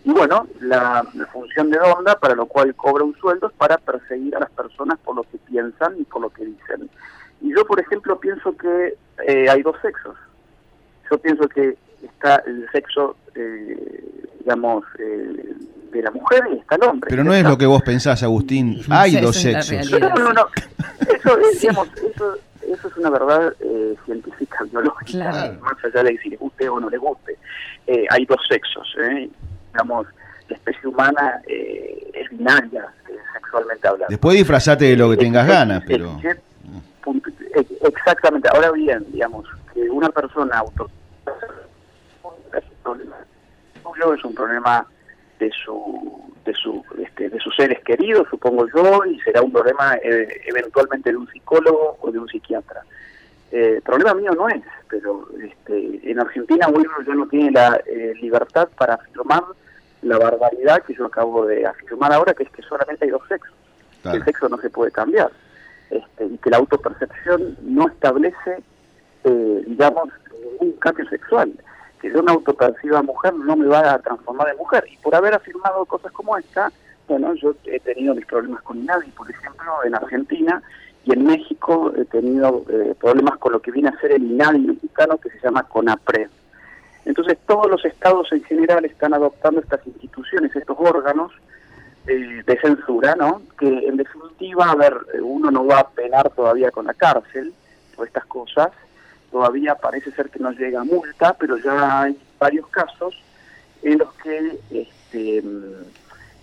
y 0.05 0.11
bueno, 0.11 0.47
la, 0.59 1.05
función 1.31 1.69
de 1.69 1.77
Donda, 1.79 2.19
para 2.19 2.35
lo 2.35 2.45
cual 2.45 2.75
cobra 2.75 3.05
un 3.05 3.15
sueldo, 3.15 3.47
es 3.47 3.53
para 3.53 3.77
perseguir 3.77 4.35
a 4.35 4.41
las 4.41 4.51
personas 4.51 4.99
por 4.99 5.15
lo 5.15 5.23
que 5.23 5.37
piensan 5.37 5.97
y 5.97 6.03
por 6.03 6.21
lo 6.21 6.29
que 6.29 6.45
dicen. 6.45 6.89
Y 7.41 7.55
yo, 7.55 7.65
por 7.65 7.79
ejemplo, 7.79 8.19
pienso 8.19 8.55
que 8.57 8.97
eh, 9.25 9.49
hay 9.49 9.61
dos 9.61 9.77
sexos. 9.81 10.15
Yo 11.09 11.17
pienso 11.19 11.47
que 11.47 11.77
está 12.01 12.43
el 12.45 12.67
sexo, 12.71 13.15
eh, 13.35 14.25
digamos, 14.39 14.83
eh, 14.99 15.55
de 15.93 16.01
la 16.01 16.11
mujer 16.11 16.43
y 16.51 16.57
está 16.57 16.75
el 16.75 16.83
hombre. 16.83 17.09
Pero 17.09 17.23
no 17.23 17.33
es 17.33 17.43
lo 17.43 17.57
que 17.57 17.65
vos 17.65 17.81
pensás, 17.81 18.23
Agustín. 18.23 18.81
Hay 18.89 19.15
dos 19.21 19.37
sexos. 19.37 19.89
No, 20.01 20.09
no, 20.09 20.33
no. 20.33 20.47
Eso, 20.99 21.37
digamos, 21.61 21.87
eso, 21.95 22.37
eso 22.61 22.87
es 22.89 22.97
una 22.97 23.09
verdad 23.09 23.55
científica, 24.03 24.65
biológica, 24.69 25.55
más 25.61 25.85
allá 25.85 26.03
de 26.03 26.17
si 26.17 26.29
les 26.29 26.39
guste 26.39 26.67
o 26.67 26.77
no 26.77 26.89
les 26.89 26.99
guste. 26.99 27.37
hay 28.09 28.25
dos 28.25 28.41
sexos. 28.49 28.93
¿eh? 29.01 29.29
Digamos, 29.73 30.07
la 30.47 30.55
especie 30.55 30.87
humana 30.87 31.41
eh, 31.47 32.11
es 32.13 32.29
binaria 32.29 32.85
eh, 33.09 33.15
sexualmente 33.33 33.87
hablando. 33.87 34.07
Después 34.09 34.37
disfrazate 34.37 34.85
de 34.85 34.95
lo 34.95 35.09
que 35.09 35.17
tengas 35.17 35.47
ganas, 35.47 35.83
pero... 35.85 36.19
Exactamente, 37.81 38.47
ahora 38.49 38.71
bien, 38.71 39.05
digamos, 39.11 39.45
que 39.73 39.81
una 39.89 40.09
persona 40.09 40.59
auto 40.59 40.89
es 44.11 44.25
un 44.25 44.33
problema 44.33 44.85
de 45.39 45.49
su 45.51 46.21
de 46.45 46.53
su 46.53 46.83
este, 46.97 47.29
de 47.29 47.39
sus 47.39 47.55
seres 47.55 47.79
queridos 47.83 48.27
supongo 48.29 48.67
yo 48.75 49.05
y 49.05 49.19
será 49.21 49.41
un 49.41 49.51
problema 49.51 49.95
eh, 50.03 50.41
eventualmente 50.45 51.11
de 51.11 51.17
un 51.17 51.27
psicólogo 51.29 51.97
o 52.01 52.11
de 52.11 52.19
un 52.19 52.27
psiquiatra 52.27 52.81
el 53.51 53.81
problema 53.81 54.15
mío 54.15 54.31
no 54.31 54.49
es 54.49 54.61
pero 54.89 55.27
este, 55.41 56.11
en 56.11 56.19
Argentina 56.19 56.67
uno 56.67 56.89
ya 57.05 57.13
no 57.13 57.27
tiene 57.27 57.51
la 57.51 57.79
libertad 58.19 58.67
para 58.75 58.95
afirmar 58.95 59.43
la 60.03 60.17
barbaridad 60.17 60.83
que 60.83 60.93
yo 60.93 61.05
acabo 61.05 61.45
de 61.45 61.65
afirmar 61.65 62.13
ahora, 62.13 62.33
que 62.33 62.43
es 62.43 62.49
que 62.49 62.61
solamente 62.61 63.05
hay 63.05 63.11
dos 63.11 63.27
sexos. 63.27 63.53
El 64.03 64.23
sexo 64.25 64.49
no 64.49 64.57
se 64.57 64.69
puede 64.69 64.91
cambiar. 64.91 65.31
Este, 65.89 66.25
y 66.25 66.37
que 66.37 66.49
la 66.49 66.57
autopercepción 66.57 67.57
no 67.61 67.87
establece, 67.87 68.63
eh, 69.23 69.63
digamos, 69.65 70.09
ningún 70.41 70.73
cambio 70.79 71.07
sexual. 71.07 71.53
Que 72.01 72.11
yo 72.11 72.21
me 72.21 72.31
autoperciba 72.31 73.01
mujer 73.01 73.33
no 73.33 73.55
me 73.55 73.67
va 73.67 73.93
a 73.93 73.99
transformar 73.99 74.49
en 74.49 74.57
mujer. 74.57 74.83
Y 74.91 74.97
por 74.97 75.15
haber 75.15 75.33
afirmado 75.33 75.85
cosas 75.85 76.11
como 76.11 76.37
esta, 76.37 76.71
bueno, 77.07 77.33
yo 77.35 77.55
he 77.65 77.79
tenido 77.79 78.15
mis 78.15 78.25
problemas 78.25 78.61
con 78.63 78.79
INADI, 78.79 79.11
por 79.11 79.29
ejemplo, 79.29 79.83
en 79.85 79.95
Argentina, 79.95 80.61
y 81.05 81.13
en 81.13 81.25
México 81.25 81.93
he 81.95 82.05
tenido 82.05 82.65
eh, 82.69 82.95
problemas 82.99 83.37
con 83.37 83.53
lo 83.53 83.61
que 83.61 83.71
viene 83.71 83.89
a 83.89 83.99
ser 83.99 84.11
el 84.11 84.23
INADI 84.23 84.59
mexicano, 84.59 85.17
que 85.17 85.29
se 85.29 85.39
llama 85.39 85.63
CONAPRED 85.63 86.29
entonces 87.05 87.37
todos 87.45 87.69
los 87.69 87.83
estados 87.85 88.31
en 88.31 88.43
general 88.43 88.85
están 88.85 89.13
adoptando 89.13 89.59
estas 89.59 89.85
instituciones, 89.85 90.55
estos 90.55 90.77
órganos 90.79 91.31
eh, 92.07 92.43
de 92.45 92.59
censura, 92.59 93.15
¿no? 93.15 93.41
Que 93.57 93.67
en 93.67 93.97
definitiva, 93.97 94.71
a 94.71 94.75
ver, 94.75 94.93
uno 95.21 95.51
no 95.51 95.65
va 95.65 95.79
a 95.79 95.89
penar 95.89 96.29
todavía 96.31 96.71
con 96.71 96.85
la 96.85 96.93
cárcel 96.93 97.53
por 97.95 98.07
estas 98.07 98.25
cosas, 98.25 98.71
todavía 99.31 99.75
parece 99.75 100.11
ser 100.11 100.29
que 100.29 100.39
no 100.39 100.51
llega 100.51 100.83
multa, 100.83 101.33
pero 101.33 101.57
ya 101.57 102.01
hay 102.01 102.17
varios 102.39 102.67
casos 102.67 103.21
en 103.81 103.97
los 103.97 104.13
que 104.15 104.59
este, 104.71 105.43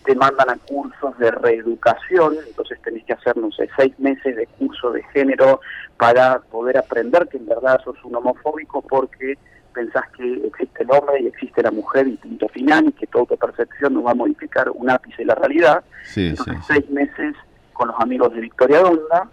te 0.05 0.15
mandan 0.15 0.51
a 0.51 0.57
cursos 0.57 1.19
de 1.19 1.31
reeducación, 1.31 2.37
entonces 2.47 2.81
tenés 2.83 3.05
que 3.05 3.13
hacer, 3.13 3.37
no 3.37 3.51
sé, 3.53 3.69
seis 3.77 3.99
meses 3.99 4.37
de 4.37 4.47
curso 4.47 4.93
de 4.93 5.03
género 5.05 5.61
para 5.97 6.41
poder 6.41 6.79
aprender 6.79 7.29
que 7.29 7.37
en 7.37 7.47
verdad 7.47 7.81
sos 7.85 8.03
un 8.05 8.17
homofóbico 8.17 8.83
porque 8.83 9.37
pensás 9.73 10.05
que 10.17 10.47
existe 10.47 10.83
el 10.83 10.91
hombre 10.91 11.21
y 11.23 11.27
existe 11.27 11.63
la 11.63 11.71
mujer 11.71 12.07
y 12.09 12.17
punto 12.17 12.49
final 12.49 12.87
y 12.89 12.93
que 12.93 13.07
toda 13.07 13.27
tu 13.27 13.37
percepción 13.37 13.95
no 13.95 14.03
va 14.03 14.13
a 14.13 14.15
modificar 14.15 14.71
un 14.71 14.91
ápice 14.91 15.19
de 15.19 15.27
la 15.27 15.35
realidad. 15.35 15.85
Entonces, 16.17 16.57
seis 16.67 16.89
meses 16.91 17.35
con 17.73 17.89
los 17.89 18.01
amigos 18.01 18.33
de 18.35 18.41
Victoria 18.41 18.81
Donda. 18.81 19.29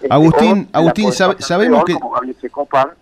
Este, 0.00 0.14
Agustín, 0.14 0.68
Agustín 0.72 1.12
sabemos 1.12 1.84
que... 1.84 1.94
Como 1.94 2.10
Babi 2.10 2.34
Checopar, 2.34 2.94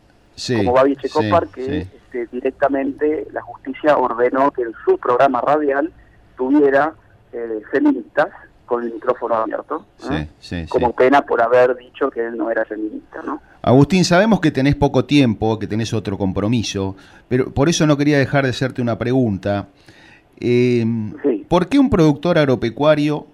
como 0.56 0.94
Checopar 0.94 1.48
que 1.48 1.78
este, 1.80 2.26
directamente 2.32 3.28
la 3.32 3.42
justicia 3.42 3.96
ordenó 3.96 4.50
que 4.50 4.62
en 4.62 4.72
su 4.84 4.98
programa 4.98 5.40
radial 5.40 5.92
tuviera 6.36 6.94
eh, 7.32 7.60
feministas 7.70 8.28
con 8.64 8.82
el 8.82 8.94
micrófono 8.94 9.36
abierto, 9.36 9.86
¿eh? 10.10 10.66
como 10.68 10.92
pena 10.92 11.22
por 11.22 11.40
haber 11.40 11.76
dicho 11.76 12.10
que 12.10 12.26
él 12.26 12.36
no 12.36 12.50
era 12.50 12.64
feminista, 12.64 13.22
¿no? 13.22 13.40
Agustín, 13.66 14.04
sabemos 14.04 14.40
que 14.40 14.52
tenés 14.52 14.76
poco 14.76 15.06
tiempo, 15.06 15.58
que 15.58 15.66
tenés 15.66 15.92
otro 15.92 16.16
compromiso, 16.16 16.94
pero 17.28 17.52
por 17.52 17.68
eso 17.68 17.84
no 17.84 17.96
quería 17.96 18.16
dejar 18.16 18.44
de 18.44 18.50
hacerte 18.50 18.80
una 18.80 18.96
pregunta. 18.96 19.66
Eh, 20.38 20.84
¿Por 21.48 21.68
qué 21.68 21.80
un 21.80 21.90
productor 21.90 22.38
agropecuario 22.38 23.26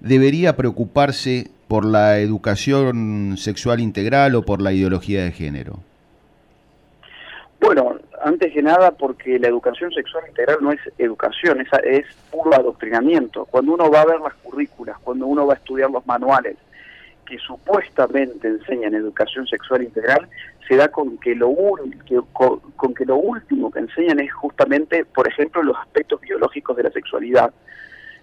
debería 0.00 0.56
preocuparse 0.56 1.52
por 1.68 1.84
la 1.84 2.18
educación 2.18 3.36
sexual 3.36 3.78
integral 3.78 4.34
o 4.34 4.42
por 4.42 4.60
la 4.60 4.72
ideología 4.72 5.22
de 5.22 5.30
género? 5.30 5.78
Bueno, 7.60 7.94
antes 8.24 8.52
que 8.52 8.62
nada 8.62 8.90
porque 8.90 9.38
la 9.38 9.46
educación 9.46 9.92
sexual 9.92 10.24
integral 10.30 10.58
no 10.62 10.72
es 10.72 10.80
educación, 10.98 11.60
es, 11.60 11.68
es 11.84 12.06
puro 12.32 12.52
adoctrinamiento. 12.56 13.44
Cuando 13.44 13.74
uno 13.74 13.88
va 13.88 14.00
a 14.00 14.06
ver 14.06 14.18
las 14.18 14.34
currículas, 14.34 14.98
cuando 14.98 15.28
uno 15.28 15.46
va 15.46 15.54
a 15.54 15.58
estudiar 15.58 15.92
los 15.92 16.04
manuales 16.04 16.56
que 17.30 17.38
supuestamente 17.38 18.48
enseñan 18.48 18.92
educación 18.92 19.46
sexual 19.46 19.84
integral, 19.84 20.28
se 20.66 20.74
da 20.74 20.88
con 20.88 21.16
que 21.18 21.36
lo 21.36 21.54
que, 22.04 22.20
con, 22.32 22.94
que 22.94 23.04
lo 23.04 23.16
último 23.16 23.70
que 23.70 23.78
enseñan 23.78 24.18
es 24.18 24.32
justamente, 24.32 25.04
por 25.04 25.28
ejemplo, 25.28 25.62
los 25.62 25.76
aspectos 25.78 26.20
biológicos 26.20 26.76
de 26.76 26.82
la 26.82 26.90
sexualidad. 26.90 27.52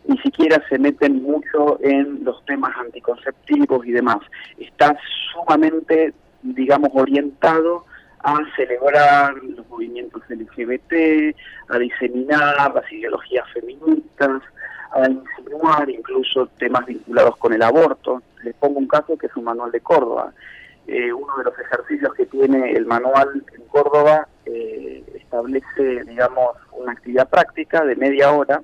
Ni 0.08 0.18
siquiera 0.18 0.62
se 0.68 0.78
meten 0.78 1.24
mucho 1.24 1.80
en 1.82 2.24
los 2.26 2.44
temas 2.46 2.76
anticonceptivos 2.78 3.86
y 3.86 3.92
demás. 3.92 4.20
Está 4.58 4.98
sumamente, 5.34 6.14
digamos, 6.44 6.90
orientado 6.94 7.86
a 8.20 8.40
celebrar 8.58 9.36
los 9.36 9.68
movimientos 9.70 10.22
LGBT, 10.28 11.34
a 11.70 11.78
diseminar 11.78 12.74
las 12.74 12.92
ideologías 12.92 13.46
feministas, 13.54 14.42
a 14.91 15.09
insinuar 15.09 15.89
incluso 15.89 16.47
temas 16.57 16.85
vinculados 16.85 17.38
con 17.38 17.53
el 17.53 17.61
aborto. 17.61 18.22
Les 18.43 18.55
pongo 18.55 18.80
un 18.80 18.88
caso 18.88 19.18
que 19.18 19.27
es 19.27 19.35
un 19.35 19.45
manual 19.45 19.72
de 19.72 19.81
Córdoba. 19.81 20.34
Eh, 20.88 21.11
uno 21.11 21.38
de 21.38 21.43
los 21.43 21.59
ejercicios 21.59 22.14
que 22.14 22.26
tiene 22.26 22.72
el 22.72 22.85
manual 22.85 23.43
en 23.55 23.64
Córdoba 23.68 24.27
eh, 24.45 25.03
establece, 25.15 26.03
digamos, 26.05 26.55
una 26.72 26.93
actividad 26.93 27.30
práctica 27.30 27.84
de 27.84 27.95
media 27.95 28.31
hora, 28.31 28.61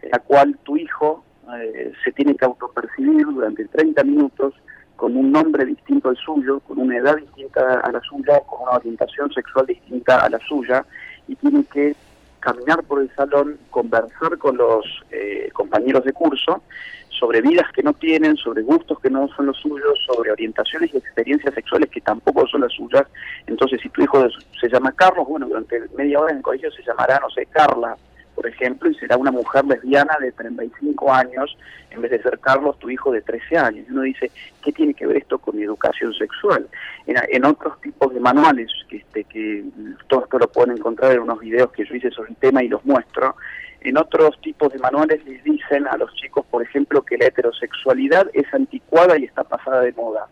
en 0.00 0.10
la 0.10 0.18
cual 0.18 0.56
tu 0.62 0.76
hijo 0.76 1.24
eh, 1.54 1.92
se 2.04 2.12
tiene 2.12 2.34
que 2.36 2.44
autopercibir 2.44 3.26
durante 3.26 3.66
30 3.66 4.02
minutos 4.04 4.54
con 4.96 5.16
un 5.16 5.32
nombre 5.32 5.64
distinto 5.64 6.08
al 6.08 6.16
suyo, 6.16 6.60
con 6.60 6.78
una 6.78 6.96
edad 6.96 7.16
distinta 7.16 7.80
a 7.80 7.90
la 7.90 8.00
suya, 8.00 8.40
con 8.46 8.62
una 8.62 8.72
orientación 8.72 9.32
sexual 9.32 9.66
distinta 9.66 10.24
a 10.24 10.30
la 10.30 10.38
suya, 10.38 10.86
y 11.26 11.34
tiene 11.36 11.64
que 11.64 11.94
caminar 12.42 12.82
por 12.82 13.00
el 13.00 13.10
salón, 13.14 13.58
conversar 13.70 14.36
con 14.36 14.56
los 14.56 14.84
eh, 15.10 15.48
compañeros 15.52 16.04
de 16.04 16.12
curso 16.12 16.62
sobre 17.08 17.40
vidas 17.40 17.70
que 17.72 17.84
no 17.84 17.92
tienen, 17.92 18.36
sobre 18.36 18.62
gustos 18.62 18.98
que 18.98 19.08
no 19.08 19.28
son 19.28 19.46
los 19.46 19.56
suyos, 19.58 19.96
sobre 20.06 20.32
orientaciones 20.32 20.92
y 20.92 20.96
experiencias 20.96 21.54
sexuales 21.54 21.88
que 21.88 22.00
tampoco 22.00 22.46
son 22.48 22.62
las 22.62 22.72
suyas. 22.72 23.04
Entonces, 23.46 23.80
si 23.80 23.88
tu 23.90 24.02
hijo 24.02 24.26
se 24.60 24.68
llama 24.68 24.90
Carlos, 24.90 25.28
bueno, 25.28 25.46
durante 25.46 25.80
media 25.96 26.18
hora 26.18 26.32
en 26.32 26.38
el 26.38 26.42
colegio 26.42 26.70
se 26.72 26.82
llamará, 26.82 27.20
no 27.20 27.30
sé, 27.30 27.46
Carla, 27.46 27.96
por 28.34 28.46
ejemplo, 28.46 28.90
y 28.90 28.94
será 28.94 29.16
una 29.16 29.30
mujer 29.30 29.64
lesbiana 29.64 30.16
de 30.20 30.32
35 30.32 31.12
años 31.12 31.56
en 31.90 32.00
vez 32.00 32.10
de 32.10 32.22
ser 32.22 32.38
Carlos, 32.38 32.78
tu 32.78 32.88
hijo 32.90 33.12
de 33.12 33.20
13 33.20 33.58
años. 33.58 33.86
Uno 33.90 34.02
dice, 34.02 34.30
¿qué 34.62 34.72
tiene 34.72 34.94
que 34.94 35.06
ver 35.06 35.18
esto 35.18 35.38
con 35.38 35.60
educación 35.60 36.14
sexual? 36.14 36.66
En, 37.06 37.44
otros 37.44 37.80
tipos 37.80 38.12
de 38.14 38.20
manuales, 38.20 38.70
que, 38.88 38.96
este, 38.98 39.24
que 39.24 39.64
todo 40.08 40.24
esto 40.24 40.38
lo 40.38 40.48
pueden 40.48 40.76
encontrar 40.78 41.12
en 41.12 41.20
unos 41.20 41.40
videos 41.40 41.70
que 41.72 41.84
yo 41.84 41.94
hice 41.94 42.10
sobre 42.10 42.30
el 42.30 42.36
tema 42.36 42.62
y 42.62 42.68
los 42.68 42.84
muestro, 42.84 43.36
en 43.82 43.98
otros 43.98 44.40
tipos 44.40 44.72
de 44.72 44.78
manuales 44.78 45.24
les 45.24 45.42
dicen 45.42 45.86
a 45.88 45.96
los 45.96 46.14
chicos, 46.14 46.46
por 46.50 46.62
ejemplo, 46.62 47.02
que 47.02 47.18
la 47.18 47.26
heterosexualidad 47.26 48.28
es 48.32 48.52
anticuada 48.54 49.18
y 49.18 49.24
está 49.24 49.42
pasada 49.44 49.80
de 49.80 49.92
moda, 49.92 50.28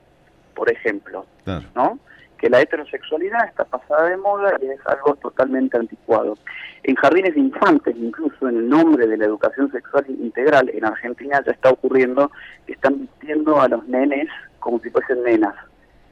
por 0.54 0.70
ejemplo, 0.70 1.26
¿no? 1.74 1.98
Que 2.40 2.48
la 2.48 2.60
heterosexualidad 2.62 3.46
está 3.46 3.64
pasada 3.64 4.08
de 4.08 4.16
moda 4.16 4.56
y 4.62 4.66
es 4.66 4.80
algo 4.86 5.14
totalmente 5.16 5.76
anticuado. 5.76 6.38
En 6.82 6.94
jardines 6.94 7.34
de 7.34 7.40
infantes, 7.40 7.94
incluso 7.96 8.48
en 8.48 8.56
el 8.56 8.68
nombre 8.68 9.06
de 9.06 9.18
la 9.18 9.26
educación 9.26 9.70
sexual 9.70 10.06
integral, 10.08 10.70
en 10.70 10.86
Argentina 10.86 11.42
ya 11.44 11.52
está 11.52 11.70
ocurriendo 11.70 12.30
que 12.66 12.72
están 12.72 13.00
vistiendo 13.00 13.60
a 13.60 13.68
los 13.68 13.86
nenes 13.86 14.28
como 14.58 14.78
si 14.80 14.90
fuesen 14.90 15.22
nenas, 15.22 15.54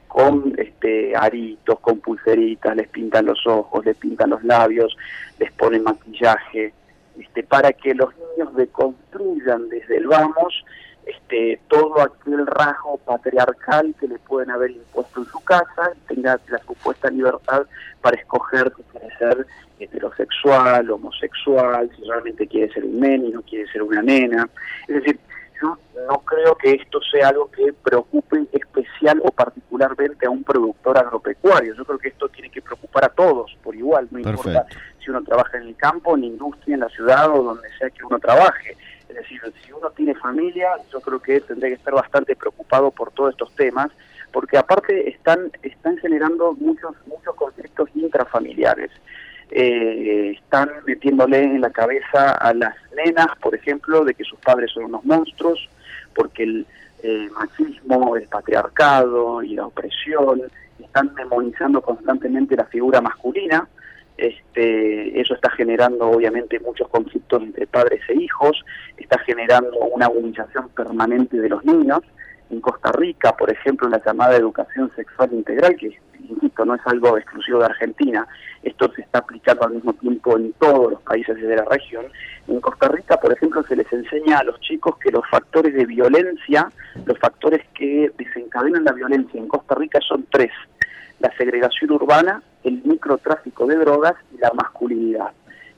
con 0.07 0.53
este 0.57 1.15
aritos, 1.15 1.79
con 1.79 1.99
pulseritas, 1.99 2.75
les 2.75 2.87
pintan 2.89 3.27
los 3.27 3.45
ojos, 3.45 3.85
les 3.85 3.95
pintan 3.95 4.31
los 4.31 4.43
labios, 4.43 4.95
les 5.37 5.51
ponen 5.53 5.83
maquillaje, 5.83 6.73
este, 7.17 7.43
para 7.43 7.71
que 7.73 7.93
los 7.93 8.09
niños 8.17 8.55
deconstruyan 8.55 9.69
desde 9.69 9.97
el 9.97 10.07
vamos 10.07 10.65
este, 11.09 11.59
todo 11.67 12.01
aquel 12.01 12.45
rasgo 12.45 12.97
patriarcal 12.97 13.93
que 13.99 14.07
le 14.07 14.19
pueden 14.19 14.51
haber 14.51 14.71
impuesto 14.71 15.21
en 15.21 15.25
su 15.27 15.39
casa 15.41 15.91
tenga 16.07 16.39
la 16.49 16.59
supuesta 16.59 17.09
libertad 17.09 17.63
para 18.01 18.17
escoger 18.17 18.71
si 18.75 18.83
quiere 18.83 19.17
ser 19.17 19.47
heterosexual, 19.79 20.89
homosexual, 20.91 21.89
si 21.95 22.03
realmente 22.03 22.47
quiere 22.47 22.71
ser 22.73 22.83
un 22.83 22.99
nene 22.99 23.27
y 23.27 23.31
no 23.31 23.41
quiere 23.41 23.71
ser 23.71 23.81
una 23.81 24.01
nena. 24.01 24.49
Es 24.87 24.95
decir, 24.95 25.19
yo 25.61 25.77
no 26.07 26.19
creo 26.19 26.55
que 26.55 26.71
esto 26.71 26.99
sea 27.11 27.29
algo 27.29 27.49
que 27.51 27.73
preocupe 27.73 28.45
especial 28.51 29.21
o 29.23 29.31
particularmente 29.31 30.25
a 30.25 30.29
un 30.29 30.43
productor 30.43 30.97
agropecuario. 30.97 31.73
Yo 31.75 31.85
creo 31.85 31.99
que 31.99 32.09
esto 32.09 32.29
tiene 32.29 32.49
que 32.49 32.61
preocupar 32.61 33.05
a 33.05 33.09
todos 33.09 33.57
por 33.63 33.75
igual, 33.75 34.07
no 34.11 34.19
importa 34.19 34.65
si 35.03 35.09
uno 35.09 35.23
trabaja 35.23 35.57
en 35.57 35.63
el 35.63 35.75
campo, 35.75 36.15
en 36.15 36.21
la 36.21 36.27
industria, 36.27 36.73
en 36.75 36.81
la 36.81 36.89
ciudad 36.89 37.29
o 37.29 37.43
donde 37.43 37.67
sea 37.77 37.89
que 37.89 38.03
uno 38.03 38.19
trabaje. 38.19 38.77
Es 39.09 39.15
decir, 39.15 39.41
si 39.65 39.71
uno 39.71 39.89
tiene 39.89 40.13
familia, 40.15 40.69
yo 40.91 41.01
creo 41.01 41.19
que 41.19 41.41
tendría 41.41 41.69
que 41.69 41.75
estar 41.75 41.93
bastante 41.93 42.35
preocupado 42.35 42.91
por 42.91 43.11
todos 43.11 43.31
estos 43.31 43.53
temas, 43.55 43.89
porque 44.31 44.57
aparte 44.57 45.09
están, 45.09 45.51
están 45.63 45.97
generando 45.97 46.53
muchos, 46.53 46.95
muchos 47.07 47.35
conflictos 47.35 47.89
intrafamiliares. 47.95 48.91
Eh, 49.51 50.37
están 50.37 50.69
metiéndole 50.85 51.41
en 51.41 51.61
la 51.61 51.71
cabeza 51.71 52.33
a 52.33 52.53
las 52.53 52.75
nenas, 52.95 53.27
por 53.41 53.55
ejemplo, 53.55 54.05
de 54.05 54.13
que 54.13 54.23
sus 54.23 54.39
padres 54.39 54.71
son 54.71 54.85
unos 54.85 55.03
monstruos, 55.03 55.67
porque 56.13 56.43
el 56.43 56.65
machismo, 57.31 58.15
el 58.15 58.27
patriarcado 58.27 59.41
y 59.41 59.55
la 59.55 59.65
opresión 59.65 60.41
están 60.79 61.13
demonizando 61.15 61.81
constantemente 61.81 62.55
la 62.55 62.65
figura 62.65 63.01
masculina, 63.01 63.67
este, 64.27 65.19
eso 65.19 65.33
está 65.33 65.49
generando 65.51 66.09
obviamente 66.09 66.59
muchos 66.59 66.87
conflictos 66.89 67.41
entre 67.41 67.67
padres 67.67 68.01
e 68.09 68.15
hijos, 68.15 68.63
está 68.97 69.17
generando 69.19 69.77
una 69.79 70.05
agudización 70.05 70.69
permanente 70.69 71.37
de 71.37 71.49
los 71.49 71.63
niños. 71.63 72.01
En 72.49 72.61
Costa 72.61 72.91
Rica, 72.91 73.37
por 73.37 73.51
ejemplo, 73.51 73.87
la 73.89 74.01
llamada 74.03 74.35
educación 74.35 74.91
sexual 74.95 75.31
integral, 75.33 75.75
que 75.75 75.97
insisto, 76.27 76.65
no 76.65 76.75
es 76.75 76.81
algo 76.85 77.17
exclusivo 77.17 77.59
de 77.59 77.65
Argentina, 77.65 78.27
esto 78.63 78.91
se 78.93 79.01
está 79.01 79.19
aplicando 79.19 79.65
al 79.65 79.73
mismo 79.73 79.93
tiempo 79.93 80.37
en 80.37 80.51
todos 80.53 80.91
los 80.91 81.01
países 81.01 81.35
de 81.39 81.55
la 81.55 81.65
región. 81.65 82.05
En 82.47 82.59
Costa 82.59 82.87
Rica, 82.87 83.17
por 83.17 83.31
ejemplo, 83.31 83.63
se 83.63 83.75
les 83.75 83.91
enseña 83.93 84.39
a 84.39 84.43
los 84.43 84.59
chicos 84.61 84.97
que 84.97 85.11
los 85.11 85.27
factores 85.29 85.73
de 85.73 85.85
violencia, 85.85 86.69
los 87.05 87.17
factores 87.19 87.61
que 87.73 88.11
desencadenan 88.17 88.83
la 88.83 88.93
violencia 88.93 89.39
en 89.39 89.47
Costa 89.47 89.75
Rica 89.75 89.99
son 90.01 90.25
tres 90.31 90.51
la 91.19 91.35
segregación 91.37 91.91
urbana, 91.91 92.41
el 92.63 92.81
microtráfico 92.83 93.65
de 93.67 93.77
drogas 93.77 94.15
y 94.33 94.37
la 94.39 94.51
masculinidad. 94.53 95.31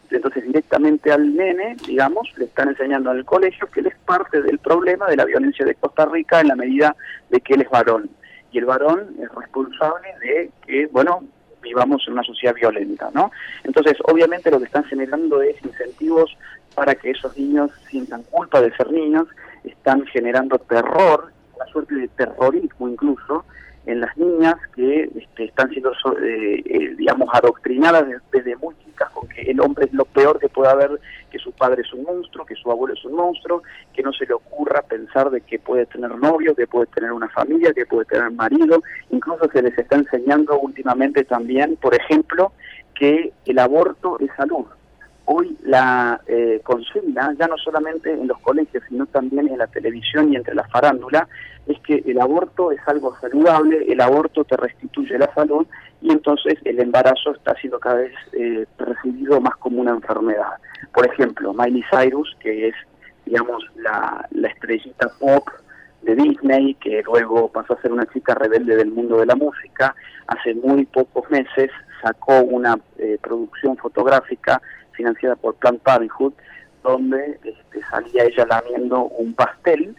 Entonces 0.10 0.44
directamente 0.44 1.12
al 1.12 1.36
nene, 1.36 1.78
digamos, 1.88 2.28
le 2.38 2.46
están 2.46 2.70
enseñando 2.70 3.12
en 3.12 3.20
el 3.20 3.26
colegio 3.26 3.68
que 3.68 3.80
él 3.80 3.88
es 3.88 3.96
parte 4.06 4.42
del 4.42 4.60
problema 4.60 5.08
de 5.08 5.16
la 5.16 5.26
violencia 5.26 5.66
de 5.66 5.76
Costa 5.76 6.06
Rica 6.06 6.42
en 6.42 6.50
la 6.50 6.56
medida 6.56 6.96
de 7.30 7.40
que 7.40 7.54
él 7.54 7.62
es 7.62 7.70
varón. 7.70 8.10
Y 8.52 8.58
el 8.58 8.66
varón 8.66 9.16
es 9.22 9.34
responsable 9.34 10.10
de 10.22 10.52
que, 10.66 10.88
bueno, 10.88 11.24
vivamos 11.62 12.04
en 12.08 12.14
una 12.14 12.24
sociedad 12.24 12.54
violenta, 12.54 13.10
¿no? 13.14 13.32
Entonces, 13.64 13.96
obviamente 14.04 14.52
lo 14.52 14.60
que 14.60 14.66
están 14.66 14.84
generando 14.84 15.42
es 15.42 15.56
incentivos 15.64 16.36
para 16.76 16.96
que 16.96 17.12
esos 17.12 17.38
niños 17.38 17.72
sientan 17.90 18.24
culpa 18.24 18.62
de 18.62 18.76
ser 18.76 18.92
niños, 18.92 19.28
están 19.64 20.06
generando 20.08 20.58
terror, 20.60 21.32
una 21.56 21.66
suerte 21.68 21.96
de 21.96 22.08
terrorismo 22.10 22.90
incluso, 22.90 23.46
en 23.86 24.00
las 24.02 24.16
niñas 24.18 24.56
que 24.76 25.10
este, 25.16 25.46
están 25.46 25.70
siendo, 25.70 25.92
eh, 25.92 26.62
eh, 26.66 26.96
digamos, 26.98 27.30
adoctrinadas 27.34 28.06
desde 28.32 28.56
muy 28.58 28.76
chicas 28.86 29.10
con 29.12 29.28
que 29.28 29.42
el 29.42 29.60
hombre 29.60 29.86
es 29.86 29.94
lo 29.94 30.06
peor 30.06 30.40
que 30.40 30.50
puede 30.50 30.72
haber, 30.72 31.00
que 31.32 31.40
su 31.40 31.52
padre 31.52 31.82
es 31.82 31.94
un 31.94 32.04
monstruo, 32.04 32.46
que 32.46 32.56
su 32.56 32.70
abuelo 32.72 32.94
es 32.94 33.04
un 33.06 33.14
monstruo, 33.14 33.64
que 33.94 34.04
no 34.04 34.14
se 34.14 34.26
le 34.26 34.34
ocurra 34.34 34.82
pensar 34.84 35.32
de 35.32 35.42
que 35.42 35.58
puede 35.60 35.86
tener 35.88 36.16
novio, 36.18 36.56
que 36.56 36.68
puede 36.68 36.88
tener 36.88 37.12
una 37.12 37.30
familia, 37.30 37.74
que 37.74 37.86
puede 37.86 38.06
tener 38.06 38.32
marido. 38.32 38.84
Incluso 39.10 39.50
se 39.52 39.62
les 39.62 39.78
está 39.78 39.96
enseñando 39.96 40.60
últimamente 40.60 41.24
también, 41.24 41.76
por 41.78 41.96
ejemplo, 41.96 42.52
que 42.94 43.34
el 43.46 43.60
aborto 43.60 44.18
es 44.20 44.30
salud 44.38 44.66
hoy 45.32 45.58
la 45.64 46.22
eh, 46.28 46.62
ya 47.38 47.48
no 47.48 47.58
solamente 47.58 48.12
en 48.12 48.28
los 48.28 48.40
colegios, 48.40 48.84
sino 48.90 49.06
también 49.06 49.48
en 49.48 49.58
la 49.58 49.68
televisión 49.68 50.32
y 50.32 50.36
entre 50.36 50.56
la 50.56 50.68
farándula, 50.68 51.28
es 51.68 51.80
que 51.82 52.04
el 52.06 52.20
aborto 52.20 52.72
es 52.72 52.80
algo 52.86 53.16
saludable, 53.20 53.86
el 53.88 54.02
aborto 54.02 54.44
te 54.44 54.58
restituye 54.58 55.18
la 55.18 55.34
salud 55.34 55.66
y 56.02 56.12
entonces 56.12 56.56
el 56.64 56.80
embarazo 56.80 57.32
está 57.32 57.56
siendo 57.56 57.80
cada 57.80 57.96
vez 57.96 58.14
eh, 58.34 58.66
percibido 58.78 59.40
más 59.40 59.56
como 59.58 59.82
una 59.82 59.92
enfermedad. 59.92 60.54
Por 60.94 61.06
ejemplo, 61.06 61.54
Miley 61.54 61.84
Cyrus, 61.92 62.36
que 62.40 62.70
es, 62.70 62.76
digamos, 63.26 63.64
la, 63.76 64.28
la 64.32 64.48
estrellita 64.48 65.10
pop 65.20 65.48
de 66.02 66.16
Disney, 66.16 66.74
que 66.76 67.04
luego 67.04 67.50
pasó 67.52 67.74
a 67.74 67.82
ser 67.82 67.92
una 67.92 68.06
chica 68.08 68.34
rebelde 68.34 68.76
del 68.76 68.92
mundo 68.92 69.20
de 69.20 69.28
la 69.28 69.36
música, 69.36 69.96
hace 70.28 70.56
muy 70.56 70.86
pocos 70.86 71.30
meses 71.30 71.70
sacó 72.02 72.42
una 72.42 72.80
eh, 72.98 73.18
producción 73.22 73.78
fotográfica 73.78 74.62
financiada 75.02 75.36
por 75.36 75.56
Planned 75.56 75.82
Parenthood, 75.82 76.34
donde 76.84 77.40
este, 77.44 77.82
salía 77.90 78.26
ella 78.26 78.46
lamiendo 78.46 79.02
un 79.02 79.34
pastel 79.34 79.96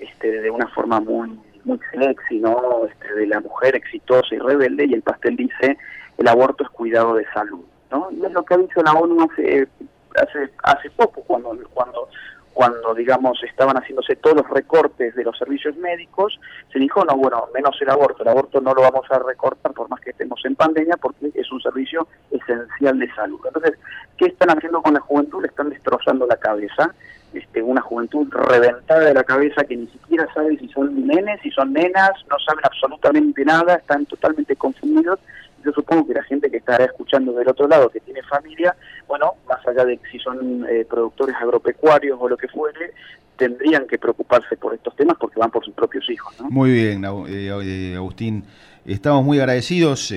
este, 0.00 0.40
de 0.40 0.50
una 0.50 0.66
forma 0.68 1.00
muy 1.00 1.38
muy 1.64 1.80
sexy, 1.92 2.38
¿no? 2.38 2.86
Este, 2.86 3.12
de 3.12 3.26
la 3.26 3.40
mujer 3.40 3.74
exitosa 3.74 4.34
y 4.34 4.38
rebelde, 4.38 4.86
y 4.86 4.94
el 4.94 5.02
pastel 5.02 5.36
dice, 5.36 5.76
el 6.16 6.28
aborto 6.28 6.62
es 6.64 6.70
cuidado 6.70 7.16
de 7.16 7.26
salud, 7.34 7.64
¿no? 7.90 8.08
Y 8.12 8.24
es 8.24 8.32
lo 8.32 8.44
que 8.44 8.54
ha 8.54 8.58
dicho 8.58 8.82
la 8.82 8.92
ONU 8.92 9.28
hace, 9.28 9.66
hace, 10.14 10.50
hace 10.62 10.90
poco, 10.90 11.22
cuando, 11.22 11.58
cuando 11.74 12.08
cuando, 12.56 12.94
digamos, 12.94 13.38
estaban 13.44 13.76
haciéndose 13.76 14.16
todos 14.16 14.36
los 14.38 14.48
recortes 14.48 15.14
de 15.14 15.24
los 15.24 15.36
servicios 15.36 15.76
médicos, 15.76 16.40
se 16.72 16.78
dijo, 16.78 17.04
no, 17.04 17.14
bueno, 17.14 17.44
menos 17.54 17.76
el 17.82 17.90
aborto, 17.90 18.22
el 18.22 18.30
aborto 18.30 18.62
no 18.62 18.72
lo 18.72 18.80
vamos 18.80 19.04
a 19.10 19.18
recortar 19.18 19.72
por 19.72 19.90
más 19.90 20.00
que 20.00 20.08
estemos 20.08 20.40
en 20.42 20.56
pandemia, 20.56 20.96
porque 20.96 21.30
es 21.34 21.52
un 21.52 21.60
servicio 21.60 22.08
esencial 22.30 22.98
de 22.98 23.12
salud. 23.12 23.38
Entonces, 23.44 23.78
¿qué 24.16 24.28
están 24.28 24.56
haciendo 24.56 24.80
con 24.80 24.94
la 24.94 25.00
juventud? 25.00 25.42
Le 25.42 25.48
están 25.48 25.68
destrozando 25.68 26.26
la 26.26 26.38
cabeza, 26.38 26.94
este, 27.34 27.60
una 27.60 27.82
juventud 27.82 28.26
reventada 28.32 29.00
de 29.00 29.12
la 29.12 29.24
cabeza 29.24 29.62
que 29.64 29.76
ni 29.76 29.88
siquiera 29.88 30.26
sabe 30.32 30.56
si 30.56 30.66
son 30.70 31.06
nenes, 31.06 31.38
si 31.42 31.50
son 31.50 31.74
nenas, 31.74 32.12
no 32.30 32.38
saben 32.38 32.64
absolutamente 32.64 33.44
nada, 33.44 33.74
están 33.74 34.06
totalmente 34.06 34.56
confundidos 34.56 35.20
yo 35.64 35.72
supongo 35.72 36.06
que 36.06 36.14
la 36.14 36.22
gente 36.22 36.50
que 36.50 36.58
estará 36.58 36.84
escuchando 36.84 37.32
del 37.32 37.48
otro 37.48 37.66
lado, 37.66 37.88
que 37.88 38.00
tiene 38.00 38.22
familia, 38.22 38.76
bueno, 39.08 39.34
más 39.48 39.66
allá 39.66 39.84
de 39.84 39.98
si 40.10 40.18
son 40.18 40.66
eh, 40.68 40.86
productores 40.88 41.34
agropecuarios 41.36 42.16
o 42.20 42.28
lo 42.28 42.36
que 42.36 42.48
fuere, 42.48 42.92
tendrían 43.36 43.86
que 43.86 43.98
preocuparse 43.98 44.56
por 44.56 44.74
estos 44.74 44.94
temas 44.96 45.16
porque 45.18 45.38
van 45.38 45.50
por 45.50 45.64
sus 45.64 45.74
propios 45.74 46.08
hijos. 46.08 46.34
Muy 46.48 46.70
bien, 46.70 47.04
eh, 47.04 47.50
eh, 47.62 47.94
Agustín. 47.96 48.44
Estamos 48.84 49.24
muy 49.24 49.40
agradecidos, 49.40 50.14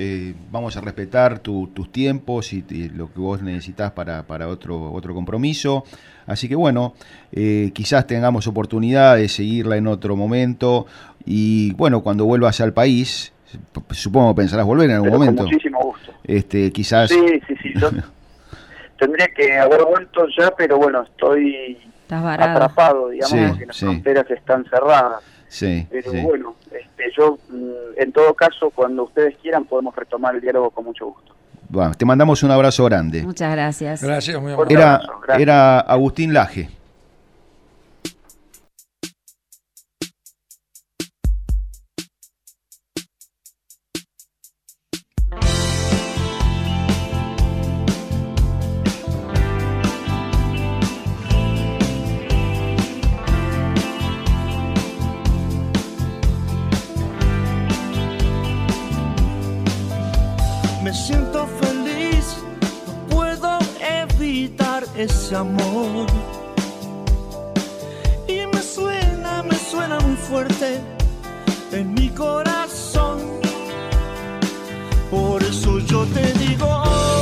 vamos 0.52 0.76
a 0.76 0.80
respetar 0.80 1.40
tus 1.40 1.90
tiempos 1.90 2.52
y, 2.52 2.62
lo 2.90 3.12
que 3.12 3.18
vos 3.18 3.42
necesitas 3.42 3.90
para, 3.90 4.22
para 4.22 4.46
otro, 4.46 4.92
otro 4.92 5.12
compromiso. 5.12 5.82
Así 6.24 6.48
que 6.48 6.54
bueno, 6.54 6.94
quizás 7.32 8.06
tengamos 8.06 8.46
oportunidad 8.46 9.16
de 9.16 9.28
seguirla 9.28 9.76
en 9.76 9.88
otro 9.88 10.14
momento 10.14 10.86
y 11.26 11.72
bueno, 11.74 12.04
cuando 12.04 12.26
vuelvas 12.26 12.60
al 12.60 12.72
país, 12.72 13.32
supongo 13.90 14.34
pensarás 14.34 14.66
volver 14.66 14.90
en 14.90 14.96
algún 14.96 15.10
momento. 15.10 15.42
Con 15.42 15.52
muchísimo 15.52 15.80
gusto. 15.82 16.12
Este, 16.24 16.70
quizás. 16.72 17.10
Sí, 17.10 17.40
sí, 17.46 17.54
sí. 17.62 17.74
tendría 19.00 19.28
que 19.28 19.58
haber 19.58 19.82
vuelto 19.84 20.26
ya, 20.38 20.52
pero 20.56 20.76
bueno, 20.76 21.02
estoy 21.02 21.78
atrapado, 22.10 23.08
digamos, 23.08 23.50
porque 23.50 23.66
las 23.66 23.78
fronteras 23.78 24.30
están 24.30 24.64
cerradas. 24.66 25.22
Sí. 25.48 25.86
Pero 25.90 26.12
bueno, 26.12 26.54
este, 26.70 27.04
yo, 27.16 27.38
mm, 27.48 27.70
en 27.96 28.12
todo 28.12 28.34
caso, 28.34 28.70
cuando 28.70 29.04
ustedes 29.04 29.36
quieran, 29.42 29.64
podemos 29.64 29.96
retomar 29.96 30.34
el 30.36 30.40
diálogo 30.40 30.70
con 30.70 30.84
mucho 30.84 31.06
gusto. 31.06 31.34
Bueno, 31.68 31.94
te 31.94 32.04
mandamos 32.04 32.42
un 32.42 32.50
abrazo 32.50 32.84
grande. 32.84 33.22
Muchas 33.22 33.50
gracias. 33.52 34.02
Gracias, 34.02 34.40
muy 34.40 34.52
amable. 34.52 34.74
Era, 34.74 35.00
era 35.38 35.80
Agustín 35.80 36.34
Laje. 36.34 36.68
Ese 65.02 65.34
amor. 65.34 66.06
Y 68.28 68.46
me 68.46 68.62
suena, 68.62 69.42
me 69.42 69.56
suena 69.56 69.98
muy 70.00 70.16
fuerte 70.16 70.80
en 71.72 71.94
mi 71.94 72.10
corazón. 72.10 73.18
Por 75.10 75.42
eso 75.42 75.78
yo 75.80 76.04
te 76.06 76.32
digo. 76.34 77.19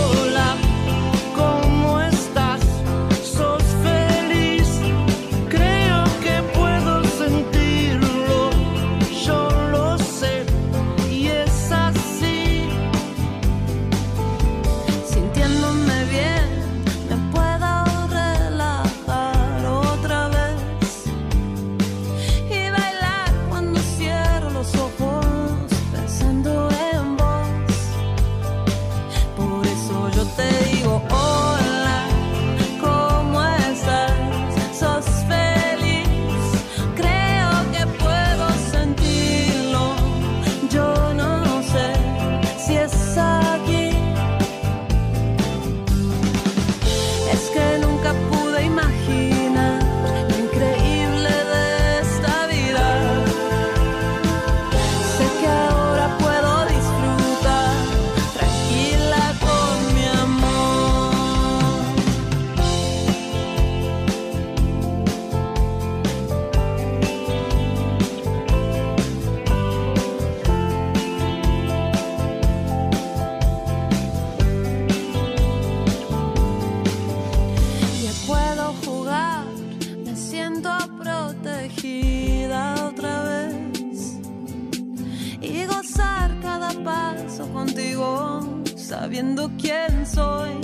siendo 89.48 89.56
quien 89.56 90.06
soy. 90.06 90.60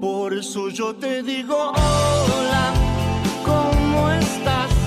Por 0.00 0.32
eso 0.34 0.68
yo 0.68 0.94
te 0.94 1.22
digo 1.22 1.72
hola, 1.72 2.72
¿cómo 3.44 4.10
estás? 4.10 4.77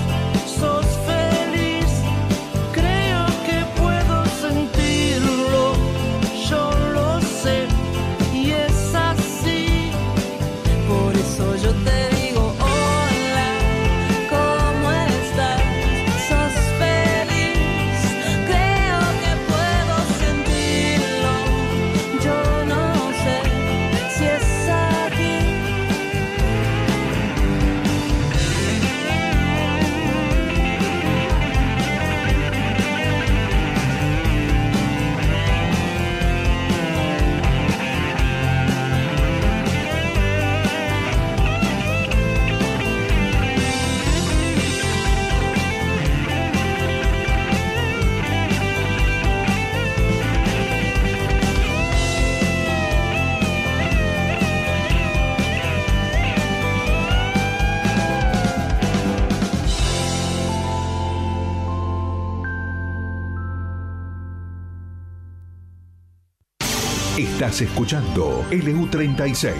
Estás 67.42 67.62
escuchando 67.62 68.44
LU36 68.52 69.52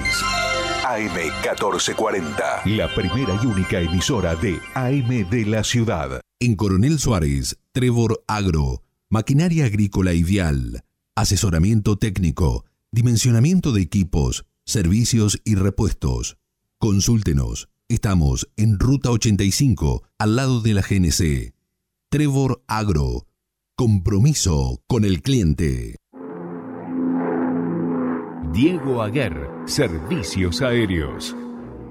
AM1440, 0.85 2.77
la 2.77 2.95
primera 2.95 3.37
y 3.43 3.47
única 3.47 3.81
emisora 3.81 4.37
de 4.37 4.61
AM 4.75 5.29
de 5.29 5.45
la 5.47 5.65
ciudad. 5.65 6.21
En 6.39 6.55
Coronel 6.55 7.01
Suárez, 7.01 7.59
Trevor 7.73 8.23
Agro, 8.29 8.85
maquinaria 9.09 9.65
agrícola 9.65 10.13
ideal, 10.13 10.85
asesoramiento 11.17 11.97
técnico, 11.97 12.67
dimensionamiento 12.93 13.73
de 13.73 13.83
equipos, 13.83 14.47
servicios 14.65 15.41
y 15.45 15.57
repuestos. 15.57 16.39
Consúltenos. 16.79 17.69
Estamos 17.89 18.49
en 18.57 18.79
Ruta 18.79 19.11
85, 19.11 20.05
al 20.19 20.37
lado 20.37 20.61
de 20.61 20.75
la 20.75 20.83
GNC. 20.83 21.53
Trevor 22.11 22.63
Agro. 22.69 23.27
Compromiso 23.75 24.85
con 24.87 25.05
el 25.05 25.21
cliente. 25.21 25.97
Diego 28.53 29.03
Aguer, 29.03 29.49
Servicios 29.65 30.61
Aéreos. 30.61 31.35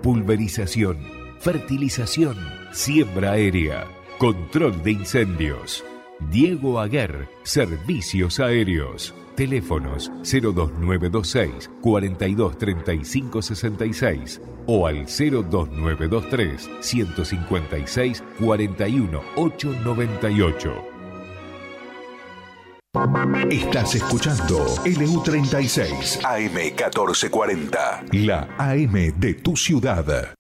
Pulverización, 0.04 1.00
fertilización, 1.40 2.38
siembra 2.72 3.32
aérea, 3.32 3.88
control 4.20 4.84
de 4.84 4.92
incendios. 4.92 5.84
Diego 6.30 6.80
Aguer, 6.80 7.28
Servicios 7.42 8.40
Aéreos. 8.40 9.16
Teléfonos 9.36 10.12
02926 10.22 11.72
423566 11.82 14.40
o 14.68 14.86
al 14.86 15.08
02923 15.08 16.70
156 16.80 18.24
41898. 18.40 20.91
Estás 23.50 23.96
escuchando 23.96 24.66
LU36 24.84 26.20
AM1440, 26.24 28.12
la 28.12 28.50
AM 28.58 29.18
de 29.18 29.36
tu 29.36 29.56
ciudad. 29.56 30.34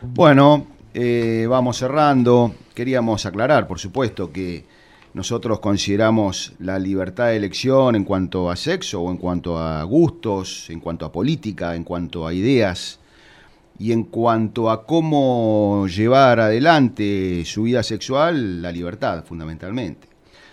Bueno, 0.00 0.68
eh, 0.94 1.48
vamos 1.50 1.78
cerrando. 1.78 2.54
Queríamos 2.76 3.26
aclarar, 3.26 3.66
por 3.66 3.80
supuesto, 3.80 4.30
que 4.30 4.66
nosotros 5.14 5.58
consideramos 5.58 6.52
la 6.60 6.78
libertad 6.78 7.26
de 7.26 7.38
elección 7.38 7.96
en 7.96 8.04
cuanto 8.04 8.48
a 8.48 8.54
sexo 8.54 9.00
o 9.00 9.10
en 9.10 9.16
cuanto 9.16 9.58
a 9.58 9.82
gustos, 9.82 10.70
en 10.70 10.78
cuanto 10.78 11.04
a 11.04 11.10
política, 11.10 11.74
en 11.74 11.82
cuanto 11.82 12.24
a 12.24 12.32
ideas 12.32 13.00
y 13.80 13.90
en 13.90 14.04
cuanto 14.04 14.70
a 14.70 14.86
cómo 14.86 15.88
llevar 15.88 16.38
adelante 16.38 17.44
su 17.44 17.64
vida 17.64 17.82
sexual, 17.82 18.62
la 18.62 18.70
libertad 18.70 19.24
fundamentalmente. 19.24 20.07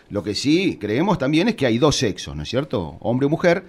Lo 0.10 0.24
que 0.24 0.36
sí 0.36 0.78
creemos 0.80 1.18
también 1.18 1.48
es 1.48 1.56
que 1.56 1.66
hay 1.66 1.78
dos 1.78 1.96
sexos, 1.96 2.36
¿no 2.36 2.44
es 2.44 2.50
cierto? 2.50 2.98
Hombre 3.02 3.26
o 3.26 3.30
mujer, 3.30 3.64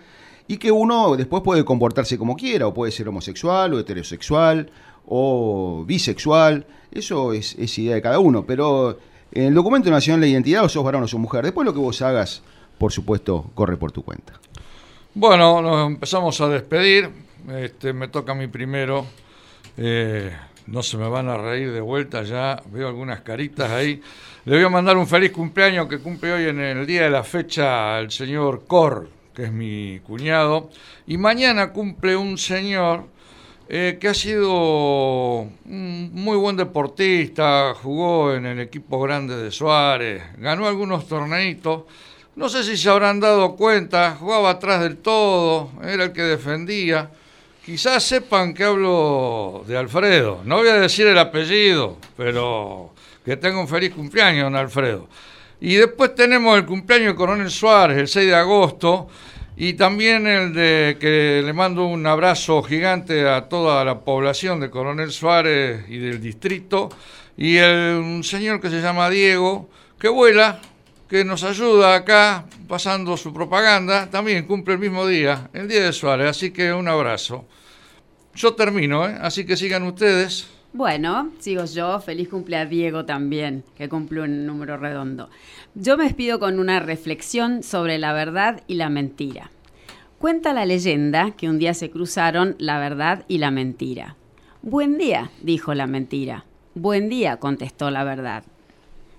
y 0.49 0.59
que 0.59 0.71
uno 0.71 1.17
después 1.17 1.43
puede 1.43 1.65
comportarse 1.65 2.19
como 2.19 2.37
quiera, 2.37 2.67
o 2.67 2.75
puede 2.75 2.93
ser 2.93 3.09
homosexual 3.09 3.75
o 3.75 3.81
heterosexual 3.81 4.71
o 5.07 5.85
bisexual, 5.87 6.67
eso 6.91 7.33
es, 7.33 7.79
idea 7.79 7.95
de 7.95 8.03
cada 8.03 8.19
uno, 8.19 8.45
pero 8.45 8.99
en 9.33 9.45
el 9.45 9.55
documento 9.55 9.91
nacional 9.91 10.21
de 10.21 10.29
identidad 10.29 10.65
o 10.65 10.69
sos 10.69 10.85
varón 10.85 11.05
o 11.05 11.09
sos 11.09 11.21
mujer, 11.21 11.45
después 11.45 11.65
lo 11.65 11.73
que 11.73 11.79
vos 11.79 12.03
hagas, 12.03 12.43
por 12.79 12.93
supuesto, 12.93 13.51
corre 13.55 13.77
por 13.77 13.93
tu 13.93 14.03
cuenta. 14.03 14.35
Bueno, 15.15 15.63
nos 15.63 15.87
empezamos 15.87 16.41
a 16.41 16.49
despedir, 16.49 17.11
este, 17.51 17.93
me 17.93 18.09
toca 18.09 18.33
a 18.33 18.35
mí 18.35 18.49
primero, 18.49 19.07
eh, 19.77 20.33
no 20.67 20.83
se 20.83 20.97
me 20.97 21.09
van 21.09 21.29
a 21.29 21.37
reír 21.37 21.73
de 21.73 21.81
vuelta 21.81 22.23
ya, 22.23 22.63
veo 22.73 22.89
algunas 22.89 23.21
caritas 23.21 23.71
ahí. 23.71 24.01
Le 24.45 24.57
voy 24.57 24.65
a 24.65 24.69
mandar 24.69 24.97
un 24.97 25.07
feliz 25.07 25.33
cumpleaños 25.33 25.89
que 25.89 25.99
cumple 25.99 26.33
hoy 26.33 26.45
en 26.45 26.61
el 26.61 26.87
día 26.87 27.03
de 27.05 27.11
la 27.11 27.25
fecha 27.25 27.99
el 27.99 28.11
señor 28.11 28.65
Cor, 28.67 29.09
que 29.35 29.45
es 29.45 29.53
mi 29.53 30.01
cuñado. 30.01 30.71
Y 31.07 31.19
mañana 31.19 31.73
cumple 31.73 32.17
un 32.17 32.39
señor 32.39 33.05
eh, 33.69 33.99
que 34.01 34.09
ha 34.09 34.15
sido 34.15 35.41
un 35.41 36.11
muy 36.13 36.37
buen 36.37 36.57
deportista, 36.57 37.75
jugó 37.75 38.35
en 38.35 38.47
el 38.47 38.61
equipo 38.61 39.01
grande 39.01 39.37
de 39.37 39.51
Suárez, 39.51 40.23
ganó 40.39 40.67
algunos 40.67 41.09
torneitos. 41.09 41.83
No 42.37 42.49
sé 42.49 42.63
si 42.65 42.77
se 42.77 42.89
habrán 42.89 43.19
dado 43.19 43.57
cuenta, 43.57 44.17
jugaba 44.19 44.51
atrás 44.51 44.83
del 44.83 44.99
todo, 44.99 45.71
era 45.83 46.05
el 46.05 46.13
que 46.13 46.23
defendía. 46.23 47.11
Quizás 47.67 48.05
sepan 48.05 48.55
que 48.55 48.63
hablo 48.63 49.65
de 49.67 49.77
Alfredo. 49.77 50.41
No 50.45 50.59
voy 50.59 50.69
a 50.69 50.75
decir 50.75 51.05
el 51.09 51.19
apellido, 51.19 51.99
pero 52.17 52.93
que 53.25 53.37
tenga 53.37 53.59
un 53.59 53.67
feliz 53.67 53.93
cumpleaños, 53.93 54.45
don 54.45 54.55
Alfredo. 54.55 55.09
Y 55.61 55.75
después 55.75 56.15
tenemos 56.15 56.57
el 56.57 56.65
cumpleaños 56.65 57.09
de 57.09 57.17
Coronel 57.17 57.51
Suárez, 57.51 57.99
el 57.99 58.07
6 58.07 58.29
de 58.29 58.35
agosto, 58.37 59.09
y 59.57 59.73
también 59.73 60.29
el 60.29 60.55
de 60.55 60.97
que 61.01 61.43
le 61.45 61.53
mando 61.53 61.87
un 61.87 62.07
abrazo 62.07 62.63
gigante 62.63 63.29
a 63.29 63.49
toda 63.49 63.85
la 63.85 63.99
población 63.99 64.61
de 64.61 64.71
Coronel 64.71 65.11
Suárez 65.11 65.87
y 65.89 65.99
del 65.99 66.21
distrito, 66.21 66.89
y 67.37 67.57
el, 67.57 67.97
un 67.97 68.23
señor 68.23 68.61
que 68.61 68.71
se 68.71 68.81
llama 68.81 69.11
Diego, 69.11 69.69
que 69.99 70.07
vuela, 70.07 70.61
que 71.09 71.25
nos 71.25 71.45
ayuda 71.45 71.95
acá 71.95 72.47
pasando 72.69 73.17
su 73.17 73.33
propaganda, 73.33 74.11
también 74.11 74.47
cumple 74.47 74.75
el 74.75 74.81
mismo 74.81 75.07
día, 75.07 75.51
el 75.53 75.69
día 75.69 75.85
de 75.85 75.93
Suárez, 75.93 76.29
así 76.29 76.51
que 76.51 76.73
un 76.73 76.89
abrazo. 76.89 77.45
Yo 78.35 78.55
termino, 78.55 79.09
¿eh? 79.09 79.17
así 79.21 79.47
que 79.47 79.57
sigan 79.57 79.85
ustedes. 79.85 80.49
Bueno, 80.73 81.31
sigo 81.39 81.65
yo. 81.65 82.01
Feliz 82.01 82.29
cumpleaños 82.29 82.67
a 82.67 82.71
Diego 82.71 83.05
también, 83.07 83.65
que 83.77 83.89
cumple 83.89 84.21
un 84.21 84.45
número 84.45 84.77
redondo. 84.77 85.31
Yo 85.75 85.97
me 85.97 86.05
despido 86.05 86.39
con 86.39 86.59
una 86.59 86.81
reflexión 86.81 87.63
sobre 87.63 87.97
la 87.97 88.13
verdad 88.13 88.63
y 88.67 88.75
la 88.75 88.91
mentira. 88.91 89.51
Cuenta 90.19 90.53
la 90.53 90.67
leyenda 90.67 91.31
que 91.31 91.49
un 91.49 91.59
día 91.59 91.73
se 91.73 91.91
cruzaron 91.91 92.57
la 92.59 92.79
verdad 92.79 93.25
y 93.27 93.39
la 93.39 93.51
mentira. 93.51 94.17
Buen 94.61 94.99
día, 94.99 95.31
dijo 95.41 95.73
la 95.73 95.87
mentira. 95.87 96.45
Buen 96.75 97.09
día, 97.09 97.39
contestó 97.39 97.91
la 97.91 98.05
verdad. 98.05 98.45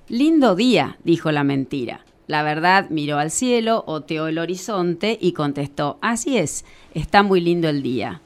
Lindo 0.10 0.56
día, 0.56 0.98
dijo 1.04 1.34
la 1.34 1.44
mentira. 1.44 2.06
La 2.28 2.42
verdad 2.42 2.90
miró 2.90 3.20
al 3.20 3.30
cielo, 3.30 3.84
oteó 3.88 4.28
el 4.28 4.38
horizonte 4.40 5.18
y 5.20 5.34
contestó, 5.34 5.98
así 6.00 6.38
es, 6.38 6.64
está 6.94 7.24
muy 7.24 7.42
lindo 7.42 7.68
el 7.68 7.84
día. 7.84 8.22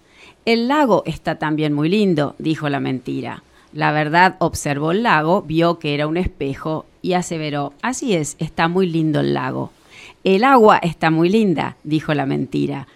El 0.45 0.67
lago 0.67 1.01
está 1.07 1.39
también 1.39 1.73
muy 1.73 1.89
lindo, 1.89 2.35
dijo 2.37 2.69
la 2.69 2.79
mentira. 2.79 3.41
La 3.73 3.91
verdad 3.91 4.35
observó 4.37 4.91
el 4.91 5.01
lago, 5.01 5.41
vio 5.41 5.79
que 5.79 5.95
era 5.95 6.05
un 6.05 6.17
espejo 6.17 6.85
y 7.01 7.13
aseveró, 7.13 7.73
así 7.81 8.13
es, 8.13 8.35
está 8.37 8.67
muy 8.67 8.87
lindo 8.87 9.21
el 9.21 9.33
lago. 9.33 9.71
El 10.23 10.43
agua 10.43 10.77
está 10.77 11.09
muy 11.09 11.29
linda, 11.29 11.77
dijo 11.83 12.13
la 12.13 12.27
mentira. 12.27 12.87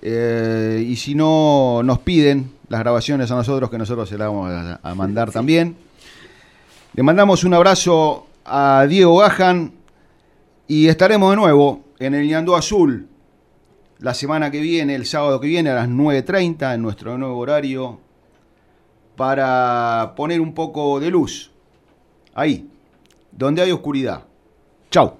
Eh, 0.01 0.83
y 0.87 0.95
si 0.95 1.13
no 1.13 1.81
nos 1.83 1.99
piden 1.99 2.51
las 2.67 2.81
grabaciones 2.81 3.29
a 3.31 3.35
nosotros, 3.35 3.69
que 3.69 3.77
nosotros 3.77 4.09
se 4.09 4.17
las 4.17 4.27
vamos 4.27 4.51
a, 4.81 4.95
mandar 4.95 5.29
también. 5.31 5.75
Le 6.93 7.03
mandamos 7.03 7.43
un 7.43 7.53
abrazo 7.53 8.25
a 8.43 8.87
Diego 8.89 9.17
Gajan 9.17 9.71
y 10.67 10.87
estaremos 10.87 11.29
de 11.31 11.35
nuevo 11.35 11.83
en 11.99 12.15
el 12.15 12.27
Ñandú 12.27 12.55
Azul 12.55 13.10
la 14.01 14.15
semana 14.15 14.49
que 14.49 14.59
viene, 14.59 14.95
el 14.95 15.05
sábado 15.05 15.39
que 15.39 15.47
viene 15.47 15.69
a 15.69 15.75
las 15.75 15.87
9.30 15.87 16.73
en 16.73 16.81
nuestro 16.81 17.17
nuevo 17.19 17.37
horario 17.37 17.99
para 19.15 20.13
poner 20.15 20.41
un 20.41 20.53
poco 20.55 20.99
de 20.99 21.11
luz 21.11 21.51
ahí, 22.33 22.67
donde 23.31 23.61
hay 23.61 23.71
oscuridad. 23.71 24.23
Chao. 24.89 25.17